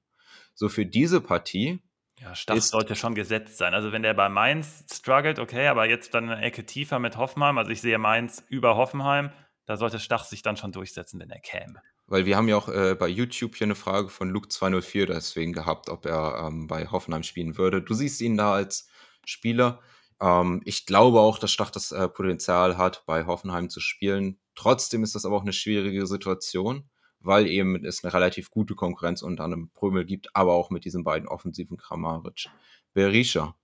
So 0.57 0.69
für 0.71 0.87
diese 0.87 1.21
Partie. 1.21 1.81
Ja, 2.19 2.35
Stach 2.35 2.57
sollte 2.57 2.97
schon 2.97 3.15
gesetzt 3.15 3.59
sein. 3.59 3.75
Also 3.75 3.93
wenn 3.93 4.03
der 4.03 4.15
bei 4.15 4.31
Mainz 4.31 4.85
struggelt, 4.91 5.39
okay, 5.39 5.69
aber 5.69 5.87
jetzt 5.87 6.15
dann 6.15 6.31
eine 6.31 6.43
Ecke 6.43 6.65
tiefer 6.65 6.99
mit 6.99 7.19
Hoffenheim, 7.19 7.59
also 7.59 7.71
ich 7.71 7.83
sehe 7.83 7.99
Mainz 7.99 8.43
über 8.49 8.75
Hoffenheim, 8.75 9.31
da 9.67 9.77
sollte 9.77 10.01
Stach 10.01 10.25
sich 10.25 10.41
dann 10.41 10.57
schon 10.57 10.73
durchsetzen, 10.73 11.21
wenn 11.21 11.29
er 11.29 11.41
käme. 11.41 11.83
Weil 12.07 12.25
wir 12.25 12.39
haben 12.39 12.49
ja 12.49 12.57
auch 12.57 12.71
äh, 12.71 12.95
bei 12.95 13.09
YouTube 13.09 13.55
hier 13.55 13.67
eine 13.67 13.75
Frage 13.75 14.09
von 14.09 14.33
Luke204 14.33 15.07
deswegen 15.07 15.53
gehabt, 15.53 15.91
ob 15.91 16.07
er 16.07 16.47
ähm, 16.47 16.67
bei 16.69 16.87
Hoffenheim 16.87 17.23
spielen 17.23 17.59
würde. 17.59 17.83
Du 17.83 17.93
siehst 17.93 18.23
ihn 18.23 18.39
da 18.39 18.55
als 18.55 18.89
Spieler. 19.27 19.83
Ähm, 20.19 20.63
ich 20.65 20.87
glaube 20.87 21.21
auch, 21.21 21.39
dass 21.39 21.53
Stach 21.53 21.71
das 21.71 21.93
äh, 21.93 22.09
Potenzial 22.09 22.79
hat, 22.79 23.05
bei 23.05 23.27
Hoffenheim 23.27 23.69
zu 23.69 23.81
spielen. 23.81 24.39
Trotzdem 24.55 25.03
ist 25.03 25.15
das 25.15 25.27
aber 25.27 25.37
auch 25.37 25.43
eine 25.43 25.53
schwierige 25.53 26.07
Situation 26.07 26.89
weil 27.21 27.47
eben 27.47 27.85
es 27.85 28.05
eine 28.05 28.13
relativ 28.13 28.51
gute 28.51 28.75
Konkurrenz 28.75 29.23
unter 29.23 29.45
einem 29.45 29.71
Prömel 29.71 30.05
gibt, 30.05 30.35
aber 30.35 30.55
auch 30.55 30.71
mit 30.71 30.85
diesen 30.85 31.05
beiden 31.05 31.29
offensiven 31.29 31.77
Kramaric. 31.77 32.47
Berisha. 32.93 33.57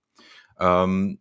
Ähm, 0.59 1.19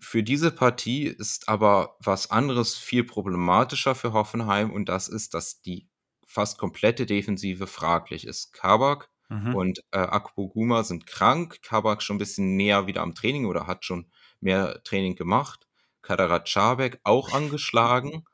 für 0.00 0.22
diese 0.22 0.50
Partie 0.50 1.04
ist 1.04 1.48
aber 1.48 1.96
was 2.00 2.30
anderes 2.30 2.76
viel 2.76 3.04
problematischer 3.04 3.94
für 3.94 4.12
Hoffenheim 4.12 4.70
und 4.70 4.88
das 4.88 5.08
ist, 5.08 5.34
dass 5.34 5.60
die 5.60 5.88
fast 6.26 6.58
komplette 6.58 7.04
Defensive 7.06 7.66
fraglich 7.66 8.26
ist. 8.26 8.52
Kabak 8.52 9.10
Mhm. 9.28 9.54
und 9.54 9.84
äh, 9.90 9.98
Akpoguma 9.98 10.84
sind 10.84 11.06
krank. 11.06 11.60
Kabak 11.62 12.02
schon 12.02 12.16
ein 12.16 12.18
bisschen 12.18 12.56
näher 12.56 12.86
wieder 12.86 13.02
am 13.02 13.14
Training 13.14 13.46
oder 13.46 13.66
hat 13.66 13.84
schon 13.84 14.10
mehr 14.40 14.82
Training 14.84 15.16
gemacht. 15.16 15.66
Kadaracabek 16.02 17.00
auch 17.04 17.32
angeschlagen. 17.32 18.24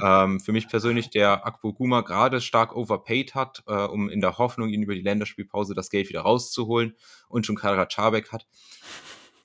Ähm, 0.00 0.40
für 0.40 0.52
mich 0.52 0.68
persönlich, 0.68 1.10
der 1.10 1.46
Akpoguma 1.46 2.00
gerade 2.02 2.40
stark 2.40 2.74
overpaid 2.74 3.34
hat, 3.34 3.62
äh, 3.66 3.84
um 3.84 4.08
in 4.08 4.20
der 4.20 4.38
Hoffnung, 4.38 4.68
ihn 4.68 4.82
über 4.82 4.94
die 4.94 5.02
Länderspielpause 5.02 5.74
das 5.74 5.90
Geld 5.90 6.08
wieder 6.08 6.22
rauszuholen 6.22 6.96
und 7.28 7.46
schon 7.46 7.56
Kadaracabek 7.56 8.32
hat. 8.32 8.46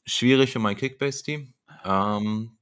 Schwierig 0.06 0.52
für 0.52 0.60
mein 0.60 0.78
Kickbase-Team. 0.78 1.54
Ähm, 1.84 2.58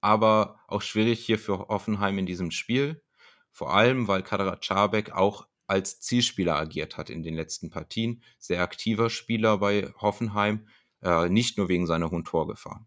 aber 0.00 0.60
auch 0.68 0.82
schwierig 0.82 1.24
hier 1.24 1.38
für 1.38 1.58
Hoffenheim 1.68 2.18
in 2.18 2.26
diesem 2.26 2.50
Spiel. 2.50 3.02
Vor 3.50 3.74
allem, 3.74 4.06
weil 4.08 4.22
Kadaracabek 4.22 5.12
auch 5.12 5.46
als 5.66 6.00
Zielspieler 6.00 6.56
agiert 6.56 6.96
hat 6.96 7.10
in 7.10 7.22
den 7.22 7.34
letzten 7.34 7.70
Partien. 7.70 8.22
Sehr 8.38 8.62
aktiver 8.62 9.10
Spieler 9.10 9.58
bei 9.58 9.92
Hoffenheim, 10.00 10.68
äh, 11.02 11.28
nicht 11.28 11.58
nur 11.58 11.68
wegen 11.68 11.86
seiner 11.86 12.10
hohen 12.10 12.24
Torgefahr. 12.24 12.86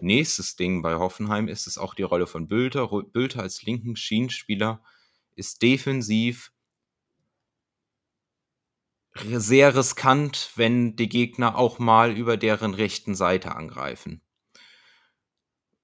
Nächstes 0.00 0.56
Ding 0.56 0.82
bei 0.82 0.96
Hoffenheim 0.96 1.48
ist 1.48 1.66
es 1.66 1.78
auch 1.78 1.94
die 1.94 2.02
Rolle 2.02 2.26
von 2.26 2.48
Bülter. 2.48 2.88
Bülter 2.88 3.42
als 3.42 3.62
linken 3.62 3.96
Schienenspieler 3.96 4.82
ist 5.34 5.62
defensiv 5.62 6.52
sehr 9.14 9.74
riskant, 9.74 10.50
wenn 10.56 10.96
die 10.96 11.08
Gegner 11.08 11.56
auch 11.56 11.78
mal 11.78 12.16
über 12.16 12.36
deren 12.36 12.74
rechten 12.74 13.14
Seite 13.14 13.54
angreifen. 13.54 14.20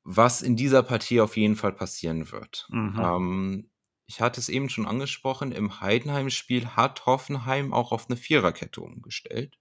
Was 0.04 0.42
in 0.42 0.56
dieser 0.56 0.82
Partie 0.82 1.20
auf 1.20 1.36
jeden 1.36 1.56
Fall 1.56 1.72
passieren 1.72 2.30
wird. 2.32 2.66
Mhm. 2.70 3.00
Ähm, 3.00 3.70
ich 4.06 4.20
hatte 4.20 4.40
es 4.40 4.48
eben 4.48 4.68
schon 4.68 4.86
angesprochen, 4.86 5.52
im 5.52 5.80
Heidenheim-Spiel 5.80 6.68
hat 6.76 7.06
Hoffenheim 7.06 7.72
auch 7.72 7.92
auf 7.92 8.10
eine 8.10 8.16
Viererkette 8.16 8.82
umgestellt. 8.82 9.58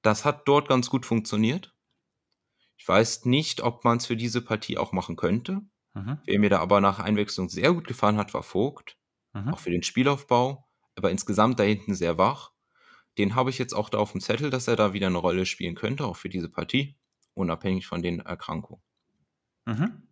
Das 0.00 0.24
hat 0.24 0.46
dort 0.48 0.68
ganz 0.68 0.88
gut 0.88 1.04
funktioniert. 1.04 1.75
Ich 2.76 2.86
weiß 2.86 3.24
nicht, 3.24 3.62
ob 3.62 3.84
man 3.84 3.98
es 3.98 4.06
für 4.06 4.16
diese 4.16 4.42
Partie 4.42 4.78
auch 4.78 4.92
machen 4.92 5.16
könnte. 5.16 5.62
Mhm. 5.94 6.18
Wer 6.24 6.38
mir 6.38 6.50
da 6.50 6.60
aber 6.60 6.80
nach 6.80 6.98
Einwechslung 6.98 7.48
sehr 7.48 7.72
gut 7.72 7.86
gefallen 7.86 8.18
hat, 8.18 8.34
war 8.34 8.42
Vogt. 8.42 8.96
Mhm. 9.32 9.48
Auch 9.48 9.58
für 9.58 9.70
den 9.70 9.82
Spielaufbau. 9.82 10.68
Aber 10.94 11.10
insgesamt 11.10 11.58
da 11.58 11.64
hinten 11.64 11.94
sehr 11.94 12.18
wach. 12.18 12.52
Den 13.18 13.34
habe 13.34 13.50
ich 13.50 13.58
jetzt 13.58 13.74
auch 13.74 13.88
da 13.88 13.98
auf 13.98 14.12
dem 14.12 14.20
Zettel, 14.20 14.50
dass 14.50 14.68
er 14.68 14.76
da 14.76 14.92
wieder 14.92 15.06
eine 15.06 15.18
Rolle 15.18 15.46
spielen 15.46 15.74
könnte, 15.74 16.04
auch 16.04 16.16
für 16.16 16.28
diese 16.28 16.48
Partie. 16.48 16.96
Unabhängig 17.34 17.86
von 17.86 18.02
den 18.02 18.20
Erkrankungen. 18.20 18.82
Mhm. 19.66 20.05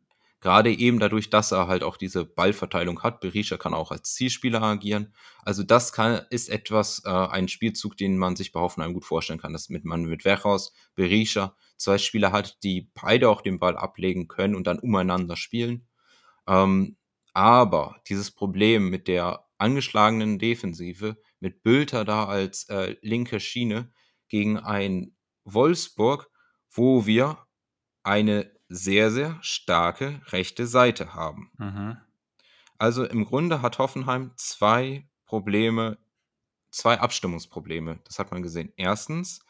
Gerade 0.44 0.70
eben 0.70 0.98
dadurch, 0.98 1.30
dass 1.30 1.52
er 1.52 1.68
halt 1.68 1.82
auch 1.82 1.96
diese 1.96 2.26
Ballverteilung 2.26 3.02
hat. 3.02 3.20
Berisha 3.20 3.56
kann 3.56 3.72
auch 3.72 3.90
als 3.90 4.12
Zielspieler 4.12 4.60
agieren. 4.62 5.14
Also 5.42 5.62
das 5.62 5.94
kann, 5.94 6.20
ist 6.28 6.50
etwas, 6.50 7.00
äh, 7.06 7.08
ein 7.08 7.48
Spielzug, 7.48 7.96
den 7.96 8.18
man 8.18 8.36
sich 8.36 8.52
bei 8.52 8.60
Hoffenheim 8.60 8.92
gut 8.92 9.06
vorstellen 9.06 9.40
kann, 9.40 9.54
dass 9.54 9.70
mit, 9.70 9.86
man 9.86 10.02
mit 10.02 10.26
Wechhaus, 10.26 10.74
Berisha 10.94 11.56
zwei 11.78 11.96
Spieler 11.96 12.30
hat, 12.30 12.62
die 12.62 12.90
beide 12.92 13.30
auch 13.30 13.40
den 13.40 13.58
Ball 13.58 13.74
ablegen 13.74 14.28
können 14.28 14.54
und 14.54 14.66
dann 14.66 14.78
umeinander 14.78 15.36
spielen. 15.36 15.88
Ähm, 16.46 16.98
aber 17.32 18.02
dieses 18.06 18.30
Problem 18.30 18.90
mit 18.90 19.08
der 19.08 19.46
angeschlagenen 19.56 20.38
Defensive, 20.38 21.16
mit 21.40 21.62
Bülter 21.62 22.04
da 22.04 22.26
als 22.26 22.68
äh, 22.68 22.96
linke 23.00 23.40
Schiene 23.40 23.94
gegen 24.28 24.58
ein 24.58 25.16
Wolfsburg, 25.44 26.30
wo 26.70 27.06
wir 27.06 27.38
eine 28.02 28.52
sehr, 28.68 29.10
sehr 29.10 29.38
starke 29.42 30.20
rechte 30.26 30.66
Seite 30.66 31.14
haben. 31.14 31.50
Mhm. 31.58 31.96
Also 32.78 33.04
im 33.04 33.24
Grunde 33.24 33.62
hat 33.62 33.78
Hoffenheim 33.78 34.32
zwei 34.36 35.08
Probleme, 35.26 35.98
zwei 36.70 36.98
Abstimmungsprobleme. 36.98 38.00
Das 38.04 38.18
hat 38.18 38.30
man 38.30 38.42
gesehen. 38.42 38.72
Erstens, 38.76 39.40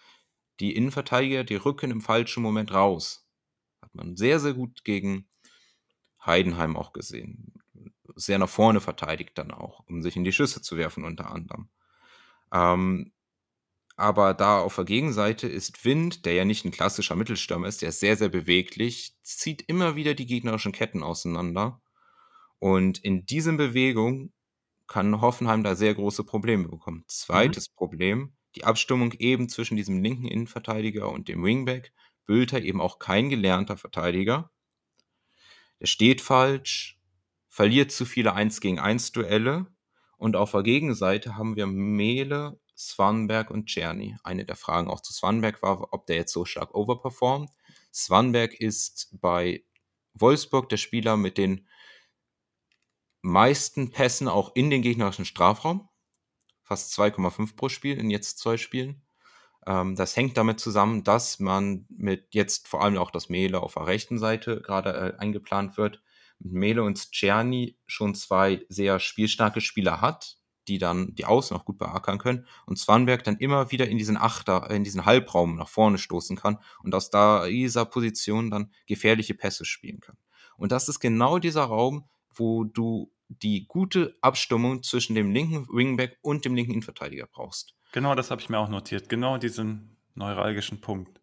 die 0.61 0.75
Innenverteidiger, 0.75 1.45
die 1.45 1.57
rücken 1.57 1.91
im 1.91 2.01
falschen 2.01 2.43
Moment 2.43 2.73
raus. 2.73 3.27
Hat 3.83 3.95
man 3.95 4.17
sehr, 4.17 4.41
sehr 4.41 4.55
gut 4.55 4.85
gegen 4.85 5.29
Heidenheim 6.25 6.77
auch 6.77 6.93
gesehen. 6.93 7.55
Sehr 8.15 8.39
nach 8.39 8.49
vorne 8.49 8.81
verteidigt 8.81 9.37
dann 9.37 9.51
auch, 9.51 9.81
um 9.87 10.03
sich 10.03 10.17
in 10.17 10.25
die 10.25 10.33
Schüsse 10.33 10.63
zu 10.63 10.77
werfen 10.77 11.05
unter 11.05 11.31
anderem. 11.31 11.69
Ähm, 12.53 13.14
aber 13.97 14.35
da 14.35 14.61
auf 14.61 14.75
der 14.75 14.85
Gegenseite 14.85 15.47
ist 15.47 15.85
Wind, 15.85 16.25
der 16.25 16.35
ja 16.35 16.45
nicht 16.45 16.65
ein 16.65 16.73
klassischer 16.73 17.15
Mittelstürmer 17.15 17.69
ist, 17.69 17.83
der 17.83 17.91
ist 17.91 18.01
sehr, 18.01 18.17
sehr 18.17 18.29
beweglich, 18.29 19.15
zieht 19.23 19.63
immer 19.69 19.95
wieder 19.95 20.15
die 20.15 20.27
gegnerischen 20.27 20.73
Ketten 20.73 21.03
auseinander. 21.03 21.81
Und 22.59 22.99
in 22.99 23.25
diesen 23.27 23.57
Bewegungen 23.57 24.33
kann 24.87 25.21
Hoffenheim 25.21 25.63
da 25.63 25.77
sehr 25.77 25.95
große 25.95 26.25
Probleme 26.25 26.69
bekommen. 26.69 27.05
Zweites 27.07 27.69
Problem, 27.69 28.35
die 28.57 28.65
Abstimmung 28.65 29.13
eben 29.13 29.49
zwischen 29.49 29.77
diesem 29.77 30.03
linken 30.03 30.27
Innenverteidiger 30.27 31.11
und 31.11 31.29
dem 31.29 31.45
Wingback. 31.45 31.93
Bülter 32.27 32.63
eben 32.63 32.81
auch 32.81 32.99
kein 32.99 33.29
gelernter 33.29 33.77
Verteidiger. 33.77 34.51
Der 35.81 35.87
steht 35.87 36.21
falsch, 36.21 36.99
verliert 37.49 37.93
zu 37.93 38.05
viele 38.07 38.33
1 38.33 38.61
gegen 38.61 38.79
1 38.79 39.13
Duelle. 39.13 39.67
Und 40.17 40.37
auf 40.37 40.53
der 40.53 40.63
Gegenseite 40.63 41.37
haben 41.37 41.57
wir 41.57 41.67
Mele, 41.67 42.59
Swanberg 42.77 43.51
und 43.51 43.67
Czerny. 43.67 44.17
Eine 44.23 44.45
der 44.45 44.57
Fragen 44.57 44.89
auch 44.89 45.01
zu 45.01 45.13
Swanberg 45.13 45.63
war, 45.63 45.93
ob 45.93 46.07
der 46.07 46.17
jetzt 46.17 46.33
so 46.33 46.45
stark 46.45 46.75
overperformt. 46.75 47.51
Swanberg 47.93 48.55
ist 48.55 49.09
bei 49.21 49.65
Wolfsburg 50.15 50.69
der 50.69 50.77
Spieler 50.77 51.17
mit 51.17 51.39
den 51.39 51.67
meisten 53.23 53.91
Pässen 53.91 54.29
auch 54.29 54.55
in 54.55 54.71
den 54.71 54.83
gegnerischen 54.83 55.25
Strafraum. 55.25 55.89
Fast 56.63 56.99
2,5 56.99 57.57
pro 57.57 57.69
Spiel 57.69 57.99
in 57.99 58.11
jetzt 58.11 58.39
zwei 58.39 58.57
Spielen. 58.57 59.03
Ähm, 59.67 59.97
das 59.97 60.17
hängt 60.17 60.37
damit 60.37 60.61
zusammen, 60.61 61.05
dass 61.05 61.41
man 61.41 61.87
mit 61.89 62.29
jetzt 62.35 62.69
vor 62.69 62.83
allem 62.83 62.99
auch 62.99 63.11
das 63.11 63.29
Mele 63.29 63.61
auf 63.63 63.75
der 63.75 63.87
rechten 63.87 64.19
Seite 64.19 64.61
gerade 64.61 64.91
äh, 65.17 65.21
eingeplant 65.21 65.77
wird. 65.77 66.03
Mit 66.39 66.53
Mele 66.53 66.83
und 66.83 67.13
Czerny 67.13 67.79
schon 67.87 68.15
zwei 68.15 68.65
sehr 68.69 69.01
spielstarke 69.01 69.61
Spieler 69.61 70.01
hat, 70.01 70.39
die 70.69 70.79
dann 70.79 71.15
die 71.15 71.25
Außen 71.25 71.57
auch 71.57 71.65
gut 71.65 71.79
beackern 71.79 72.19
können 72.19 72.47
und 72.67 72.79
Swanberg 72.79 73.25
dann 73.25 73.37
immer 73.37 73.71
wieder 73.71 73.89
in 73.89 73.99
diesen 73.99 74.17
Achter, 74.17 74.71
in 74.71 74.85
diesen 74.85 75.05
Halbraum 75.05 75.57
nach 75.57 75.69
vorne 75.69 75.99
stoßen 75.99 76.37
kann 76.37 76.59
und 76.83 76.95
aus 76.95 77.11
da 77.11 77.47
dieser 77.47 77.85
Position 77.85 78.51
dann 78.51 78.71
gefährliche 78.87 79.35
Pässe 79.35 79.65
spielen 79.65 80.01
kann. 80.01 80.17
Und 80.57 80.73
das 80.73 80.89
ist 80.89 81.01
genau 81.01 81.39
dieser 81.39 81.65
Raum, 81.65 82.09
wo 82.33 82.65
du 82.65 83.13
die 83.29 83.67
gute 83.67 84.17
Abstimmung 84.21 84.83
zwischen 84.83 85.15
dem 85.15 85.33
linken 85.33 85.67
Wingback 85.69 86.19
und 86.23 86.45
dem 86.45 86.55
linken 86.55 86.73
Innenverteidiger 86.73 87.27
brauchst. 87.27 87.75
Genau, 87.93 88.15
das 88.15 88.31
habe 88.31 88.41
ich 88.41 88.49
mir 88.49 88.59
auch 88.59 88.69
notiert. 88.69 89.09
Genau 89.09 89.39
diesen 89.39 89.97
neuralgischen 90.15 90.81
Punkt. 90.81 91.21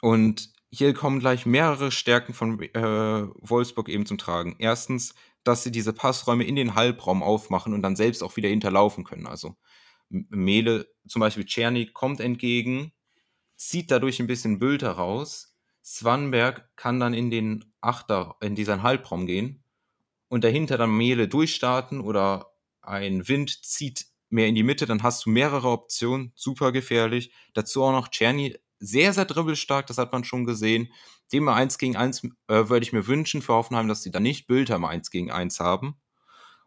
Und 0.00 0.52
hier 0.70 0.94
kommen 0.94 1.18
gleich 1.18 1.46
mehrere 1.46 1.90
Stärken 1.90 2.32
von 2.32 2.60
äh, 2.62 2.78
Wolfsburg 2.78 3.88
eben 3.88 4.06
zum 4.06 4.18
Tragen. 4.18 4.54
Erstens, 4.58 5.14
dass 5.44 5.62
sie 5.62 5.70
diese 5.70 5.92
Passräume 5.92 6.44
in 6.44 6.56
den 6.56 6.74
Halbraum 6.74 7.22
aufmachen 7.22 7.72
und 7.74 7.82
dann 7.82 7.96
selbst 7.96 8.22
auch 8.22 8.36
wieder 8.36 8.48
hinterlaufen 8.48 9.04
können. 9.04 9.26
Also 9.26 9.56
Mele, 10.08 10.88
zum 11.06 11.20
Beispiel 11.20 11.44
Czerny, 11.44 11.86
kommt 11.86 12.20
entgegen, 12.20 12.92
zieht 13.56 13.90
dadurch 13.90 14.20
ein 14.20 14.26
bisschen 14.26 14.58
Bülter 14.58 14.92
raus. 14.92 15.56
Swanberg 15.84 16.68
kann 16.76 17.00
dann 17.00 17.14
in 17.14 17.30
den 17.30 17.72
Achter, 17.80 18.36
in 18.40 18.54
diesen 18.54 18.82
Halbraum 18.82 19.26
gehen 19.26 19.64
und 20.28 20.44
dahinter 20.44 20.78
dann 20.78 20.96
Mele 20.96 21.28
durchstarten 21.28 22.00
oder 22.00 22.52
ein 22.82 23.28
Wind 23.28 23.64
zieht 23.64 24.06
mehr 24.28 24.46
in 24.46 24.54
die 24.54 24.62
Mitte, 24.62 24.86
dann 24.86 25.02
hast 25.02 25.26
du 25.26 25.30
mehrere 25.30 25.68
Optionen, 25.68 26.32
super 26.36 26.72
gefährlich. 26.72 27.32
Dazu 27.52 27.82
auch 27.82 27.92
noch 27.92 28.08
Czerny, 28.08 28.56
sehr, 28.80 29.12
sehr 29.12 29.26
dribbelstark, 29.26 29.86
das 29.86 29.98
hat 29.98 30.12
man 30.12 30.24
schon 30.24 30.44
gesehen. 30.46 30.92
Dem 31.32 31.44
mal 31.44 31.54
1 31.54 31.78
gegen 31.78 31.96
1 31.96 32.24
äh, 32.24 32.68
würde 32.68 32.82
ich 32.82 32.92
mir 32.92 33.06
wünschen 33.06 33.42
für 33.42 33.52
Hoffenheim, 33.52 33.88
dass 33.88 34.02
sie 34.02 34.10
da 34.10 34.20
nicht 34.20 34.46
Bülter 34.46 34.78
mal 34.78 34.88
1 34.88 35.10
gegen 35.10 35.30
1 35.30 35.60
haben. 35.60 36.00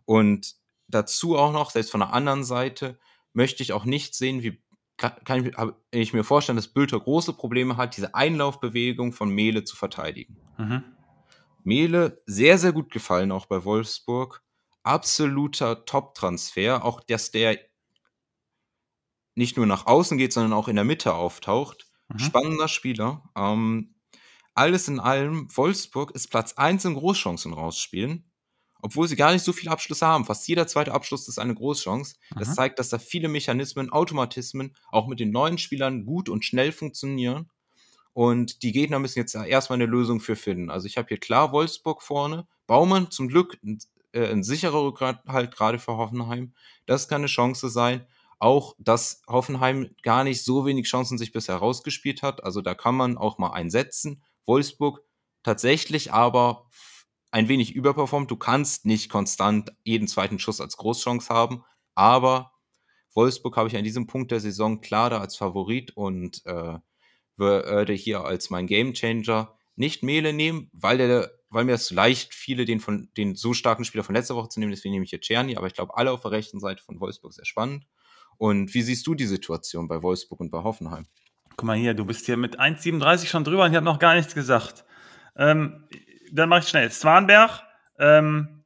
Und 0.06 0.56
dazu 0.88 1.38
auch 1.38 1.52
noch, 1.52 1.72
selbst 1.72 1.92
von 1.92 2.02
der 2.02 2.14
anderen 2.14 2.44
Seite, 2.44 3.00
möchte 3.34 3.64
ich 3.64 3.74
auch 3.74 3.86
nicht 3.86 4.16
sehen, 4.16 4.44
wie 4.44 4.64
kann 4.98 5.46
ich, 5.46 5.56
ich 5.92 6.14
mir 6.14 6.24
vorstellen, 6.24 6.56
dass 6.56 6.68
Bülter 6.68 7.00
große 7.00 7.34
Probleme 7.34 7.78
hat, 7.78 7.98
diese 7.98 8.14
Einlaufbewegung 8.14 9.12
von 9.12 9.30
Mele 9.30 9.64
zu 9.64 9.76
verteidigen. 9.76 10.38
Mhm. 10.58 10.84
Mele 11.64 12.22
sehr, 12.26 12.58
sehr 12.58 12.74
gut 12.74 12.92
gefallen, 12.92 13.32
auch 13.32 13.48
bei 13.48 13.66
Wolfsburg. 13.66 14.44
Absoluter 14.84 15.86
Top-Transfer, 15.86 16.86
auch 16.86 17.02
dass 17.02 17.32
der 17.32 17.58
nicht 19.36 19.58
nur 19.58 19.66
nach 19.66 19.88
außen 19.88 20.18
geht, 20.18 20.32
sondern 20.34 20.54
auch 20.54 20.68
in 20.68 20.76
der 20.76 20.86
Mitte 20.86 21.16
auftaucht. 21.16 21.90
Mhm. 22.14 22.20
Spannender 22.20 22.68
Spieler. 22.68 23.24
Ähm, 23.36 23.96
alles 24.56 24.88
in 24.88 25.00
allem, 25.00 25.48
Wolfsburg 25.56 26.12
ist 26.12 26.30
Platz 26.30 26.54
1 26.54 26.86
in 26.86 26.94
Großchancen 26.96 27.54
rausspielen, 27.54 28.32
obwohl 28.82 29.08
sie 29.08 29.16
gar 29.16 29.34
nicht 29.34 29.44
so 29.44 29.54
viele 29.54 29.72
Abschlüsse 29.72 30.06
haben. 30.08 30.26
Fast 30.26 30.48
jeder 30.48 30.68
zweite 30.68 30.94
Abschluss 30.94 31.28
ist 31.28 31.40
eine 31.40 31.56
Großchance. 31.56 32.16
Das 32.38 32.50
Mhm. 32.50 32.54
zeigt, 32.54 32.80
dass 32.80 32.90
da 32.90 33.00
viele 33.00 33.30
Mechanismen, 33.30 33.92
Automatismen 33.92 34.76
auch 34.92 35.08
mit 35.08 35.20
den 35.20 35.32
neuen 35.32 35.58
Spielern 35.58 36.06
gut 36.06 36.30
und 36.30 36.46
schnell 36.46 36.72
funktionieren. 36.72 37.50
Und 38.14 38.62
die 38.64 38.72
Gegner 38.72 39.00
müssen 39.00 39.20
jetzt 39.20 39.34
erstmal 39.36 39.78
eine 39.78 39.88
Lösung 39.88 40.20
für 40.20 40.36
finden. 40.36 40.70
Also 40.70 40.86
ich 40.88 40.98
habe 40.98 41.08
hier 41.08 41.18
klar 41.20 41.52
Wolfsburg 41.52 42.04
vorne. 42.04 42.48
Baumann 42.68 43.10
zum 43.12 43.28
Glück 43.28 43.58
ein, 43.64 43.80
äh, 44.14 44.28
ein 44.28 44.44
sicherer 44.44 44.84
Rückgrat 44.84 45.24
halt 45.28 45.56
gerade 45.56 45.80
für 45.80 45.98
Hoffenheim. 45.98 46.54
Das 46.86 47.08
kann 47.08 47.22
eine 47.22 47.28
Chance 47.28 47.70
sein. 47.70 48.06
Auch, 48.44 48.76
dass 48.78 49.22
Hoffenheim 49.26 49.96
gar 50.02 50.26
nicht 50.26 50.44
so 50.44 50.66
wenig 50.66 50.86
Chancen 50.86 51.18
sich 51.18 51.32
bisher 51.32 51.56
rausgespielt 51.56 52.22
hat. 52.24 52.44
Also 52.44 52.60
da 52.60 52.76
kann 52.76 52.94
man 52.94 53.18
auch 53.18 53.38
mal 53.38 53.52
einsetzen. 53.52 54.22
Wolfsburg 54.46 55.00
tatsächlich 55.44 56.12
aber 56.12 56.68
ein 57.32 57.48
wenig 57.48 57.74
überperformt. 57.74 58.30
Du 58.30 58.36
kannst 58.36 58.86
nicht 58.86 59.10
konstant 59.10 59.72
jeden 59.86 60.10
zweiten 60.10 60.40
Schuss 60.40 60.60
als 60.60 60.76
Großchance 60.76 61.34
haben. 61.34 61.64
Aber 61.96 62.52
Wolfsburg 63.14 63.56
habe 63.56 63.70
ich 63.70 63.78
an 63.78 63.86
diesem 63.86 64.08
Punkt 64.08 64.30
der 64.30 64.42
Saison 64.42 64.82
klar 64.82 65.10
da 65.10 65.22
als 65.22 65.38
Favorit 65.38 65.96
und 65.96 66.46
äh, 66.46 66.80
würde 67.38 67.94
hier 67.94 68.26
als 68.26 68.50
mein 68.50 68.68
Gamechanger 68.68 69.56
nicht 69.78 70.04
Mele 70.04 70.34
nehmen, 70.34 70.70
weil 70.74 70.98
der, 70.98 71.32
weil 71.48 71.64
mir 71.64 71.76
es 71.76 71.92
leicht 71.92 72.34
viele 72.34 72.66
den 72.66 72.82
von 72.82 73.10
den 73.16 73.36
so 73.36 73.54
starken 73.54 73.86
Spieler 73.86 74.04
von 74.04 74.16
letzter 74.16 74.36
Woche 74.36 74.50
zu 74.50 74.60
nehmen, 74.60 74.74
deswegen 74.74 74.92
nehme 74.92 75.06
ich 75.06 75.12
hier 75.12 75.22
Czerny, 75.22 75.56
aber 75.56 75.68
ich 75.68 75.76
glaube 75.76 75.96
alle 75.96 76.12
auf 76.12 76.24
der 76.24 76.32
rechten 76.32 76.60
Seite 76.60 76.84
von 76.84 77.00
Wolfsburg 77.00 77.34
sehr 77.34 77.46
spannend. 77.46 77.86
Und 78.38 78.74
wie 78.74 78.82
siehst 78.82 79.06
du 79.08 79.16
die 79.16 79.26
Situation 79.26 79.88
bei 79.88 80.02
Wolfsburg 80.02 80.40
und 80.40 80.52
bei 80.52 80.64
Hoffenheim? 80.64 81.06
Guck 81.56 81.64
mal 81.64 81.78
hier, 81.78 81.94
du 81.94 82.06
bist 82.06 82.26
hier 82.26 82.38
mit 82.38 82.60
1,37 82.60 83.28
schon 83.28 83.44
drüber 83.44 83.64
und 83.66 83.72
ich 83.72 83.76
habe 83.76 83.86
noch 83.86 84.00
gar 84.00 84.16
nichts 84.16 84.34
gesagt. 84.34 84.86
Ähm, 85.36 85.88
dann 86.32 86.50
mache 86.50 86.62
ich 86.62 86.68
schnell. 86.68 86.92
Zwanberg, 86.92 87.62
ähm, 88.00 88.64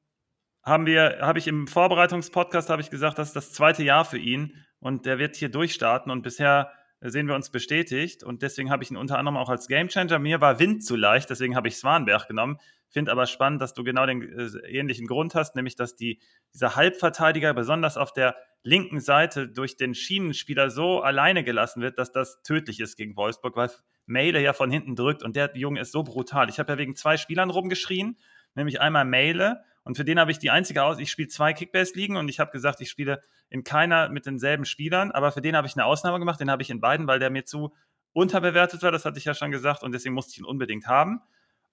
haben 0.64 0.86
wir, 0.86 1.20
habe 1.22 1.40
ich 1.40 1.48
im 1.48 1.68
Vorbereitungspodcast 1.68 2.70
habe 2.70 2.82
ich 2.82 2.90
gesagt, 2.90 3.18
das 3.18 3.30
ist 3.30 3.36
das 3.36 3.54
zweite 3.54 3.84
Jahr 3.84 4.06
für 4.06 4.18
ihn 4.18 4.54
und 4.80 5.06
der 5.06 5.18
wird 5.18 5.36
hier 5.36 5.50
durchstarten 5.50 6.12
und 6.12 6.22
bisher 6.22 6.72
sehen 7.02 7.28
wir 7.28 7.36
uns 7.36 7.50
bestätigt 7.50 8.24
und 8.24 8.42
deswegen 8.42 8.72
habe 8.72 8.84
ich 8.84 8.92
ihn 8.92 8.98
unter 8.98 9.20
anderem 9.20 9.38
auch 9.38 9.50
als 9.50 9.68
Gamechanger. 9.68 10.20
Mir 10.20 10.42
war 10.42 10.60
Wind 10.60 10.84
zu 10.84 10.96
leicht, 10.96 11.30
deswegen 11.30 11.56
habe 11.56 11.68
ich 11.68 11.78
Swanberg 11.78 12.28
genommen. 12.28 12.58
Finde 12.90 13.12
aber 13.12 13.26
spannend, 13.26 13.62
dass 13.62 13.74
du 13.74 13.84
genau 13.84 14.06
den 14.06 14.22
äh, 14.22 14.46
ähnlichen 14.68 15.08
Grund 15.08 15.36
hast, 15.36 15.56
nämlich 15.56 15.76
dass 15.76 15.96
die, 15.96 16.20
dieser 16.54 16.76
Halbverteidiger 16.76 17.54
besonders 17.54 17.98
auf 17.98 18.14
der 18.14 18.36
linken 18.64 19.00
Seite 19.00 19.48
durch 19.48 19.78
den 19.78 19.94
Schienenspieler 19.94 20.70
so 20.70 21.02
alleine 21.02 21.44
gelassen 21.44 21.82
wird, 21.82 22.00
dass 22.00 22.12
das 22.12 22.42
tödlich 22.42 22.80
ist 22.80 22.96
gegen 22.96 23.16
Wolfsburg, 23.16 23.56
weil 23.56 23.70
Meile 24.06 24.42
ja 24.42 24.54
von 24.54 24.72
hinten 24.72 24.96
drückt 24.96 25.22
und 25.22 25.36
der 25.36 25.56
Junge 25.56 25.82
ist 25.82 25.92
so 25.92 26.04
brutal. 26.04 26.50
Ich 26.50 26.60
habe 26.60 26.72
ja 26.72 26.78
wegen 26.78 26.96
zwei 26.96 27.18
Spielern 27.18 27.50
rumgeschrien, 27.50 28.18
nämlich 28.56 28.82
einmal 28.82 29.06
Meile 29.06 29.64
und 29.88 29.96
für 29.96 30.04
den 30.04 30.20
habe 30.20 30.32
ich 30.32 30.40
die 30.40 30.52
einzige 30.52 30.84
aus. 30.84 31.00
Ich 31.00 31.10
spiele 31.10 31.30
zwei 31.30 31.54
Kickbase-Ligen 31.54 32.18
und 32.18 32.28
ich 32.28 32.42
habe 32.42 32.52
gesagt, 32.52 32.82
ich 32.82 32.90
spiele 32.90 33.22
in 33.50 33.64
keiner 33.64 34.10
mit 34.10 34.26
denselben 34.26 34.66
Spielern, 34.66 35.12
aber 35.12 35.32
für 35.32 35.42
den 35.42 35.56
habe 35.56 35.66
ich 35.66 35.76
eine 35.76 35.86
Ausnahme 35.86 36.20
gemacht. 36.20 36.42
Den 36.42 36.52
habe 36.52 36.62
ich 36.62 36.70
in 36.70 36.82
beiden, 36.82 37.08
weil 37.08 37.20
der 37.20 37.30
mir 37.30 37.46
zu 37.46 37.74
unterbewertet 38.12 38.84
war. 38.84 38.92
Das 38.92 39.06
hatte 39.06 39.18
ich 39.18 39.26
ja 39.26 39.34
schon 39.34 39.50
gesagt 39.50 39.84
und 39.84 39.94
deswegen 39.94 40.14
musste 40.14 40.34
ich 40.34 40.40
ihn 40.40 40.46
unbedingt 40.46 40.88
haben. 40.88 41.22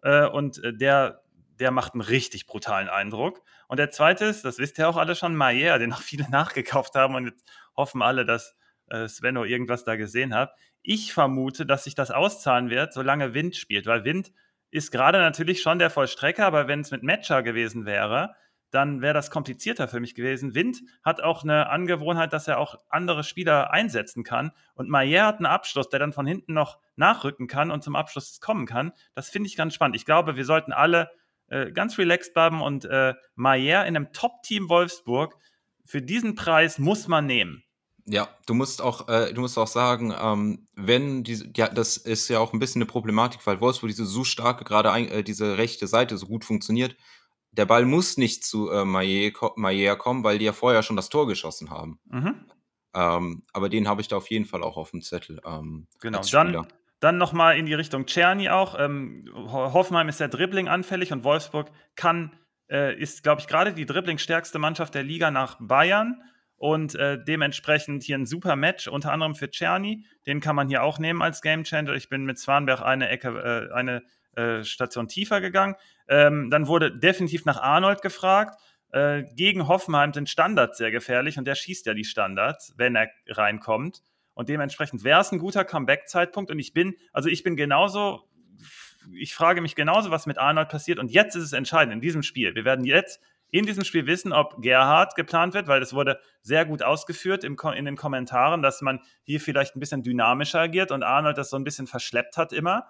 Äh, 0.02 0.26
und 0.26 0.62
äh, 0.62 0.72
der, 0.72 1.22
der 1.58 1.72
macht 1.72 1.94
einen 1.94 2.02
richtig 2.02 2.46
brutalen 2.46 2.88
Eindruck. 2.88 3.42
Und 3.66 3.78
der 3.78 3.90
zweite 3.90 4.26
ist, 4.26 4.44
das 4.44 4.58
wisst 4.58 4.78
ihr 4.78 4.88
auch 4.88 4.96
alle 4.96 5.16
schon, 5.16 5.34
Maier, 5.34 5.80
den 5.80 5.92
auch 5.92 6.02
viele 6.02 6.26
nachgekauft 6.30 6.94
haben 6.94 7.16
und 7.16 7.26
jetzt 7.26 7.44
hoffen 7.76 8.00
alle, 8.00 8.24
dass 8.24 8.54
äh, 8.90 9.08
Svenno 9.08 9.44
irgendwas 9.44 9.82
da 9.82 9.96
gesehen 9.96 10.34
hat. 10.34 10.54
Ich 10.82 11.12
vermute, 11.12 11.66
dass 11.66 11.82
sich 11.82 11.96
das 11.96 12.12
auszahlen 12.12 12.70
wird, 12.70 12.92
solange 12.92 13.34
Wind 13.34 13.56
spielt, 13.56 13.86
weil 13.86 14.04
Wind 14.04 14.30
ist 14.74 14.90
gerade 14.90 15.18
natürlich 15.18 15.62
schon 15.62 15.78
der 15.78 15.88
Vollstrecker, 15.88 16.44
aber 16.44 16.66
wenn 16.66 16.80
es 16.80 16.90
mit 16.90 17.04
Matcher 17.04 17.44
gewesen 17.44 17.86
wäre, 17.86 18.34
dann 18.72 19.02
wäre 19.02 19.14
das 19.14 19.30
komplizierter 19.30 19.86
für 19.86 20.00
mich 20.00 20.16
gewesen. 20.16 20.56
Wind 20.56 20.82
hat 21.04 21.22
auch 21.22 21.44
eine 21.44 21.70
Angewohnheit, 21.70 22.32
dass 22.32 22.48
er 22.48 22.58
auch 22.58 22.74
andere 22.88 23.22
Spieler 23.22 23.70
einsetzen 23.70 24.24
kann. 24.24 24.50
Und 24.74 24.90
Maier 24.90 25.26
hat 25.26 25.36
einen 25.36 25.46
Abschluss, 25.46 25.90
der 25.90 26.00
dann 26.00 26.12
von 26.12 26.26
hinten 26.26 26.54
noch 26.54 26.80
nachrücken 26.96 27.46
kann 27.46 27.70
und 27.70 27.84
zum 27.84 27.94
Abschluss 27.94 28.40
kommen 28.40 28.66
kann. 28.66 28.90
Das 29.14 29.30
finde 29.30 29.46
ich 29.46 29.54
ganz 29.54 29.74
spannend. 29.74 29.94
Ich 29.94 30.04
glaube, 30.04 30.34
wir 30.34 30.44
sollten 30.44 30.72
alle 30.72 31.12
äh, 31.46 31.70
ganz 31.70 31.96
relaxed 31.96 32.34
bleiben 32.34 32.60
und 32.60 32.84
äh, 32.84 33.14
Maier 33.36 33.86
in 33.86 33.94
einem 33.94 34.12
Top-Team 34.12 34.68
Wolfsburg 34.68 35.36
für 35.84 36.02
diesen 36.02 36.34
Preis 36.34 36.80
muss 36.80 37.06
man 37.06 37.26
nehmen. 37.26 37.63
Ja, 38.06 38.28
du 38.46 38.54
musst 38.54 38.82
auch, 38.82 39.08
äh, 39.08 39.32
du 39.32 39.40
musst 39.40 39.56
auch 39.56 39.66
sagen, 39.66 40.14
ähm, 40.18 40.66
wenn 40.74 41.24
diese, 41.24 41.48
ja, 41.56 41.68
das 41.68 41.96
ist 41.96 42.28
ja 42.28 42.38
auch 42.38 42.52
ein 42.52 42.58
bisschen 42.58 42.82
eine 42.82 42.86
Problematik, 42.86 43.46
weil 43.46 43.60
Wolfsburg 43.60 43.88
diese 43.88 44.04
so 44.04 44.24
starke, 44.24 44.64
gerade 44.64 44.90
äh, 44.90 45.22
diese 45.22 45.56
rechte 45.56 45.86
Seite 45.86 46.18
so 46.18 46.26
gut 46.26 46.44
funktioniert. 46.44 46.96
Der 47.52 47.64
Ball 47.66 47.86
muss 47.86 48.18
nicht 48.18 48.44
zu 48.44 48.70
äh, 48.70 48.84
Mayer 48.84 49.96
kommen, 49.96 50.24
weil 50.24 50.38
die 50.38 50.44
ja 50.44 50.52
vorher 50.52 50.82
schon 50.82 50.96
das 50.96 51.08
Tor 51.08 51.26
geschossen 51.26 51.70
haben. 51.70 51.98
Mhm. 52.10 52.44
Ähm, 52.94 53.42
aber 53.52 53.68
den 53.68 53.88
habe 53.88 54.00
ich 54.00 54.08
da 54.08 54.16
auf 54.16 54.28
jeden 54.28 54.44
Fall 54.44 54.62
auch 54.62 54.76
auf 54.76 54.90
dem 54.90 55.00
Zettel. 55.00 55.40
Ähm, 55.46 55.86
genau, 56.00 56.20
dann, 56.30 56.66
dann 57.00 57.16
nochmal 57.16 57.56
in 57.56 57.64
die 57.64 57.74
Richtung 57.74 58.06
Czerny 58.06 58.50
auch. 58.50 58.78
Ähm, 58.78 59.30
Hoffenheim 59.34 60.08
ist 60.08 60.18
sehr 60.18 60.28
Dribbling 60.28 60.68
anfällig 60.68 61.12
und 61.12 61.24
Wolfsburg 61.24 61.70
kann, 61.96 62.32
äh, 62.68 62.98
ist, 63.00 63.22
glaube 63.22 63.40
ich, 63.40 63.46
gerade 63.46 63.72
die 63.72 63.86
Dribbling-stärkste 63.86 64.58
Mannschaft 64.58 64.94
der 64.94 65.04
Liga 65.04 65.30
nach 65.30 65.56
Bayern 65.58 66.22
und 66.56 66.94
äh, 66.94 67.22
dementsprechend 67.22 68.02
hier 68.02 68.16
ein 68.16 68.26
super 68.26 68.56
Match, 68.56 68.88
unter 68.88 69.12
anderem 69.12 69.34
für 69.34 69.50
Czerny. 69.50 70.04
Den 70.26 70.40
kann 70.40 70.56
man 70.56 70.68
hier 70.68 70.82
auch 70.82 70.98
nehmen 70.98 71.22
als 71.22 71.42
Gamechanger. 71.42 71.94
Ich 71.94 72.08
bin 72.08 72.24
mit 72.24 72.38
Swanberg 72.38 72.80
eine 72.80 73.08
Ecke, 73.08 73.68
äh, 73.70 73.74
eine 73.74 74.02
äh, 74.36 74.64
Station 74.64 75.08
tiefer 75.08 75.40
gegangen. 75.40 75.76
Ähm, 76.08 76.50
dann 76.50 76.66
wurde 76.66 76.96
definitiv 76.96 77.44
nach 77.44 77.60
Arnold 77.60 78.02
gefragt. 78.02 78.60
Äh, 78.92 79.24
gegen 79.34 79.66
Hoffenheim 79.66 80.12
sind 80.12 80.28
Standards 80.28 80.78
sehr 80.78 80.90
gefährlich 80.90 81.38
und 81.38 81.46
der 81.46 81.56
schießt 81.56 81.86
ja 81.86 81.94
die 81.94 82.04
Standards, 82.04 82.74
wenn 82.76 82.94
er 82.94 83.10
reinkommt. 83.28 84.02
Und 84.34 84.48
dementsprechend 84.48 85.04
wäre 85.04 85.20
es 85.20 85.32
ein 85.32 85.38
guter 85.38 85.64
Comeback-Zeitpunkt. 85.64 86.50
Und 86.50 86.58
ich 86.58 86.72
bin, 86.72 86.94
also 87.12 87.28
ich 87.28 87.42
bin 87.42 87.56
genauso, 87.56 88.28
ich 89.12 89.34
frage 89.34 89.60
mich 89.60 89.74
genauso, 89.74 90.10
was 90.10 90.26
mit 90.26 90.38
Arnold 90.38 90.68
passiert. 90.68 90.98
Und 90.98 91.10
jetzt 91.10 91.34
ist 91.36 91.44
es 91.44 91.52
entscheidend 91.52 91.94
in 91.94 92.00
diesem 92.00 92.22
Spiel. 92.22 92.54
Wir 92.54 92.64
werden 92.64 92.84
jetzt 92.84 93.20
in 93.54 93.66
diesem 93.66 93.84
Spiel 93.84 94.08
wissen, 94.08 94.32
ob 94.32 94.60
Gerhard 94.60 95.14
geplant 95.14 95.54
wird, 95.54 95.68
weil 95.68 95.80
es 95.80 95.94
wurde 95.94 96.18
sehr 96.42 96.64
gut 96.64 96.82
ausgeführt 96.82 97.44
im, 97.44 97.56
in 97.76 97.84
den 97.84 97.94
Kommentaren, 97.94 98.62
dass 98.62 98.82
man 98.82 98.98
hier 99.22 99.40
vielleicht 99.40 99.76
ein 99.76 99.80
bisschen 99.80 100.02
dynamischer 100.02 100.58
agiert 100.58 100.90
und 100.90 101.04
Arnold 101.04 101.38
das 101.38 101.50
so 101.50 101.56
ein 101.56 101.62
bisschen 101.62 101.86
verschleppt 101.86 102.36
hat 102.36 102.52
immer. 102.52 102.88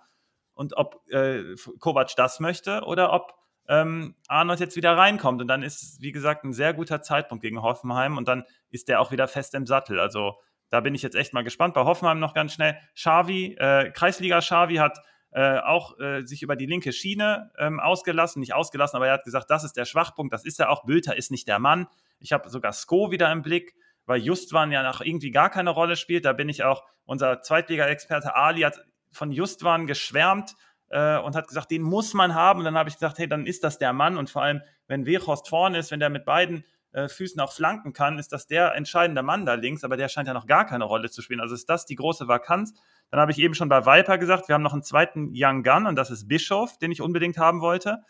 Und 0.54 0.74
ob 0.78 1.06
äh, 1.10 1.54
Kovac 1.80 2.16
das 2.16 2.40
möchte 2.40 2.80
oder 2.84 3.12
ob 3.12 3.34
ähm, 3.68 4.14
Arnold 4.26 4.58
jetzt 4.58 4.74
wieder 4.74 4.96
reinkommt. 4.96 5.42
Und 5.42 5.48
dann 5.48 5.62
ist 5.62 5.82
es, 5.82 6.00
wie 6.00 6.12
gesagt, 6.12 6.44
ein 6.44 6.54
sehr 6.54 6.72
guter 6.72 7.02
Zeitpunkt 7.02 7.42
gegen 7.42 7.60
Hoffenheim 7.60 8.16
und 8.16 8.26
dann 8.26 8.44
ist 8.70 8.88
der 8.88 9.02
auch 9.02 9.12
wieder 9.12 9.28
fest 9.28 9.54
im 9.54 9.66
Sattel. 9.66 10.00
Also 10.00 10.36
da 10.70 10.80
bin 10.80 10.94
ich 10.94 11.02
jetzt 11.02 11.14
echt 11.14 11.34
mal 11.34 11.44
gespannt. 11.44 11.74
Bei 11.74 11.84
Hoffenheim 11.84 12.20
noch 12.20 12.32
ganz 12.32 12.54
schnell. 12.54 12.78
Xavi, 12.94 13.54
äh, 13.58 13.90
Kreisliga 13.90 14.40
Xavi 14.40 14.76
hat 14.76 14.98
äh, 15.34 15.58
auch 15.58 15.98
äh, 15.98 16.22
sich 16.24 16.42
über 16.42 16.54
die 16.54 16.66
linke 16.66 16.92
Schiene 16.92 17.50
ähm, 17.58 17.80
ausgelassen, 17.80 18.38
nicht 18.38 18.54
ausgelassen, 18.54 18.96
aber 18.96 19.08
er 19.08 19.14
hat 19.14 19.24
gesagt, 19.24 19.50
das 19.50 19.64
ist 19.64 19.76
der 19.76 19.84
Schwachpunkt, 19.84 20.32
das 20.32 20.44
ist 20.44 20.60
er 20.60 20.70
auch. 20.70 20.84
Bülter 20.84 21.16
ist 21.16 21.32
nicht 21.32 21.48
der 21.48 21.58
Mann. 21.58 21.88
Ich 22.20 22.32
habe 22.32 22.48
sogar 22.48 22.72
Sko 22.72 23.10
wieder 23.10 23.30
im 23.32 23.42
Blick, 23.42 23.74
weil 24.06 24.20
Justwan 24.20 24.70
ja 24.70 24.84
noch 24.84 25.00
irgendwie 25.00 25.32
gar 25.32 25.50
keine 25.50 25.70
Rolle 25.70 25.96
spielt. 25.96 26.24
Da 26.24 26.32
bin 26.32 26.48
ich 26.48 26.62
auch, 26.62 26.84
unser 27.04 27.42
Zweitliga-Experte 27.42 28.36
Ali 28.36 28.60
hat 28.60 28.80
von 29.10 29.32
Justwan 29.32 29.88
geschwärmt 29.88 30.54
äh, 30.90 31.18
und 31.18 31.34
hat 31.34 31.48
gesagt, 31.48 31.72
den 31.72 31.82
muss 31.82 32.14
man 32.14 32.34
haben. 32.34 32.60
Und 32.60 32.66
dann 32.66 32.78
habe 32.78 32.88
ich 32.88 32.94
gesagt, 32.94 33.18
hey, 33.18 33.28
dann 33.28 33.46
ist 33.46 33.64
das 33.64 33.78
der 33.78 33.92
Mann. 33.92 34.16
Und 34.16 34.30
vor 34.30 34.42
allem, 34.42 34.62
wenn 34.86 35.04
Wechhorst 35.04 35.48
vorne 35.48 35.78
ist, 35.78 35.90
wenn 35.90 36.00
der 36.00 36.10
mit 36.10 36.24
beiden 36.24 36.64
äh, 36.94 37.08
Füßen 37.08 37.40
auch 37.40 37.52
flanken 37.52 37.92
kann, 37.92 38.18
ist 38.18 38.32
das 38.32 38.46
der 38.46 38.74
entscheidende 38.74 39.22
Mann 39.22 39.44
da 39.44 39.54
links, 39.54 39.82
aber 39.82 39.96
der 39.96 40.08
scheint 40.08 40.28
ja 40.28 40.34
noch 40.34 40.46
gar 40.46 40.64
keine 40.64 40.84
Rolle 40.84 41.10
zu 41.10 41.22
spielen. 41.22 41.40
Also 41.40 41.54
ist 41.54 41.68
das 41.68 41.86
die 41.86 41.96
große 41.96 42.28
Vakanz. 42.28 42.72
Dann 43.10 43.20
habe 43.20 43.32
ich 43.32 43.38
eben 43.38 43.54
schon 43.54 43.68
bei 43.68 43.84
Viper 43.84 44.16
gesagt, 44.16 44.48
wir 44.48 44.54
haben 44.54 44.62
noch 44.62 44.72
einen 44.72 44.84
zweiten 44.84 45.32
Young 45.34 45.64
Gun 45.64 45.86
und 45.86 45.96
das 45.96 46.10
ist 46.10 46.28
Bischof, 46.28 46.78
den 46.78 46.92
ich 46.92 47.02
unbedingt 47.02 47.36
haben 47.36 47.60
wollte. 47.60 48.04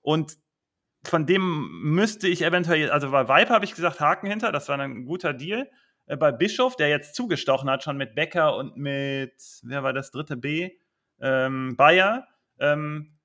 Und 0.00 0.38
von 1.04 1.26
dem 1.26 1.68
müsste 1.82 2.26
ich 2.26 2.42
eventuell, 2.42 2.90
also 2.90 3.10
bei 3.10 3.28
Viper 3.28 3.54
habe 3.54 3.66
ich 3.66 3.74
gesagt, 3.74 4.00
Haken 4.00 4.28
hinter, 4.28 4.50
das 4.50 4.68
war 4.68 4.78
ein 4.78 5.04
guter 5.04 5.34
Deal. 5.34 5.70
Äh, 6.06 6.16
bei 6.16 6.32
Bischof, 6.32 6.74
der 6.76 6.88
jetzt 6.88 7.14
zugestochen 7.14 7.68
hat, 7.68 7.82
schon 7.82 7.98
mit 7.98 8.14
Becker 8.14 8.56
und 8.56 8.78
mit, 8.78 9.34
wer 9.62 9.82
war 9.82 9.92
das 9.92 10.10
dritte 10.10 10.38
B? 10.38 10.70
Ähm, 11.20 11.76
Bayer, 11.76 12.26
ähm, 12.58 13.15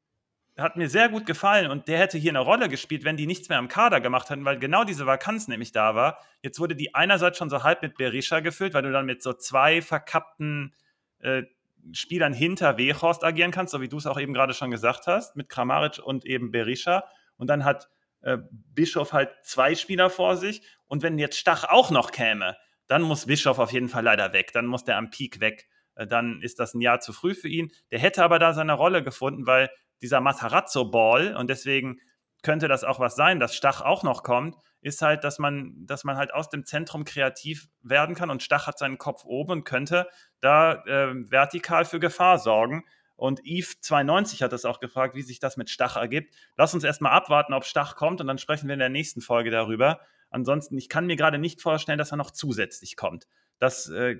hat 0.61 0.77
mir 0.77 0.89
sehr 0.89 1.09
gut 1.09 1.25
gefallen 1.25 1.69
und 1.69 1.87
der 1.87 1.99
hätte 1.99 2.17
hier 2.17 2.31
eine 2.31 2.39
Rolle 2.39 2.69
gespielt, 2.69 3.03
wenn 3.03 3.17
die 3.17 3.27
nichts 3.27 3.49
mehr 3.49 3.57
am 3.57 3.67
Kader 3.67 4.01
gemacht 4.01 4.29
hätten, 4.29 4.45
weil 4.45 4.59
genau 4.59 4.83
diese 4.83 5.05
Vakanz 5.05 5.47
nämlich 5.47 5.71
da 5.71 5.95
war. 5.95 6.19
Jetzt 6.41 6.59
wurde 6.59 6.75
die 6.75 6.95
einerseits 6.95 7.37
schon 7.37 7.49
so 7.49 7.63
halb 7.63 7.81
mit 7.81 7.97
Berisha 7.97 8.39
gefüllt, 8.39 8.73
weil 8.73 8.83
du 8.83 8.91
dann 8.91 9.05
mit 9.05 9.21
so 9.21 9.33
zwei 9.33 9.81
verkappten 9.81 10.73
äh, 11.19 11.43
Spielern 11.91 12.33
hinter 12.33 12.77
Wehorst 12.77 13.23
agieren 13.23 13.51
kannst, 13.51 13.71
so 13.71 13.81
wie 13.81 13.89
du 13.89 13.97
es 13.97 14.07
auch 14.07 14.19
eben 14.19 14.33
gerade 14.33 14.53
schon 14.53 14.71
gesagt 14.71 15.07
hast, 15.07 15.35
mit 15.35 15.49
Kramaric 15.49 15.99
und 15.99 16.25
eben 16.25 16.51
Berisha. 16.51 17.05
Und 17.37 17.47
dann 17.47 17.65
hat 17.65 17.89
äh, 18.21 18.37
Bischof 18.51 19.13
halt 19.13 19.31
zwei 19.43 19.75
Spieler 19.75 20.09
vor 20.09 20.37
sich. 20.37 20.61
Und 20.87 21.03
wenn 21.03 21.17
jetzt 21.17 21.37
Stach 21.37 21.63
auch 21.63 21.91
noch 21.91 22.11
käme, 22.11 22.57
dann 22.87 23.01
muss 23.01 23.25
Bischof 23.25 23.59
auf 23.59 23.71
jeden 23.71 23.89
Fall 23.89 24.03
leider 24.03 24.33
weg. 24.33 24.51
Dann 24.53 24.65
muss 24.65 24.83
der 24.83 24.97
am 24.97 25.09
Peak 25.09 25.39
weg. 25.39 25.67
Äh, 25.95 26.07
dann 26.07 26.41
ist 26.41 26.59
das 26.59 26.73
ein 26.73 26.81
Jahr 26.81 26.99
zu 26.99 27.13
früh 27.13 27.33
für 27.33 27.47
ihn. 27.47 27.71
Der 27.91 27.99
hätte 27.99 28.23
aber 28.23 28.39
da 28.39 28.53
seine 28.53 28.73
Rolle 28.73 29.03
gefunden, 29.03 29.47
weil 29.47 29.69
dieser 30.01 30.21
Matarazzo-Ball 30.21 31.35
und 31.35 31.49
deswegen 31.49 31.99
könnte 32.43 32.67
das 32.67 32.83
auch 32.83 32.99
was 32.99 33.15
sein, 33.15 33.39
dass 33.39 33.55
Stach 33.55 33.81
auch 33.81 34.03
noch 34.03 34.23
kommt, 34.23 34.55
ist 34.81 35.01
halt, 35.01 35.23
dass 35.23 35.37
man, 35.37 35.73
dass 35.85 36.03
man 36.03 36.17
halt 36.17 36.33
aus 36.33 36.49
dem 36.49 36.65
Zentrum 36.65 37.05
kreativ 37.05 37.67
werden 37.83 38.15
kann 38.15 38.31
und 38.31 38.41
Stach 38.41 38.65
hat 38.67 38.79
seinen 38.79 38.97
Kopf 38.97 39.25
oben 39.25 39.51
und 39.51 39.63
könnte 39.63 40.07
da 40.39 40.83
äh, 40.85 41.13
vertikal 41.29 41.85
für 41.85 41.99
Gefahr 41.99 42.39
sorgen. 42.39 42.83
Und 43.15 43.41
Eve 43.43 43.67
92 43.79 44.41
hat 44.41 44.51
das 44.51 44.65
auch 44.65 44.79
gefragt, 44.79 45.13
wie 45.13 45.21
sich 45.21 45.39
das 45.39 45.55
mit 45.55 45.69
Stach 45.69 45.95
ergibt. 45.95 46.33
Lass 46.57 46.73
uns 46.73 46.83
erstmal 46.83 47.11
abwarten, 47.11 47.53
ob 47.53 47.65
Stach 47.65 47.95
kommt 47.95 48.19
und 48.19 48.25
dann 48.25 48.39
sprechen 48.39 48.67
wir 48.67 48.73
in 48.73 48.79
der 48.79 48.89
nächsten 48.89 49.21
Folge 49.21 49.51
darüber. 49.51 50.01
Ansonsten, 50.31 50.75
ich 50.77 50.89
kann 50.89 51.05
mir 51.05 51.17
gerade 51.17 51.37
nicht 51.37 51.61
vorstellen, 51.61 51.99
dass 51.99 52.11
er 52.11 52.17
noch 52.17 52.31
zusätzlich 52.31 52.95
kommt. 52.95 53.27
Das 53.59 53.89
äh, 53.89 54.15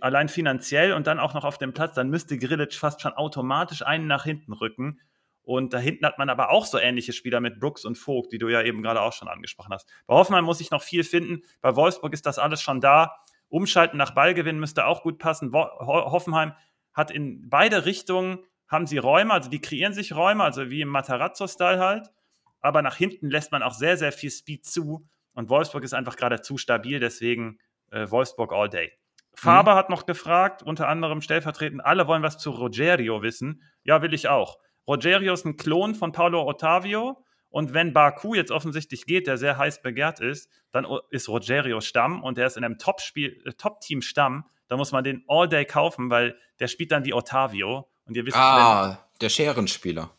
allein 0.00 0.28
finanziell 0.28 0.92
und 0.92 1.06
dann 1.06 1.18
auch 1.18 1.32
noch 1.32 1.44
auf 1.44 1.58
dem 1.58 1.72
Platz, 1.72 1.94
dann 1.94 2.10
müsste 2.10 2.36
Grillic 2.36 2.74
fast 2.74 3.00
schon 3.00 3.12
automatisch 3.12 3.82
einen 3.82 4.06
nach 4.06 4.24
hinten 4.24 4.52
rücken. 4.52 5.00
Und 5.46 5.72
da 5.72 5.78
hinten 5.78 6.04
hat 6.04 6.18
man 6.18 6.28
aber 6.28 6.50
auch 6.50 6.66
so 6.66 6.76
ähnliche 6.76 7.12
Spieler 7.12 7.38
mit 7.38 7.60
Brooks 7.60 7.84
und 7.84 7.96
Vogt, 7.96 8.32
die 8.32 8.38
du 8.38 8.48
ja 8.48 8.62
eben 8.62 8.82
gerade 8.82 9.00
auch 9.00 9.12
schon 9.12 9.28
angesprochen 9.28 9.72
hast. 9.72 9.88
Bei 10.08 10.16
Hoffenheim 10.16 10.44
muss 10.44 10.60
ich 10.60 10.72
noch 10.72 10.82
viel 10.82 11.04
finden. 11.04 11.44
Bei 11.60 11.76
Wolfsburg 11.76 12.12
ist 12.12 12.26
das 12.26 12.40
alles 12.40 12.60
schon 12.60 12.80
da. 12.80 13.14
Umschalten 13.48 13.96
nach 13.96 14.10
Ballgewinn 14.10 14.58
müsste 14.58 14.86
auch 14.86 15.04
gut 15.04 15.20
passen. 15.20 15.52
Hoffenheim 15.52 16.54
hat 16.92 17.12
in 17.12 17.48
beide 17.48 17.84
Richtungen 17.84 18.40
haben 18.66 18.88
sie 18.88 18.98
Räume, 18.98 19.32
also 19.32 19.48
die 19.48 19.60
kreieren 19.60 19.92
sich 19.92 20.16
Räume, 20.16 20.42
also 20.42 20.68
wie 20.68 20.80
im 20.80 20.88
Matarazzo-Style 20.88 21.78
halt. 21.78 22.08
Aber 22.60 22.82
nach 22.82 22.96
hinten 22.96 23.30
lässt 23.30 23.52
man 23.52 23.62
auch 23.62 23.74
sehr, 23.74 23.96
sehr 23.96 24.10
viel 24.10 24.32
Speed 24.32 24.66
zu. 24.66 25.06
Und 25.32 25.48
Wolfsburg 25.48 25.84
ist 25.84 25.94
einfach 25.94 26.16
gerade 26.16 26.40
zu 26.40 26.58
stabil, 26.58 26.98
deswegen 26.98 27.60
äh, 27.92 28.10
Wolfsburg 28.10 28.52
all 28.52 28.68
day. 28.68 28.90
Faber 29.32 29.74
mhm. 29.74 29.76
hat 29.76 29.90
noch 29.90 30.06
gefragt, 30.06 30.64
unter 30.64 30.88
anderem 30.88 31.20
stellvertretend, 31.20 31.84
alle 31.84 32.08
wollen 32.08 32.24
was 32.24 32.36
zu 32.36 32.50
Rogerio 32.50 33.22
wissen. 33.22 33.62
Ja, 33.84 34.02
will 34.02 34.12
ich 34.12 34.26
auch. 34.26 34.58
Rogerio 34.88 35.32
ist 35.32 35.44
ein 35.44 35.56
Klon 35.56 35.94
von 35.94 36.12
Paulo 36.12 36.46
Ottavio. 36.46 37.22
Und 37.48 37.72
wenn 37.72 37.92
Baku 37.92 38.34
jetzt 38.34 38.50
offensichtlich 38.50 39.06
geht, 39.06 39.26
der 39.26 39.38
sehr 39.38 39.56
heiß 39.56 39.80
begehrt 39.82 40.20
ist, 40.20 40.50
dann 40.72 40.86
ist 41.10 41.28
Rogerio 41.28 41.80
Stamm 41.80 42.22
und 42.22 42.36
der 42.36 42.46
ist 42.46 42.56
in 42.56 42.64
einem 42.64 42.76
äh, 42.76 43.52
Top-Team 43.56 44.02
Stamm. 44.02 44.44
Da 44.68 44.76
muss 44.76 44.92
man 44.92 45.04
den 45.04 45.24
all 45.28 45.48
day 45.48 45.64
kaufen, 45.64 46.10
weil 46.10 46.36
der 46.58 46.68
spielt 46.68 46.92
dann 46.92 47.04
wie 47.04 47.14
Ottavio. 47.14 47.88
Und 48.04 48.16
ihr 48.16 48.26
wisst, 48.26 48.36
ah, 48.36 48.88
wenn, 48.88 49.18
der 49.20 49.28
Scherenspieler. 49.30 50.10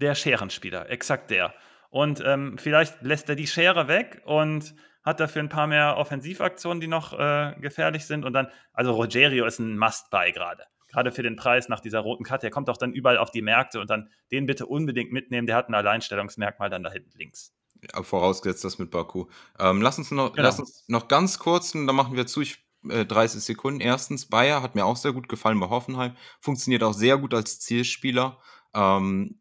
Der 0.00 0.14
Scherenspieler, 0.14 0.90
exakt 0.90 1.30
der. 1.30 1.54
Und 1.88 2.22
ähm, 2.24 2.58
vielleicht 2.58 3.00
lässt 3.02 3.28
er 3.28 3.36
die 3.36 3.46
Schere 3.46 3.88
weg 3.88 4.22
und 4.24 4.74
hat 5.02 5.18
dafür 5.18 5.42
ein 5.42 5.48
paar 5.48 5.66
mehr 5.66 5.96
Offensivaktionen, 5.96 6.80
die 6.80 6.88
noch 6.88 7.18
äh, 7.18 7.54
gefährlich 7.60 8.04
sind. 8.04 8.24
Und 8.24 8.34
dann, 8.34 8.48
also 8.72 8.92
Rogerio 8.92 9.46
ist 9.46 9.58
ein 9.58 9.78
Must-Buy 9.78 10.32
gerade 10.32 10.64
gerade 10.90 11.12
für 11.12 11.22
den 11.22 11.36
Preis 11.36 11.68
nach 11.68 11.80
dieser 11.80 12.00
roten 12.00 12.24
Karte. 12.24 12.42
Der 12.42 12.50
kommt 12.50 12.68
auch 12.68 12.76
dann 12.76 12.92
überall 12.92 13.18
auf 13.18 13.30
die 13.30 13.42
Märkte 13.42 13.80
und 13.80 13.90
dann 13.90 14.10
den 14.30 14.46
bitte 14.46 14.66
unbedingt 14.66 15.12
mitnehmen. 15.12 15.46
Der 15.46 15.56
hat 15.56 15.68
ein 15.68 15.74
Alleinstellungsmerkmal 15.74 16.70
dann 16.70 16.82
da 16.82 16.90
hinten 16.90 17.16
links. 17.16 17.54
Ja, 17.94 18.02
vorausgesetzt 18.02 18.64
das 18.64 18.78
mit 18.78 18.90
Baku. 18.90 19.26
Ähm, 19.58 19.80
lass, 19.80 19.98
uns 19.98 20.10
noch, 20.10 20.32
genau. 20.32 20.42
lass 20.42 20.58
uns 20.58 20.84
noch 20.88 21.08
ganz 21.08 21.38
kurz, 21.38 21.74
und 21.74 21.86
dann 21.86 21.96
machen 21.96 22.16
wir 22.16 22.26
zu, 22.26 22.42
ich, 22.42 22.64
äh, 22.88 23.04
30 23.04 23.42
Sekunden. 23.42 23.80
Erstens, 23.80 24.26
Bayer 24.26 24.62
hat 24.62 24.74
mir 24.74 24.84
auch 24.84 24.96
sehr 24.96 25.12
gut 25.12 25.28
gefallen 25.28 25.58
bei 25.60 25.68
Hoffenheim. 25.68 26.16
Funktioniert 26.40 26.82
auch 26.82 26.92
sehr 26.92 27.18
gut 27.18 27.34
als 27.34 27.60
Zielspieler. 27.60 28.38
Ähm, 28.74 29.38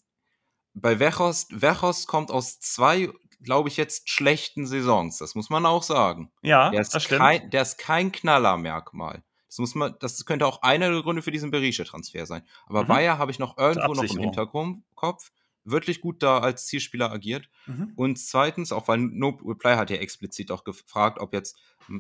bei 0.74 1.00
Wechhorst, 1.00 1.62
Wechhorst 1.62 2.08
kommt 2.08 2.32
aus 2.32 2.60
zwei, 2.60 3.10
glaube 3.42 3.70
ich, 3.70 3.78
jetzt 3.78 4.10
schlechten 4.10 4.66
Saisons. 4.66 5.18
Das 5.18 5.36
muss 5.36 5.50
man 5.50 5.66
auch 5.66 5.84
sagen. 5.84 6.32
Ja, 6.42 6.70
der 6.70 6.82
ist 6.82 6.94
das 6.94 7.04
stimmt. 7.04 7.22
Kein, 7.22 7.50
der 7.50 7.62
ist 7.62 7.78
kein 7.78 8.12
Knallermerkmal. 8.12 9.24
Das 9.50 9.58
muss 9.58 9.76
man, 9.76 9.96
das 10.00 10.26
könnte 10.26 10.46
auch 10.46 10.62
einer 10.62 10.92
der 10.92 11.02
Gründe 11.02 11.22
für 11.22 11.32
diesen 11.32 11.50
Berische-Transfer 11.52 12.26
sein. 12.26 12.44
Aber 12.68 12.84
mhm. 12.84 12.88
Bayer 12.88 13.18
habe 13.18 13.32
ich 13.32 13.40
noch 13.40 13.58
irgendwo 13.58 13.94
noch 13.94 14.04
im 14.04 14.20
Hinterkopf. 14.20 15.32
Wirklich 15.66 16.02
gut 16.02 16.24
da 16.24 16.40
als 16.40 16.68
Zielspieler 16.68 17.12
agiert. 17.12 17.50
Mhm. 17.66 17.94
Und 17.96 18.18
zweitens, 18.18 18.72
auch 18.72 18.88
weil 18.88 19.00
No 19.00 19.40
Reply 19.44 19.76
hat 19.76 19.90
ja 19.90 19.98
explizit 19.98 20.52
auch 20.52 20.64
gefragt, 20.64 21.20
ob 21.20 21.34
jetzt 21.34 21.58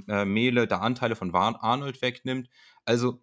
äh, 0.07 0.25
Mele 0.25 0.67
da 0.67 0.77
Anteile 0.77 1.15
von 1.15 1.33
Arnold 1.33 2.01
wegnimmt. 2.01 2.49
Also, 2.85 3.21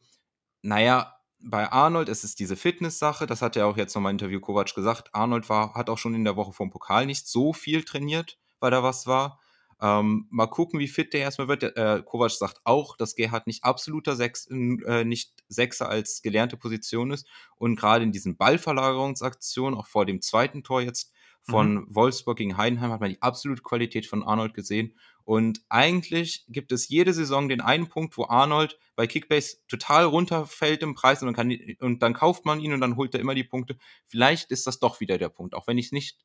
naja, 0.61 1.17
bei 1.39 1.71
Arnold 1.71 2.09
ist 2.09 2.25
es 2.25 2.35
diese 2.35 2.57
Fitness-Sache, 2.57 3.27
das 3.27 3.43
hat 3.43 3.57
ja 3.57 3.67
auch 3.67 3.77
jetzt 3.77 3.95
nochmal 3.95 4.11
im 4.11 4.15
Interview 4.17 4.41
Kovac 4.41 4.75
gesagt. 4.75 5.15
Arnold 5.15 5.49
war, 5.49 5.75
hat 5.75 5.89
auch 5.89 5.99
schon 5.99 6.15
in 6.15 6.25
der 6.25 6.37
Woche 6.37 6.53
vom 6.53 6.71
Pokal 6.71 7.07
nicht 7.07 7.29
so 7.29 7.53
viel 7.53 7.85
trainiert, 7.85 8.39
weil 8.59 8.71
da 8.71 8.83
was 8.83 9.07
war. 9.07 9.41
Ähm, 9.81 10.27
mal 10.31 10.47
gucken, 10.47 10.81
wie 10.81 10.89
fit 10.89 11.13
der 11.13 11.21
erstmal 11.21 11.49
wird. 11.49 11.63
Äh, 11.63 12.03
Kovac 12.05 12.31
sagt 12.31 12.61
auch, 12.65 12.97
dass 12.97 13.15
Gerhard 13.15 13.47
nicht 13.47 13.65
absoluter 13.65 14.17
Sechs, 14.17 14.47
äh, 14.47 15.05
nicht 15.05 15.33
Sechser 15.49 15.89
als 15.89 16.23
gelernte 16.23 16.57
Position 16.57 17.11
ist. 17.11 17.27
Und 17.57 17.77
gerade 17.77 18.05
in 18.05 18.13
diesen 18.13 18.37
Ballverlagerungsaktionen, 18.37 19.79
auch 19.79 19.87
vor 19.87 20.07
dem 20.07 20.23
zweiten 20.23 20.63
Tor 20.63 20.81
jetzt 20.81 21.13
von 21.43 21.75
mhm. 21.75 21.87
Wolfsburg 21.89 22.39
gegen 22.39 22.57
Heidenheim, 22.57 22.91
hat 22.91 23.01
man 23.01 23.11
die 23.11 23.23
absolute 23.23 23.63
Qualität 23.63 24.07
von 24.07 24.23
Arnold 24.23 24.55
gesehen. 24.55 24.95
Und 25.25 25.61
eigentlich 25.69 26.45
gibt 26.49 26.73
es 26.73 26.89
jede 26.89 27.13
Saison 27.13 27.49
den 27.49 27.61
einen 27.61 27.89
Punkt, 27.89 28.17
wo 28.17 28.27
Arnold 28.27 28.79
bei 28.95 29.07
Kickbase 29.07 29.59
total 29.69 30.05
runterfällt 30.05 30.83
im 30.83 30.95
Preis 30.95 31.23
und, 31.23 31.35
kann, 31.35 31.57
und 31.81 32.01
dann 32.01 32.15
kauft 32.15 32.45
man 32.45 32.61
ihn 32.61 32.73
und 32.73 32.81
dann 32.81 32.97
holt 32.97 33.13
er 33.13 33.21
immer 33.21 33.35
die 33.35 33.45
Punkte. 33.45 33.77
Vielleicht 34.07 34.51
ist 34.51 34.67
das 34.67 34.79
doch 34.79 35.01
wieder 35.01 35.19
der 35.19 35.29
Punkt, 35.29 35.55
auch 35.55 35.67
wenn 35.67 35.79
ich 35.79 35.87
es 35.87 35.93
nicht 35.93 36.19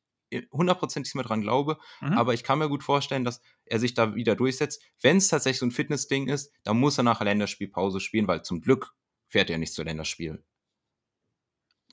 hundertprozentig 0.52 1.14
mehr 1.14 1.24
dran 1.24 1.42
glaube, 1.42 1.78
mhm. 2.00 2.14
aber 2.14 2.34
ich 2.34 2.44
kann 2.44 2.58
mir 2.58 2.68
gut 2.68 2.82
vorstellen, 2.82 3.24
dass 3.24 3.40
er 3.64 3.78
sich 3.78 3.94
da 3.94 4.14
wieder 4.14 4.36
durchsetzt. 4.36 4.82
Wenn 5.00 5.18
es 5.18 5.28
tatsächlich 5.28 5.58
so 5.58 5.66
ein 5.66 5.70
Fitnessding 5.70 6.28
ist, 6.28 6.52
dann 6.64 6.78
muss 6.78 6.98
er 6.98 7.04
nach 7.04 7.18
der 7.18 7.26
Länderspielpause 7.26 8.00
spielen, 8.00 8.28
weil 8.28 8.42
zum 8.42 8.60
Glück 8.60 8.94
fährt 9.28 9.50
er 9.50 9.58
nicht 9.58 9.74
zur 9.74 9.84
Länderspiel. 9.84 10.44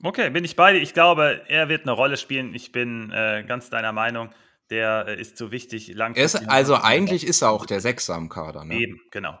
Okay, 0.02 0.30
bin 0.30 0.44
ich 0.44 0.56
bei 0.56 0.72
dir. 0.72 0.80
Ich 0.80 0.94
glaube, 0.94 1.42
er 1.48 1.68
wird 1.68 1.82
eine 1.82 1.92
Rolle 1.92 2.16
spielen. 2.16 2.54
Ich 2.54 2.72
bin 2.72 3.10
äh, 3.10 3.44
ganz 3.46 3.68
deiner 3.68 3.92
Meinung. 3.92 4.30
Der 4.70 5.06
äh, 5.08 5.20
ist 5.20 5.36
so 5.36 5.50
wichtig. 5.52 5.88
Langfristig 5.88 6.48
also 6.48 6.76
eigentlich 6.76 7.26
ist 7.26 7.42
er 7.42 7.50
auch 7.50 7.66
der 7.66 7.80
Sechser 7.80 8.14
am 8.14 8.28
Kader. 8.28 8.64
Ne? 8.64 8.76
Eben, 8.76 9.00
genau. 9.10 9.38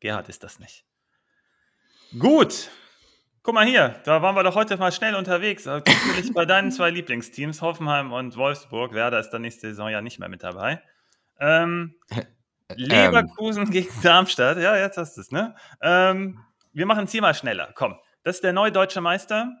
Gerhard 0.00 0.28
ist 0.28 0.44
das 0.44 0.58
nicht. 0.58 0.84
Gut, 2.18 2.70
Guck 3.46 3.54
mal 3.54 3.64
hier, 3.64 3.94
da 4.02 4.22
waren 4.22 4.34
wir 4.34 4.42
doch 4.42 4.56
heute 4.56 4.76
mal 4.76 4.90
schnell 4.90 5.14
unterwegs. 5.14 5.66
Natürlich 5.66 6.34
bei 6.34 6.46
deinen 6.46 6.72
zwei 6.72 6.90
Lieblingsteams, 6.90 7.62
Hoffenheim 7.62 8.10
und 8.10 8.36
Wolfsburg. 8.36 8.92
Werder 8.92 9.20
ist 9.20 9.30
dann 9.30 9.42
nächste 9.42 9.68
Saison 9.68 9.88
ja 9.88 10.02
nicht 10.02 10.18
mehr 10.18 10.28
mit 10.28 10.42
dabei. 10.42 10.82
Ähm, 11.38 11.94
Leverkusen 12.74 13.66
ähm. 13.66 13.70
gegen 13.70 14.02
Darmstadt. 14.02 14.58
Ja, 14.58 14.76
jetzt 14.76 14.98
hast 14.98 15.16
du 15.16 15.20
es, 15.20 15.30
ne? 15.30 15.54
Ähm, 15.80 16.40
wir 16.72 16.86
machen 16.86 17.04
es 17.04 17.12
hier 17.12 17.22
mal 17.22 17.34
schneller. 17.34 17.70
Komm, 17.76 17.94
das 18.24 18.38
ist 18.38 18.42
der 18.42 18.52
neue 18.52 18.72
deutsche 18.72 19.00
Meister. 19.00 19.56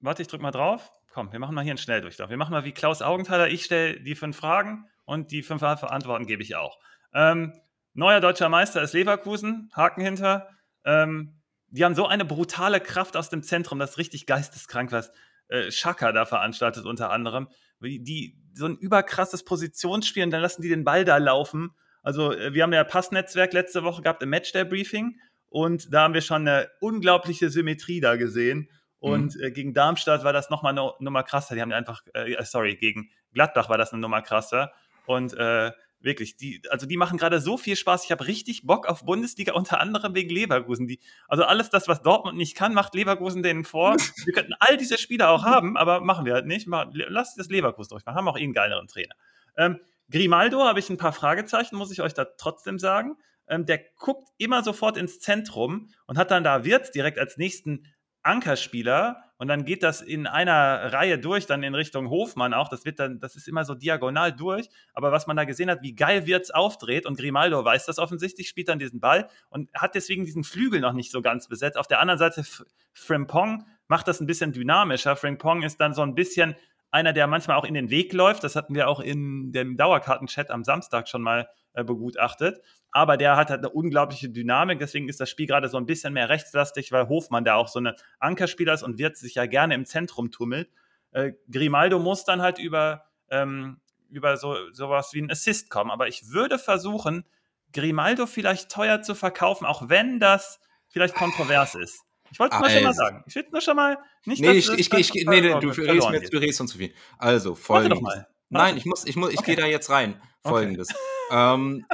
Warte, 0.00 0.22
ich 0.22 0.28
drück 0.28 0.40
mal 0.40 0.50
drauf. 0.50 0.90
Komm, 1.12 1.32
wir 1.32 1.40
machen 1.40 1.54
mal 1.54 1.64
hier 1.64 1.72
einen 1.72 1.78
Schnelldurchlauf. 1.78 2.30
Wir 2.30 2.38
machen 2.38 2.52
mal 2.52 2.64
wie 2.64 2.72
Klaus 2.72 3.02
Augenthaler. 3.02 3.48
Ich 3.48 3.66
stelle 3.66 4.00
die 4.00 4.14
fünf 4.14 4.38
Fragen 4.38 4.88
und 5.04 5.32
die 5.32 5.42
fünf 5.42 5.62
Antworten 5.62 6.26
gebe 6.26 6.42
ich 6.42 6.56
auch. 6.56 6.78
Ähm, 7.12 7.52
neuer 7.92 8.22
deutscher 8.22 8.48
Meister 8.48 8.80
ist 8.80 8.94
Leverkusen. 8.94 9.70
Haken 9.74 10.00
hinter. 10.00 10.48
Ähm, 10.86 11.42
die 11.68 11.84
haben 11.84 11.94
so 11.94 12.06
eine 12.06 12.24
brutale 12.24 12.80
Kraft 12.80 13.16
aus 13.16 13.28
dem 13.28 13.42
Zentrum, 13.42 13.78
das 13.78 13.92
ist 13.92 13.98
richtig 13.98 14.26
geisteskrank, 14.26 14.92
was 14.92 15.10
äh, 15.48 15.70
Schaka 15.70 16.12
da 16.12 16.24
veranstaltet 16.24 16.84
unter 16.86 17.10
anderem. 17.10 17.48
Die, 17.80 18.02
die 18.02 18.38
so 18.54 18.66
ein 18.66 18.76
überkrasses 18.76 19.44
Positionsspiel 19.44 20.24
und 20.24 20.30
dann 20.30 20.40
lassen 20.40 20.62
die 20.62 20.68
den 20.68 20.84
Ball 20.84 21.04
da 21.04 21.18
laufen. 21.18 21.70
Also 22.02 22.32
äh, 22.32 22.54
wir 22.54 22.62
haben 22.62 22.72
ja 22.72 22.84
Passnetzwerk 22.84 23.52
letzte 23.52 23.82
Woche 23.82 24.02
gehabt 24.02 24.22
im 24.22 24.30
Matchday-Briefing 24.30 25.18
und 25.48 25.92
da 25.92 26.02
haben 26.02 26.14
wir 26.14 26.20
schon 26.20 26.48
eine 26.48 26.68
unglaubliche 26.80 27.50
Symmetrie 27.50 28.00
da 28.00 28.16
gesehen. 28.16 28.70
Und 28.98 29.36
mhm. 29.36 29.52
gegen 29.52 29.74
Darmstadt 29.74 30.24
war 30.24 30.32
das 30.32 30.48
nochmal 30.48 30.72
eine 30.72 30.92
Nummer 30.98 31.22
krasser. 31.22 31.54
Die 31.54 31.60
haben 31.60 31.72
einfach, 31.72 32.02
äh, 32.14 32.42
sorry, 32.44 32.76
gegen 32.76 33.10
Gladbach 33.34 33.68
war 33.68 33.78
das 33.78 33.92
eine 33.92 34.00
Nummer 34.00 34.22
krasser. 34.22 34.72
Und 35.06 35.34
äh, 35.34 35.70
Wirklich, 36.04 36.36
die, 36.36 36.60
also 36.68 36.84
die 36.84 36.98
machen 36.98 37.16
gerade 37.16 37.40
so 37.40 37.56
viel 37.56 37.76
Spaß. 37.76 38.04
Ich 38.04 38.12
habe 38.12 38.26
richtig 38.26 38.66
Bock 38.66 38.86
auf 38.86 39.06
Bundesliga, 39.06 39.52
unter 39.54 39.80
anderem 39.80 40.14
wegen 40.14 40.28
Leverkusen. 40.28 40.86
Die, 40.86 41.00
also 41.28 41.44
alles 41.44 41.70
das, 41.70 41.88
was 41.88 42.02
Dortmund 42.02 42.36
nicht 42.36 42.54
kann, 42.54 42.74
macht 42.74 42.94
Leverkusen 42.94 43.42
denen 43.42 43.64
vor. 43.64 43.96
Wir 44.24 44.34
könnten 44.34 44.52
all 44.60 44.76
diese 44.76 44.98
Spieler 44.98 45.30
auch 45.30 45.44
haben, 45.44 45.76
aber 45.78 46.00
machen 46.00 46.26
wir 46.26 46.34
halt 46.34 46.44
nicht. 46.44 46.68
Lass 46.92 47.34
das 47.36 47.48
Leverkusen 47.48 47.88
durchmachen. 47.88 48.18
Haben 48.18 48.28
auch 48.28 48.36
eh 48.36 48.42
einen 48.42 48.52
geileren 48.52 48.86
Trainer. 48.86 49.14
Ähm, 49.56 49.80
Grimaldo 50.10 50.62
habe 50.62 50.78
ich 50.78 50.90
ein 50.90 50.98
paar 50.98 51.14
Fragezeichen, 51.14 51.76
muss 51.76 51.90
ich 51.90 52.02
euch 52.02 52.12
da 52.12 52.26
trotzdem 52.36 52.78
sagen. 52.78 53.16
Ähm, 53.48 53.64
der 53.64 53.80
guckt 53.98 54.28
immer 54.36 54.62
sofort 54.62 54.98
ins 54.98 55.20
Zentrum 55.20 55.88
und 56.06 56.18
hat 56.18 56.30
dann 56.30 56.44
da 56.44 56.64
Wirtz 56.64 56.90
direkt 56.90 57.18
als 57.18 57.38
nächsten 57.38 57.86
Ankerspieler 58.24 59.22
und 59.36 59.48
dann 59.48 59.64
geht 59.64 59.82
das 59.82 60.00
in 60.00 60.26
einer 60.26 60.92
Reihe 60.92 61.18
durch, 61.18 61.46
dann 61.46 61.62
in 61.62 61.74
Richtung 61.74 62.08
Hofmann 62.08 62.54
auch. 62.54 62.68
Das 62.68 62.84
wird 62.84 62.98
dann, 62.98 63.20
das 63.20 63.36
ist 63.36 63.48
immer 63.48 63.64
so 63.64 63.74
diagonal 63.74 64.32
durch. 64.32 64.68
Aber 64.94 65.12
was 65.12 65.26
man 65.26 65.36
da 65.36 65.44
gesehen 65.44 65.70
hat, 65.70 65.82
wie 65.82 65.94
geil 65.94 66.26
Wirtz 66.26 66.50
aufdreht 66.50 67.04
und 67.04 67.18
Grimaldo 67.18 67.64
weiß 67.64 67.84
das 67.86 67.98
offensichtlich, 67.98 68.48
spielt 68.48 68.68
dann 68.68 68.78
diesen 68.78 69.00
Ball 69.00 69.28
und 69.50 69.72
hat 69.74 69.94
deswegen 69.94 70.24
diesen 70.24 70.44
Flügel 70.44 70.80
noch 70.80 70.92
nicht 70.92 71.10
so 71.10 71.20
ganz 71.20 71.48
besetzt. 71.48 71.76
Auf 71.76 71.88
der 71.88 72.00
anderen 72.00 72.18
Seite 72.18 72.44
Frimpong 72.92 73.66
macht 73.88 74.08
das 74.08 74.20
ein 74.20 74.26
bisschen 74.26 74.52
dynamischer. 74.52 75.16
Frimpong 75.16 75.62
ist 75.62 75.80
dann 75.80 75.94
so 75.94 76.02
ein 76.02 76.14
bisschen 76.14 76.54
einer, 76.90 77.12
der 77.12 77.26
manchmal 77.26 77.56
auch 77.56 77.64
in 77.64 77.74
den 77.74 77.90
Weg 77.90 78.12
läuft. 78.12 78.44
Das 78.44 78.54
hatten 78.54 78.74
wir 78.74 78.88
auch 78.88 79.00
in 79.00 79.52
dem 79.52 79.76
Dauerkartenchat 79.76 80.50
am 80.50 80.62
Samstag 80.62 81.08
schon 81.08 81.22
mal 81.22 81.48
begutachtet. 81.82 82.60
Aber 82.92 83.16
der 83.16 83.36
hat 83.36 83.50
halt 83.50 83.58
eine 83.58 83.70
unglaubliche 83.70 84.28
Dynamik. 84.28 84.78
Deswegen 84.78 85.08
ist 85.08 85.20
das 85.20 85.28
Spiel 85.28 85.46
gerade 85.46 85.68
so 85.68 85.76
ein 85.76 85.86
bisschen 85.86 86.12
mehr 86.12 86.28
rechtslastig, 86.28 86.92
weil 86.92 87.08
Hofmann 87.08 87.44
da 87.44 87.56
auch 87.56 87.66
so 87.66 87.80
eine 87.80 87.96
Ankerspieler 88.20 88.74
ist 88.74 88.84
und 88.84 88.98
wird 88.98 89.16
sich 89.16 89.34
ja 89.34 89.46
gerne 89.46 89.74
im 89.74 89.84
Zentrum 89.84 90.30
tummelt. 90.30 90.70
Äh, 91.10 91.32
Grimaldo 91.50 91.98
muss 91.98 92.24
dann 92.24 92.40
halt 92.40 92.60
über, 92.60 93.06
ähm, 93.30 93.80
über 94.10 94.36
so, 94.36 94.56
sowas 94.72 95.10
wie 95.12 95.22
ein 95.22 95.30
Assist 95.30 95.70
kommen. 95.70 95.90
Aber 95.90 96.06
ich 96.06 96.30
würde 96.30 96.58
versuchen, 96.58 97.24
Grimaldo 97.72 98.26
vielleicht 98.26 98.70
teuer 98.70 99.02
zu 99.02 99.16
verkaufen, 99.16 99.66
auch 99.66 99.88
wenn 99.88 100.20
das 100.20 100.60
vielleicht 100.86 101.16
kontrovers 101.16 101.74
ist. 101.74 102.04
Ich 102.30 102.38
wollte 102.38 102.56
es 102.56 102.60
nur 102.60 102.70
schon 102.70 102.82
mal 102.84 102.94
sagen. 102.94 103.24
Ich 103.26 103.34
will 103.34 103.46
nur 103.50 103.60
schon 103.60 103.76
mal 103.76 103.98
nicht, 104.24 104.40
nee, 104.40 104.52
ich, 104.52 104.68
ich, 104.70 104.92
ich, 104.92 105.12
nee, 105.26 105.40
nee, 105.40 105.60
du 105.60 105.68
redest 105.68 106.10
mir 106.10 106.20
jetzt, 106.20 106.32
du 106.32 106.38
redest 106.38 106.60
uns 106.60 106.72
zu 106.72 106.78
viel. 106.78 106.92
Also, 107.18 107.54
folgendes. 107.54 108.00
Warte 108.02 108.16
doch 108.16 108.24
mal. 108.24 108.33
Nein, 108.48 108.76
ich 108.76 108.86
muss, 108.86 109.04
ich 109.04 109.16
muss, 109.16 109.30
ich 109.30 109.38
okay. 109.38 109.54
gehe 109.54 109.56
da 109.56 109.66
jetzt 109.66 109.90
rein. 109.90 110.20
Folgendes. 110.42 110.88
Okay. 110.90 110.98
Ähm, 111.30 111.86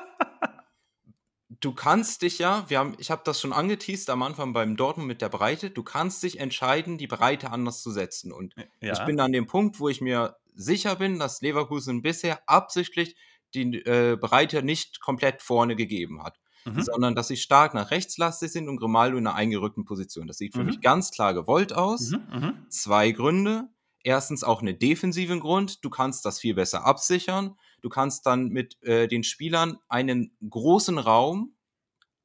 du 1.60 1.74
kannst 1.74 2.22
dich 2.22 2.39
ja, 2.39 2.64
wir 2.68 2.78
haben, 2.78 2.94
ich 2.98 3.10
habe 3.10 3.22
das 3.24 3.40
schon 3.40 3.52
angeteased 3.52 4.10
am 4.10 4.22
Anfang 4.22 4.52
beim 4.52 4.77
Dortmund 4.77 5.06
mit 5.06 5.22
der 5.22 5.28
Breite, 5.28 5.70
du 5.70 5.82
kannst 5.82 6.22
dich 6.22 6.40
entscheiden, 6.40 6.98
die 6.98 7.06
Breite 7.06 7.51
anders 7.51 7.82
zu 7.82 7.90
setzen. 7.90 8.32
Und 8.32 8.55
ja. 8.81 8.93
ich 8.93 9.05
bin 9.05 9.20
an 9.20 9.32
dem 9.32 9.47
Punkt, 9.47 9.78
wo 9.78 9.89
ich 9.89 10.01
mir 10.01 10.36
sicher 10.55 10.97
bin, 10.97 11.18
dass 11.18 11.40
Leverkusen 11.40 12.02
bisher 12.02 12.40
absichtlich 12.47 13.16
die 13.55 13.78
äh, 13.85 14.16
Breite 14.20 14.62
nicht 14.62 15.01
komplett 15.01 15.43
vorne 15.43 15.77
gegeben 15.77 16.22
hat. 16.22 16.39
Mhm. 16.64 16.82
Sondern 16.82 17.14
dass 17.14 17.28
sie 17.28 17.39
stark 17.39 17.72
nach 17.72 17.90
rechts 17.90 18.18
lastig 18.18 18.52
sind 18.52 18.68
und 18.68 18.77
Grimaldo 18.77 19.16
in 19.16 19.27
einer 19.27 19.36
eingerückten 19.36 19.85
Position. 19.85 20.27
Das 20.27 20.36
sieht 20.36 20.52
für 20.52 20.60
mhm. 20.60 20.66
mich 20.66 20.81
ganz 20.81 21.10
klar 21.10 21.32
gewollt 21.35 21.72
aus. 21.72 22.10
Mhm. 22.10 22.27
mhm. 22.31 22.66
Zwei 22.68 23.12
Gründe. 23.12 23.68
Erstens 24.02 24.44
auch 24.44 24.62
einen 24.62 24.78
defensiven 24.78 25.40
Grund. 25.40 25.85
Du 25.85 25.90
kannst 25.90 26.24
das 26.24 26.40
viel 26.40 26.55
besser 26.55 26.85
absichern. 26.85 27.56
Du 27.82 27.89
kannst 27.89 28.27
dann 28.27 28.48
mit 28.48 28.82
äh, 28.82 29.09
den 29.09 29.24
Spielern 29.24 29.78
einen 29.89 30.36
großen 30.48 30.98
Raum 30.98 31.55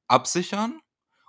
absichern 0.07 0.79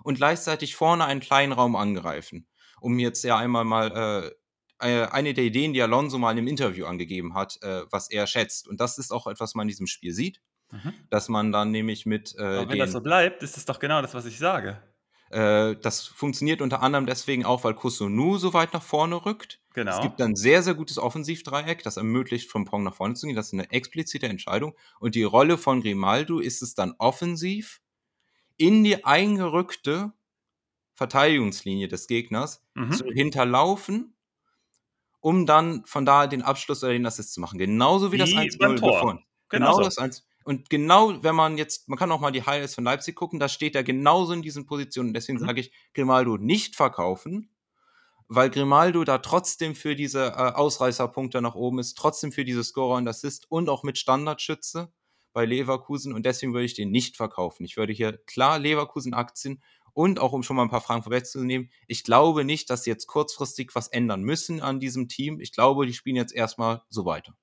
und 0.03 0.15
gleichzeitig 0.15 0.75
vorne 0.75 1.05
einen 1.05 1.19
kleinen 1.19 1.51
Raum 1.51 1.75
angreifen. 1.75 2.47
Um 2.79 2.99
jetzt 2.99 3.23
ja 3.23 3.37
einmal 3.37 3.65
mal 3.65 4.31
äh, 4.31 4.31
äh, 4.79 5.07
eine 5.07 5.33
der 5.33 5.43
Ideen, 5.43 5.73
die 5.73 5.81
Alonso 5.81 6.17
mal 6.17 6.31
in 6.31 6.37
einem 6.37 6.47
Interview 6.47 6.85
angegeben 6.85 7.33
hat, 7.33 7.57
äh, 7.61 7.83
was 7.91 8.09
er 8.09 8.27
schätzt. 8.27 8.67
Und 8.67 8.79
das 8.79 8.97
ist 8.97 9.11
auch 9.11 9.27
etwas, 9.27 9.49
was 9.49 9.55
man 9.55 9.63
in 9.63 9.69
diesem 9.69 9.87
Spiel 9.87 10.13
sieht. 10.13 10.41
Mhm. 10.71 10.93
Dass 11.09 11.29
man 11.29 11.51
dann 11.51 11.71
nämlich 11.71 12.05
mit. 12.05 12.35
Äh, 12.37 12.41
Aber 12.41 12.69
wenn 12.69 12.79
das 12.79 12.91
so 12.91 13.01
bleibt, 13.01 13.41
ist 13.41 13.55
das 13.55 13.65
doch 13.65 13.79
genau 13.79 14.01
das, 14.01 14.13
was 14.13 14.25
ich 14.25 14.37
sage. 14.37 14.81
Äh, 15.29 15.75
das 15.81 16.05
funktioniert 16.05 16.61
unter 16.61 16.81
anderem 16.81 17.05
deswegen 17.05 17.45
auch, 17.45 17.63
weil 17.63 17.73
Kusunu 17.73 18.37
so 18.37 18.53
weit 18.53 18.73
nach 18.73 18.83
vorne 18.83 19.25
rückt. 19.25 19.59
Genau. 19.73 19.95
Es 19.95 20.01
gibt 20.01 20.21
ein 20.21 20.35
sehr, 20.35 20.63
sehr 20.63 20.73
gutes 20.73 20.97
Offensivdreieck, 20.97 21.83
das 21.83 21.97
ermöglicht, 21.97 22.49
vom 22.49 22.65
Pong 22.65 22.83
nach 22.83 22.95
vorne 22.95 23.13
zu 23.13 23.27
gehen. 23.27 23.35
Das 23.35 23.47
ist 23.47 23.53
eine 23.53 23.69
explizite 23.71 24.27
Entscheidung. 24.27 24.75
Und 24.99 25.15
die 25.15 25.23
Rolle 25.23 25.57
von 25.57 25.81
Grimaldo 25.81 26.39
ist 26.39 26.61
es 26.61 26.73
dann 26.73 26.95
offensiv 26.97 27.81
in 28.57 28.83
die 28.83 29.05
eingerückte 29.05 30.13
Verteidigungslinie 30.95 31.87
des 31.87 32.07
Gegners 32.07 32.65
mhm. 32.73 32.91
zu 32.91 33.05
hinterlaufen, 33.05 34.15
um 35.19 35.45
dann 35.45 35.85
von 35.85 36.05
da 36.05 36.25
den 36.25 36.41
Abschluss 36.41 36.83
oder 36.83 36.93
den 36.93 37.05
Assist 37.05 37.33
zu 37.33 37.41
machen. 37.41 37.59
Genauso 37.59 38.11
wie, 38.11 38.13
wie 38.13 38.17
das 38.17 38.31
1-0 38.31 38.57
Genau, 39.49 39.77
genau 39.77 39.81
das 39.81 39.97
1 39.97 40.26
und 40.47 40.69
genau, 40.69 41.21
wenn 41.23 41.35
man 41.35 41.57
jetzt, 41.57 41.89
man 41.89 41.99
kann 41.99 42.09
auch 42.09 42.21
mal 42.21 42.31
die 42.31 42.43
Highlights 42.43 42.73
von 42.73 42.85
Leipzig 42.85 43.17
gucken, 43.17 43.37
da 43.37 43.49
steht 43.49 43.75
er 43.75 43.83
genauso 43.83 44.31
in 44.31 44.41
diesen 44.41 44.65
Positionen. 44.65 45.13
Deswegen 45.13 45.39
mhm. 45.39 45.45
sage 45.45 45.59
ich, 45.59 45.73
Grimaldo 45.93 46.37
nicht 46.37 46.77
verkaufen, 46.77 47.49
weil 48.29 48.49
Grimaldo 48.49 49.03
da 49.03 49.17
trotzdem 49.17 49.75
für 49.75 49.93
diese 49.93 50.27
äh, 50.27 50.53
Ausreißerpunkte 50.53 51.41
nach 51.41 51.55
oben 51.55 51.79
ist, 51.79 51.97
trotzdem 51.97 52.31
für 52.31 52.45
diese 52.45 52.63
Scorer 52.63 52.95
und 52.95 53.09
Assist 53.09 53.51
und 53.51 53.67
auch 53.67 53.83
mit 53.83 53.97
Standardschütze 53.97 54.89
bei 55.33 55.43
Leverkusen 55.43 56.13
und 56.13 56.25
deswegen 56.25 56.53
würde 56.53 56.63
ich 56.63 56.75
den 56.75 56.91
nicht 56.91 57.17
verkaufen. 57.17 57.65
Ich 57.65 57.75
würde 57.75 57.91
hier 57.91 58.17
klar 58.17 58.57
Leverkusen-Aktien 58.57 59.61
und 59.91 60.17
auch 60.21 60.31
um 60.31 60.43
schon 60.43 60.55
mal 60.55 60.63
ein 60.63 60.69
paar 60.69 60.79
Fragen 60.79 61.03
vorwegzunehmen, 61.03 61.69
ich 61.87 62.05
glaube 62.05 62.45
nicht, 62.45 62.69
dass 62.69 62.85
sie 62.85 62.89
jetzt 62.89 63.07
kurzfristig 63.07 63.75
was 63.75 63.89
ändern 63.89 64.21
müssen 64.21 64.61
an 64.61 64.79
diesem 64.79 65.09
Team. 65.09 65.41
Ich 65.41 65.51
glaube, 65.51 65.85
die 65.85 65.93
spielen 65.93 66.15
jetzt 66.15 66.33
erstmal 66.33 66.83
so 66.87 67.03
weiter. 67.03 67.35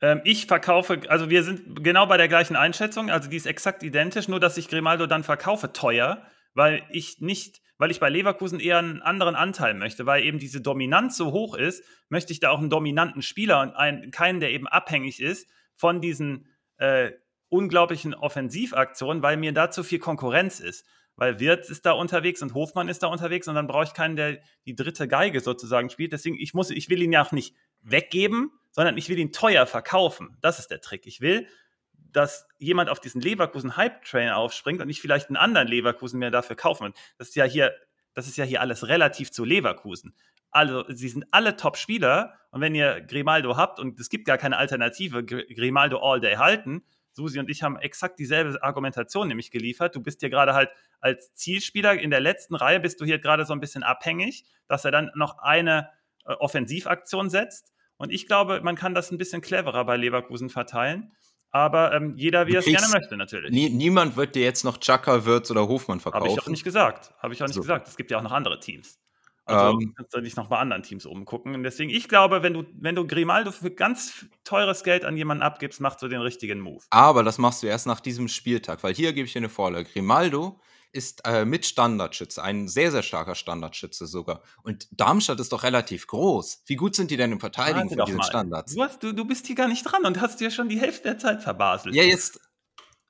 Ähm, 0.00 0.20
ich 0.24 0.46
verkaufe, 0.46 1.00
also 1.08 1.30
wir 1.30 1.42
sind 1.42 1.82
genau 1.82 2.06
bei 2.06 2.16
der 2.16 2.28
gleichen 2.28 2.56
Einschätzung, 2.56 3.10
also 3.10 3.28
die 3.28 3.36
ist 3.36 3.46
exakt 3.46 3.82
identisch, 3.82 4.28
nur 4.28 4.40
dass 4.40 4.56
ich 4.56 4.68
Grimaldo 4.68 5.06
dann 5.06 5.24
verkaufe 5.24 5.72
teuer, 5.72 6.22
weil 6.54 6.82
ich 6.90 7.20
nicht, 7.20 7.60
weil 7.78 7.90
ich 7.90 8.00
bei 8.00 8.08
Leverkusen 8.08 8.60
eher 8.60 8.78
einen 8.78 9.02
anderen 9.02 9.34
Anteil 9.34 9.74
möchte, 9.74 10.06
weil 10.06 10.24
eben 10.24 10.38
diese 10.38 10.60
Dominanz 10.60 11.16
so 11.16 11.32
hoch 11.32 11.54
ist, 11.54 11.84
möchte 12.08 12.32
ich 12.32 12.40
da 12.40 12.50
auch 12.50 12.58
einen 12.58 12.70
dominanten 12.70 13.22
Spieler 13.22 13.60
und 13.60 13.74
einen, 13.74 14.10
keinen, 14.10 14.40
der 14.40 14.50
eben 14.50 14.66
abhängig 14.66 15.20
ist 15.20 15.48
von 15.74 16.00
diesen 16.00 16.48
äh, 16.78 17.12
unglaublichen 17.48 18.14
Offensivaktionen, 18.14 19.22
weil 19.22 19.36
mir 19.36 19.52
da 19.52 19.70
zu 19.70 19.82
viel 19.82 19.98
Konkurrenz 19.98 20.60
ist. 20.60 20.86
Weil 21.18 21.40
Wirtz 21.40 21.70
ist 21.70 21.86
da 21.86 21.92
unterwegs 21.92 22.42
und 22.42 22.52
Hofmann 22.52 22.88
ist 22.88 23.02
da 23.02 23.06
unterwegs 23.06 23.48
und 23.48 23.54
dann 23.54 23.66
brauche 23.66 23.84
ich 23.84 23.94
keinen, 23.94 24.16
der 24.16 24.38
die 24.66 24.74
dritte 24.74 25.08
Geige 25.08 25.40
sozusagen 25.40 25.88
spielt. 25.88 26.12
Deswegen, 26.12 26.36
ich 26.38 26.52
muss, 26.52 26.70
ich 26.70 26.90
will 26.90 27.00
ihn 27.00 27.12
ja 27.12 27.24
auch 27.24 27.32
nicht 27.32 27.54
weggeben, 27.80 28.50
sondern 28.76 28.98
ich 28.98 29.08
will 29.08 29.18
ihn 29.18 29.32
teuer 29.32 29.66
verkaufen. 29.66 30.36
Das 30.42 30.58
ist 30.58 30.70
der 30.70 30.82
Trick. 30.82 31.06
Ich 31.06 31.22
will, 31.22 31.48
dass 31.94 32.46
jemand 32.58 32.90
auf 32.90 33.00
diesen 33.00 33.22
Leverkusen-Hype-Train 33.22 34.28
aufspringt 34.28 34.82
und 34.82 34.90
ich 34.90 35.00
vielleicht 35.00 35.28
einen 35.28 35.38
anderen 35.38 35.66
Leverkusen 35.66 36.18
mir 36.18 36.30
dafür 36.30 36.56
kaufen. 36.56 36.92
Das 37.16 37.28
ist 37.28 37.36
ja 37.36 37.44
hier, 37.44 37.74
das 38.12 38.28
ist 38.28 38.36
ja 38.36 38.44
hier 38.44 38.60
alles 38.60 38.86
relativ 38.86 39.32
zu 39.32 39.46
Leverkusen. 39.46 40.14
Also, 40.50 40.84
sie 40.88 41.08
sind 41.08 41.24
alle 41.30 41.56
Top-Spieler 41.56 42.34
und 42.50 42.60
wenn 42.60 42.74
ihr 42.74 43.00
Grimaldo 43.00 43.56
habt 43.56 43.80
und 43.80 43.98
es 43.98 44.10
gibt 44.10 44.26
gar 44.26 44.36
keine 44.36 44.58
Alternative, 44.58 45.24
Grimaldo 45.24 45.98
all 45.98 46.20
day 46.20 46.34
halten, 46.34 46.84
Susi 47.12 47.38
und 47.38 47.48
ich 47.48 47.62
haben 47.62 47.78
exakt 47.78 48.18
dieselbe 48.18 48.62
Argumentation 48.62 49.26
nämlich 49.26 49.50
geliefert. 49.50 49.96
Du 49.96 50.02
bist 50.02 50.20
hier 50.20 50.28
gerade 50.28 50.52
halt 50.52 50.68
als 51.00 51.32
Zielspieler 51.32 51.98
in 51.98 52.10
der 52.10 52.20
letzten 52.20 52.54
Reihe 52.54 52.78
bist 52.78 53.00
du 53.00 53.06
hier 53.06 53.18
gerade 53.18 53.46
so 53.46 53.54
ein 53.54 53.60
bisschen 53.60 53.82
abhängig, 53.82 54.44
dass 54.68 54.84
er 54.84 54.90
dann 54.90 55.10
noch 55.14 55.38
eine 55.38 55.88
äh, 56.26 56.34
Offensivaktion 56.34 57.30
setzt 57.30 57.72
und 57.98 58.12
ich 58.12 58.26
glaube, 58.26 58.60
man 58.62 58.76
kann 58.76 58.94
das 58.94 59.10
ein 59.10 59.18
bisschen 59.18 59.40
cleverer 59.40 59.84
bei 59.84 59.96
Leverkusen 59.96 60.50
verteilen. 60.50 61.12
Aber 61.50 61.94
ähm, 61.94 62.14
jeder, 62.16 62.46
wie 62.46 62.54
er 62.54 62.58
es 62.58 62.66
gerne 62.66 62.88
möchte, 62.92 63.16
natürlich. 63.16 63.50
Nie, 63.50 63.70
niemand 63.70 64.16
wird 64.16 64.34
dir 64.34 64.42
jetzt 64.42 64.64
noch 64.64 64.78
Chaka, 64.78 65.24
Wirtz 65.24 65.50
oder 65.50 65.66
Hofmann 65.68 66.00
verkaufen. 66.00 66.24
Habe 66.24 66.34
ich 66.34 66.42
auch 66.42 66.48
nicht 66.48 66.64
gesagt. 66.64 67.14
Habe 67.18 67.32
ich 67.32 67.42
auch 67.42 67.46
nicht 67.46 67.54
so. 67.54 67.62
gesagt. 67.62 67.88
Es 67.88 67.96
gibt 67.96 68.10
ja 68.10 68.18
auch 68.18 68.22
noch 68.22 68.32
andere 68.32 68.60
Teams. 68.60 68.98
Also 69.46 69.78
ähm, 69.78 69.94
kannst 69.96 70.12
du 70.12 70.20
dich 70.20 70.34
noch 70.34 70.48
bei 70.48 70.58
anderen 70.58 70.82
Teams 70.82 71.06
umgucken. 71.06 71.54
Und 71.54 71.62
deswegen, 71.62 71.88
ich 71.88 72.08
glaube, 72.08 72.42
wenn 72.42 72.52
du, 72.52 72.64
wenn 72.74 72.96
du 72.96 73.06
Grimaldo 73.06 73.52
für 73.52 73.70
ganz 73.70 74.26
teures 74.42 74.82
Geld 74.82 75.04
an 75.04 75.16
jemanden 75.16 75.44
abgibst, 75.44 75.80
machst 75.80 76.02
du 76.02 76.08
den 76.08 76.20
richtigen 76.20 76.60
Move. 76.60 76.82
Aber 76.90 77.22
das 77.22 77.38
machst 77.38 77.62
du 77.62 77.68
erst 77.68 77.86
nach 77.86 78.00
diesem 78.00 78.26
Spieltag, 78.26 78.82
weil 78.82 78.92
hier 78.92 79.12
gebe 79.12 79.26
ich 79.26 79.32
dir 79.32 79.38
eine 79.38 79.48
Vorlage. 79.48 79.88
Grimaldo 79.88 80.60
ist 80.96 81.26
äh, 81.26 81.44
mit 81.44 81.66
Standardschütze, 81.66 82.42
ein 82.42 82.68
sehr, 82.68 82.90
sehr 82.90 83.02
starker 83.02 83.34
Standardschütze 83.34 84.06
sogar. 84.06 84.42
Und 84.62 84.88
Darmstadt 84.90 85.38
ist 85.38 85.52
doch 85.52 85.62
relativ 85.62 86.06
groß. 86.06 86.62
Wie 86.66 86.76
gut 86.76 86.96
sind 86.96 87.10
die 87.10 87.16
denn 87.16 87.32
im 87.32 87.40
Verteidigen 87.40 87.88
von 87.88 88.04
diesen 88.04 88.18
mal. 88.18 88.24
Standards? 88.24 88.74
Du, 88.74 88.82
hast, 88.82 89.02
du, 89.02 89.12
du 89.12 89.24
bist 89.24 89.46
hier 89.46 89.56
gar 89.56 89.68
nicht 89.68 89.84
dran 89.84 90.04
und 90.04 90.20
hast 90.20 90.40
dir 90.40 90.50
schon 90.50 90.68
die 90.68 90.80
Hälfte 90.80 91.02
der 91.04 91.18
Zeit 91.18 91.42
verbaselt. 91.42 91.94
Ja, 91.94 92.02
jetzt. 92.02 92.40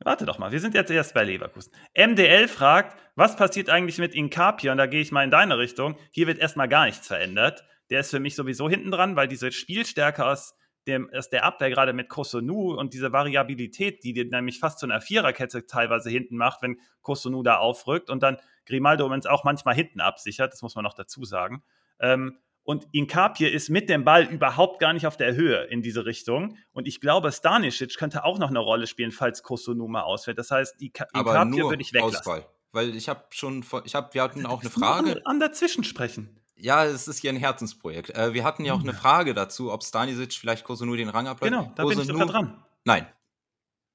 Warte 0.00 0.26
doch 0.26 0.38
mal, 0.38 0.52
wir 0.52 0.60
sind 0.60 0.74
jetzt 0.74 0.90
erst 0.90 1.14
bei 1.14 1.24
Leverkusen. 1.24 1.72
MDL 1.96 2.48
fragt, 2.48 2.98
was 3.14 3.36
passiert 3.36 3.70
eigentlich 3.70 3.98
mit 3.98 4.14
Inkapia? 4.14 4.72
Und 4.72 4.78
da 4.78 4.86
gehe 4.86 5.00
ich 5.00 5.10
mal 5.10 5.24
in 5.24 5.30
deine 5.30 5.56
Richtung. 5.56 5.96
Hier 6.10 6.26
wird 6.26 6.38
erstmal 6.38 6.68
gar 6.68 6.84
nichts 6.84 7.06
verändert. 7.06 7.64
Der 7.88 8.00
ist 8.00 8.10
für 8.10 8.20
mich 8.20 8.34
sowieso 8.34 8.68
hinten 8.68 8.90
dran, 8.90 9.16
weil 9.16 9.28
diese 9.28 9.52
Spielstärke 9.52 10.26
aus 10.26 10.54
dem, 10.86 11.10
aus 11.12 11.28
der 11.30 11.44
Abwehr 11.44 11.70
gerade 11.70 11.92
mit 11.92 12.08
Kosunu 12.08 12.74
und 12.74 12.94
diese 12.94 13.12
Variabilität, 13.12 14.04
die 14.04 14.12
dir 14.12 14.24
nämlich 14.24 14.58
fast 14.58 14.78
zu 14.78 14.86
einer 14.86 15.00
Viererkette 15.00 15.66
teilweise 15.66 16.10
hinten 16.10 16.36
macht, 16.36 16.62
wenn 16.62 16.80
Kosunu 17.02 17.42
da 17.42 17.58
aufrückt 17.58 18.10
und 18.10 18.22
dann 18.22 18.38
Grimaldo 18.66 19.06
übrigens 19.06 19.26
auch 19.26 19.44
manchmal 19.44 19.74
hinten 19.74 20.00
absichert, 20.00 20.52
das 20.52 20.62
muss 20.62 20.74
man 20.74 20.84
noch 20.84 20.94
dazu 20.94 21.24
sagen. 21.24 21.62
Ähm, 22.00 22.38
und 22.66 22.88
Inkapie 22.90 23.46
ist 23.46 23.70
mit 23.70 23.88
dem 23.88 24.04
Ball 24.04 24.24
überhaupt 24.24 24.80
gar 24.80 24.92
nicht 24.92 25.06
auf 25.06 25.16
der 25.16 25.36
Höhe 25.36 25.62
in 25.66 25.82
diese 25.82 26.04
Richtung. 26.04 26.58
Und 26.72 26.88
ich 26.88 27.00
glaube, 27.00 27.30
Stanisic 27.30 27.96
könnte 27.96 28.24
auch 28.24 28.40
noch 28.40 28.50
eine 28.50 28.58
Rolle 28.58 28.88
spielen, 28.88 29.12
falls 29.12 29.44
Kosunu 29.44 29.86
mal 29.86 30.02
ausfällt. 30.02 30.36
Das 30.36 30.50
heißt, 30.50 30.82
Inkapie 30.82 31.62
würde 31.62 31.80
ich 31.80 31.92
weglassen. 31.92 32.18
Auswahl. 32.18 32.46
Weil 32.72 32.96
ich 32.96 33.08
habe 33.08 33.24
schon, 33.30 33.64
ich 33.84 33.94
habe, 33.94 34.12
wir 34.12 34.22
hatten 34.22 34.44
auch 34.46 34.62
eine 34.62 34.70
Frage. 34.70 35.12
An, 35.12 35.22
an 35.24 35.40
dazwischen 35.40 35.84
sprechen. 35.84 36.40
Ja, 36.56 36.84
es 36.84 37.06
ist 37.06 37.18
hier 37.18 37.30
ein 37.30 37.36
Herzensprojekt. 37.36 38.10
Äh, 38.10 38.32
wir 38.32 38.44
hatten 38.44 38.64
ja 38.64 38.72
auch 38.72 38.80
eine 38.80 38.94
Frage 38.94 39.34
dazu, 39.34 39.72
ob 39.72 39.84
Stanisic 39.84 40.32
vielleicht 40.32 40.64
Kosunu 40.64 40.96
den 40.96 41.10
Rang 41.10 41.26
abläuft. 41.26 41.52
Genau, 41.52 41.72
da 41.74 41.82
Kosunu, 41.82 41.88
bin 41.88 42.00
ich 42.00 42.06
sogar 42.06 42.26
dran. 42.26 42.64
Nein. 42.84 43.06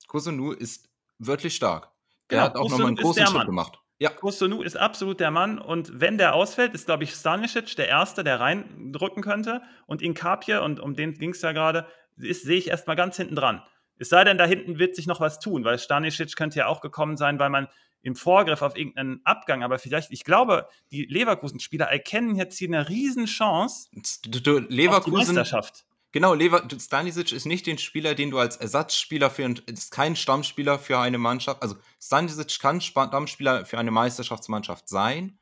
Kosunu 0.07 0.51
ist 0.51 0.87
wirklich 1.17 1.55
stark. 1.55 1.89
Der 2.29 2.37
genau, 2.37 2.43
hat 2.43 2.55
auch 2.55 2.69
nochmal 2.69 2.87
einen 2.87 2.95
großen 2.97 3.25
Schritt 3.25 3.45
gemacht. 3.45 3.79
Ja. 3.97 4.09
Kosunu 4.09 4.63
ist 4.63 4.77
absolut 4.77 5.19
der 5.19 5.29
Mann 5.29 5.59
und 5.59 5.99
wenn 5.99 6.17
der 6.17 6.33
ausfällt, 6.33 6.73
ist, 6.73 6.87
glaube 6.87 7.03
ich, 7.03 7.13
Stanisic 7.13 7.75
der 7.75 7.87
Erste, 7.87 8.23
der 8.23 8.39
reindrücken 8.39 9.21
könnte 9.21 9.61
und 9.85 10.01
Inkapje, 10.01 10.63
und 10.63 10.79
um 10.79 10.95
den 10.95 11.13
ging 11.13 11.31
es 11.31 11.41
ja 11.43 11.51
gerade, 11.51 11.85
sehe 12.15 12.57
ich 12.57 12.69
erstmal 12.69 12.95
ganz 12.95 13.17
hinten 13.17 13.35
dran. 13.35 13.61
Es 13.99 14.09
sei 14.09 14.23
denn, 14.23 14.39
da 14.39 14.45
hinten 14.45 14.79
wird 14.79 14.95
sich 14.95 15.05
noch 15.05 15.19
was 15.19 15.39
tun, 15.39 15.63
weil 15.63 15.77
Stanisic 15.77 16.35
könnte 16.35 16.57
ja 16.57 16.65
auch 16.65 16.81
gekommen 16.81 17.15
sein, 17.15 17.37
weil 17.37 17.51
man 17.51 17.67
im 18.01 18.15
Vorgriff 18.15 18.61
auf 18.61 18.75
irgendeinen 18.75 19.21
Abgang, 19.25 19.63
aber 19.63 19.79
vielleicht, 19.79 20.11
ich 20.11 20.23
glaube, 20.23 20.67
die 20.91 21.05
Leverkusen-Spieler 21.05 21.85
erkennen 21.85 22.35
jetzt 22.35 22.57
hier 22.57 22.67
eine 22.67 22.89
Riesenchance 22.89 23.89
du, 24.23 24.39
du, 24.39 24.59
Leverkusen, 24.59 24.95
auf 24.95 25.25
die 25.25 25.33
Meisterschaft. 25.33 25.85
Genau, 26.11 26.33
Lever 26.33 26.67
Stanisic 26.77 27.31
ist 27.31 27.45
nicht 27.45 27.67
den 27.67 27.77
Spieler, 27.77 28.15
den 28.15 28.31
du 28.31 28.39
als 28.39 28.57
Ersatzspieler 28.57 29.29
für, 29.29 29.53
ist 29.67 29.91
kein 29.91 30.15
Stammspieler 30.15 30.77
für 30.77 30.99
eine 30.99 31.17
Mannschaft, 31.17 31.61
also 31.61 31.75
Stanisic 32.01 32.59
kann 32.59 32.81
Stammspieler 32.81 33.65
für 33.65 33.77
eine 33.77 33.91
Meisterschaftsmannschaft 33.91 34.89
sein, 34.89 35.39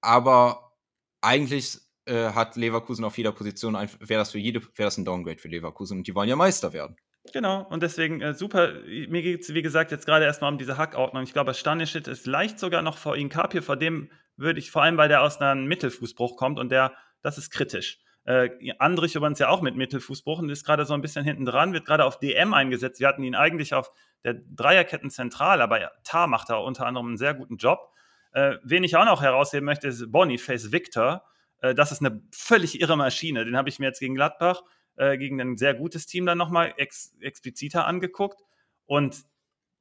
aber 0.00 0.72
eigentlich 1.20 1.78
äh, 2.06 2.30
hat 2.30 2.56
Leverkusen 2.56 3.04
auf 3.04 3.18
jeder 3.18 3.32
Position, 3.32 3.74
wäre 3.74 4.20
das 4.20 4.32
für 4.32 4.38
jede, 4.38 4.62
wäre 4.62 4.86
das 4.86 4.96
ein 4.96 5.04
Downgrade 5.04 5.38
für 5.38 5.48
Leverkusen 5.48 5.98
und 5.98 6.06
die 6.06 6.14
wollen 6.14 6.28
ja 6.28 6.36
Meister 6.36 6.72
werden. 6.72 6.96
Genau, 7.32 7.62
und 7.70 7.82
deswegen 7.82 8.20
äh, 8.20 8.34
super. 8.34 8.72
Mir 8.84 9.22
geht 9.22 9.42
es, 9.42 9.54
wie 9.54 9.62
gesagt, 9.62 9.90
jetzt 9.90 10.06
gerade 10.06 10.24
erstmal 10.24 10.52
um 10.52 10.58
diese 10.58 10.76
Hackordnung. 10.76 11.22
Ich 11.22 11.32
glaube, 11.32 11.54
Stanisic 11.54 12.06
ist 12.06 12.26
leicht 12.26 12.58
sogar 12.58 12.82
noch 12.82 12.98
vor 12.98 13.16
Inkapie, 13.16 13.60
vor 13.60 13.76
dem 13.76 14.10
würde 14.36 14.58
ich, 14.58 14.70
vor 14.70 14.82
allem, 14.82 14.96
weil 14.96 15.08
der 15.08 15.22
aus 15.22 15.40
einem 15.40 15.66
Mittelfußbruch 15.66 16.36
kommt 16.36 16.58
und 16.58 16.70
der, 16.70 16.92
das 17.22 17.38
ist 17.38 17.50
kritisch. 17.50 17.98
Äh, 18.24 18.50
Andrich 18.78 19.14
übrigens 19.14 19.38
ja 19.38 19.48
auch 19.48 19.62
mit 19.62 19.76
Mittelfußbruch 19.76 20.40
und 20.40 20.50
ist 20.50 20.64
gerade 20.64 20.84
so 20.84 20.94
ein 20.94 21.00
bisschen 21.00 21.24
hinten 21.24 21.44
dran, 21.44 21.72
wird 21.72 21.86
gerade 21.86 22.04
auf 22.04 22.18
DM 22.18 22.52
eingesetzt. 22.52 23.00
Wir 23.00 23.08
hatten 23.08 23.24
ihn 23.24 23.34
eigentlich 23.34 23.74
auf 23.74 23.90
der 24.24 24.34
Dreierketten 24.34 25.10
zentral, 25.10 25.62
aber 25.62 25.92
Tar 26.04 26.26
macht 26.26 26.50
da 26.50 26.56
unter 26.56 26.86
anderem 26.86 27.08
einen 27.08 27.16
sehr 27.16 27.34
guten 27.34 27.56
Job. 27.56 27.90
Äh, 28.32 28.56
wen 28.62 28.84
ich 28.84 28.96
auch 28.96 29.06
noch 29.06 29.22
herausheben 29.22 29.64
möchte, 29.64 29.88
ist 29.88 30.12
Boniface 30.12 30.72
Victor. 30.72 31.24
Äh, 31.60 31.74
das 31.74 31.90
ist 31.90 32.04
eine 32.04 32.20
völlig 32.30 32.80
irre 32.80 32.96
Maschine. 32.96 33.44
Den 33.44 33.56
habe 33.56 33.68
ich 33.68 33.78
mir 33.78 33.86
jetzt 33.86 34.00
gegen 34.00 34.14
Gladbach, 34.14 34.62
äh, 34.98 35.16
gegen 35.16 35.40
ein 35.40 35.56
sehr 35.56 35.74
gutes 35.74 36.06
Team 36.06 36.26
dann 36.26 36.38
nochmal 36.38 36.74
ex 36.76 37.16
expliziter 37.20 37.86
angeguckt. 37.86 38.42
Und 38.86 39.24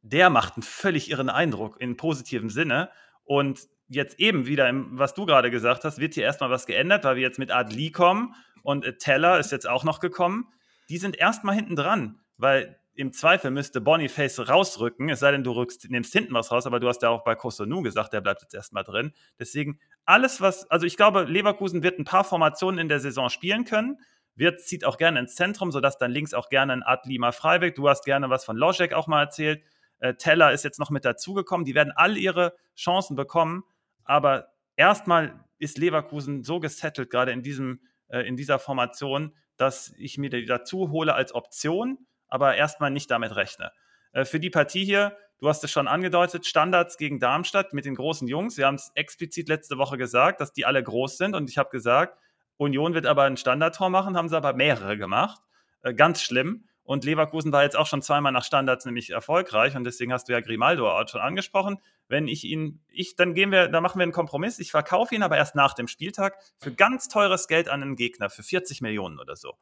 der 0.02 0.30
macht 0.30 0.56
einen 0.56 0.64
völlig 0.64 1.12
irren 1.12 1.30
Eindruck 1.30 1.82
in 1.82 1.98
positivem 1.98 2.50
Sinne. 2.50 2.90
Und 3.24 3.68
jetzt 3.90 4.20
eben 4.20 4.46
wieder, 4.48 4.70
im, 4.70 4.98
was 4.98 5.14
du 5.14 5.26
gerade 5.26 5.52
gesagt 5.52 5.84
hast, 5.84 6.00
wird 6.00 6.14
hier 6.14 6.24
erstmal 6.24 6.50
was 6.50 6.66
geändert, 6.66 7.04
weil 7.04 7.16
wir 7.16 7.24
jetzt 7.24 7.40
mit 7.40 7.52
Adli 7.52 7.92
kommen 7.92 8.36
und 8.64 9.00
Teller 9.00 9.40
ist 9.40 9.52
jetzt 9.52 9.68
auch 9.68 9.84
noch 9.84 10.00
gekommen. 10.00 10.52
Die 10.90 10.98
sind 10.98 11.18
erstmal 11.18 11.56
hinten 11.56 11.76
dran, 11.76 12.20
weil 12.38 12.80
im 12.94 13.14
Zweifel 13.14 13.52
müsste 13.52 13.80
Boniface 13.80 14.50
rausrücken, 14.50 15.10
es 15.10 15.20
sei 15.20 15.32
denn, 15.32 15.44
du 15.44 15.52
rückst, 15.52 15.90
nimmst 15.90 16.14
hinten 16.14 16.34
was 16.34 16.52
raus, 16.52 16.66
aber 16.66 16.80
du 16.80 16.88
hast 16.88 17.04
ja 17.04 17.10
auch 17.10 17.24
bei 17.24 17.36
Kosonu 17.36 17.82
gesagt, 17.82 18.12
der 18.12 18.22
bleibt 18.22 18.42
jetzt 18.42 18.56
erstmal 18.56 18.84
drin. 18.84 19.14
Deswegen 19.40 19.80
alles, 20.06 20.42
was, 20.42 20.70
also 20.72 20.86
ich 20.86 20.98
glaube, 20.98 21.24
Leverkusen 21.24 21.84
wird 21.84 22.00
ein 22.00 22.06
paar 22.06 22.24
Formationen 22.24 22.80
in 22.80 22.90
der 22.90 23.00
Saison 23.00 23.30
spielen 23.30 23.66
können. 23.66 24.00
Wird, 24.38 24.62
zieht 24.62 24.86
auch 24.86 24.98
gerne 24.98 25.20
ins 25.20 25.36
Zentrum, 25.36 25.72
sodass 25.72 25.98
dann 25.98 26.12
links 26.12 26.34
auch 26.34 26.50
gerne 26.50 26.74
ein 26.74 26.84
Adli 26.84 27.18
mal 27.18 27.32
frei 27.32 27.60
wird. 27.60 27.78
Du 27.78 27.90
hast 27.90 28.06
gerne 28.06 28.30
was 28.30 28.46
von 28.46 28.56
Logic 28.56 28.94
auch 28.94 29.08
mal 29.08 29.24
erzählt. 29.24 29.64
Äh, 30.00 30.14
Teller 30.14 30.54
ist 30.54 30.64
jetzt 30.64 30.80
noch 30.80 30.92
mit 30.92 31.06
dazugekommen. 31.06 31.66
Die 31.66 31.76
werden 31.76 31.92
all 31.96 32.18
ihre 32.18 32.54
Chancen 32.76 33.16
bekommen. 33.16 33.64
Aber 34.04 34.54
erstmal 34.76 35.44
ist 35.60 35.78
Leverkusen 35.78 36.44
so 36.44 36.60
gesettelt, 36.60 37.10
gerade 37.10 37.32
in, 37.32 37.42
diesem, 37.42 37.82
äh, 38.10 38.22
in 38.22 38.38
dieser 38.38 38.60
Formation, 38.60 39.34
dass 39.58 39.94
ich 39.98 40.18
mir 40.18 40.30
die 40.30 40.46
dazu 40.46 40.92
hole 40.92 41.14
als 41.14 41.34
Option, 41.34 41.98
aber 42.28 42.56
erstmal 42.56 42.92
nicht 42.92 43.10
damit 43.10 43.36
rechne. 43.36 43.72
Äh, 44.12 44.26
für 44.26 44.40
die 44.40 44.50
Partie 44.50 44.86
hier, 44.86 45.18
du 45.40 45.50
hast 45.50 45.64
es 45.64 45.72
schon 45.72 45.88
angedeutet, 45.88 46.46
Standards 46.46 46.98
gegen 46.98 47.20
Darmstadt 47.20 47.74
mit 47.74 47.86
den 47.86 47.96
großen 47.96 48.28
Jungs. 48.28 48.58
Wir 48.58 48.68
haben 48.68 48.76
es 48.76 48.92
explizit 48.94 49.50
letzte 49.50 49.78
Woche 49.78 49.98
gesagt, 49.98 50.42
dass 50.42 50.54
die 50.54 50.66
alle 50.66 50.82
groß 50.82 51.18
sind 51.18 51.36
und 51.36 51.50
ich 51.50 51.58
habe 51.58 51.70
gesagt, 51.70 52.18
Union 52.58 52.94
wird 52.94 53.06
aber 53.06 53.24
ein 53.24 53.38
Standardtor 53.38 53.90
machen, 53.90 54.18
haben 54.18 54.30
sie 54.30 54.38
aber 54.38 54.54
mehrere 54.54 54.98
gemacht. 54.98 55.42
Äh, 55.82 55.94
ganz 55.94 56.22
schlimm. 56.22 56.66
Und 56.84 57.04
Leverkusen 57.04 57.52
war 57.52 57.64
jetzt 57.64 57.76
auch 57.76 57.86
schon 57.86 58.02
zweimal 58.02 58.32
nach 58.32 58.46
Standards 58.46 58.86
nämlich 58.86 59.10
erfolgreich 59.10 59.76
und 59.76 59.84
deswegen 59.84 60.14
hast 60.14 60.30
du 60.30 60.32
ja 60.32 60.40
Grimaldo 60.40 60.90
auch 60.90 61.08
schon 61.10 61.20
angesprochen. 61.20 61.80
Wenn 62.08 62.30
ich 62.30 62.46
ihn, 62.46 62.80
ich, 62.88 63.18
dann 63.18 63.34
gehen 63.34 63.52
wir, 63.52 63.68
da 63.68 63.82
machen 63.82 64.00
wir 64.00 64.04
einen 64.04 64.14
Kompromiss. 64.14 64.58
Ich 64.58 64.72
verkaufe 64.72 65.14
ihn 65.14 65.22
aber 65.22 65.36
erst 65.36 65.54
nach 65.54 65.74
dem 65.74 65.90
Spieltag 65.90 66.38
für 66.60 66.72
ganz 66.72 67.10
teures 67.10 67.50
Geld 67.50 67.68
an 67.68 67.82
einen 67.82 67.98
Gegner, 67.98 68.30
für 68.30 68.42
40 68.42 68.80
Millionen 68.80 69.20
oder 69.20 69.36
so. 69.36 69.56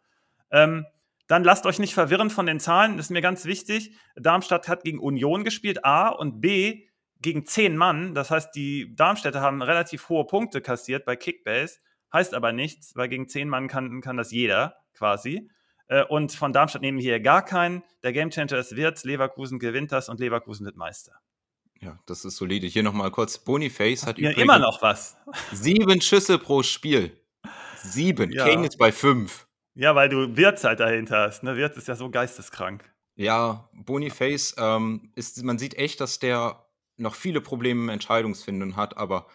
Ähm, 0.51 0.85
dann 1.26 1.43
lasst 1.43 1.65
euch 1.65 1.80
nicht 1.80 1.95
verwirren 1.95 2.30
von 2.30 2.45
den 2.45 2.59
Zahlen, 2.59 2.97
das 2.97 3.07
ist 3.07 3.09
mir 3.09 3.22
ganz 3.22 3.45
wichtig. 3.45 3.95
Darmstadt 4.15 4.67
hat 4.67 4.84
gegen 4.84 4.99
Union 4.99 5.43
gespielt, 5.43 5.84
A 5.84 6.09
und 6.09 6.41
B 6.41 6.85
gegen 7.22 7.47
10 7.47 7.76
Mann. 7.76 8.13
Das 8.13 8.30
heißt, 8.30 8.53
die 8.53 8.95
Darmstädter 8.95 9.41
haben 9.41 9.63
relativ 9.63 10.09
hohe 10.09 10.27
Punkte 10.27 10.61
kassiert 10.61 11.05
bei 11.05 11.15
Kickbase. 11.15 11.80
Heißt 12.14 12.34
aber 12.34 12.52
nichts, 12.52 12.95
weil 12.95 13.10
gegen 13.10 13.27
10 13.27 13.49
Mann 13.49 13.68
kann, 13.68 14.02
kann 14.02 14.18
das 14.18 14.32
jeder 14.32 14.77
quasi. 14.94 15.49
Äh, 15.88 16.03
und 16.06 16.32
von 16.32 16.53
Darmstadt 16.53 16.82
nehmen 16.82 16.98
wir 16.98 17.03
hier 17.03 17.19
gar 17.19 17.44
keinen. 17.44 17.84
Der 18.03 18.14
Gamechanger 18.14 18.57
ist 18.57 18.76
Wirtz, 18.76 19.03
Leverkusen 19.03 19.60
gewinnt 19.60 19.91
das 19.91 20.10
und 20.10 20.19
Leverkusen 20.19 20.65
wird 20.65 20.77
Meister. 20.77 21.14
Ja, 21.82 21.99
das 22.06 22.26
ist 22.26 22.38
solide. 22.38 22.68
Hier 22.68 22.84
nochmal 22.84 23.11
kurz. 23.11 23.38
Boniface 23.38 24.07
hat 24.07 24.18
ja, 24.18 24.32
immer 24.32 24.60
noch 24.60 24.82
was. 24.82 25.18
Sieben 25.52 26.02
Schüsse 26.02 26.40
pro 26.40 26.64
Spiel. 26.64 27.11
Sieben. 27.84 28.32
Ja. 28.32 28.45
Kane 28.45 28.68
ist 28.68 28.77
bei 28.77 28.91
fünf. 28.91 29.45
Ja, 29.76 29.94
weil 29.94 30.10
du 30.10 30.36
Wirtz 30.38 30.64
halt 30.64 30.80
dahinter 30.80 31.19
hast. 31.19 31.44
Ne? 31.44 31.57
Wirtz 31.57 31.77
ist 31.77 31.88
ja 31.88 31.95
so 31.95 32.10
geisteskrank. 32.10 32.90
Ja, 33.15 33.69
Boniface 33.73 34.56
ähm, 34.57 35.11
ist, 35.15 35.41
man 35.44 35.60
sieht 35.60 35.76
echt, 35.76 36.02
dass 36.02 36.19
der 36.19 36.65
noch 36.98 37.15
viele 37.15 37.41
Probleme 37.41 37.84
im 37.84 37.90
Entscheidungsfinden 37.90 38.77
hat, 38.77 38.98
aber. 38.98 39.27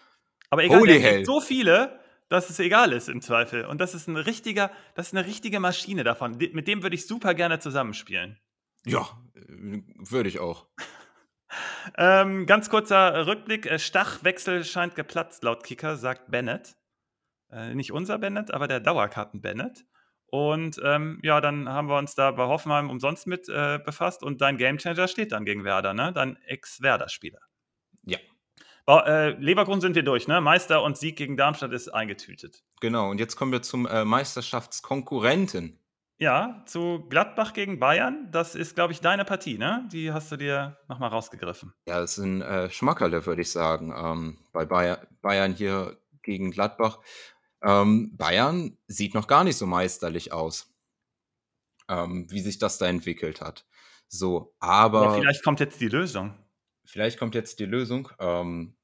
Aber 0.49 0.65
egal, 0.65 0.81
Holy 0.81 1.01
der 1.01 1.25
so 1.25 1.41
viele, 1.41 2.01
dass 2.31 2.48
es 2.48 2.59
egal 2.61 2.93
ist 2.93 3.09
im 3.09 3.20
Zweifel. 3.20 3.66
Und 3.66 3.81
das 3.81 3.94
ist 3.94 4.07
ein 4.07 4.16
richtiger, 4.16 4.70
das 4.94 5.09
ist 5.09 5.15
eine 5.15 5.27
richtige 5.27 5.61
Maschine 5.61 6.05
davon. 6.05 6.39
Mit 6.39 6.69
dem 6.69 6.82
würde 6.82 6.94
ich 6.94 7.07
super 7.07 7.35
gerne 7.35 7.59
zusammenspielen. 7.59 8.39
Ja, 8.86 9.07
würde 9.35 10.28
ich 10.28 10.39
auch. 10.39 10.66
ähm, 11.98 12.47
ganz 12.47 12.70
kurzer 12.70 13.27
Rückblick. 13.27 13.66
Äh, 13.66 13.78
Stachwechsel 13.78 14.65
scheint 14.65 14.94
geplatzt, 14.94 15.43
laut 15.43 15.65
Kicker, 15.65 15.97
sagt 15.97 16.31
Bennett. 16.31 16.77
Äh, 17.51 17.74
nicht 17.74 17.93
unser 17.93 18.19
Bennett, 18.19 18.55
aber 18.55 18.69
der 18.69 18.81
Dauerkarten 18.81 19.43
Bennett. 19.43 19.85
Und 20.27 20.81
ähm, 20.85 21.19
ja, 21.24 21.40
dann 21.40 21.69
haben 21.69 21.89
wir 21.89 21.98
uns 21.98 22.15
da 22.15 22.31
bei 22.31 22.44
Hoffenheim 22.44 22.89
umsonst 22.89 23.27
mit 23.27 23.48
äh, 23.48 23.81
befasst 23.85 24.23
und 24.23 24.40
dein 24.40 24.57
Gamechanger 24.57 25.09
steht 25.09 25.32
dann 25.32 25.44
gegen 25.44 25.65
Werder, 25.65 25.93
ne? 25.93 26.12
Dein 26.12 26.36
Ex-Werder-Spieler. 26.36 27.40
Ja, 28.05 28.19
Leverkusen 28.86 29.81
sind 29.81 29.94
wir 29.94 30.02
durch, 30.02 30.27
ne? 30.27 30.40
Meister 30.40 30.82
und 30.82 30.97
Sieg 30.97 31.16
gegen 31.16 31.36
Darmstadt 31.36 31.73
ist 31.73 31.89
eingetütet. 31.89 32.65
Genau, 32.81 33.11
und 33.11 33.19
jetzt 33.19 33.36
kommen 33.36 33.52
wir 33.52 33.62
zum 33.62 33.86
äh, 33.86 34.05
Meisterschaftskonkurrenten. 34.05 35.78
Ja, 36.19 36.62
zu 36.66 37.07
Gladbach 37.09 37.55
gegen 37.55 37.81
Bayern. 37.81 38.28
Das 38.31 38.55
ist, 38.55 38.74
glaube 38.74 38.93
ich, 38.93 39.01
deine 39.01 39.24
Partie, 39.24 39.57
ne? 39.57 39.89
Die 39.90 40.12
hast 40.12 40.31
du 40.31 40.36
dir 40.36 40.77
nochmal 40.86 41.09
rausgegriffen. 41.09 41.73
Ja, 41.86 41.98
das 41.98 42.19
ist 42.19 42.24
ein 42.24 42.43
äh, 42.43 42.69
Schmackerle, 42.69 43.24
würde 43.24 43.40
ich 43.40 43.51
sagen, 43.51 43.94
ähm, 43.97 44.39
bei 44.52 44.66
Bayer, 44.66 45.07
Bayern 45.23 45.55
hier 45.55 45.97
gegen 46.23 46.51
Gladbach. 46.51 46.98
Ähm, 47.62 48.16
Bayern 48.19 48.77
sieht 48.86 49.15
noch 49.15 49.28
gar 49.28 49.44
nicht 49.44 49.57
so 49.57 49.65
meisterlich 49.66 50.31
aus, 50.31 50.74
ähm, 51.89 52.27
wie 52.31 52.40
sich 52.40 52.59
das 52.59 52.77
da 52.77 52.86
entwickelt 52.86 53.40
hat. 53.40 53.65
So, 54.09 54.55
aber. 54.59 55.05
Ja, 55.05 55.12
vielleicht 55.12 55.43
kommt 55.43 55.61
jetzt 55.61 55.81
die 55.81 55.89
Lösung. 55.89 56.35
Vielleicht 56.91 57.19
kommt 57.19 57.35
jetzt 57.35 57.61
die 57.61 57.67
Lösung. 57.67 58.11
Ähm, 58.19 58.75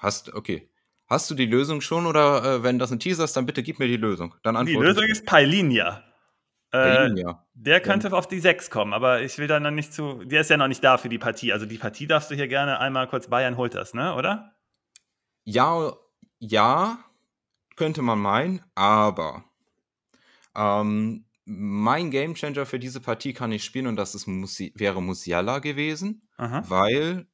Hast, 0.00 0.32
okay. 0.34 0.70
Hast 1.06 1.30
du 1.30 1.34
die 1.34 1.46
Lösung 1.46 1.80
schon 1.80 2.06
oder 2.06 2.44
äh, 2.44 2.62
wenn 2.62 2.78
das 2.78 2.90
ein 2.90 3.00
Teaser 3.00 3.24
ist, 3.24 3.36
dann 3.36 3.44
bitte 3.44 3.62
gib 3.62 3.78
mir 3.78 3.88
die 3.88 3.96
Lösung. 3.96 4.34
Dann 4.42 4.64
die 4.64 4.74
Lösung 4.74 5.04
ist 5.04 5.26
Pailinia. 5.26 6.04
Äh, 6.72 7.10
der 7.52 7.80
könnte 7.80 8.08
ja. 8.08 8.14
auf 8.14 8.28
die 8.28 8.38
6 8.38 8.70
kommen, 8.70 8.94
aber 8.94 9.22
ich 9.22 9.36
will 9.38 9.48
da 9.48 9.58
noch 9.58 9.72
nicht 9.72 9.92
zu. 9.92 10.24
Der 10.24 10.40
ist 10.42 10.50
ja 10.50 10.56
noch 10.56 10.68
nicht 10.68 10.84
da 10.84 10.98
für 10.98 11.08
die 11.08 11.18
Partie. 11.18 11.52
Also 11.52 11.66
die 11.66 11.78
Partie 11.78 12.06
darfst 12.06 12.30
du 12.30 12.36
hier 12.36 12.46
gerne 12.46 12.78
einmal 12.78 13.08
kurz 13.08 13.28
Bayern 13.28 13.56
holt 13.56 13.74
das, 13.74 13.92
ne, 13.92 14.14
oder? 14.14 14.54
Ja, 15.44 15.94
ja, 16.38 16.98
könnte 17.74 18.02
man 18.02 18.20
meinen, 18.20 18.62
aber 18.76 19.44
ähm, 20.56 21.24
mein 21.52 22.12
Gamechanger 22.12 22.64
für 22.64 22.78
diese 22.78 23.00
Partie 23.00 23.32
kann 23.32 23.50
ich 23.50 23.64
spielen 23.64 23.88
und 23.88 23.96
das 23.96 24.14
ist 24.14 24.28
Musi 24.28 24.72
wäre 24.76 25.02
Musiala 25.02 25.58
gewesen, 25.58 26.28
Aha. 26.36 26.62
weil 26.68 27.26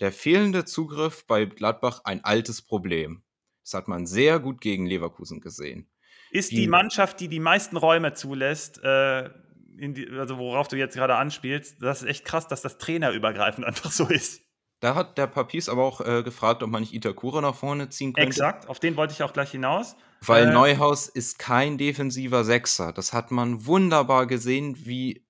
der 0.00 0.10
fehlende 0.10 0.64
Zugriff 0.64 1.24
bei 1.26 1.44
Gladbach 1.44 2.00
ein 2.04 2.24
altes 2.24 2.62
Problem. 2.62 3.22
Das 3.62 3.74
hat 3.74 3.86
man 3.86 4.06
sehr 4.06 4.40
gut 4.40 4.60
gegen 4.60 4.86
Leverkusen 4.86 5.40
gesehen. 5.40 5.88
Ist 6.32 6.50
die, 6.50 6.56
die 6.56 6.66
Mannschaft, 6.66 7.20
die 7.20 7.28
die 7.28 7.38
meisten 7.38 7.76
Räume 7.76 8.12
zulässt, 8.14 8.82
äh, 8.82 9.30
die, 9.68 10.08
also 10.18 10.38
worauf 10.38 10.66
du 10.66 10.76
jetzt 10.76 10.96
gerade 10.96 11.14
anspielst, 11.14 11.80
das 11.80 12.02
ist 12.02 12.08
echt 12.08 12.24
krass, 12.24 12.48
dass 12.48 12.62
das 12.62 12.78
trainerübergreifend 12.78 13.64
einfach 13.66 13.92
so 13.92 14.08
ist. 14.08 14.42
Da 14.80 14.94
hat 14.94 15.18
der 15.18 15.26
Papiers 15.26 15.68
aber 15.68 15.84
auch 15.84 16.00
äh, 16.00 16.22
gefragt, 16.22 16.62
ob 16.62 16.70
man 16.70 16.80
nicht 16.80 16.94
Itakura 16.94 17.42
nach 17.42 17.54
vorne 17.54 17.90
ziehen 17.90 18.14
könnte. 18.14 18.28
Exakt, 18.28 18.68
auf 18.68 18.80
den 18.80 18.96
wollte 18.96 19.12
ich 19.12 19.22
auch 19.22 19.34
gleich 19.34 19.50
hinaus. 19.50 19.94
Weil 20.22 20.48
äh, 20.48 20.52
Neuhaus 20.52 21.06
ist 21.06 21.38
kein 21.38 21.76
defensiver 21.76 22.44
Sechser. 22.44 22.92
Das 22.92 23.12
hat 23.12 23.30
man 23.30 23.66
wunderbar 23.66 24.26
gesehen, 24.26 24.86
wie 24.86 25.26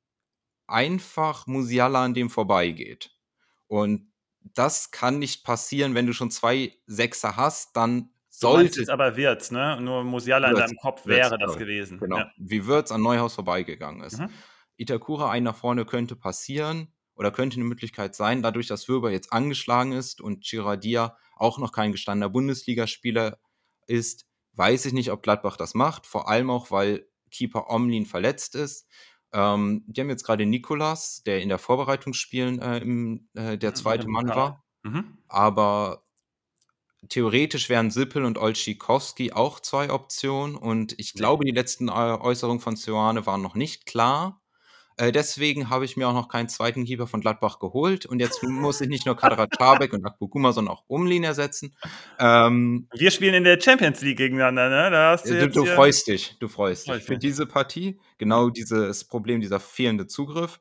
einfach 0.69 1.49
Musiala 1.49 2.05
an 2.05 2.15
dem 2.15 2.31
vorbeigeht. 2.31 3.11
Und 3.67 4.13
das 4.41 4.93
kann 4.93 5.19
nicht 5.19 5.45
passieren, 5.45 5.97
wenn 5.97 6.07
du 6.07 6.13
schon 6.13 6.31
zwei 6.31 6.77
Sechser 6.87 7.37
hast, 7.37 7.77
dann 7.77 8.11
sollte. 8.29 8.81
es 8.81 8.89
aber 8.89 9.17
Wirtz, 9.17 9.51
ne? 9.51 9.81
Nur 9.81 10.05
Musiala 10.05 10.51
Wirtz, 10.51 10.61
in 10.61 10.67
deinem 10.67 10.77
Kopf 10.77 11.07
wäre 11.07 11.33
Wirtz, 11.33 11.43
das 11.45 11.59
gewesen. 11.59 11.99
Genau. 11.99 12.19
Ja. 12.19 12.31
Wie 12.37 12.67
Wirtz 12.67 12.93
an 12.93 13.03
Neuhaus 13.03 13.35
vorbeigegangen 13.35 14.03
ist. 14.03 14.21
Mhm. 14.21 14.31
Itakura 14.77 15.31
ein 15.31 15.43
nach 15.43 15.57
vorne 15.57 15.85
könnte 15.85 16.15
passieren 16.15 16.93
oder 17.21 17.31
könnte 17.31 17.57
eine 17.57 17.65
Möglichkeit 17.65 18.15
sein, 18.15 18.41
dadurch, 18.41 18.67
dass 18.67 18.89
Würber 18.89 19.11
jetzt 19.11 19.31
angeschlagen 19.31 19.93
ist 19.93 20.23
und 20.23 20.43
Girardia 20.43 21.19
auch 21.37 21.59
noch 21.59 21.71
kein 21.71 21.93
gestandener 21.93 22.31
Bundesligaspieler 22.31 23.39
ist, 23.87 24.25
weiß 24.55 24.87
ich 24.87 24.95
nicht, 24.95 25.13
ob 25.13 25.23
Gladbach 25.23 25.59
das 25.59 25.75
macht. 25.75 26.07
Vor 26.07 26.31
allem 26.31 26.49
auch, 26.49 26.71
weil 26.71 27.07
Keeper 27.31 27.69
Omlin 27.69 28.07
verletzt 28.07 28.55
ist. 28.55 28.89
Ähm, 29.35 29.85
die 29.87 30.01
haben 30.01 30.09
jetzt 30.09 30.25
gerade 30.25 30.47
Nikolas, 30.47 31.23
der 31.23 31.43
in 31.43 31.51
der 31.51 31.59
Vorbereitungsspielen 31.59 32.59
äh, 32.59 32.79
im, 32.79 33.29
äh, 33.35 33.59
der 33.59 33.75
zweite 33.75 34.09
Mann 34.09 34.29
war. 34.29 34.65
Mhm. 34.83 35.19
Aber 35.29 36.07
theoretisch 37.11 37.69
wären 37.69 37.91
Sippel 37.91 38.25
und 38.25 38.39
Olschikowski 38.39 39.33
auch 39.33 39.61
zwei 39.61 39.93
Optionen 39.93 40.57
und 40.57 40.99
ich 40.99 41.13
glaube, 41.13 41.45
die 41.45 41.53
letzten 41.53 41.89
äh, 41.89 41.93
Äußerungen 41.93 42.61
von 42.61 42.77
Sioane 42.77 43.27
waren 43.27 43.43
noch 43.43 43.57
nicht 43.57 43.85
klar. 43.85 44.40
Äh, 45.01 45.13
deswegen 45.13 45.71
habe 45.71 45.87
ich 45.87 45.97
mir 45.97 46.07
auch 46.07 46.13
noch 46.13 46.29
keinen 46.29 46.51
zweiten 46.51 46.85
Keeper 46.85 47.07
von 47.07 47.23
Gladbach 47.23 47.59
geholt 47.59 48.05
und 48.05 48.21
jetzt 48.21 48.43
muss 48.43 48.83
ich 48.83 48.89
nicht 48.91 49.07
nur 49.07 49.17
Kadra 49.17 49.47
Czabek 49.47 49.95
und 49.95 50.05
Akbukuma, 50.05 50.53
sondern 50.53 50.75
auch 50.75 50.85
Umlin 50.89 51.25
ersetzen. 51.25 51.75
Ähm, 52.19 52.87
Wir 52.93 53.11
spielen 53.11 53.33
in 53.33 53.45
der 53.45 53.59
Champions 53.59 54.03
League 54.03 54.19
gegeneinander, 54.19 54.69
ne? 54.69 54.91
Da 54.91 55.13
hast 55.13 55.27
du, 55.27 55.39
du, 55.39 55.49
du 55.49 55.65
freust 55.65 56.07
dich, 56.07 56.37
du 56.39 56.49
freust 56.49 56.87
dich 56.87 57.03
für 57.03 57.17
diese 57.17 57.47
Partie. 57.47 57.99
Genau 58.19 58.51
dieses 58.51 59.05
Problem, 59.05 59.41
dieser 59.41 59.59
fehlende 59.59 60.07
Zugriff. 60.07 60.61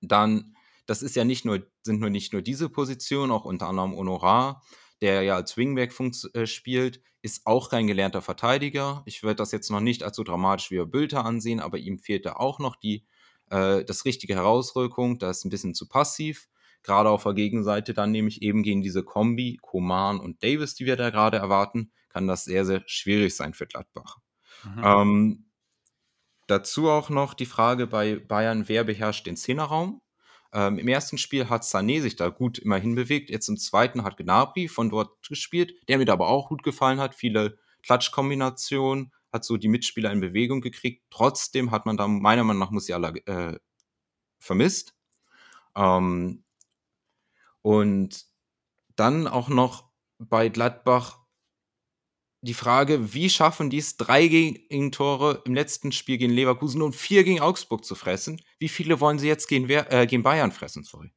Dann, 0.00 0.54
das 0.86 1.02
ist 1.02 1.16
ja 1.16 1.24
nicht 1.24 1.44
nur, 1.44 1.66
sind 1.82 1.98
nur 1.98 2.10
nicht 2.10 2.32
nur 2.32 2.42
diese 2.42 2.68
Positionen, 2.68 3.32
auch 3.32 3.44
unter 3.44 3.66
anderem 3.66 3.96
Honorar 3.96 4.62
der 5.02 5.22
ja 5.22 5.34
als 5.34 5.56
Wingback 5.56 5.92
äh, 6.34 6.46
spielt, 6.46 7.02
ist 7.22 7.44
auch 7.44 7.70
kein 7.70 7.88
gelernter 7.88 8.22
Verteidiger. 8.22 9.02
Ich 9.04 9.24
würde 9.24 9.36
das 9.36 9.50
jetzt 9.50 9.70
noch 9.70 9.80
nicht 9.80 10.04
als 10.04 10.16
so 10.16 10.22
dramatisch 10.22 10.70
wie 10.70 10.84
Bülter 10.86 11.24
ansehen, 11.24 11.60
aber 11.60 11.78
ihm 11.78 11.98
fehlt 11.98 12.24
da 12.24 12.34
auch 12.34 12.60
noch 12.60 12.76
die, 12.76 13.04
äh, 13.52 13.84
das 13.84 14.04
richtige 14.04 14.34
Herausrückung. 14.34 15.18
Da 15.18 15.30
ist 15.30 15.44
ein 15.44 15.50
bisschen 15.50 15.74
zu 15.74 15.86
passiv. 15.88 16.48
Gerade 16.82 17.10
auf 17.10 17.22
der 17.22 17.34
Gegenseite 17.34 17.94
dann 17.94 18.10
nämlich 18.10 18.42
eben 18.42 18.62
gegen 18.62 18.82
diese 18.82 19.04
Kombi, 19.04 19.58
Koman 19.60 20.18
und 20.18 20.42
Davis, 20.42 20.74
die 20.74 20.86
wir 20.86 20.96
da 20.96 21.10
gerade 21.10 21.36
erwarten, 21.36 21.92
kann 22.08 22.26
das 22.26 22.44
sehr, 22.44 22.64
sehr 22.64 22.82
schwierig 22.86 23.36
sein 23.36 23.54
für 23.54 23.66
Gladbach. 23.66 24.18
Mhm. 24.64 24.82
Ähm, 24.84 25.44
dazu 26.48 26.88
auch 26.88 27.08
noch 27.08 27.34
die 27.34 27.46
Frage 27.46 27.86
bei 27.86 28.16
Bayern, 28.16 28.68
wer 28.68 28.84
beherrscht 28.84 29.26
den 29.26 29.36
Zehnerraum? 29.36 30.00
Ähm, 30.52 30.78
Im 30.78 30.88
ersten 30.88 31.18
Spiel 31.18 31.48
hat 31.48 31.62
Sané 31.62 32.00
sich 32.00 32.16
da 32.16 32.28
gut 32.28 32.58
immerhin 32.58 32.94
bewegt. 32.94 33.30
Jetzt 33.30 33.48
im 33.48 33.58
zweiten 33.58 34.02
hat 34.02 34.16
Gnabry 34.16 34.68
von 34.68 34.90
dort 34.90 35.26
gespielt, 35.28 35.74
der 35.88 35.98
mir 35.98 36.04
da 36.04 36.14
aber 36.14 36.28
auch 36.28 36.48
gut 36.48 36.62
gefallen 36.62 37.00
hat. 37.00 37.14
Viele 37.14 37.58
Klatschkombinationen, 37.84 39.12
hat 39.32 39.44
so 39.44 39.56
die 39.56 39.68
Mitspieler 39.68 40.12
in 40.12 40.20
Bewegung 40.20 40.60
gekriegt. 40.60 41.04
Trotzdem 41.10 41.70
hat 41.70 41.86
man 41.86 41.96
da 41.96 42.06
meiner 42.08 42.44
Meinung 42.44 42.60
nach 42.60 42.70
Musiala 42.70 43.14
äh, 43.26 43.58
vermisst. 44.38 44.94
Ähm, 45.76 46.44
und 47.62 48.26
dann 48.96 49.26
auch 49.26 49.48
noch 49.48 49.90
bei 50.18 50.48
Gladbach 50.48 51.22
die 52.44 52.54
Frage, 52.54 53.14
wie 53.14 53.30
schaffen 53.30 53.70
die 53.70 53.78
es, 53.78 53.96
drei 53.96 54.26
Gegentore 54.26 55.42
im 55.46 55.54
letzten 55.54 55.92
Spiel 55.92 56.18
gegen 56.18 56.32
Leverkusen 56.32 56.82
und 56.82 56.96
vier 56.96 57.22
gegen 57.22 57.40
Augsburg 57.40 57.84
zu 57.84 57.94
fressen? 57.94 58.42
Wie 58.58 58.68
viele 58.68 58.98
wollen 58.98 59.20
sie 59.20 59.28
jetzt 59.28 59.46
gegen, 59.46 59.70
äh, 59.70 60.06
gegen 60.08 60.24
Bayern 60.24 60.50
fressen? 60.50 60.82
Sorry. 60.82 61.12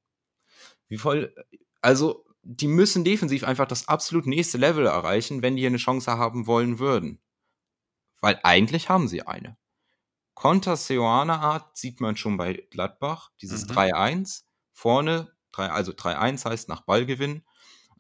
Wie 0.88 0.98
voll, 0.98 1.34
also, 1.82 2.26
die 2.44 2.68
müssen 2.68 3.04
defensiv 3.04 3.44
einfach 3.44 3.68
das 3.68 3.88
absolut 3.88 4.28
nächste 4.28 4.60
Level 4.60 4.86
erreichen, 4.86 5.42
wenn 5.42 5.56
die 5.56 5.62
hier 5.64 5.70
eine 5.70 5.78
Chance 5.78 6.12
haben 6.12 6.46
wollen 6.46 6.78
würden. 6.78 7.20
Weil 8.26 8.40
eigentlich 8.42 8.90
haben 8.90 9.08
sie 9.08 9.22
eine. 9.22 9.56
Konter 10.34 10.78
Seoane 10.78 11.34
Art 11.42 11.78
sieht 11.78 12.02
man 12.02 12.18
schon 12.18 12.38
bei 12.38 12.54
Gladbach, 12.72 13.30
dieses 13.40 13.68
mhm. 13.68 13.74
3-1. 13.74 14.46
Vorne, 14.74 15.32
3, 15.52 15.70
also 15.70 15.92
3-1 15.92 16.46
heißt 16.46 16.68
nach 16.68 16.82
Ballgewinn. 16.82 17.44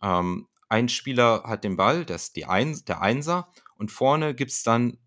Ähm, 0.01 0.47
ein 0.67 0.89
Spieler 0.89 1.43
hat 1.43 1.63
den 1.63 1.77
Ball, 1.77 2.05
das 2.05 2.23
ist 2.23 2.37
die 2.37 2.47
Ein 2.47 2.83
der 2.87 3.03
Einser, 3.03 3.51
und 3.75 3.91
vorne 3.91 4.33
gibt 4.33 4.49
es 4.49 4.63
dann 4.63 4.97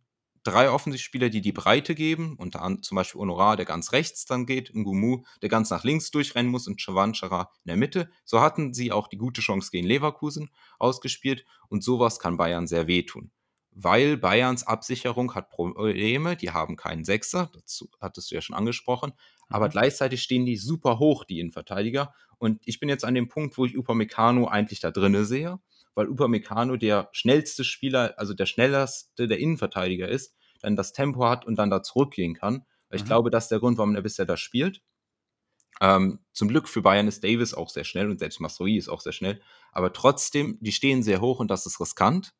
drei 0.44 0.70
Offensivspieler, 0.70 1.30
die 1.30 1.40
die 1.40 1.50
Breite 1.50 1.96
geben, 1.96 2.36
unter 2.38 2.62
anderem 2.62 2.84
zum 2.84 2.94
Beispiel 2.94 3.20
Honorar, 3.20 3.56
der 3.56 3.66
ganz 3.66 3.90
rechts 3.90 4.24
dann 4.24 4.46
geht, 4.46 4.72
Ngumu, 4.72 5.24
der 5.42 5.48
ganz 5.48 5.68
nach 5.70 5.82
links 5.82 6.12
durchrennen 6.12 6.52
muss 6.52 6.68
und 6.68 6.80
Chavanchara 6.80 7.50
in 7.64 7.70
der 7.70 7.76
Mitte. 7.76 8.08
So 8.24 8.40
hatten 8.40 8.72
sie 8.72 8.92
auch 8.92 9.08
die 9.08 9.18
gute 9.18 9.40
Chance 9.40 9.72
gegen 9.72 9.88
Leverkusen 9.88 10.50
ausgespielt 10.78 11.44
und 11.68 11.82
sowas 11.82 12.20
kann 12.20 12.36
Bayern 12.36 12.68
sehr 12.68 12.86
wehtun. 12.86 13.32
Weil 13.80 14.16
Bayerns 14.16 14.66
Absicherung 14.66 15.36
hat 15.36 15.50
Probleme, 15.50 16.34
die 16.34 16.50
haben 16.50 16.74
keinen 16.74 17.04
Sechser, 17.04 17.48
dazu 17.54 17.88
hattest 18.00 18.28
du 18.28 18.34
ja 18.34 18.40
schon 18.40 18.56
angesprochen, 18.56 19.12
aber 19.48 19.66
mhm. 19.66 19.70
gleichzeitig 19.70 20.20
stehen 20.20 20.44
die 20.44 20.56
super 20.56 20.98
hoch, 20.98 21.22
die 21.22 21.38
Innenverteidiger. 21.38 22.12
Und 22.38 22.60
ich 22.64 22.80
bin 22.80 22.88
jetzt 22.88 23.04
an 23.04 23.14
dem 23.14 23.28
Punkt, 23.28 23.56
wo 23.56 23.64
ich 23.64 23.78
Upamecano 23.78 24.48
eigentlich 24.48 24.80
da 24.80 24.90
drinne 24.90 25.24
sehe, 25.24 25.60
weil 25.94 26.08
Upamecano 26.08 26.74
der 26.76 27.08
schnellste 27.12 27.62
Spieler, 27.62 28.14
also 28.16 28.34
der 28.34 28.46
schnellste 28.46 29.28
der 29.28 29.38
Innenverteidiger 29.38 30.08
ist, 30.08 30.34
dann 30.60 30.74
das 30.74 30.92
Tempo 30.92 31.28
hat 31.28 31.44
und 31.44 31.56
dann 31.56 31.70
da 31.70 31.80
zurückgehen 31.80 32.34
kann. 32.34 32.64
Weil 32.88 32.96
ich 32.96 33.04
mhm. 33.04 33.08
glaube, 33.08 33.30
das 33.30 33.44
ist 33.44 33.50
der 33.50 33.60
Grund, 33.60 33.78
warum 33.78 33.94
er 33.94 34.02
bisher 34.02 34.26
da 34.26 34.36
spielt. 34.36 34.82
Ähm, 35.80 36.18
zum 36.32 36.48
Glück 36.48 36.68
für 36.68 36.82
Bayern 36.82 37.06
ist 37.06 37.22
Davis 37.22 37.54
auch 37.54 37.70
sehr 37.70 37.84
schnell 37.84 38.10
und 38.10 38.18
selbst 38.18 38.40
Masroi 38.40 38.76
ist 38.76 38.88
auch 38.88 39.02
sehr 39.02 39.12
schnell. 39.12 39.40
Aber 39.70 39.92
trotzdem, 39.92 40.58
die 40.60 40.72
stehen 40.72 41.04
sehr 41.04 41.20
hoch 41.20 41.38
und 41.38 41.48
das 41.48 41.64
ist 41.64 41.78
riskant. 41.78 42.34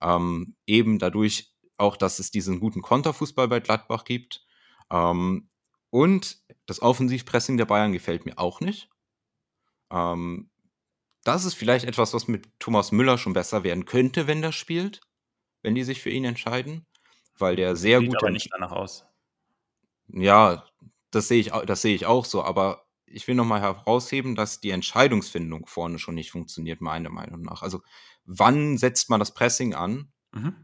Ähm, 0.00 0.56
eben 0.66 0.98
dadurch 0.98 1.54
auch, 1.76 1.96
dass 1.96 2.18
es 2.18 2.30
diesen 2.30 2.60
guten 2.60 2.82
Konterfußball 2.82 3.48
bei 3.48 3.60
Gladbach 3.60 4.04
gibt. 4.04 4.44
Ähm, 4.90 5.48
und 5.90 6.38
das 6.66 6.82
Offensivpressing 6.82 7.56
der 7.56 7.66
Bayern 7.66 7.92
gefällt 7.92 8.26
mir 8.26 8.38
auch 8.38 8.60
nicht. 8.60 8.90
Ähm, 9.90 10.50
das 11.24 11.44
ist 11.44 11.54
vielleicht 11.54 11.86
etwas, 11.86 12.12
was 12.14 12.28
mit 12.28 12.48
Thomas 12.58 12.92
Müller 12.92 13.18
schon 13.18 13.32
besser 13.32 13.64
werden 13.64 13.86
könnte, 13.86 14.26
wenn 14.26 14.42
der 14.42 14.52
spielt, 14.52 15.00
wenn 15.62 15.74
die 15.74 15.84
sich 15.84 16.02
für 16.02 16.10
ihn 16.10 16.24
entscheiden, 16.24 16.86
weil 17.38 17.56
der 17.56 17.76
sehr 17.76 18.00
Sieht 18.00 18.10
gut. 18.10 18.22
aber 18.22 18.30
nicht 18.30 18.50
danach 18.52 18.72
aus. 18.72 19.06
Ja, 20.08 20.66
das 21.10 21.28
sehe 21.28 21.40
ich, 21.40 21.50
das 21.50 21.82
sehe 21.82 21.94
ich 21.94 22.06
auch 22.06 22.24
so, 22.24 22.42
aber 22.42 22.83
ich 23.14 23.28
will 23.28 23.34
nochmal 23.34 23.60
herausheben, 23.60 24.34
dass 24.34 24.60
die 24.60 24.70
Entscheidungsfindung 24.70 25.66
vorne 25.66 25.98
schon 25.98 26.14
nicht 26.14 26.30
funktioniert, 26.30 26.80
meiner 26.80 27.10
Meinung 27.10 27.42
nach. 27.42 27.62
Also, 27.62 27.82
wann 28.24 28.78
setzt 28.78 29.10
man 29.10 29.20
das 29.20 29.34
Pressing 29.34 29.74
an? 29.74 30.12
Mhm. 30.32 30.54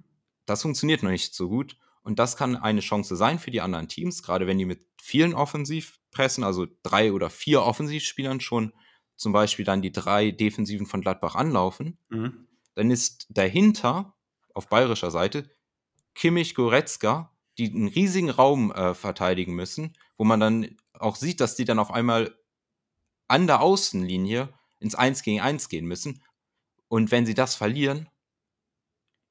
Das 0.46 0.62
funktioniert 0.62 1.02
noch 1.02 1.10
nicht 1.10 1.34
so 1.34 1.48
gut. 1.48 1.76
Und 2.02 2.18
das 2.18 2.36
kann 2.36 2.56
eine 2.56 2.80
Chance 2.80 3.14
sein 3.16 3.38
für 3.38 3.50
die 3.50 3.60
anderen 3.60 3.88
Teams, 3.88 4.22
gerade 4.22 4.46
wenn 4.46 4.58
die 4.58 4.64
mit 4.64 4.86
vielen 5.00 5.34
Offensivpressen, 5.34 6.44
also 6.44 6.66
drei 6.82 7.12
oder 7.12 7.30
vier 7.30 7.62
Offensivspielern 7.62 8.40
schon 8.40 8.72
zum 9.16 9.32
Beispiel 9.32 9.64
dann 9.64 9.82
die 9.82 9.92
drei 9.92 10.30
Defensiven 10.30 10.86
von 10.86 11.02
Gladbach 11.02 11.34
anlaufen. 11.34 11.98
Mhm. 12.08 12.46
Dann 12.74 12.90
ist 12.90 13.26
dahinter 13.28 14.14
auf 14.54 14.68
bayerischer 14.68 15.10
Seite 15.10 15.50
Kimmich 16.14 16.54
Goretzka, 16.54 17.32
die 17.58 17.70
einen 17.70 17.88
riesigen 17.88 18.30
Raum 18.30 18.72
äh, 18.72 18.94
verteidigen 18.94 19.54
müssen, 19.54 19.92
wo 20.16 20.24
man 20.24 20.40
dann 20.40 20.76
auch 20.94 21.16
sieht, 21.16 21.40
dass 21.40 21.54
die 21.54 21.64
dann 21.64 21.78
auf 21.78 21.92
einmal 21.92 22.34
an 23.30 23.46
der 23.46 23.60
Außenlinie 23.60 24.48
ins 24.80 24.94
1 24.94 25.22
gegen 25.22 25.40
1 25.40 25.68
gehen 25.68 25.86
müssen. 25.86 26.22
Und 26.88 27.10
wenn 27.10 27.26
sie 27.26 27.34
das 27.34 27.54
verlieren, 27.54 28.08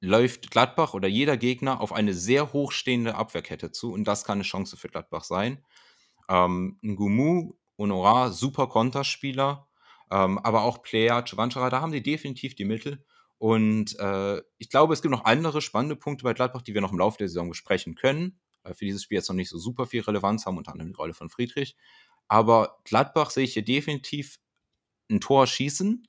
läuft 0.02 0.52
Gladbach 0.52 0.94
oder 0.94 1.08
jeder 1.08 1.38
Gegner 1.38 1.82
auf 1.82 1.92
eine 1.92 2.14
sehr 2.14 2.54
hochstehende 2.54 3.16
Abwehrkette 3.16 3.72
zu 3.72 3.92
und 3.92 4.06
das 4.06 4.24
kann 4.24 4.38
eine 4.38 4.44
Chance 4.44 4.78
für 4.78 4.88
Gladbach 4.88 5.24
sein. 5.24 5.64
Ähm, 6.30 6.80
Ngumu, 6.82 7.54
Honorar, 7.78 8.32
super 8.32 8.68
Konterspieler, 8.68 9.68
ähm, 10.12 10.40
aber 10.40 10.64
auch 10.64 10.82
Player, 10.82 11.24
Chavanchara, 11.26 11.70
da 11.70 11.82
haben 11.82 11.92
sie 11.92 12.04
definitiv 12.04 12.56
die 12.56 12.66
Mittel. 12.66 13.04
Und 13.38 13.98
äh, 14.00 14.42
ich 14.58 14.70
glaube, 14.70 14.94
es 14.94 15.02
gibt 15.02 15.12
noch 15.14 15.26
andere 15.26 15.62
spannende 15.62 15.96
Punkte 15.96 16.24
bei 16.24 16.34
Gladbach, 16.34 16.62
die 16.62 16.74
wir 16.74 16.82
noch 16.82 16.92
im 16.92 17.00
Laufe 17.00 17.18
der 17.18 17.30
Saison 17.30 17.50
besprechen 17.50 17.96
können, 17.96 18.40
weil 18.64 18.74
für 18.76 18.86
dieses 18.86 19.04
Spiel 19.04 19.18
jetzt 19.18 19.30
noch 19.30 19.36
nicht 19.36 19.50
so 19.50 19.58
super 19.58 19.86
viel 19.86 20.02
Relevanz 20.02 20.46
haben, 20.46 20.58
unter 20.58 20.74
anderem 20.74 20.92
die 20.92 20.98
Rolle 20.98 21.14
von 21.14 21.30
Friedrich. 21.30 21.76
Aber 22.30 22.80
Gladbach 22.86 23.32
sehe 23.32 23.44
ich 23.44 23.54
hier 23.54 23.66
definitiv 23.66 24.40
ein 25.12 25.20
Tor 25.20 25.48
schießen. 25.48 26.08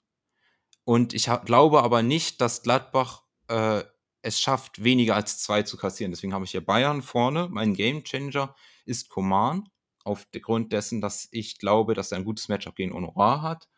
Und 0.84 1.14
ich 1.14 1.28
glaube 1.44 1.82
aber 1.82 2.02
nicht, 2.02 2.40
dass 2.40 2.62
Gladbach 2.62 3.22
äh, 3.48 3.82
es 4.22 4.40
schafft, 4.40 4.84
weniger 4.84 5.16
als 5.16 5.40
zwei 5.40 5.62
zu 5.62 5.76
kassieren. 5.76 6.12
Deswegen 6.12 6.34
habe 6.34 6.44
ich 6.44 6.50
hier 6.50 6.64
Bayern 6.64 7.02
vorne. 7.02 7.48
Mein 7.50 7.74
Gamechanger 7.74 8.54
ist 8.84 9.08
Coman, 9.08 9.68
aufgrund 10.04 10.72
dessen, 10.72 11.00
dass 11.00 11.28
ich 11.32 11.58
glaube, 11.58 11.94
dass 11.94 12.12
er 12.12 12.18
ein 12.18 12.24
gutes 12.24 12.48
Matchup 12.48 12.76
gegen 12.76 12.92
Honorar 12.92 13.42
hat. 13.42 13.68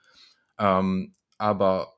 Ähm, 0.59 1.15
aber 1.39 1.95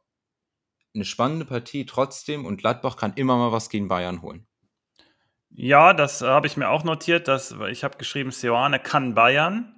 eine 0.95 1.05
spannende 1.05 1.45
Partie 1.45 1.87
trotzdem 1.87 2.45
und 2.45 2.59
Gladbach 2.59 2.97
kann 2.97 3.15
immer 3.15 3.37
mal 3.37 3.53
was 3.53 3.69
gegen 3.69 3.89
Bayern 3.89 4.23
holen. 4.23 4.47
Ja, 5.51 5.95
das 5.95 6.21
habe 6.21 6.47
ich 6.47 6.57
mir 6.57 6.69
auch 6.69 6.85
notiert. 6.85 7.29
Dass, 7.29 7.55
ich 7.71 7.85
habe 7.85 7.97
geschrieben, 7.97 8.31
Seoane 8.31 8.81
kann 8.81 9.15
Bayern 9.15 9.74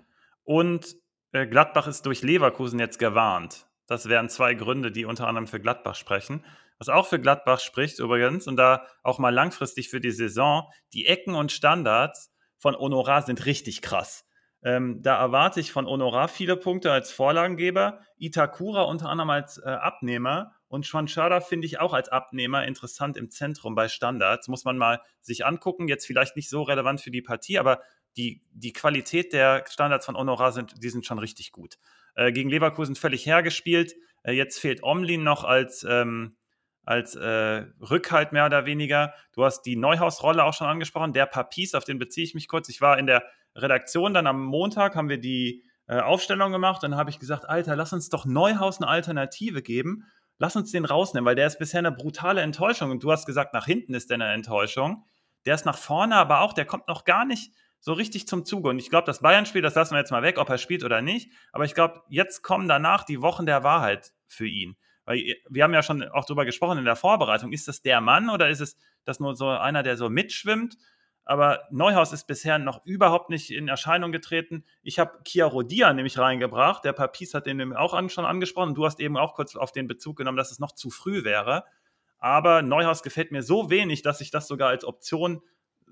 und 0.46 0.96
äh, 1.32 1.46
Gladbach 1.46 1.86
ist 1.86 2.06
durch 2.06 2.22
Leverkusen 2.22 2.78
jetzt 2.78 2.98
gewarnt. 2.98 3.66
Das 3.86 4.08
wären 4.08 4.28
zwei 4.30 4.54
Gründe, 4.54 4.90
die 4.90 5.04
unter 5.04 5.28
anderem 5.28 5.46
für 5.46 5.60
Gladbach 5.60 5.94
sprechen. 5.94 6.44
Was 6.78 6.88
auch 6.88 7.06
für 7.06 7.20
Gladbach 7.20 7.60
spricht 7.60 7.98
übrigens 7.98 8.46
und 8.46 8.56
da 8.56 8.86
auch 9.02 9.18
mal 9.18 9.34
langfristig 9.34 9.88
für 9.88 10.00
die 10.00 10.10
Saison, 10.10 10.68
die 10.92 11.06
Ecken 11.06 11.34
und 11.34 11.52
Standards 11.52 12.32
von 12.58 12.76
Honorar 12.76 13.22
sind 13.22 13.44
richtig 13.44 13.82
krass. 13.82 14.24
Ähm, 14.62 15.02
da 15.02 15.18
erwarte 15.18 15.60
ich 15.60 15.72
von 15.72 15.86
Honorar 15.86 16.28
viele 16.28 16.56
Punkte 16.56 16.90
als 16.90 17.12
Vorlagengeber, 17.12 18.00
Itakura 18.18 18.82
unter 18.82 19.08
anderem 19.08 19.30
als 19.30 19.58
äh, 19.58 19.68
Abnehmer 19.68 20.56
und 20.68 20.84
Schwanchada 20.86 21.40
finde 21.40 21.66
ich 21.66 21.78
auch 21.78 21.92
als 21.92 22.08
Abnehmer 22.08 22.64
interessant 22.66 23.16
im 23.16 23.30
Zentrum 23.30 23.74
bei 23.74 23.88
Standards. 23.88 24.48
Muss 24.48 24.64
man 24.64 24.76
mal 24.76 25.00
sich 25.20 25.46
angucken. 25.46 25.86
Jetzt 25.86 26.06
vielleicht 26.06 26.34
nicht 26.34 26.50
so 26.50 26.62
relevant 26.62 27.00
für 27.00 27.12
die 27.12 27.22
Partie, 27.22 27.58
aber 27.58 27.80
die, 28.16 28.42
die 28.52 28.72
Qualität 28.72 29.32
der 29.32 29.64
Standards 29.68 30.06
von 30.06 30.16
Honorar 30.16 30.52
sind, 30.52 30.82
die 30.82 30.88
sind 30.88 31.06
schon 31.06 31.18
richtig 31.18 31.52
gut. 31.52 31.78
Äh, 32.14 32.32
gegen 32.32 32.48
Leverkusen 32.48 32.96
völlig 32.96 33.26
hergespielt. 33.26 33.94
Äh, 34.22 34.32
jetzt 34.32 34.58
fehlt 34.58 34.82
Omlin 34.82 35.22
noch 35.22 35.44
als, 35.44 35.86
ähm, 35.88 36.36
als 36.84 37.14
äh, 37.14 37.64
Rückhalt 37.80 38.32
mehr 38.32 38.46
oder 38.46 38.64
weniger. 38.64 39.12
Du 39.32 39.44
hast 39.44 39.62
die 39.62 39.76
Neuhaus-Rolle 39.76 40.44
auch 40.44 40.54
schon 40.54 40.66
angesprochen. 40.66 41.12
Der 41.12 41.26
Papis, 41.26 41.74
auf 41.74 41.84
den 41.84 41.98
beziehe 41.98 42.24
ich 42.24 42.34
mich 42.34 42.48
kurz. 42.48 42.68
Ich 42.68 42.80
war 42.80 42.98
in 42.98 43.06
der 43.06 43.24
Redaktion, 43.54 44.14
dann 44.14 44.26
am 44.26 44.44
Montag 44.44 44.96
haben 44.96 45.08
wir 45.08 45.18
die 45.18 45.64
äh, 45.86 46.00
Aufstellung 46.00 46.52
gemacht. 46.52 46.82
Dann 46.82 46.96
habe 46.96 47.10
ich 47.10 47.18
gesagt, 47.18 47.48
Alter, 47.48 47.76
lass 47.76 47.92
uns 47.92 48.08
doch 48.08 48.24
Neuhaus 48.24 48.80
eine 48.80 48.88
Alternative 48.88 49.62
geben. 49.62 50.04
Lass 50.38 50.56
uns 50.56 50.70
den 50.70 50.84
rausnehmen, 50.84 51.26
weil 51.26 51.34
der 51.34 51.46
ist 51.46 51.58
bisher 51.58 51.78
eine 51.78 51.92
brutale 51.92 52.42
Enttäuschung. 52.42 52.90
Und 52.90 53.02
du 53.02 53.10
hast 53.10 53.26
gesagt, 53.26 53.54
nach 53.54 53.66
hinten 53.66 53.94
ist 53.94 54.10
der 54.10 54.16
eine 54.16 54.32
Enttäuschung. 54.32 55.04
Der 55.46 55.54
ist 55.54 55.64
nach 55.64 55.78
vorne, 55.78 56.16
aber 56.16 56.40
auch, 56.40 56.52
der 56.52 56.64
kommt 56.64 56.88
noch 56.88 57.04
gar 57.04 57.24
nicht 57.24 57.52
so 57.80 57.92
richtig 57.92 58.26
zum 58.26 58.44
Zuge. 58.44 58.68
Und 58.68 58.78
ich 58.78 58.90
glaube, 58.90 59.06
das 59.06 59.20
Bayern-Spiel, 59.20 59.62
das 59.62 59.74
lassen 59.74 59.94
wir 59.94 59.98
jetzt 59.98 60.10
mal 60.10 60.22
weg, 60.22 60.38
ob 60.38 60.48
er 60.48 60.58
spielt 60.58 60.84
oder 60.84 61.02
nicht. 61.02 61.30
Aber 61.52 61.64
ich 61.64 61.74
glaube, 61.74 62.02
jetzt 62.08 62.42
kommen 62.42 62.68
danach 62.68 63.04
die 63.04 63.22
Wochen 63.22 63.46
der 63.46 63.62
Wahrheit 63.62 64.12
für 64.26 64.46
ihn. 64.46 64.76
Weil 65.04 65.36
wir 65.48 65.62
haben 65.62 65.72
ja 65.72 65.82
schon 65.82 66.02
auch 66.02 66.24
darüber 66.24 66.44
gesprochen 66.44 66.78
in 66.78 66.84
der 66.84 66.96
Vorbereitung. 66.96 67.52
Ist 67.52 67.68
das 67.68 67.82
der 67.82 68.00
Mann 68.00 68.28
oder 68.28 68.48
ist 68.48 68.60
es 68.60 68.76
das 69.04 69.20
nur 69.20 69.36
so 69.36 69.48
einer, 69.48 69.82
der 69.82 69.96
so 69.96 70.10
mitschwimmt? 70.10 70.76
Aber 71.24 71.64
Neuhaus 71.70 72.12
ist 72.12 72.26
bisher 72.26 72.58
noch 72.58 72.84
überhaupt 72.86 73.30
nicht 73.30 73.50
in 73.50 73.66
Erscheinung 73.66 74.12
getreten. 74.12 74.64
Ich 74.82 75.00
habe 75.00 75.18
Kia 75.24 75.46
Rodia 75.46 75.92
nämlich 75.92 76.18
reingebracht. 76.18 76.84
Der 76.84 76.92
Papis 76.92 77.34
hat 77.34 77.46
den 77.46 77.74
auch 77.74 77.94
an, 77.94 78.08
schon 78.10 78.24
angesprochen. 78.24 78.74
Du 78.74 78.84
hast 78.84 79.00
eben 79.00 79.16
auch 79.16 79.34
kurz 79.34 79.56
auf 79.56 79.72
den 79.72 79.88
Bezug 79.88 80.16
genommen, 80.16 80.36
dass 80.36 80.52
es 80.52 80.60
noch 80.60 80.72
zu 80.72 80.90
früh 80.90 81.24
wäre. 81.24 81.64
Aber 82.18 82.62
Neuhaus 82.62 83.02
gefällt 83.02 83.32
mir 83.32 83.42
so 83.42 83.70
wenig, 83.70 84.02
dass 84.02 84.20
ich 84.20 84.30
das 84.30 84.46
sogar 84.46 84.68
als 84.68 84.84
Option 84.84 85.42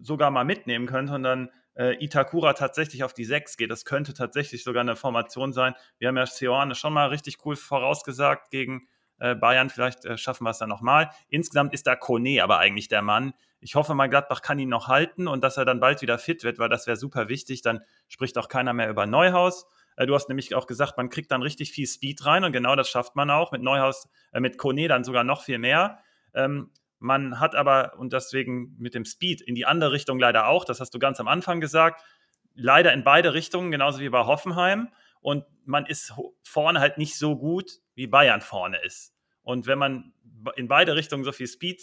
sogar 0.01 0.31
mal 0.31 0.45
mitnehmen 0.45 0.87
könnte 0.87 1.15
und 1.15 1.23
dann 1.25 1.51
äh, 1.77 2.03
Itakura 2.05 2.53
tatsächlich 2.55 3.05
auf 3.05 3.15
die 3.15 3.25
6 3.25 3.57
geht. 3.57 3.71
Das 3.71 3.85
könnte 3.85 4.15
tatsächlich 4.15 4.65
sogar 4.65 4.83
eine 4.83 4.97
Formation 4.97 5.53
sein. 5.53 5.75
Wir 5.99 6.09
haben 6.09 6.17
ja 6.17 6.27
Seoane 6.27 6.75
schon 6.75 6.93
mal 6.93 7.09
richtig 7.09 7.39
cool 7.45 7.57
vorausgesagt 7.57 8.51
gegen 8.51 8.89
äh, 9.19 9.35
Bayern. 9.35 9.71
Vielleicht 9.71 10.05
äh, 10.05 10.17
schaffen 10.19 10.45
wir 10.45 10.51
es 10.51 10.59
dann 10.59 10.69
nochmal. 10.69 11.11
Insgesamt 11.29 11.75
ist 11.75 11.87
da 11.87 11.97
Kone 11.97 12.43
aber 12.43 12.59
eigentlich 12.59 12.89
der 12.89 13.03
Mann. 13.03 13.35
Ich 13.61 13.75
hoffe 13.75 13.95
mal, 13.95 14.09
Gladbach 14.09 14.43
kann 14.43 14.59
ihn 14.59 14.69
noch 14.69 14.89
halten 14.89 15.27
und 15.27 15.43
dass 15.43 15.57
er 15.57 15.65
dann 15.65 15.81
bald 15.81 16.03
wieder 16.03 16.19
fit 16.19 16.45
wird, 16.45 16.59
weil 16.59 16.69
das 16.69 16.87
wäre 16.87 16.97
super 16.97 17.29
wichtig. 17.29 17.63
Dann 17.63 17.81
spricht 18.09 18.37
auch 18.39 18.49
keiner 18.49 18.73
mehr 18.73 18.91
über 18.91 19.07
Neuhaus. 19.07 19.67
Äh, 19.97 20.07
du 20.07 20.15
hast 20.15 20.29
nämlich 20.29 20.55
auch 20.55 20.67
gesagt, 20.67 20.97
man 20.97 21.09
kriegt 21.09 21.31
dann 21.31 21.43
richtig 21.43 21.73
viel 21.73 21.87
Speed 21.87 22.25
rein 22.27 22.45
und 22.45 22.53
genau 22.53 22.77
das 22.77 22.89
schafft 22.89 23.17
man 23.17 23.31
auch. 23.31 23.53
Mit 23.53 23.63
Neuhaus, 23.63 24.09
äh, 24.33 24.41
mit 24.41 24.59
Kone 24.59 24.89
dann 24.89 25.05
sogar 25.05 25.25
noch 25.25 25.43
viel 25.43 25.59
mehr. 25.59 25.99
Ähm, 26.35 26.71
man 27.05 27.39
hat 27.39 27.55
aber, 27.55 27.99
und 27.99 28.15
deswegen 28.15 28.75
mit 28.79 28.95
dem 28.95 29.05
Speed 29.05 29.43
in 29.43 29.55
die 29.55 29.67
andere 29.67 29.93
Richtung 29.93 30.19
leider 30.19 30.49
auch, 30.49 30.65
das 30.65 30.81
hast 30.81 30.95
du 30.95 30.99
ganz 30.99 31.21
am 31.21 31.29
Anfang 31.29 31.61
gesagt, 31.61 32.03
leider 32.55 32.95
in 32.95 33.05
beide 33.05 33.35
Richtungen, 33.35 33.71
genauso 33.71 34.01
wie 34.01 34.09
bei 34.09 34.25
Hoffenheim. 34.25 34.89
Und 35.21 35.45
man 35.67 35.85
ist 35.85 36.15
vorne 36.43 36.81
halt 36.81 36.97
nicht 36.97 37.19
so 37.19 37.37
gut, 37.37 37.73
wie 37.95 38.07
Bayern 38.07 38.41
vorne 38.41 38.83
ist. 38.83 39.15
Und 39.43 39.67
wenn 39.67 39.79
man 39.79 40.15
in 40.57 40.67
beide 40.67 40.97
Richtungen 40.97 41.25
so 41.25 41.33
viel 41.33 41.47
Speed 41.47 41.83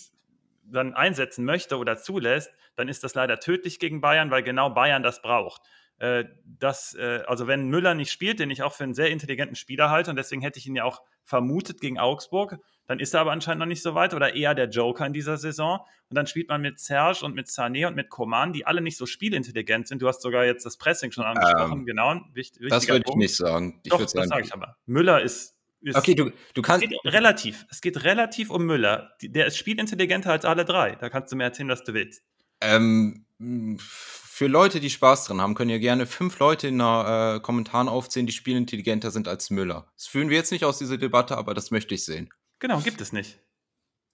dann 0.64 0.96
einsetzen 0.96 1.46
möchte 1.46 1.78
oder 1.78 1.98
zulässt, 1.98 2.52
dann 2.76 2.88
ist 2.88 3.04
das 3.04 3.14
leider 3.14 3.40
tödlich 3.40 3.78
gegen 3.78 4.02
Bayern, 4.02 4.32
weil 4.32 4.42
genau 4.42 4.72
Bayern 4.72 5.04
das 5.04 5.22
braucht. 5.22 5.62
Äh, 6.00 6.26
das, 6.46 6.96
äh, 6.96 7.22
also 7.28 7.46
wenn 7.46 7.68
Müller 7.68 7.94
nicht 7.94 8.12
spielt, 8.12 8.40
den 8.40 8.50
ich 8.50 8.64
auch 8.64 8.74
für 8.74 8.86
einen 8.86 8.96
sehr 8.96 9.12
intelligenten 9.12 9.56
Spieler 9.56 9.92
halte, 9.92 10.10
und 10.10 10.16
deswegen 10.16 10.42
hätte 10.42 10.58
ich 10.58 10.66
ihn 10.66 10.76
ja 10.76 10.84
auch 10.84 11.04
vermutet 11.24 11.80
gegen 11.80 12.00
Augsburg, 12.00 12.58
dann 12.92 13.00
ist 13.00 13.14
er 13.14 13.22
aber 13.22 13.32
anscheinend 13.32 13.60
noch 13.60 13.68
nicht 13.68 13.82
so 13.82 13.96
weit 13.96 14.14
oder 14.14 14.36
eher 14.36 14.54
der 14.54 14.68
Joker 14.68 15.06
in 15.06 15.14
dieser 15.14 15.38
Saison. 15.38 15.80
Und 16.10 16.16
dann 16.18 16.28
spielt 16.28 16.50
man 16.50 16.60
mit 16.60 16.78
Serge 16.78 17.24
und 17.24 17.34
mit 17.34 17.48
Sané 17.48 17.88
und 17.88 17.96
mit 17.96 18.10
Coman, 18.10 18.52
die 18.52 18.66
alle 18.66 18.82
nicht 18.82 18.98
so 18.98 19.06
spielintelligent 19.06 19.88
sind. 19.88 20.02
Du 20.02 20.10
hast 20.10 20.22
sogar 20.22 20.44
jetzt 20.44 20.66
das 20.66 20.76
Pressing 20.76 21.14
schon 21.14 21.24
angesprochen, 21.24 21.80
ähm, 21.80 21.86
genau. 21.86 22.20
Wichtig, 22.34 22.68
das 22.68 22.90
würde 22.90 23.06
ich 23.08 23.16
nicht 23.16 23.34
sagen. 23.34 23.80
Ich 23.84 23.92
Doch, 23.92 24.02
das 24.02 24.12
sage 24.12 24.42
ich 24.44 24.54
aber. 24.54 24.76
Müller 24.88 25.22
ist, 25.22 25.56
okay, 25.94 26.16
du, 26.16 26.32
du 26.54 26.62
kannst. 26.62 26.84
Es 26.84 26.90
geht 26.90 27.00
relativ. 27.06 27.66
Es 27.70 27.80
geht 27.80 28.04
relativ 28.04 28.50
um 28.50 28.66
Müller. 28.66 29.14
Der 29.22 29.46
ist 29.46 29.56
spielintelligenter 29.56 30.30
als 30.30 30.44
alle 30.44 30.66
drei. 30.66 30.96
Da 30.96 31.10
kannst 31.10 31.32
du 31.32 31.38
mir 31.38 31.46
erzählen, 31.46 31.70
was 31.70 31.86
du 31.86 31.94
willst. 31.94 32.24
Ähm, 32.60 33.26
für 33.38 34.48
Leute, 34.48 34.82
die 34.82 34.90
Spaß 34.90 35.28
dran 35.28 35.40
haben, 35.40 35.56
können 35.56 35.70
ja 35.70 35.78
gerne 35.78 36.08
fünf 36.08 36.40
Leute 36.40 36.68
in 36.68 36.80
den 36.80 37.06
äh, 37.06 37.40
Kommentaren 37.40 37.88
aufzählen, 37.88 38.28
die 38.28 38.34
spielintelligenter 38.34 39.12
sind 39.12 39.30
als 39.30 39.50
Müller. 39.50 39.88
Das 39.96 40.08
führen 40.08 40.30
wir 40.30 40.36
jetzt 40.36 40.52
nicht 40.52 40.66
aus 40.66 40.78
dieser 40.78 40.98
Debatte, 40.98 41.38
aber 41.38 41.54
das 41.54 41.72
möchte 41.72 41.96
ich 41.96 42.04
sehen. 42.04 42.30
Genau, 42.62 42.80
gibt 42.80 43.02
es 43.02 43.12
nicht. 43.12 43.40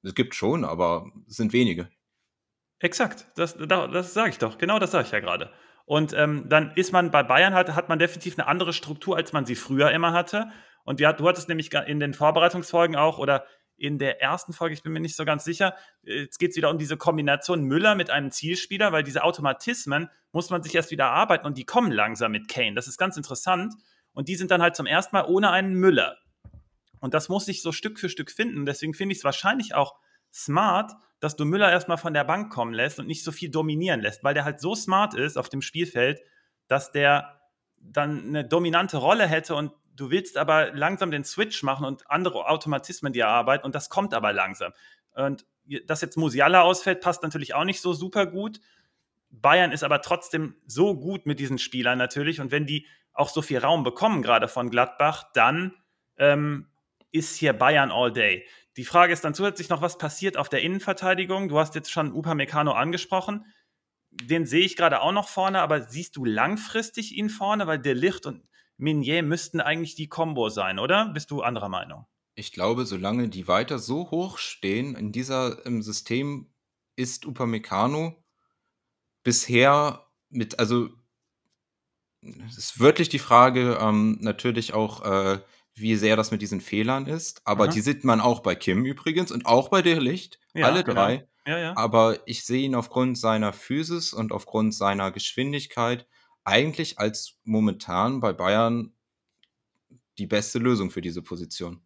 Es 0.03 0.15
gibt 0.15 0.33
schon, 0.33 0.63
aber 0.63 1.11
es 1.27 1.35
sind 1.35 1.53
wenige. 1.53 1.89
Exakt, 2.79 3.27
das, 3.35 3.57
das 3.57 4.13
sage 4.13 4.29
ich 4.29 4.37
doch. 4.37 4.57
Genau 4.57 4.79
das 4.79 4.91
sage 4.91 5.05
ich 5.05 5.11
ja 5.11 5.19
gerade. 5.19 5.51
Und 5.85 6.13
ähm, 6.13 6.45
dann 6.47 6.71
ist 6.75 6.93
man 6.93 7.11
bei 7.11 7.23
Bayern 7.23 7.53
halt, 7.53 7.69
hat 7.75 7.89
man 7.89 7.99
definitiv 7.99 8.37
eine 8.37 8.47
andere 8.47 8.73
Struktur, 8.73 9.17
als 9.17 9.33
man 9.33 9.45
sie 9.45 9.55
früher 9.55 9.91
immer 9.91 10.13
hatte. 10.13 10.49
Und 10.85 10.99
ja, 10.99 11.11
du 11.11 11.27
hattest 11.27 11.49
nämlich 11.49 11.73
in 11.73 11.99
den 11.99 12.13
Vorbereitungsfolgen 12.13 12.95
auch 12.95 13.19
oder 13.19 13.45
in 13.75 13.99
der 13.99 14.21
ersten 14.21 14.53
Folge, 14.53 14.73
ich 14.73 14.81
bin 14.81 14.93
mir 14.93 15.01
nicht 15.01 15.15
so 15.15 15.25
ganz 15.25 15.43
sicher, 15.43 15.75
jetzt 16.01 16.39
geht 16.39 16.51
es 16.51 16.57
wieder 16.57 16.69
um 16.69 16.77
diese 16.77 16.97
Kombination 16.97 17.63
Müller 17.63 17.95
mit 17.95 18.09
einem 18.09 18.31
Zielspieler, 18.31 18.91
weil 18.91 19.03
diese 19.03 19.23
Automatismen 19.23 20.09
muss 20.31 20.49
man 20.49 20.63
sich 20.63 20.73
erst 20.73 20.91
wieder 20.91 21.07
arbeiten 21.07 21.45
und 21.45 21.57
die 21.57 21.65
kommen 21.65 21.91
langsam 21.91 22.31
mit 22.31 22.47
Kane. 22.47 22.75
Das 22.75 22.87
ist 22.87 22.97
ganz 22.97 23.17
interessant. 23.17 23.73
Und 24.13 24.29
die 24.29 24.35
sind 24.35 24.51
dann 24.51 24.61
halt 24.61 24.75
zum 24.75 24.87
ersten 24.87 25.15
Mal 25.15 25.25
ohne 25.25 25.51
einen 25.51 25.73
Müller. 25.73 26.17
Und 26.99 27.13
das 27.13 27.29
muss 27.29 27.45
sich 27.45 27.61
so 27.61 27.71
Stück 27.71 27.99
für 27.99 28.09
Stück 28.09 28.31
finden. 28.31 28.65
Deswegen 28.65 28.93
finde 28.93 29.13
ich 29.13 29.19
es 29.19 29.23
wahrscheinlich 29.23 29.75
auch 29.75 29.95
smart, 30.33 30.91
dass 31.19 31.35
du 31.35 31.45
Müller 31.45 31.71
erstmal 31.71 31.97
von 31.97 32.13
der 32.13 32.23
Bank 32.23 32.51
kommen 32.51 32.73
lässt 32.73 32.99
und 32.99 33.07
nicht 33.07 33.23
so 33.23 33.31
viel 33.31 33.49
dominieren 33.49 34.01
lässt, 34.01 34.23
weil 34.23 34.33
der 34.33 34.45
halt 34.45 34.59
so 34.59 34.75
smart 34.75 35.13
ist 35.13 35.37
auf 35.37 35.49
dem 35.49 35.61
Spielfeld, 35.61 36.21
dass 36.67 36.91
der 36.91 37.41
dann 37.79 38.27
eine 38.27 38.45
dominante 38.45 38.97
Rolle 38.97 39.27
hätte 39.27 39.55
und 39.55 39.71
du 39.95 40.11
willst 40.11 40.37
aber 40.37 40.73
langsam 40.73 41.11
den 41.11 41.23
Switch 41.23 41.63
machen 41.63 41.85
und 41.85 42.09
andere 42.09 42.47
Automatismen 42.47 43.13
dir 43.13 43.25
erarbeiten 43.25 43.65
und 43.65 43.73
das 43.73 43.89
kommt 43.89 44.13
aber 44.13 44.33
langsam. 44.33 44.73
Und 45.15 45.45
dass 45.85 46.01
jetzt 46.01 46.17
Musiala 46.17 46.61
ausfällt, 46.61 47.01
passt 47.01 47.23
natürlich 47.23 47.53
auch 47.53 47.63
nicht 47.63 47.81
so 47.81 47.93
super 47.93 48.25
gut. 48.25 48.59
Bayern 49.29 49.71
ist 49.71 49.83
aber 49.83 50.01
trotzdem 50.01 50.55
so 50.67 50.95
gut 50.95 51.25
mit 51.25 51.39
diesen 51.39 51.57
Spielern 51.57 51.97
natürlich 51.97 52.39
und 52.39 52.51
wenn 52.51 52.65
die 52.65 52.85
auch 53.13 53.29
so 53.29 53.41
viel 53.41 53.57
Raum 53.57 53.83
bekommen, 53.83 54.21
gerade 54.21 54.47
von 54.47 54.69
Gladbach, 54.69 55.31
dann 55.33 55.73
ähm, 56.17 56.67
ist 57.11 57.35
hier 57.35 57.53
Bayern 57.53 57.91
all 57.91 58.11
day. 58.11 58.45
Die 58.77 58.85
Frage 58.85 59.13
ist 59.13 59.23
dann 59.23 59.33
zusätzlich 59.33 59.69
noch, 59.69 59.81
was 59.81 59.97
passiert 59.97 60.37
auf 60.37 60.49
der 60.49 60.61
Innenverteidigung? 60.61 61.49
Du 61.49 61.57
hast 61.57 61.75
jetzt 61.75 61.91
schon 61.91 62.13
Upamecano 62.13 62.73
angesprochen. 62.73 63.45
Den 64.11 64.45
sehe 64.45 64.65
ich 64.65 64.75
gerade 64.75 65.01
auch 65.01 65.11
noch 65.11 65.27
vorne, 65.27 65.61
aber 65.61 65.81
siehst 65.81 66.15
du 66.15 66.25
langfristig 66.25 67.15
ihn 67.15 67.29
vorne? 67.29 67.67
Weil 67.67 67.79
der 67.79 67.95
Licht 67.95 68.25
und 68.25 68.47
Minier 68.77 69.23
müssten 69.23 69.59
eigentlich 69.59 69.95
die 69.95 70.07
Combo 70.07 70.49
sein, 70.49 70.79
oder? 70.79 71.09
Bist 71.09 71.31
du 71.31 71.41
anderer 71.41 71.69
Meinung? 71.69 72.05
Ich 72.35 72.51
glaube, 72.51 72.85
solange 72.85 73.29
die 73.29 73.47
weiter 73.47 73.79
so 73.79 74.11
hoch 74.11 74.37
stehen 74.37 74.95
in 74.95 75.11
dieser 75.11 75.65
im 75.65 75.81
System, 75.81 76.51
ist 76.95 77.25
Upamecano 77.25 78.23
bisher 79.23 80.07
mit, 80.29 80.59
also 80.59 80.89
es 82.21 82.57
ist 82.57 82.79
wirklich 82.79 83.09
die 83.09 83.19
Frage, 83.19 83.77
ähm, 83.81 84.17
natürlich 84.21 84.73
auch, 84.73 85.03
äh, 85.03 85.39
wie 85.79 85.95
sehr 85.95 86.15
das 86.15 86.31
mit 86.31 86.41
diesen 86.41 86.61
Fehlern 86.61 87.05
ist. 87.05 87.41
Aber 87.45 87.65
Aha. 87.65 87.71
die 87.71 87.81
sieht 87.81 88.03
man 88.03 88.19
auch 88.21 88.41
bei 88.41 88.55
Kim 88.55 88.85
übrigens 88.85 89.31
und 89.31 89.45
auch 89.45 89.69
bei 89.69 89.81
der 89.81 90.01
Licht. 90.01 90.39
Ja, 90.53 90.65
alle 90.67 90.83
genau. 90.83 91.01
drei. 91.01 91.27
Ja, 91.45 91.59
ja. 91.59 91.77
Aber 91.77 92.19
ich 92.25 92.45
sehe 92.45 92.63
ihn 92.63 92.75
aufgrund 92.75 93.17
seiner 93.17 93.53
Physis 93.53 94.13
und 94.13 94.31
aufgrund 94.31 94.73
seiner 94.73 95.11
Geschwindigkeit 95.11 96.07
eigentlich 96.43 96.99
als 96.99 97.39
momentan 97.43 98.19
bei 98.19 98.33
Bayern 98.33 98.93
die 100.17 100.27
beste 100.27 100.59
Lösung 100.59 100.91
für 100.91 101.01
diese 101.01 101.21
Position. 101.21 101.81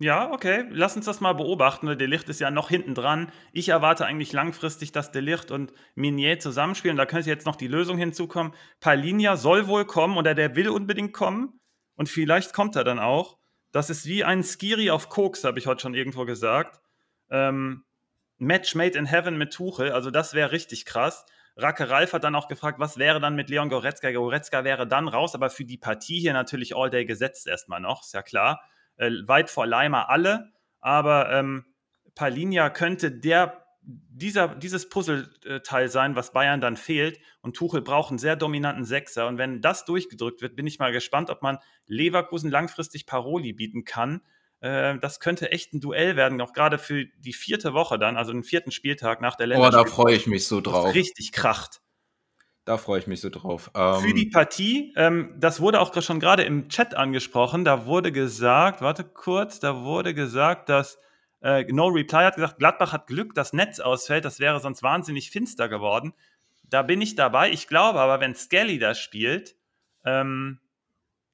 Ja, 0.00 0.30
okay. 0.30 0.64
Lass 0.70 0.94
uns 0.94 1.06
das 1.06 1.20
mal 1.20 1.32
beobachten. 1.32 1.98
Der 1.98 2.06
Licht 2.06 2.28
ist 2.28 2.38
ja 2.38 2.52
noch 2.52 2.68
hinten 2.68 2.94
dran. 2.94 3.32
Ich 3.52 3.70
erwarte 3.70 4.06
eigentlich 4.06 4.32
langfristig, 4.32 4.92
dass 4.92 5.10
De 5.10 5.20
Licht 5.20 5.50
und 5.50 5.72
Minier 5.96 6.38
zusammenspielen. 6.38 6.96
Da 6.96 7.04
könnte 7.04 7.28
jetzt 7.28 7.46
noch 7.46 7.56
die 7.56 7.66
Lösung 7.66 7.98
hinzukommen. 7.98 8.52
Palinia 8.78 9.36
soll 9.36 9.66
wohl 9.66 9.86
kommen 9.86 10.16
oder 10.16 10.36
der 10.36 10.54
will 10.54 10.68
unbedingt 10.68 11.12
kommen. 11.12 11.57
Und 11.98 12.08
vielleicht 12.08 12.52
kommt 12.52 12.76
er 12.76 12.84
dann 12.84 13.00
auch. 13.00 13.38
Das 13.72 13.90
ist 13.90 14.06
wie 14.06 14.22
ein 14.22 14.44
Skiri 14.44 14.90
auf 14.90 15.08
Koks, 15.08 15.42
habe 15.42 15.58
ich 15.58 15.66
heute 15.66 15.82
schon 15.82 15.94
irgendwo 15.94 16.24
gesagt. 16.24 16.80
Ähm, 17.28 17.84
Match 18.38 18.76
made 18.76 18.96
in 18.96 19.04
heaven 19.04 19.36
mit 19.36 19.52
Tuchel, 19.52 19.90
also 19.90 20.12
das 20.12 20.32
wäre 20.32 20.52
richtig 20.52 20.86
krass. 20.86 21.26
Rake 21.56 21.90
Ralf 21.90 22.12
hat 22.12 22.22
dann 22.22 22.36
auch 22.36 22.46
gefragt, 22.46 22.78
was 22.78 22.98
wäre 22.98 23.18
dann 23.18 23.34
mit 23.34 23.50
Leon 23.50 23.68
Goretzka? 23.68 24.12
Goretzka 24.12 24.62
wäre 24.62 24.86
dann 24.86 25.08
raus, 25.08 25.34
aber 25.34 25.50
für 25.50 25.64
die 25.64 25.76
Partie 25.76 26.20
hier 26.20 26.32
natürlich 26.32 26.76
all 26.76 26.88
day 26.88 27.04
gesetzt 27.04 27.48
erstmal 27.48 27.80
noch, 27.80 28.04
ist 28.04 28.14
ja 28.14 28.22
klar. 28.22 28.62
Äh, 28.96 29.10
weit 29.26 29.50
vor 29.50 29.66
Leimer 29.66 30.08
alle, 30.08 30.52
aber 30.80 31.32
ähm, 31.32 31.66
Palinja 32.14 32.70
könnte 32.70 33.10
der 33.10 33.66
dieser, 33.90 34.48
dieses 34.48 34.90
Puzzleteil 34.90 35.88
sein, 35.88 36.14
was 36.14 36.32
Bayern 36.32 36.60
dann 36.60 36.76
fehlt. 36.76 37.20
Und 37.40 37.56
Tuchel 37.56 37.80
braucht 37.80 38.10
einen 38.10 38.18
sehr 38.18 38.36
dominanten 38.36 38.84
Sechser. 38.84 39.26
Und 39.26 39.38
wenn 39.38 39.62
das 39.62 39.86
durchgedrückt 39.86 40.42
wird, 40.42 40.56
bin 40.56 40.66
ich 40.66 40.78
mal 40.78 40.92
gespannt, 40.92 41.30
ob 41.30 41.42
man 41.42 41.58
Leverkusen 41.86 42.50
langfristig 42.50 43.06
Paroli 43.06 43.54
bieten 43.54 43.84
kann. 43.84 44.20
Äh, 44.60 44.98
das 44.98 45.20
könnte 45.20 45.52
echt 45.52 45.72
ein 45.72 45.80
Duell 45.80 46.16
werden, 46.16 46.40
auch 46.42 46.52
gerade 46.52 46.76
für 46.78 47.06
die 47.06 47.32
vierte 47.32 47.72
Woche 47.72 47.98
dann, 47.98 48.18
also 48.18 48.32
den 48.32 48.42
vierten 48.42 48.72
Spieltag 48.72 49.22
nach 49.22 49.36
der 49.36 49.46
Länderspielpause. 49.46 49.80
Oh, 49.80 49.88
da 49.88 49.90
freue 49.90 50.14
ich 50.16 50.26
mich 50.26 50.46
so 50.46 50.60
drauf. 50.60 50.94
Richtig 50.94 51.32
kracht. 51.32 51.80
da 52.66 52.76
freue 52.76 52.98
ich 52.98 53.06
mich 53.06 53.22
so 53.22 53.30
drauf. 53.30 53.70
Ähm, 53.74 54.00
Für 54.00 54.12
die 54.12 54.26
Partie, 54.26 54.92
ähm, 54.96 55.34
das 55.38 55.60
wurde 55.60 55.80
auch 55.80 55.98
schon 56.02 56.20
gerade 56.20 56.42
im 56.42 56.68
Chat 56.68 56.94
angesprochen, 56.94 57.64
da 57.64 57.86
wurde 57.86 58.12
gesagt, 58.12 58.82
warte 58.82 59.04
kurz, 59.04 59.60
da 59.60 59.82
wurde 59.82 60.12
gesagt, 60.12 60.68
dass 60.68 60.98
äh, 61.42 61.64
No 61.72 61.86
Reply 61.88 62.24
hat 62.24 62.36
gesagt, 62.36 62.58
Gladbach 62.58 62.92
hat 62.92 63.06
Glück, 63.06 63.34
das 63.34 63.52
Netz 63.52 63.80
ausfällt, 63.80 64.24
das 64.24 64.40
wäre 64.40 64.60
sonst 64.60 64.82
wahnsinnig 64.82 65.30
finster 65.30 65.68
geworden. 65.68 66.12
Da 66.64 66.82
bin 66.82 67.00
ich 67.00 67.14
dabei. 67.14 67.50
Ich 67.50 67.66
glaube 67.66 68.00
aber, 68.00 68.20
wenn 68.20 68.34
Skelly 68.34 68.78
das 68.78 68.98
spielt, 68.98 69.56
ähm, 70.04 70.60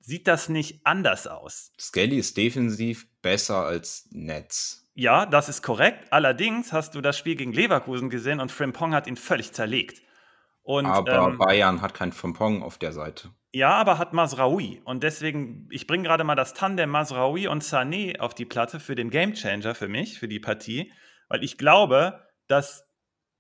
sieht 0.01 0.29
das 0.29 0.49
nicht 0.49 0.81
anders 0.85 1.27
aus. 1.27 1.73
Skelly 1.81 2.19
ist 2.19 2.37
defensiv 2.37 3.07
besser 3.23 3.65
als 3.65 4.09
Netz. 4.11 4.87
Ja, 4.95 5.27
das 5.27 5.49
ist 5.49 5.63
korrekt. 5.63 6.13
Allerdings 6.13 6.73
hast 6.73 6.95
du 6.95 7.01
das 7.01 7.19
Spiel 7.19 7.35
gegen 7.35 7.53
Leverkusen 7.53 8.11
gesehen 8.11 8.41
und 8.41 8.53
Frimpong 8.53 8.95
hat 8.95 9.07
ihn 9.07 9.17
völlig 9.17 9.53
zerlegt. 9.53 10.03
Und, 10.63 10.87
aber 10.87 11.29
ähm, 11.29 11.39
Bayern 11.39 11.83
hat 11.83 11.95
kein 11.95 12.13
Frimpong 12.13 12.63
auf 12.63 12.79
der 12.79 12.93
Seite. 12.93 13.31
Ja, 13.55 13.71
aber 13.75 13.99
hat 13.99 14.13
Masraoui. 14.13 14.83
Und 14.85 15.05
deswegen, 15.05 15.69
ich 15.71 15.87
bringe 15.87 16.03
gerade 16.03 16.25
mal 16.25 16.35
das 16.35 16.55
Tandem 16.55 16.91
Masraoui 16.91 17.47
und 17.47 17.63
Sané 17.63 18.19
auf 18.19 18.35
die 18.35 18.47
Platte 18.47 18.81
für 18.81 18.97
den 18.97 19.11
Gamechanger 19.11 19.77
für 19.77 19.87
mich, 19.87 20.19
für 20.19 20.27
die 20.27 20.41
Partie. 20.41 20.93
Weil 21.29 21.45
ich 21.45 21.57
glaube, 21.57 22.21
dass, 22.49 22.85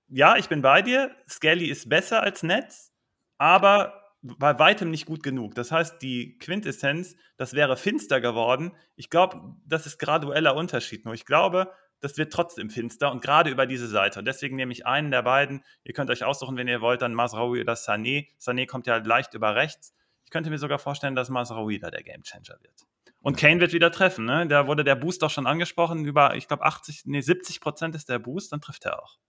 ja, 0.07 0.37
ich 0.37 0.49
bin 0.49 0.63
bei 0.63 0.83
dir, 0.83 1.11
Skelly 1.29 1.67
ist 1.67 1.89
besser 1.89 2.23
als 2.23 2.45
Netz, 2.45 2.93
aber 3.39 4.05
bei 4.23 4.57
weitem 4.57 4.93
nicht 4.93 5.07
gut 5.07 5.25
genug. 5.25 5.57
Das 5.57 5.73
heißt, 5.73 6.01
die 6.01 6.39
Quintessenz, 6.39 7.17
das 7.37 7.55
wäre 7.55 7.77
finster 7.77 8.21
geworden. 8.21 8.71
Ich 8.95 9.11
glaube, 9.11 9.57
das 9.67 9.85
ist 9.85 9.99
gradueller 9.99 10.55
Unterschied. 10.55 11.05
Nur 11.05 11.15
ich 11.15 11.27
glaube, 11.27 11.73
das 11.99 12.17
wird 12.19 12.33
trotzdem 12.33 12.71
finster 12.71 13.11
und 13.11 13.21
gerade 13.21 13.51
über 13.51 13.67
diese 13.67 13.89
Seite. 13.89 14.21
Und 14.21 14.27
deswegen 14.27 14.55
nehme 14.55 14.71
ich 14.71 14.87
einen 14.87 15.11
der 15.11 15.23
beiden. 15.23 15.65
Ihr 15.83 15.93
könnt 15.93 16.11
euch 16.11 16.23
aussuchen, 16.23 16.57
wenn 16.57 16.69
ihr 16.69 16.81
wollt, 16.81 17.03
dann 17.03 17.15
Masraoui 17.15 17.61
oder 17.61 17.75
Sané. 17.75 18.29
Sané 18.39 18.69
kommt 18.69 18.87
ja 18.87 18.99
leicht 18.99 19.35
über 19.35 19.57
rechts. 19.57 19.93
Könnte 20.35 20.51
mir 20.51 20.59
sogar 20.59 20.81
vorstellen, 20.81 21.15
dass 21.15 21.29
Masraoui 21.29 21.79
da 21.79 21.93
der 21.93 22.03
Gamechanger 22.03 22.59
wird. 22.61 22.89
Und 23.21 23.37
Kane 23.37 23.61
wird 23.61 23.73
wieder 23.73 23.93
treffen. 23.93 24.25
Ne? 24.25 24.49
Da 24.49 24.67
wurde 24.67 24.83
der 24.83 24.97
Boost 24.97 25.23
doch 25.23 25.31
schon 25.31 25.47
angesprochen. 25.47 26.05
Über, 26.05 26.35
ich 26.35 26.49
glaube, 26.49 26.65
80, 26.65 27.03
nee, 27.05 27.21
70 27.21 27.61
Prozent 27.61 27.95
ist 27.95 28.09
der 28.09 28.19
Boost, 28.19 28.51
dann 28.51 28.61
trifft 28.61 28.85
er 28.85 29.01
auch. 29.01 29.21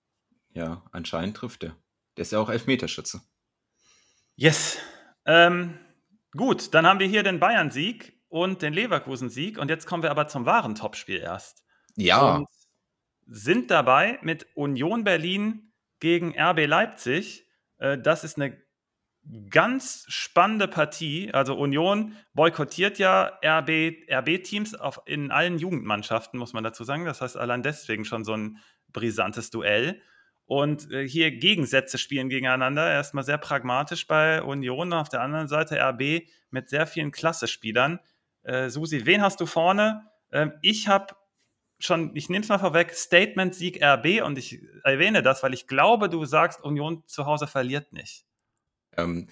Ja, 0.54 0.82
anscheinend 0.92 1.38
trifft 1.38 1.64
er. 1.64 1.76
Der 2.18 2.24
ist 2.24 2.32
ja 2.32 2.40
auch 2.40 2.50
Elfmeterschütze. 2.50 3.22
Yes. 4.36 4.80
Ähm, 5.28 5.78
gut, 6.36 6.74
dann 6.74 6.88
haben 6.88 7.00
wir 7.00 7.06
hier 7.06 7.22
den 7.22 7.40
Bayern-Sieg 7.40 8.20
und 8.28 8.64
den 8.64 8.74
Leverkusen-Sieg. 8.74 9.60
Und 9.60 9.70
jetzt 9.70 9.86
kommen 9.86 10.02
wir 10.02 10.10
aber 10.10 10.28
zum 10.28 10.48
wahren 10.48 10.74
Topspiel 10.74 11.20
erst. 11.20 11.64
Ja. 11.96 12.38
Und 12.38 12.48
sind 13.28 13.70
dabei 13.70 14.18
mit 14.24 14.48
Union 14.56 15.04
Berlin 15.04 15.72
gegen 16.00 16.34
RB 16.36 16.66
Leipzig. 16.66 17.48
Äh, 17.78 18.00
das 18.00 18.24
ist 18.24 18.38
eine 18.38 18.65
ganz 19.50 20.06
spannende 20.08 20.68
Partie. 20.68 21.34
Also 21.34 21.56
Union 21.56 22.16
boykottiert 22.34 23.00
ja 23.00 23.40
RB, 23.44 24.10
RB-Teams 24.10 24.78
in 25.06 25.32
allen 25.32 25.58
Jugendmannschaften, 25.58 26.40
muss 26.40 26.54
man 26.54 26.64
dazu 26.64 26.84
sagen. 26.84 27.06
Das 27.06 27.22
heißt, 27.22 27.38
allein 27.38 27.64
deswegen 27.64 28.06
schon 28.06 28.24
so 28.24 28.36
ein 28.36 28.60
brisantes 28.92 29.50
Duell 29.50 30.02
und 30.46 30.92
äh, 30.92 31.08
hier 31.08 31.32
Gegensätze 31.32 31.98
spielen 31.98 32.30
gegeneinander. 32.30 32.92
Erstmal 32.92 33.24
sehr 33.24 33.38
pragmatisch 33.38 34.08
bei 34.08 34.42
Union, 34.44 34.94
auf 34.94 35.10
der 35.10 35.22
anderen 35.22 35.48
Seite 35.48 35.80
RB 35.80 36.28
mit 36.52 36.70
sehr 36.70 36.88
vielen 36.88 37.12
Klasse-Spielern. 37.12 38.00
Äh, 38.44 38.70
Susi, 38.70 39.06
wen 39.06 39.22
hast 39.22 39.42
du 39.42 39.46
vorne? 39.46 40.08
Ähm, 40.32 40.54
ich 40.62 40.88
habe 40.88 41.16
schon, 41.80 42.16
ich 42.16 42.30
nehme 42.30 42.44
es 42.44 42.50
mal 42.50 42.60
vorweg, 42.60 42.94
Statement-Sieg 42.94 43.84
RB 43.84 44.24
und 44.24 44.38
ich 44.38 44.60
erwähne 44.84 45.24
das, 45.24 45.44
weil 45.44 45.54
ich 45.54 45.68
glaube, 45.68 46.10
du 46.10 46.26
sagst, 46.26 46.64
Union 46.64 47.04
zu 47.08 47.26
Hause 47.26 47.48
verliert 47.48 47.92
nicht. 47.92 48.26
Ähm, 48.98 49.28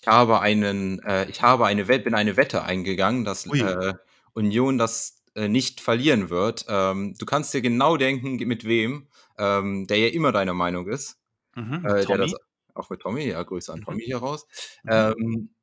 ich 0.00 0.06
habe 0.06 0.40
einen, 0.40 1.00
äh, 1.02 1.28
ich 1.28 1.42
habe 1.42 1.66
eine 1.66 1.88
Wette, 1.88 2.04
bin 2.04 2.14
eine 2.14 2.36
Wette 2.36 2.62
eingegangen, 2.62 3.24
dass 3.24 3.46
äh, 3.46 3.94
Union 4.32 4.78
das 4.78 5.22
äh, 5.34 5.48
nicht 5.48 5.80
verlieren 5.80 6.30
wird. 6.30 6.64
Ähm, 6.68 7.14
du 7.18 7.26
kannst 7.26 7.52
dir 7.52 7.60
genau 7.60 7.96
denken, 7.96 8.36
mit 8.36 8.64
wem 8.64 9.08
ähm, 9.40 9.86
der 9.86 9.98
ja 9.98 10.08
immer 10.08 10.32
deiner 10.32 10.54
Meinung 10.54 10.86
ist. 10.88 11.18
Mhm, 11.54 11.84
äh, 11.84 12.04
das, 12.04 12.34
auch 12.74 12.90
mit 12.90 13.00
Tommy, 13.00 13.24
ja, 13.26 13.42
Grüße 13.42 13.72
an 13.72 13.80
mhm. 13.80 13.84
Tommy 13.84 14.02
hier 14.02 14.18
raus. 14.18 14.46
Mhm. 14.84 14.90
Ähm, 14.90 15.54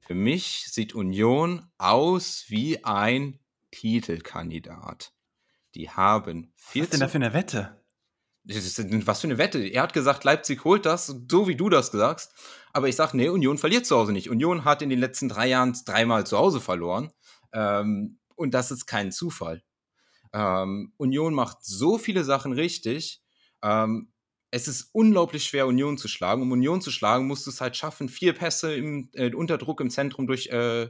für 0.00 0.14
mich 0.14 0.66
sieht 0.70 0.94
Union 0.94 1.70
aus 1.78 2.46
wie 2.48 2.84
ein 2.84 3.38
Titelkandidat. 3.70 5.12
Die 5.74 5.90
haben 5.90 6.52
viel. 6.56 6.82
Was 6.82 6.86
ist 6.86 6.92
denn 6.94 7.00
da 7.00 7.08
für 7.08 7.16
eine 7.16 7.34
Wette? 7.34 7.84
Was 8.48 9.20
für 9.20 9.26
eine 9.26 9.38
Wette? 9.38 9.58
Er 9.58 9.82
hat 9.82 9.92
gesagt, 9.92 10.24
Leipzig 10.24 10.64
holt 10.64 10.86
das, 10.86 11.06
so 11.06 11.48
wie 11.48 11.56
du 11.56 11.68
das 11.68 11.88
sagst. 11.88 12.32
Aber 12.72 12.88
ich 12.88 12.96
sage, 12.96 13.16
nee, 13.16 13.28
Union 13.28 13.58
verliert 13.58 13.84
zu 13.84 13.96
Hause 13.96 14.12
nicht. 14.12 14.30
Union 14.30 14.64
hat 14.64 14.80
in 14.80 14.88
den 14.88 14.98
letzten 14.98 15.28
drei 15.28 15.48
Jahren 15.48 15.76
dreimal 15.84 16.26
zu 16.26 16.38
Hause 16.38 16.60
verloren. 16.60 17.10
Ähm, 17.52 18.18
und 18.36 18.54
das 18.54 18.70
ist 18.70 18.86
kein 18.86 19.12
Zufall. 19.12 19.62
Ähm, 20.32 20.92
Union 20.96 21.34
macht 21.34 21.58
so 21.62 21.98
viele 21.98 22.24
Sachen 22.24 22.52
richtig. 22.52 23.22
Ähm, 23.62 24.12
es 24.50 24.66
ist 24.66 24.90
unglaublich 24.92 25.44
schwer, 25.44 25.66
Union 25.66 25.98
zu 25.98 26.08
schlagen. 26.08 26.42
Um 26.42 26.52
Union 26.52 26.80
zu 26.80 26.90
schlagen, 26.90 27.26
musst 27.26 27.46
du 27.46 27.50
es 27.50 27.60
halt 27.60 27.76
schaffen, 27.76 28.08
vier 28.08 28.32
Pässe 28.32 28.74
im, 28.74 29.10
äh, 29.12 29.34
unter 29.34 29.58
Druck 29.58 29.80
im 29.80 29.90
Zentrum 29.90 30.26
durch 30.26 30.46
äh, 30.46 30.88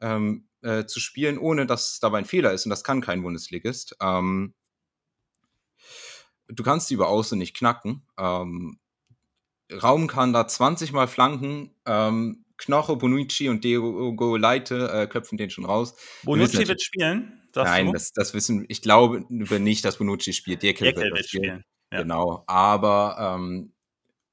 ähm, 0.00 0.48
äh, 0.62 0.86
zu 0.86 0.98
spielen, 0.98 1.38
ohne 1.38 1.66
dass 1.66 2.00
dabei 2.00 2.18
ein 2.18 2.24
Fehler 2.24 2.52
ist. 2.52 2.66
Und 2.66 2.70
das 2.70 2.82
kann 2.82 3.00
kein 3.00 3.22
Bundesligist. 3.22 3.96
Ähm, 4.00 4.54
du 6.48 6.62
kannst 6.62 6.90
die 6.90 6.94
über 6.94 7.08
Außen 7.08 7.38
nicht 7.38 7.56
knacken. 7.56 8.02
Ähm, 8.18 8.78
Raum 9.72 10.06
kann 10.06 10.32
da 10.32 10.46
20 10.46 10.92
Mal 10.92 11.08
flanken. 11.08 11.74
Ähm, 11.86 12.44
Knoche, 12.58 12.96
Bonucci 12.96 13.48
und 13.48 13.64
Diego 13.64 14.36
Leite 14.36 14.90
äh, 14.90 15.06
köpfen 15.06 15.36
den 15.36 15.50
schon 15.50 15.66
raus. 15.66 15.94
Bonucci 16.22 16.66
wird 16.66 16.82
spielen? 16.82 17.42
Nein, 17.54 17.92
das, 17.92 18.12
das, 18.12 18.34
wissen 18.34 18.66
ich 18.68 18.82
glaube 18.82 19.24
nicht, 19.28 19.84
dass 19.84 19.98
Bonucci 19.98 20.32
spielt. 20.32 20.62
Dirkel 20.62 20.94
wird, 20.94 20.96
wird 20.96 21.26
spielen. 21.26 21.44
spielen. 21.44 21.64
Ja. 21.92 22.02
Genau. 22.02 22.44
Aber 22.46 23.36
ähm, 23.36 23.72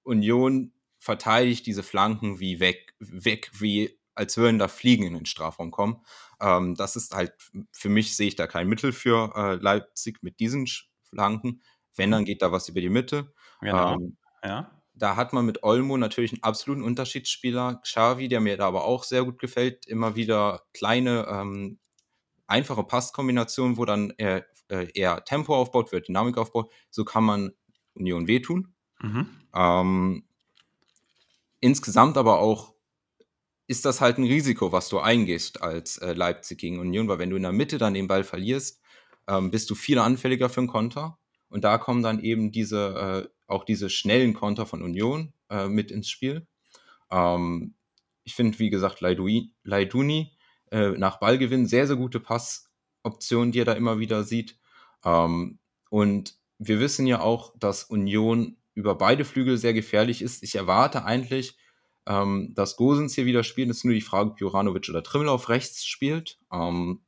Union 0.04 0.74
verteidigt 1.00 1.66
diese 1.66 1.84
Flanken 1.84 2.40
wie 2.40 2.60
weg, 2.60 2.96
weg, 3.00 3.52
wie 3.60 4.00
als 4.16 4.38
würden 4.38 4.60
da 4.60 4.68
Fliegen 4.68 5.06
in 5.06 5.14
den 5.16 5.26
Strafraum 5.26 5.72
kommen. 5.72 6.02
Ähm, 6.40 6.76
das 6.76 6.96
ist 6.96 7.16
halt, 7.16 7.34
für 7.72 7.90
mich 7.90 8.16
sehe 8.16 8.28
ich 8.28 8.36
da 8.36 8.48
kein 8.48 8.68
Mittel 8.68 8.92
für 8.92 9.34
äh, 9.36 9.56
Leipzig 9.56 10.22
mit 10.22 10.40
diesen 10.40 10.68
Flanken. 11.10 11.62
Wenn, 11.96 12.12
dann 12.12 12.26
geht 12.26 12.42
da 12.42 12.52
was 12.52 12.70
über 12.70 12.82
die 12.82 12.90
Mitte. 12.90 13.34
Genau. 13.62 13.94
Ähm, 13.94 14.18
ja 14.44 14.72
da 14.96 15.16
hat 15.16 15.34
man 15.34 15.46
mit 15.46 15.64
Olmo 15.64 15.98
natürlich 15.98 16.34
einen 16.34 16.44
absoluten 16.44 16.84
Unterschiedsspieler. 16.84 17.82
Xavi, 17.84 18.28
der 18.28 18.40
mir 18.40 18.58
da 18.58 18.68
aber 18.68 18.86
auch 18.86 19.04
sehr 19.04 19.24
gut 19.24 19.40
gefällt, 19.40 19.86
immer 19.88 20.16
wieder 20.16 20.64
kleine, 20.74 21.28
ähm, 21.30 21.80
einfache 22.48 22.84
Passkombinationen, 22.84 23.78
wo 23.78 23.86
dann 23.86 24.14
eher, 24.18 24.46
äh, 24.70 24.88
eher, 24.94 25.24
Tempo 25.26 25.56
aufbaut, 25.56 25.92
wird 25.92 26.08
Dynamik 26.08 26.38
aufbaut. 26.38 26.72
So 26.92 27.06
kann 27.06 27.24
man 27.24 27.52
Union 27.96 28.28
wehtun. 28.28 28.74
Mhm. 29.02 29.28
Ähm, 29.56 30.24
insgesamt 31.60 32.18
aber 32.18 32.40
auch 32.40 32.74
ist 33.66 33.86
das 33.86 34.02
halt 34.02 34.18
ein 34.18 34.26
Risiko, 34.26 34.72
was 34.72 34.90
du 34.90 35.00
eingehst 35.00 35.62
als 35.62 35.98
äh, 35.98 36.14
Leipzig 36.14 36.60
gegen 36.60 36.80
Union, 36.80 37.08
weil 37.08 37.18
wenn 37.18 37.30
du 37.30 37.38
in 37.38 37.44
der 37.44 37.52
Mitte 37.52 37.78
dann 37.78 37.94
den 37.94 38.08
Ball 38.08 38.24
verlierst, 38.24 38.82
ähm, 39.28 39.50
bist 39.50 39.70
du 39.70 39.76
viel 39.76 39.98
anfälliger 40.00 40.50
für 40.50 40.60
einen 40.60 40.68
Konter. 40.68 41.18
Und 41.54 41.64
da 41.64 41.78
kommen 41.78 42.02
dann 42.02 42.20
eben 42.20 42.52
diese, 42.52 43.30
äh, 43.30 43.30
auch 43.46 43.64
diese 43.64 43.92
schnellen 43.92 44.34
Konter 44.34 44.66
von 44.66 44.82
Union 44.82 45.34
äh, 45.52 45.68
mit 45.68 45.92
ins 45.92 46.10
Spiel. 46.10 46.48
Ähm, 47.12 47.76
ich 48.24 48.34
finde, 48.34 48.58
wie 48.58 48.72
gesagt, 48.72 49.02
Leiduni, 49.02 50.36
äh, 50.72 50.90
nach 50.98 51.20
Ballgewinn 51.20 51.68
sehr, 51.68 51.86
sehr 51.86 51.96
gute 51.96 52.20
Passoptionen, 52.20 53.52
die 53.52 53.60
er 53.60 53.66
da 53.66 53.74
immer 53.74 54.00
wieder 54.00 54.24
sieht. 54.24 54.58
Ähm, 55.06 55.60
und 55.92 56.40
wir 56.58 56.80
wissen 56.80 57.06
ja 57.06 57.22
auch, 57.22 57.54
dass 57.60 57.84
Union 57.84 58.58
über 58.74 58.96
beide 58.96 59.24
Flügel 59.24 59.60
sehr 59.60 59.76
gefährlich 59.76 60.24
ist. 60.24 60.42
Ich 60.42 60.56
erwarte 60.56 61.06
eigentlich, 61.06 61.56
ähm, 62.08 62.54
dass 62.56 62.78
Gosens 62.78 63.14
hier 63.14 63.28
wieder 63.28 63.44
spielt. 63.44 63.70
Es 63.70 63.78
ist 63.78 63.86
nur 63.86 63.94
die 63.94 64.02
Frage, 64.02 64.32
ob 64.32 64.40
Juranovic 64.40 64.90
oder 64.90 65.04
Trimmel 65.04 65.30
auf 65.30 65.50
rechts 65.50 65.86
spielt. 65.86 66.40
Ähm, 66.52 67.04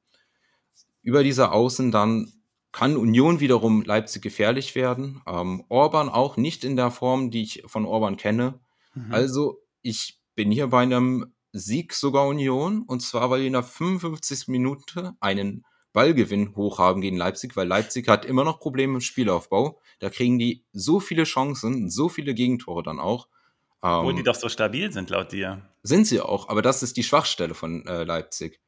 über 1.01 1.23
diese 1.23 1.51
Außen 1.51 1.91
dann 1.91 2.31
kann 2.75 2.97
Union 2.97 3.39
wiederum 3.39 3.83
Leipzig 3.83 4.21
gefährlich 4.21 4.75
werden. 4.75 5.21
Ähm, 5.25 5.63
Orban 5.69 6.09
auch 6.09 6.35
nicht 6.35 6.65
in 6.65 6.75
der 6.75 6.91
Form, 6.91 7.31
die 7.31 7.41
ich 7.41 7.63
von 7.67 7.85
Orban 7.85 8.17
kenne. 8.17 8.59
Mhm. 8.93 9.13
Also 9.13 9.61
ich 9.81 10.19
bin 10.35 10.51
hier 10.51 10.67
bei 10.67 10.83
einem 10.83 11.33
Sieg 11.53 11.93
sogar 11.93 12.27
Union 12.27 12.81
und 12.81 12.99
zwar, 12.99 13.29
weil 13.29 13.39
die 13.39 13.47
in 13.47 13.53
der 13.53 13.63
55. 13.63 14.49
Minute 14.49 15.13
einen 15.21 15.63
Ballgewinn 15.93 16.53
hochhaben 16.57 17.01
gegen 17.01 17.15
Leipzig, 17.15 17.55
weil 17.55 17.65
Leipzig 17.65 18.09
hat 18.09 18.25
immer 18.25 18.43
noch 18.43 18.59
Probleme 18.59 18.95
im 18.95 19.01
Spielaufbau. 19.01 19.79
Da 19.99 20.09
kriegen 20.09 20.37
die 20.37 20.65
so 20.73 20.99
viele 20.99 21.23
Chancen, 21.23 21.89
so 21.89 22.09
viele 22.09 22.33
Gegentore 22.33 22.83
dann 22.83 22.99
auch. 22.99 23.29
Obwohl 23.79 24.11
ähm, 24.11 24.17
die 24.17 24.23
doch 24.23 24.35
so 24.35 24.49
stabil 24.49 24.91
sind, 24.91 25.09
laut 25.11 25.31
dir. 25.31 25.61
Sind 25.81 26.07
sie 26.07 26.19
auch, 26.19 26.49
aber 26.49 26.61
das 26.61 26.83
ist 26.83 26.97
die 26.97 27.03
Schwachstelle 27.03 27.53
von 27.53 27.87
äh, 27.87 28.03
Leipzig. 28.03 28.59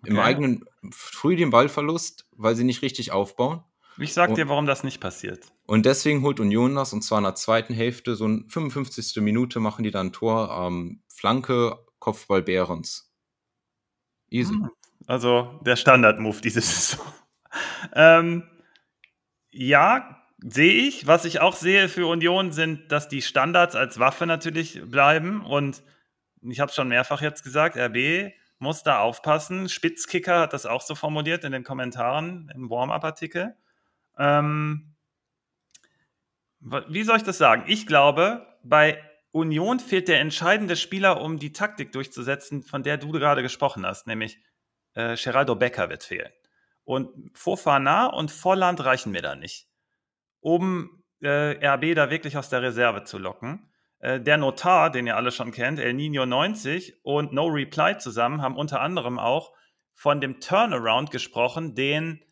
Okay. 0.00 0.10
Im 0.10 0.18
eigenen 0.18 0.64
früh 0.90 1.36
den 1.36 1.50
Ballverlust, 1.50 2.26
weil 2.36 2.54
sie 2.54 2.64
nicht 2.64 2.82
richtig 2.82 3.12
aufbauen. 3.12 3.64
Ich 3.98 4.14
sag 4.14 4.34
dir, 4.34 4.48
warum 4.48 4.66
das 4.66 4.84
nicht 4.84 5.00
passiert. 5.00 5.46
Und 5.66 5.84
deswegen 5.84 6.22
holt 6.22 6.38
Union 6.38 6.76
das, 6.76 6.92
und 6.92 7.02
zwar 7.02 7.18
in 7.18 7.24
der 7.24 7.34
zweiten 7.34 7.74
Hälfte, 7.74 8.14
so 8.14 8.26
ein 8.26 8.48
55. 8.48 9.20
Minute 9.20 9.58
machen 9.58 9.82
die 9.82 9.90
dann 9.90 10.08
ein 10.08 10.12
Tor, 10.12 10.66
ähm, 10.66 11.02
Flanke, 11.08 11.78
Kopfball 11.98 12.42
Behrens. 12.42 13.12
Easy. 14.30 14.54
Hm. 14.54 14.70
Also 15.06 15.60
der 15.64 15.76
Standard-Move 15.76 16.40
dieses 16.40 16.90
Saison. 16.90 17.06
ähm, 17.94 18.44
ja, 19.50 20.22
sehe 20.38 20.86
ich. 20.86 21.06
Was 21.06 21.24
ich 21.24 21.40
auch 21.40 21.56
sehe 21.56 21.88
für 21.88 22.06
Union 22.06 22.52
sind, 22.52 22.92
dass 22.92 23.08
die 23.08 23.22
Standards 23.22 23.74
als 23.74 23.98
Waffe 23.98 24.26
natürlich 24.26 24.80
bleiben. 24.84 25.44
Und 25.44 25.82
ich 26.42 26.60
habe 26.60 26.68
es 26.68 26.76
schon 26.76 26.88
mehrfach 26.88 27.20
jetzt 27.20 27.42
gesagt, 27.42 27.76
RB 27.76 28.32
muss 28.58 28.82
da 28.82 29.00
aufpassen. 29.00 29.68
Spitzkicker 29.68 30.40
hat 30.40 30.52
das 30.52 30.66
auch 30.66 30.82
so 30.82 30.94
formuliert 30.94 31.44
in 31.44 31.52
den 31.52 31.64
Kommentaren 31.64 32.50
im 32.54 32.70
Warm-up-Artikel. 32.70 33.56
Ähm, 34.18 34.96
wie 36.60 37.04
soll 37.04 37.18
ich 37.18 37.22
das 37.22 37.38
sagen? 37.38 37.64
Ich 37.66 37.86
glaube, 37.86 38.46
bei 38.62 39.02
Union 39.30 39.78
fehlt 39.78 40.08
der 40.08 40.20
entscheidende 40.20 40.76
Spieler, 40.76 41.20
um 41.20 41.38
die 41.38 41.52
Taktik 41.52 41.92
durchzusetzen, 41.92 42.62
von 42.62 42.82
der 42.82 42.96
du 42.96 43.12
gerade 43.12 43.42
gesprochen 43.42 43.86
hast, 43.86 44.06
nämlich 44.06 44.38
äh, 44.94 45.16
Geraldo 45.16 45.54
Becker 45.54 45.88
wird 45.88 46.02
fehlen. 46.02 46.32
Und 46.84 47.30
Fofana 47.34 48.06
und 48.06 48.30
Volland 48.30 48.84
reichen 48.84 49.12
mir 49.12 49.22
da 49.22 49.36
nicht, 49.36 49.68
um 50.40 51.02
äh, 51.20 51.64
RB 51.64 51.94
da 51.94 52.10
wirklich 52.10 52.36
aus 52.36 52.48
der 52.48 52.62
Reserve 52.62 53.04
zu 53.04 53.18
locken. 53.18 53.67
Äh, 54.00 54.20
der 54.20 54.36
Notar, 54.36 54.90
den 54.90 55.06
ihr 55.06 55.16
alle 55.16 55.30
schon 55.30 55.50
kennt, 55.50 55.78
El 55.80 55.94
Nino 55.94 56.26
90 56.26 57.04
und 57.04 57.32
No 57.32 57.46
Reply 57.46 57.98
zusammen 57.98 58.42
haben 58.42 58.56
unter 58.56 58.80
anderem 58.80 59.18
auch 59.18 59.52
von 59.94 60.20
dem 60.20 60.40
Turnaround 60.40 61.10
gesprochen, 61.10 61.74
den 61.74 62.24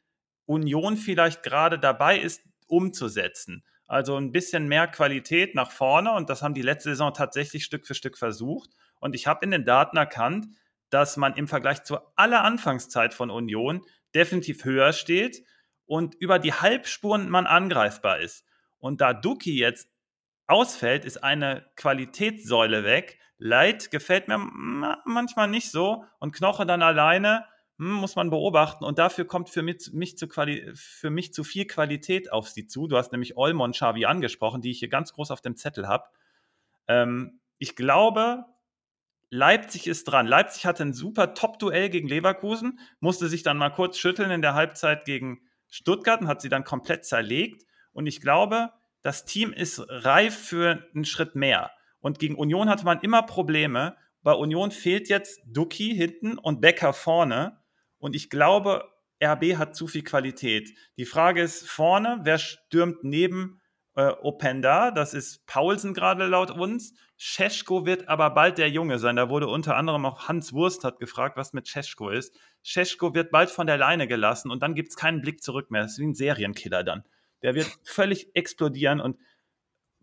Union 0.45 0.97
vielleicht 0.97 1.43
gerade 1.43 1.79
dabei 1.79 2.19
ist 2.19 2.43
umzusetzen. 2.69 3.65
Also 3.89 4.17
ein 4.17 4.33
bisschen 4.33 4.69
mehr 4.69 4.87
Qualität 4.87 5.55
nach 5.55 5.71
vorne 5.71 6.13
und 6.13 6.31
das 6.31 6.43
haben 6.43 6.55
die 6.55 6.63
letzte 6.63 6.91
Saison 6.91 7.13
tatsächlich 7.13 7.65
Stück 7.65 7.87
für 7.87 7.95
Stück 7.95 8.19
versucht. 8.19 8.71
Und 9.01 9.15
ich 9.15 9.27
habe 9.27 9.45
in 9.45 9.51
den 9.51 9.65
Daten 9.65 9.97
erkannt, 9.97 10.47
dass 10.91 11.17
man 11.17 11.35
im 11.35 11.49
Vergleich 11.49 11.83
zu 11.83 11.99
aller 12.17 12.43
Anfangszeit 12.45 13.15
von 13.15 13.31
Union 13.31 13.83
definitiv 14.15 14.65
höher 14.65 14.93
steht 14.93 15.45
und 15.85 16.15
über 16.17 16.39
die 16.39 16.53
Halbspuren 16.53 17.29
man 17.29 17.47
angreifbar 17.47 18.21
ist. 18.21 18.45
Und 18.79 19.01
da 19.01 19.13
Duki 19.13 19.57
jetzt 19.59 19.89
ausfällt, 20.47 21.05
ist 21.05 21.23
eine 21.23 21.67
Qualitätssäule 21.77 22.85
weg. 22.85 23.19
Leid 23.39 23.91
gefällt 23.91 24.29
mir 24.29 24.39
manchmal 24.39 25.49
nicht 25.49 25.71
so 25.71 26.05
und 26.19 26.35
Knoche 26.35 26.65
dann 26.65 26.83
alleine 26.83 27.45
hm, 27.79 27.93
muss 27.93 28.17
man 28.17 28.31
beobachten. 28.31 28.85
Und 28.85 28.99
dafür 28.99 29.27
kommt 29.27 29.51
für 29.51 29.63
mich, 29.63 29.91
mich 29.93 30.17
zu 30.17 30.29
für 30.75 31.11
mich 31.11 31.35
zu 31.35 31.45
viel 31.45 31.67
Qualität 31.67 32.33
auf 32.33 32.49
sie 32.49 32.67
zu. 32.67 32.87
Du 32.87 32.97
hast 32.97 33.13
nämlich 33.13 33.37
Olmo 33.37 33.65
und 33.65 33.77
Xavi 33.77 34.07
angesprochen, 34.07 34.63
die 34.63 34.71
ich 34.71 34.79
hier 34.79 34.89
ganz 34.89 35.13
groß 35.13 35.31
auf 35.31 35.43
dem 35.43 35.57
Zettel 35.57 35.87
habe. 35.87 36.05
Ähm, 36.89 37.41
ich 37.59 37.77
glaube, 37.77 38.45
Leipzig 39.29 39.87
ist 39.87 40.05
dran. 40.05 40.27
Leipzig 40.27 40.67
hatte 40.67 40.85
ein 40.85 40.95
super 40.95 41.35
Top-Duell 41.35 41.91
gegen 41.91 42.09
Leverkusen, 42.09 42.79
musste 43.01 43.29
sich 43.29 43.43
dann 43.43 43.59
mal 43.59 43.71
kurz 43.71 43.99
schütteln 43.99 44.31
in 44.31 44.43
der 44.43 44.55
Halbzeit 44.55 45.05
gegen 45.05 45.41
Stuttgart 45.69 46.21
und 46.21 46.29
hat 46.29 46.41
sie 46.41 46.49
dann 46.49 46.65
komplett 46.65 47.05
zerlegt. 47.05 47.67
Und 47.93 48.07
ich 48.07 48.21
glaube, 48.21 48.71
das 49.07 49.25
Team 49.25 49.53
ist 49.53 49.85
reif 49.89 50.37
für 50.37 50.85
einen 50.93 51.05
Schritt 51.05 51.37
mehr. 51.37 51.71
Und 52.01 52.19
gegen 52.19 52.35
Union 52.35 52.69
hatte 52.69 52.85
man 52.85 52.99
immer 53.03 53.23
Probleme. 53.23 53.97
Bei 54.25 54.33
Union 54.33 54.73
fehlt 54.73 55.09
jetzt 55.09 55.41
Duki 55.47 55.95
hinten 55.95 56.39
und 56.39 56.61
Becker 56.61 56.93
vorne. 56.93 57.61
Und 57.99 58.17
ich 58.17 58.31
glaube, 58.31 58.83
RB 59.23 59.59
hat 59.59 59.77
zu 59.77 59.87
viel 59.87 60.03
Qualität. 60.03 60.77
Die 60.97 61.05
Frage 61.05 61.41
ist 61.41 61.69
vorne, 61.69 62.19
wer 62.25 62.39
stürmt 62.39 63.05
neben 63.05 63.61
äh, 63.95 64.09
Openda? 64.23 64.91
Das 64.91 65.15
ist 65.15 65.47
Paulsen 65.47 65.95
gerade 65.95 66.27
laut 66.27 66.51
uns. 66.51 66.93
Scheschko 67.17 67.87
wird 67.87 68.09
aber 68.09 68.31
bald 68.31 68.59
der 68.59 68.71
Junge 68.71 68.99
sein. 68.99 69.15
Da 69.15 69.31
wurde 69.31 69.47
unter 69.47 69.77
anderem 69.77 70.05
auch 70.05 70.27
Hans 70.27 70.53
Wurst 70.53 70.83
hat 70.83 70.99
gefragt, 70.99 71.37
was 71.37 71.53
mit 71.53 71.69
Scheschko 71.69 72.11
ist. 72.11 72.37
Scheschko 72.65 73.15
wird 73.15 73.31
bald 73.31 73.51
von 73.51 73.69
der 73.69 73.79
Leine 73.79 74.09
gelassen 74.09 74.51
und 74.51 74.65
dann 74.65 74.75
gibt 74.75 74.89
es 74.89 74.97
keinen 74.97 75.21
Blick 75.21 75.45
zurück 75.45 75.71
mehr. 75.71 75.83
Das 75.83 75.93
ist 75.93 75.99
wie 76.01 76.09
ein 76.09 76.15
Serienkiller 76.15 76.83
dann. 76.83 77.05
Der 77.43 77.55
wird 77.55 77.69
völlig 77.85 78.35
explodieren 78.35 79.01
und 79.01 79.17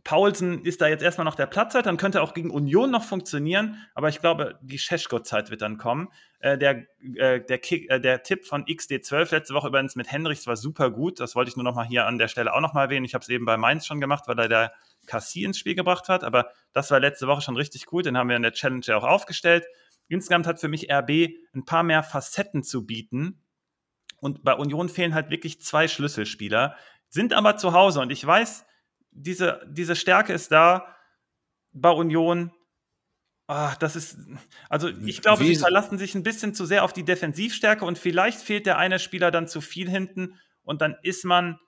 Paulsen 0.03 0.65
ist 0.65 0.81
da 0.81 0.87
jetzt 0.87 1.01
erstmal 1.01 1.23
noch 1.23 1.35
der 1.35 1.45
Platzzeit, 1.45 1.85
dann 1.85 1.95
könnte 1.95 2.21
auch 2.21 2.33
gegen 2.33 2.49
Union 2.49 2.91
noch 2.91 3.05
funktionieren, 3.05 3.77
aber 3.95 4.09
ich 4.09 4.19
glaube, 4.19 4.59
die 4.61 4.77
Scheschko-Zeit 4.77 5.49
wird 5.49 5.61
dann 5.61 5.77
kommen. 5.77 6.09
Äh, 6.39 6.57
der, 6.57 6.85
äh, 7.15 7.39
der, 7.39 7.57
Kick, 7.57 7.89
äh, 7.89 8.01
der 8.01 8.21
Tipp 8.21 8.45
von 8.45 8.65
XD12 8.65 9.31
letzte 9.31 9.53
Woche 9.53 9.69
übrigens 9.69 9.95
mit 9.95 10.11
Henrichs 10.11 10.45
war 10.45 10.57
super 10.57 10.91
gut. 10.91 11.21
Das 11.21 11.35
wollte 11.35 11.49
ich 11.49 11.55
nur 11.55 11.63
noch 11.63 11.75
mal 11.75 11.87
hier 11.87 12.05
an 12.05 12.17
der 12.17 12.27
Stelle 12.27 12.53
auch 12.53 12.59
noch 12.59 12.73
mal 12.73 12.83
erwähnen. 12.83 13.05
Ich 13.05 13.13
habe 13.13 13.21
es 13.21 13.29
eben 13.29 13.45
bei 13.45 13.55
Mainz 13.55 13.85
schon 13.85 14.01
gemacht, 14.01 14.25
weil 14.27 14.37
er 14.39 14.49
der 14.49 14.73
Cassie 15.05 15.45
ins 15.45 15.57
Spiel 15.57 15.75
gebracht 15.75 16.09
hat, 16.09 16.25
aber 16.25 16.49
das 16.73 16.91
war 16.91 16.99
letzte 16.99 17.27
Woche 17.27 17.41
schon 17.41 17.55
richtig 17.55 17.85
gut. 17.85 18.05
Den 18.05 18.17
haben 18.17 18.27
wir 18.27 18.35
in 18.35 18.43
der 18.43 18.51
Challenge 18.53 18.83
ja 18.83 18.97
auch 18.97 19.05
aufgestellt. 19.05 19.65
Insgesamt 20.09 20.47
hat 20.47 20.59
für 20.59 20.67
mich 20.67 20.91
RB 20.91 21.29
ein 21.55 21.63
paar 21.63 21.83
mehr 21.83 22.03
Facetten 22.03 22.63
zu 22.63 22.85
bieten. 22.85 23.39
Und 24.19 24.43
bei 24.43 24.53
Union 24.53 24.87
fehlen 24.89 25.13
halt 25.13 25.29
wirklich 25.29 25.61
zwei 25.61 25.87
Schlüsselspieler, 25.87 26.77
sind 27.13 27.33
aber 27.33 27.57
zu 27.57 27.73
Hause. 27.73 27.99
Und 28.01 28.11
ich 28.11 28.25
weiß, 28.25 28.65
diese, 29.11 29.61
diese 29.69 29.95
Stärke 29.95 30.33
ist 30.33 30.51
da 30.51 30.95
bei 31.71 31.91
Union. 31.91 32.51
Ah, 33.45 33.75
das 33.79 33.95
ist, 33.95 34.17
also 34.67 34.87
ich 34.87 35.21
glaube, 35.21 35.43
sie 35.43 35.55
verlassen 35.55 35.99
sich 35.99 36.15
ein 36.15 36.23
bisschen 36.23 36.55
zu 36.55 36.65
sehr 36.65 36.83
auf 36.83 36.91
die 36.91 37.03
Defensivstärke 37.03 37.85
und 37.85 37.99
vielleicht 37.99 38.39
fehlt 38.39 38.65
der 38.65 38.79
eine 38.79 38.97
Spieler 38.97 39.29
dann 39.29 39.47
zu 39.47 39.61
viel 39.61 39.87
hinten 39.89 40.39
und 40.63 40.81
dann 40.81 40.95
ist 41.03 41.23
man, 41.23 41.59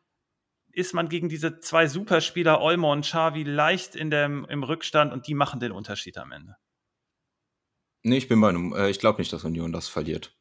ist 0.72 0.94
man 0.94 1.10
gegen 1.10 1.30
diese 1.30 1.60
zwei 1.60 1.88
Superspieler, 1.88 2.62
Olmo 2.62 2.92
und 2.92 3.02
Xavi, 3.02 3.44
leicht 3.44 3.96
in 3.96 4.10
dem, 4.10 4.46
im 4.46 4.64
Rückstand 4.64 5.14
und 5.14 5.28
die 5.28 5.36
machen 5.36 5.60
den 5.60 5.74
Unterschied 5.74 6.18
am 6.18 6.32
Ende. 6.32 6.56
Nee, 8.04 8.18
ich 8.18 8.30
bin 8.30 8.42
bei 8.42 8.50
einem, 8.50 8.74
äh, 8.74 8.90
ich 8.90 9.00
glaube 9.00 9.20
nicht, 9.20 9.32
dass 9.34 9.44
Union 9.44 9.72
das 9.72 9.90
verliert. 9.90 10.36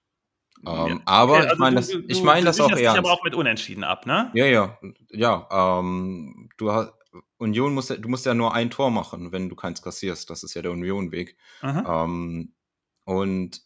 Ähm, 0.66 0.86
ja. 0.88 1.00
Aber 1.04 1.34
okay, 1.34 1.42
also 1.42 1.52
ich 1.52 1.58
meine 1.58 1.76
das, 1.76 1.88
ich 1.90 2.22
mein 2.22 2.44
das 2.44 2.60
auch 2.60 2.70
ernst. 2.70 2.98
aber 2.98 3.12
auch 3.12 3.22
mit 3.22 3.34
Unentschieden 3.34 3.84
ab, 3.84 4.06
ne? 4.06 4.30
Ja, 4.34 4.46
ja, 4.46 4.78
ja. 5.10 5.48
Ähm, 5.50 6.48
du 6.56 6.72
hast, 6.72 6.92
Union 7.38 7.74
muss, 7.74 7.88
du 7.88 8.08
musst 8.08 8.26
ja 8.26 8.34
nur 8.34 8.54
ein 8.54 8.70
Tor 8.70 8.90
machen, 8.90 9.32
wenn 9.32 9.48
du 9.48 9.56
keins 9.56 9.82
kassierst. 9.82 10.30
Das 10.30 10.42
ist 10.42 10.54
ja 10.54 10.62
der 10.62 10.72
Union-Weg. 10.72 11.36
Ähm, 11.62 12.54
und 13.04 13.62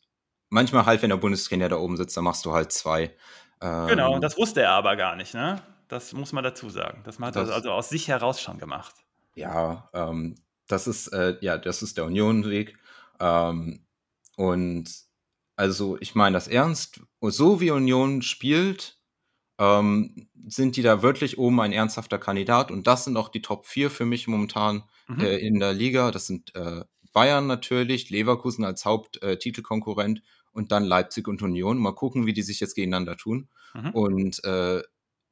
manchmal 0.50 0.86
halt, 0.86 1.02
wenn 1.02 1.10
der 1.10 1.16
Bundestrainer 1.16 1.68
da 1.68 1.76
oben 1.76 1.96
sitzt, 1.96 2.16
dann 2.16 2.24
machst 2.24 2.44
du 2.44 2.52
halt 2.52 2.72
zwei. 2.72 3.14
Ähm, 3.60 3.86
genau, 3.86 4.14
und 4.14 4.22
das 4.22 4.36
wusste 4.36 4.62
er 4.62 4.72
aber 4.72 4.96
gar 4.96 5.16
nicht, 5.16 5.34
ne? 5.34 5.62
Das 5.88 6.12
muss 6.12 6.32
man 6.32 6.44
dazu 6.44 6.68
sagen. 6.68 7.02
Das 7.04 7.18
hat 7.18 7.36
er 7.36 7.52
also 7.52 7.70
aus 7.70 7.88
sich 7.88 8.08
heraus 8.08 8.40
schon 8.40 8.58
gemacht. 8.58 8.94
Ja, 9.34 9.88
ähm, 9.94 10.34
das 10.66 10.86
ist, 10.86 11.08
äh, 11.08 11.36
ja, 11.40 11.56
das 11.56 11.82
ist 11.82 11.96
der 11.96 12.04
Union-Weg. 12.04 12.76
Ähm, 13.20 13.86
und 14.36 14.90
also 15.58 15.98
ich 16.00 16.14
meine 16.14 16.34
das 16.34 16.46
ernst. 16.46 17.00
So 17.20 17.60
wie 17.60 17.72
Union 17.72 18.22
spielt, 18.22 18.96
ähm, 19.58 20.28
sind 20.46 20.76
die 20.76 20.82
da 20.82 21.02
wirklich 21.02 21.36
oben 21.36 21.60
ein 21.60 21.72
ernsthafter 21.72 22.18
Kandidat. 22.18 22.70
Und 22.70 22.86
das 22.86 23.04
sind 23.04 23.16
auch 23.16 23.28
die 23.28 23.42
Top 23.42 23.66
4 23.66 23.90
für 23.90 24.04
mich 24.04 24.28
momentan 24.28 24.84
mhm. 25.08 25.20
äh, 25.20 25.36
in 25.38 25.58
der 25.58 25.72
Liga. 25.72 26.12
Das 26.12 26.28
sind 26.28 26.54
äh, 26.54 26.84
Bayern 27.12 27.48
natürlich, 27.48 28.08
Leverkusen 28.08 28.64
als 28.64 28.84
Haupttitelkonkurrent 28.84 30.20
äh, 30.20 30.22
und 30.52 30.70
dann 30.70 30.84
Leipzig 30.84 31.26
und 31.26 31.42
Union. 31.42 31.78
Mal 31.78 31.94
gucken, 31.94 32.24
wie 32.24 32.32
die 32.32 32.42
sich 32.42 32.60
jetzt 32.60 32.76
gegeneinander 32.76 33.16
tun. 33.16 33.48
Mhm. 33.74 33.90
Und 33.90 34.44
äh, 34.44 34.82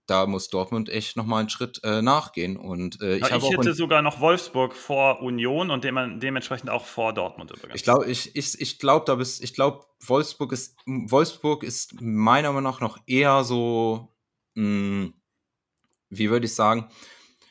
da 0.07 0.27
muss 0.27 0.49
Dortmund 0.49 0.89
echt 0.89 1.17
nochmal 1.17 1.41
einen 1.41 1.49
Schritt 1.49 1.81
äh, 1.85 2.01
nachgehen. 2.01 2.57
Und, 2.57 3.01
äh, 3.03 3.17
ich, 3.17 3.25
ich 3.25 3.51
hätte 3.51 3.75
sogar 3.75 4.03
noch 4.03 4.21
Wolfsburg 4.21 4.75
vor 4.75 5.21
Union 5.21 5.71
und 5.71 5.85
dem, 5.85 6.21
dementsprechend 6.21 6.71
auch 6.71 6.85
vor 6.85 7.13
Dortmund 7.13 7.51
übrigens. 7.51 7.75
Ich 7.75 7.83
glaube, 7.83 8.07
ich, 8.07 8.35
ich, 8.37 8.61
ich 8.61 8.79
glaube, 8.79 9.05
da 9.07 9.17
bist, 9.17 9.43
ich 9.43 9.55
glaube, 9.55 9.85
Wolfsburg 10.05 10.53
ist, 10.53 10.77
Wolfsburg 10.87 11.63
ist 11.63 12.01
meiner 12.01 12.53
Meinung 12.53 12.71
nach 12.71 12.81
noch 12.81 12.99
eher 13.07 13.43
so, 13.45 14.15
mh, 14.55 14.63
hm, 14.65 15.15
wie 16.11 16.31
würde 16.31 16.47
ich 16.47 16.55
sagen, 16.55 16.89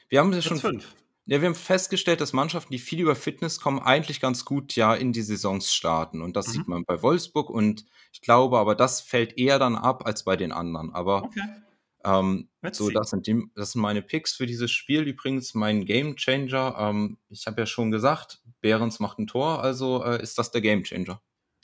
wir 0.09 0.19
haben 0.19 0.31
ja 0.31 0.41
schon. 0.41 0.59
Fünf. 0.59 0.95
Ja, 1.27 1.41
wir 1.41 1.47
haben 1.47 1.55
festgestellt, 1.55 2.21
dass 2.21 2.33
Mannschaften, 2.33 2.71
die 2.71 2.77
viel 2.77 2.99
über 2.99 3.15
Fitness 3.15 3.59
kommen, 3.59 3.79
eigentlich 3.79 4.21
ganz 4.21 4.45
gut 4.45 4.75
ja 4.75 4.93
in 4.93 5.11
die 5.11 5.23
Saisons 5.23 5.73
starten. 5.73 6.21
Und 6.21 6.35
das 6.35 6.47
mhm. 6.47 6.51
sieht 6.51 6.67
man 6.67 6.85
bei 6.85 7.01
Wolfsburg. 7.01 7.49
Und 7.49 7.85
ich 8.13 8.21
glaube, 8.21 8.59
aber 8.59 8.75
das 8.75 9.01
fällt 9.01 9.35
eher 9.35 9.57
dann 9.57 9.75
ab 9.75 10.05
als 10.05 10.23
bei 10.23 10.35
den 10.35 10.51
anderen. 10.51 10.93
Aber 10.93 11.23
okay. 11.23 11.41
Ähm, 12.05 12.49
so, 12.71 12.89
das 12.89 13.09
sind, 13.09 13.25
die, 13.27 13.43
das 13.55 13.71
sind 13.71 13.81
meine 13.81 14.01
Picks 14.01 14.33
für 14.33 14.45
dieses 14.45 14.71
Spiel. 14.71 15.01
Übrigens 15.03 15.53
mein 15.55 15.85
Game 15.85 16.15
Changer. 16.15 16.75
Ähm, 16.77 17.17
ich 17.29 17.47
habe 17.47 17.61
ja 17.61 17.65
schon 17.65 17.91
gesagt, 17.91 18.39
Behrens 18.61 18.99
macht 18.99 19.19
ein 19.19 19.27
Tor, 19.27 19.63
also 19.63 20.03
äh, 20.03 20.21
ist 20.21 20.37
das 20.37 20.51
der 20.51 20.61
Game 20.61 20.83
Changer. 20.83 21.21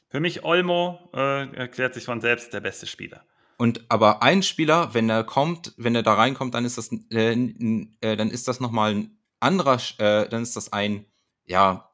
Für 0.09 0.19
mich 0.19 0.43
Olmo 0.43 1.09
äh, 1.13 1.53
erklärt 1.55 1.93
sich 1.93 2.05
von 2.05 2.19
selbst 2.19 2.53
der 2.53 2.59
beste 2.59 2.87
Spieler. 2.87 3.23
Und 3.57 3.85
aber 3.89 4.23
ein 4.23 4.41
Spieler, 4.41 4.93
wenn 4.93 5.09
er 5.09 5.23
kommt, 5.23 5.73
wenn 5.77 5.93
er 5.93 6.03
da 6.03 6.15
reinkommt, 6.15 6.55
dann 6.55 6.65
ist 6.65 6.77
das, 6.77 6.91
äh, 7.11 7.33
äh, 7.33 8.17
dann 8.17 8.31
ist 8.31 8.47
das 8.47 8.59
nochmal 8.59 8.95
ein 8.95 9.17
anderer, 9.39 9.79
äh, 9.99 10.27
dann 10.27 10.41
ist 10.41 10.55
das 10.55 10.73
ein, 10.73 11.05
ja, 11.45 11.91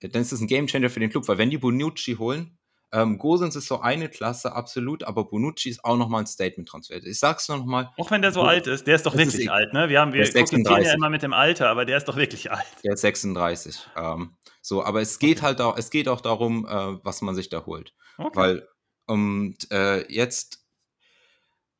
dann 0.00 0.22
ist 0.22 0.32
das 0.32 0.40
ein 0.40 0.46
Game 0.46 0.68
Changer 0.68 0.90
für 0.90 1.00
den 1.00 1.10
Club, 1.10 1.26
weil 1.26 1.38
wenn 1.38 1.50
die 1.50 1.58
Bonucci 1.58 2.14
holen, 2.14 2.56
Ähm, 2.92 3.18
Gosens 3.18 3.56
ist 3.56 3.68
so 3.68 3.80
eine 3.80 4.08
Klasse, 4.08 4.54
absolut, 4.54 5.02
aber 5.02 5.24
Bonucci 5.24 5.70
ist 5.70 5.84
auch 5.84 5.96
nochmal 5.96 6.22
ein 6.22 6.26
Statement-Transfer. 6.26 6.96
Ich 7.04 7.18
sag's 7.18 7.48
noch 7.48 7.64
mal. 7.64 7.90
Auch 7.96 8.10
wenn 8.10 8.20
der 8.20 8.32
so 8.32 8.42
alt 8.42 8.66
ist, 8.66 8.86
der 8.86 8.96
ist 8.96 9.06
doch 9.06 9.16
wirklich 9.16 9.46
ist, 9.46 9.50
alt, 9.50 9.72
ne? 9.72 9.88
Wir 9.88 10.00
haben, 10.00 10.12
wir 10.12 10.30
gucken 10.30 10.64
ja 10.64 10.92
immer 10.92 11.08
mit 11.08 11.22
dem 11.22 11.32
Alter, 11.32 11.70
aber 11.70 11.86
der 11.86 11.96
ist 11.96 12.06
doch 12.06 12.16
wirklich 12.16 12.50
alt. 12.52 12.66
Der 12.84 12.92
ist 12.92 13.00
36. 13.00 13.88
Ähm, 13.96 14.36
so, 14.60 14.84
aber 14.84 15.00
es 15.00 15.18
geht 15.18 15.38
okay. 15.38 15.46
halt 15.46 15.60
auch, 15.62 15.78
es 15.78 15.90
geht 15.90 16.06
auch 16.08 16.20
darum, 16.20 16.66
äh, 16.66 16.98
was 17.02 17.22
man 17.22 17.34
sich 17.34 17.48
da 17.48 17.64
holt. 17.64 17.94
Okay. 18.18 18.38
Weil, 18.38 18.68
und 19.06 19.56
äh, 19.70 20.06
jetzt 20.12 20.62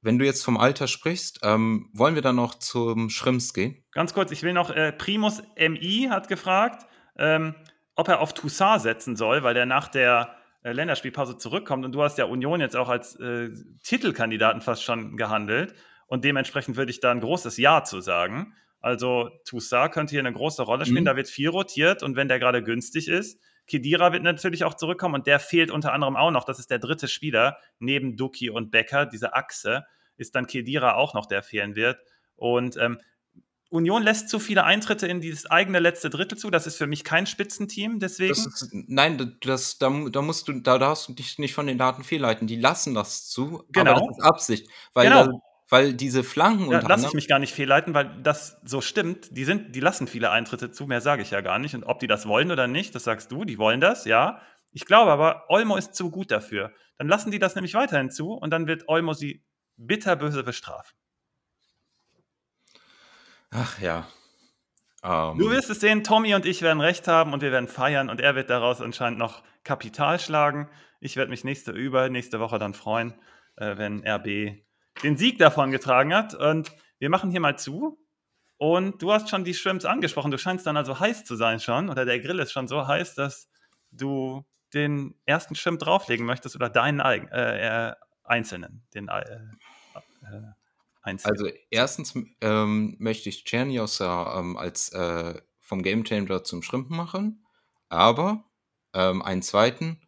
wenn 0.03 0.19
du 0.19 0.25
jetzt 0.25 0.45
vom 0.45 0.59
Alter 0.59 0.89
sprichst, 0.89 1.41
ähm, 1.45 1.89
wollen 1.93 2.17
wir 2.17 2.23
dann 2.23 2.37
noch 2.37 2.57
zum 2.57 3.09
Schrimps 3.09 3.55
gehen? 3.55 3.85
Ganz 3.93 4.13
kurz, 4.13 4.33
ich 4.33 4.43
will 4.43 4.53
noch, 4.53 4.71
äh, 4.71 4.93
Primus 4.93 5.43
MI 5.57 6.09
hat 6.11 6.27
gefragt, 6.27 6.87
ähm, 7.17 7.55
ob 7.95 8.09
er 8.09 8.21
auf 8.21 8.35
Toussaint 8.35 8.83
setzen 8.83 9.15
soll, 9.15 9.45
weil 9.45 9.55
der 9.55 9.65
nach 9.65 9.87
der 9.87 10.35
äh, 10.63 10.73
Länderspielpause 10.73 11.37
zurückkommt. 11.37 11.85
Und 11.85 11.93
du 11.93 12.03
hast 12.03 12.19
ja 12.19 12.25
Union 12.25 12.61
jetzt 12.61 12.77
auch 12.77 12.89
als 12.89 13.17
äh, 13.17 13.51
Titelkandidaten 13.83 14.61
fast 14.61 14.83
schon 14.83 15.17
gehandelt. 15.17 15.75
Und 16.07 16.25
dementsprechend 16.25 16.77
würde 16.77 16.91
ich 16.91 17.01
da 17.01 17.11
ein 17.11 17.21
großes 17.21 17.57
Ja 17.57 17.85
zu 17.85 18.01
sagen. 18.01 18.55
Also 18.81 19.31
Toussaint 19.45 19.93
könnte 19.93 20.11
hier 20.11 20.21
eine 20.21 20.33
große 20.33 20.63
Rolle 20.63 20.85
spielen. 20.85 21.05
Mhm. 21.05 21.07
Da 21.07 21.17
wird 21.17 21.29
viel 21.29 21.49
rotiert 21.49 22.03
und 22.03 22.17
wenn 22.17 22.29
der 22.29 22.41
gerade 22.41 22.63
günstig 22.63 23.09
ist, 23.09 23.41
Kedira 23.67 24.13
wird 24.13 24.25
natürlich 24.25 24.65
auch 24.65 24.75
zurückkommen 24.75 25.15
und 25.15 25.27
der 25.27 25.39
fehlt 25.39 25.71
unter 25.71 25.93
anderem 25.93 26.17
auch 26.17 26.33
noch. 26.33 26.45
Das 26.45 26.59
ist 26.59 26.71
der 26.71 26.81
dritte 26.81 27.07
Spieler 27.07 27.59
neben 27.79 28.17
Duki 28.17 28.51
und 28.51 28.73
Becker. 28.73 29.07
Diese 29.07 29.35
Achse 29.35 29.85
ist 30.17 30.35
dann 30.35 30.47
Kedira 30.47 30.95
auch 30.95 31.15
noch, 31.15 31.27
der 31.27 31.43
fehlen 31.43 31.77
wird. 31.77 31.99
Und 32.35 32.77
ähm, 32.77 32.99
Union 33.73 34.03
lässt 34.03 34.29
zu 34.29 34.39
viele 34.39 34.65
Eintritte 34.65 35.07
in 35.07 35.21
dieses 35.21 35.51
eigene 35.51 35.79
letzte 35.79 36.11
Drittel 36.11 36.37
zu. 36.37 36.51
Das 36.51 36.67
ist 36.67 36.77
für 36.77 36.87
mich 36.87 37.05
kein 37.05 37.27
Spitzenteam, 37.27 37.99
deswegen. 38.01 38.33
Ist, 38.33 38.69
nein, 38.73 39.39
das, 39.41 39.79
da, 39.79 39.91
da, 40.11 40.21
musst 40.23 40.47
du, 40.49 40.61
da 40.61 40.79
darfst 40.79 41.09
du 41.09 41.15
dich 41.15 41.39
nicht 41.39 41.55
von 41.55 41.67
den 41.67 41.79
Daten 41.79 42.05
fehlleiten. 42.05 42.47
Die 42.47 42.57
lassen 42.57 42.95
das 42.95 43.29
zu, 43.29 43.65
genau. 43.73 43.93
aber 43.93 44.01
das 44.01 44.19
ist 44.19 44.25
Absicht. 44.25 44.69
Weil 44.93 45.09
genau. 45.09 45.27
Da, 45.27 45.33
weil 45.71 45.95
diese 45.95 46.23
Flanken 46.23 46.71
ja, 46.71 46.87
lasse 46.87 47.07
ich 47.07 47.15
mich 47.15 47.29
gar 47.29 47.39
nicht 47.39 47.55
fehlleiten, 47.55 47.95
weil 47.95 48.21
das 48.23 48.61
so 48.63 48.83
stimmt. 48.83 49.35
Die 49.35 49.45
sind, 49.45 49.75
die 49.75 49.81
lassen 49.81 50.07
viele 50.07 50.31
Eintritte 50.31 50.71
zu, 50.71 50.87
mehr 50.87 51.01
sage 51.01 51.23
ich 51.23 51.31
ja 51.31 51.41
gar 51.41 51.59
nicht. 51.59 51.75
Und 51.75 51.85
ob 51.85 51.99
die 51.99 52.07
das 52.07 52.29
wollen 52.29 52.51
oder 52.51 52.67
nicht, 52.67 52.95
das 52.95 53.05
sagst 53.05 53.33
du, 53.33 53.47
die 53.47 53.57
wollen 53.57 53.81
das, 53.81 54.05
ja. 54.05 54.43
Ich 54.71 54.85
glaube 54.85 55.11
aber, 55.11 55.45
Olmo 55.49 55.77
ist 55.77 55.95
zu 55.95 56.11
gut 56.11 56.31
dafür. 56.31 56.73
Dann 56.99 57.09
lassen 57.09 57.31
die 57.31 57.39
das 57.39 57.55
nämlich 57.55 57.73
weiterhin 57.73 58.11
zu 58.11 58.33
und 58.35 58.51
dann 58.51 58.67
wird 58.67 58.87
Olmo 58.87 59.15
sie 59.15 59.47
bitterböse 59.79 60.43
bestrafen. 60.43 60.95
Ach 63.53 63.79
ja. 63.81 64.09
Um. 65.03 65.39
Du 65.39 65.51
wirst 65.51 65.69
es 65.69 65.81
sehen, 65.81 66.05
Tommy 66.05 66.35
und 66.35 66.47
ich 66.47 66.63
werden 66.63 66.81
recht 66.81 67.09
haben 67.09 67.33
und 67.33 67.43
wir 67.43 67.53
werden 67.53 67.69
feiern 67.69 68.09
und 68.09 68.21
er 68.21 68.35
wird 68.35 68.51
daraus 68.51 68.81
anscheinend 68.81 69.19
noch 69.19 69.43
Kapital 69.65 70.19
schlagen. 70.19 70.69
Ich 71.01 71.17
werde 71.17 71.31
mich 71.31 71.45
nächste 71.45 71.73
über 71.73 72.09
nächste 72.09 72.41
Woche 72.41 72.59
dann 72.59 72.73
freuen, 72.73 73.15
äh, 73.57 73.77
wenn 73.77 74.07
RB 74.07 74.63
den 75.03 75.17
Sieg 75.17 75.39
davon 75.39 75.71
getragen 75.71 76.15
hat. 76.15 76.35
Und 76.35 76.73
wir 76.99 77.11
machen 77.11 77.31
hier 77.31 77.41
mal 77.41 77.59
zu. 77.59 77.99
Und 78.59 79.03
du 79.03 79.13
hast 79.13 79.29
schon 79.29 79.45
die 79.45 79.55
Shrimps 79.55 79.85
angesprochen. 79.85 80.31
Du 80.31 80.39
scheinst 80.39 80.67
dann 80.67 80.77
also 80.77 81.01
heiß 81.01 81.25
zu 81.25 81.35
sein 81.35 81.59
schon. 81.59 81.91
Oder 81.91 82.05
der 82.05 82.21
Grill 82.21 82.39
ist 82.39 82.53
schon 82.53 82.69
so 82.69 82.87
heiß, 82.87 83.17
dass 83.17 83.49
du 83.91 84.45
den 84.73 85.17
ersten 85.27 85.57
Shrimp 85.57 85.81
drauflegen 85.81 86.25
möchtest 86.25 86.55
oder 86.55 86.71
deinen 86.71 87.01
eigenen, 87.01 87.33
äh, 87.33 87.89
äh, 87.89 87.95
einzelnen, 88.23 88.87
den 88.95 89.09
äh, 89.09 89.41
einzelnen. 91.03 91.37
Also 91.37 91.51
erstens 91.71 92.15
ähm, 92.41 92.97
möchte 92.99 93.29
ich 93.29 93.45
Chernios 93.45 93.99
ja 93.99 94.39
ähm, 94.39 94.57
als 94.57 94.91
äh, 94.91 95.41
vom 95.61 95.83
Game 95.83 96.05
Changer 96.05 96.45
zum 96.45 96.63
Schrimpen 96.63 96.97
machen. 96.97 97.45
Aber 97.89 98.45
ähm, 98.95 99.23
einen 99.23 99.43
zweiten, 99.43 100.01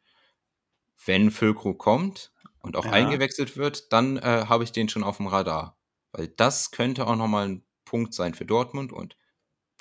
wenn 1.04 1.30
Füllkrug 1.30 1.78
kommt, 1.78 2.34
und 2.64 2.76
auch 2.76 2.86
ja. 2.86 2.92
eingewechselt 2.92 3.58
wird, 3.58 3.92
dann 3.92 4.16
äh, 4.16 4.46
habe 4.48 4.64
ich 4.64 4.72
den 4.72 4.88
schon 4.88 5.04
auf 5.04 5.18
dem 5.18 5.26
Radar. 5.26 5.78
Weil 6.12 6.28
das 6.28 6.70
könnte 6.70 7.06
auch 7.06 7.14
nochmal 7.14 7.48
ein 7.48 7.64
Punkt 7.84 8.14
sein 8.14 8.32
für 8.32 8.46
Dortmund 8.46 8.90
und 8.90 9.16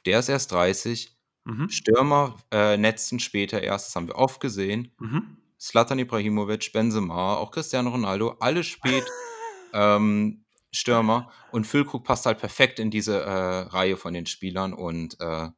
der 0.05 0.19
ist 0.19 0.27
erst 0.27 0.51
30. 0.51 1.17
Mhm. 1.45 1.69
Stürmer 1.69 2.37
äh, 2.51 2.75
netzen 2.75 3.19
später 3.19 3.61
erst, 3.61 3.87
das 3.87 3.95
haben 3.95 4.07
wir 4.07 4.15
oft 4.15 4.41
gesehen. 4.41 4.93
Mhm. 4.99 5.37
Slatan 5.57 5.99
Ibrahimovic, 5.99 6.73
Benzema, 6.73 7.35
auch 7.35 7.51
Cristiano 7.51 7.89
Ronaldo, 7.89 8.35
alle 8.41 8.65
spät 8.65 9.05
ähm, 9.73 10.42
Stürmer 10.73 11.31
und 11.51 11.65
Füllkrug 11.65 12.03
passt 12.03 12.25
halt 12.25 12.39
perfekt 12.39 12.79
in 12.79 12.91
diese 12.91 13.21
äh, 13.21 13.29
Reihe 13.29 13.95
von 13.95 14.13
den 14.13 14.25
Spielern 14.25 14.73
und 14.73 15.19
äh, 15.19 15.49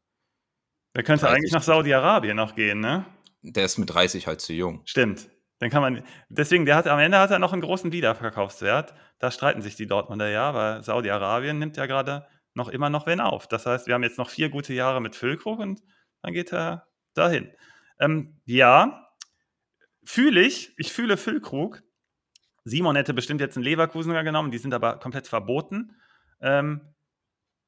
der 0.96 1.04
könnte 1.04 1.30
eigentlich 1.30 1.52
nach 1.52 1.64
Saudi-Arabien 1.64 2.38
noch 2.38 2.56
gehen, 2.56 2.80
ne? 2.80 3.06
Der 3.42 3.66
ist 3.66 3.78
mit 3.78 3.94
30 3.94 4.28
halt 4.28 4.42
zu 4.42 4.54
jung. 4.54 4.82
Stimmt. 4.86 5.30
Dann 5.60 5.70
kann 5.70 5.82
man, 5.82 6.04
deswegen, 6.30 6.66
der 6.66 6.76
hat, 6.76 6.88
am 6.88 7.00
Ende 7.00 7.20
hat 7.20 7.32
er 7.32 7.40
noch 7.40 7.54
einen 7.54 7.62
großen 7.62 7.92
Wiederverkaufswert. 7.92 8.94
Da 9.20 9.32
streiten 9.32 9.62
sich 9.62 9.76
die 9.76 9.88
Dortmunder 9.88 10.30
ja, 10.30 10.54
weil 10.54 10.84
Saudi-Arabien 10.84 11.60
nimmt 11.60 11.78
ja 11.78 11.86
gerade 11.86 12.28
noch 12.54 12.70
immer 12.70 12.90
noch 12.90 13.06
wen 13.08 13.20
auf. 13.20 13.48
Das 13.48 13.66
heißt, 13.66 13.88
wir 13.88 13.94
haben 13.94 14.04
jetzt 14.04 14.18
noch 14.18 14.30
vier 14.30 14.50
gute 14.50 14.74
Jahre 14.74 15.02
mit 15.02 15.16
Füllkrug 15.16 15.60
und 15.60 15.82
dann 16.22 16.34
geht 16.34 16.52
er 16.54 16.88
dahin. 17.14 17.52
Ähm, 18.00 18.42
ja, 18.46 19.10
fühle 20.04 20.42
ich, 20.42 20.74
ich 20.78 20.94
fühle 20.94 21.18
Füllkrug. 21.18 21.84
Simon 22.66 22.96
hätte 22.96 23.14
bestimmt 23.14 23.42
jetzt 23.42 23.56
einen 23.56 23.64
Leverkusener 23.64 24.24
genommen, 24.24 24.52
die 24.52 24.58
sind 24.58 24.74
aber 24.74 25.00
komplett 25.00 25.28
verboten. 25.28 25.96
Ähm, 26.42 26.82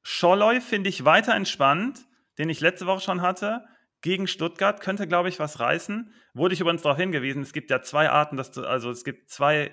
Scholloy 0.02 0.60
finde 0.60 0.90
ich 0.90 1.04
weiter 1.04 1.34
entspannt, 1.34 2.06
den 2.38 2.50
ich 2.50 2.60
letzte 2.60 2.86
Woche 2.86 3.00
schon 3.00 3.22
hatte 3.22 3.64
gegen 4.00 4.26
Stuttgart 4.26 4.80
könnte, 4.80 5.08
glaube 5.08 5.28
ich, 5.28 5.38
was 5.38 5.60
reißen. 5.60 6.12
Wurde 6.34 6.54
ich 6.54 6.60
übrigens 6.60 6.82
darauf 6.82 6.98
hingewiesen, 6.98 7.42
es 7.42 7.52
gibt 7.52 7.70
ja 7.70 7.82
zwei 7.82 8.10
Arten, 8.10 8.36
dass 8.36 8.50
du, 8.50 8.64
also 8.64 8.90
es 8.90 9.04
gibt 9.04 9.30
zwei 9.30 9.72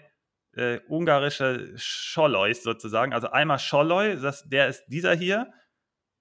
äh, 0.54 0.80
ungarische 0.88 1.74
Schollois 1.76 2.62
sozusagen. 2.62 3.14
Also 3.14 3.30
einmal 3.30 3.60
Scholloy, 3.60 4.20
das, 4.20 4.48
der 4.48 4.68
ist 4.68 4.86
dieser 4.88 5.16
hier, 5.16 5.52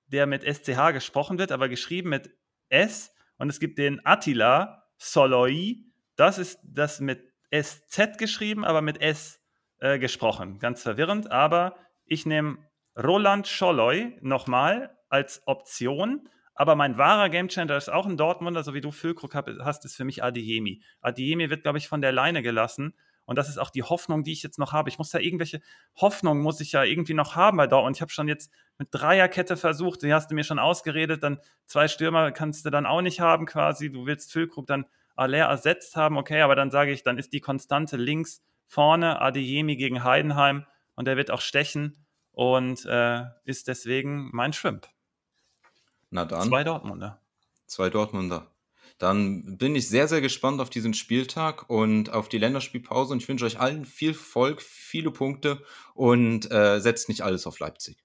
der 0.06 0.26
mit 0.26 0.43
SCH 0.43 0.93
gesprochen 0.93 1.39
wird, 1.39 1.52
aber 1.52 1.68
geschrieben 1.68 2.10
mit 2.10 2.31
S. 2.68 3.10
Und 3.36 3.48
es 3.48 3.60
gibt 3.60 3.78
den 3.78 4.05
Attila 4.05 4.82
Soloi, 4.97 5.85
das 6.16 6.39
ist 6.39 6.59
das 6.62 7.01
mit 7.01 7.34
SZ 7.62 8.18
geschrieben, 8.18 8.64
aber 8.64 8.82
mit 8.82 9.01
S 9.01 9.40
äh, 9.78 9.98
gesprochen. 9.98 10.59
Ganz 10.59 10.82
verwirrend, 10.82 11.31
aber 11.31 11.76
ich 12.05 12.26
nehme 12.26 12.59
Roland 12.97 13.47
Scholloy 13.47 14.16
nochmal 14.20 14.97
als 15.09 15.43
Option 15.47 16.28
aber 16.55 16.76
mein 16.76 16.97
wahrer 16.97 17.28
Gamechanger 17.31 17.76
ist 17.76 17.90
auch 17.90 18.06
ein 18.06 18.16
Dortmunder, 18.16 18.62
so 18.62 18.74
wie 18.74 18.81
du 18.81 18.93
Füllkrug 18.93 19.35
hast, 19.35 19.85
ist 19.85 19.97
für 19.97 20.05
mich 20.05 20.22
Adeyemi. 20.22 20.82
Adeyemi 21.01 21.51
wird, 21.51 21.64
glaube 21.64 21.78
ich, 21.78 21.89
von 21.89 22.01
der 22.01 22.12
Leine 22.12 22.43
gelassen. 22.43 22.94
Und 23.26 23.36
das 23.36 23.48
ist 23.48 23.59
auch 23.59 23.70
die 23.70 23.82
Hoffnung, 23.82 24.22
die 24.22 24.32
ich 24.32 24.43
jetzt 24.43 24.59
noch 24.59 24.72
habe. 24.72 24.89
Ich 24.89 24.98
muss 24.98 25.10
da 25.10 25.18
irgendwelche 25.18 25.60
Hoffnung 25.97 26.40
muss 26.40 26.60
ich 26.60 26.72
ja 26.72 26.85
irgendwie 26.85 27.14
noch 27.14 27.35
haben 27.35 27.56
bei 27.56 27.66
Dortmund. 27.66 27.97
Ich 27.97 28.02
habe 28.02 28.12
schon 28.12 28.28
jetzt 28.28 28.52
mit 28.78 28.89
Dreierkette 28.90 29.56
versucht, 29.56 30.02
die 30.02 30.12
hast 30.12 30.31
du 30.31 30.35
mir 30.35 30.44
schon 30.44 30.59
ausgeredet, 30.59 31.22
dann 31.22 31.40
zwei 31.64 31.89
Stürmer 31.89 32.32
kannst 32.32 32.66
du 32.66 32.70
dann 32.70 32.86
auch 32.86 33.01
nicht 33.01 33.20
haben 33.20 33.47
quasi. 33.47 33.90
Du 33.90 34.06
willst 34.06 34.31
Füllkrug 34.31 34.66
dann 34.66 34.85
Aller 35.16 35.47
ersetzt 35.47 35.97
haben, 35.97 36.16
okay, 36.16 36.41
aber 36.41 36.57
dann 36.57 36.70
sage 36.70 36.93
ich, 36.93 37.03
dann 37.03 37.19
ist 37.19 37.32
die 37.32 37.41
Konstante 37.41 37.97
links 37.97 38.43
vorne 38.66 39.20
Adeyemi 39.20 39.77
gegen 39.77 40.05
Heidenheim 40.05 40.66
und 40.95 41.07
der 41.07 41.16
wird 41.16 41.31
auch 41.31 41.41
stechen 41.41 42.07
und 42.32 42.85
äh, 42.86 43.24
ist 43.45 43.69
deswegen 43.69 44.31
mein 44.32 44.53
Schwimp. 44.53 44.89
Na 46.11 46.24
dann. 46.24 46.49
Zwei 46.49 46.65
Dortmunder. 46.65 47.20
Zwei 47.66 47.91
Dortmunder. 47.91 48.51
Dann 48.99 49.59
bin 49.59 49.74
ich 49.74 49.89
sehr, 49.89 50.07
sehr 50.07 50.20
gespannt 50.20 50.61
auf 50.61 50.70
diesen 50.70 50.95
Spieltag 50.95 51.69
und 51.69 52.11
auf 52.11 52.28
die 52.28 52.39
Länderspielpause 52.39 53.12
und 53.12 53.23
ich 53.23 53.28
wünsche 53.28 53.45
euch 53.45 53.59
allen 53.59 53.85
viel 53.85 54.15
Volk, 54.15 54.62
viele 54.62 55.11
Punkte 55.11 55.62
und 55.95 56.51
äh, 56.53 56.78
setzt 56.78 57.09
nicht 57.09 57.23
alles 57.23 57.47
auf 57.47 57.59
Leipzig. 57.59 58.05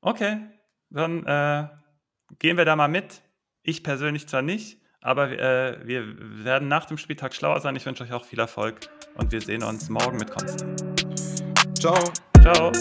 Okay, 0.00 0.40
dann 0.90 1.24
äh, 1.24 1.68
gehen 2.40 2.56
wir 2.56 2.64
da 2.64 2.74
mal 2.74 2.88
mit. 2.88 3.22
Ich 3.62 3.84
persönlich 3.84 4.26
zwar 4.26 4.42
nicht, 4.42 4.81
aber 5.02 5.30
äh, 5.30 5.76
wir 5.84 6.04
werden 6.44 6.68
nach 6.68 6.86
dem 6.86 6.96
Spieltag 6.96 7.34
schlauer 7.34 7.60
sein. 7.60 7.76
Ich 7.76 7.84
wünsche 7.84 8.04
euch 8.04 8.12
auch 8.12 8.24
viel 8.24 8.38
Erfolg 8.38 8.80
und 9.16 9.32
wir 9.32 9.40
sehen 9.40 9.62
uns 9.62 9.88
morgen 9.88 10.16
mit 10.16 10.30
Konstantin. 10.30 10.94
Ciao. 11.78 11.98
Ciao. 12.40 12.72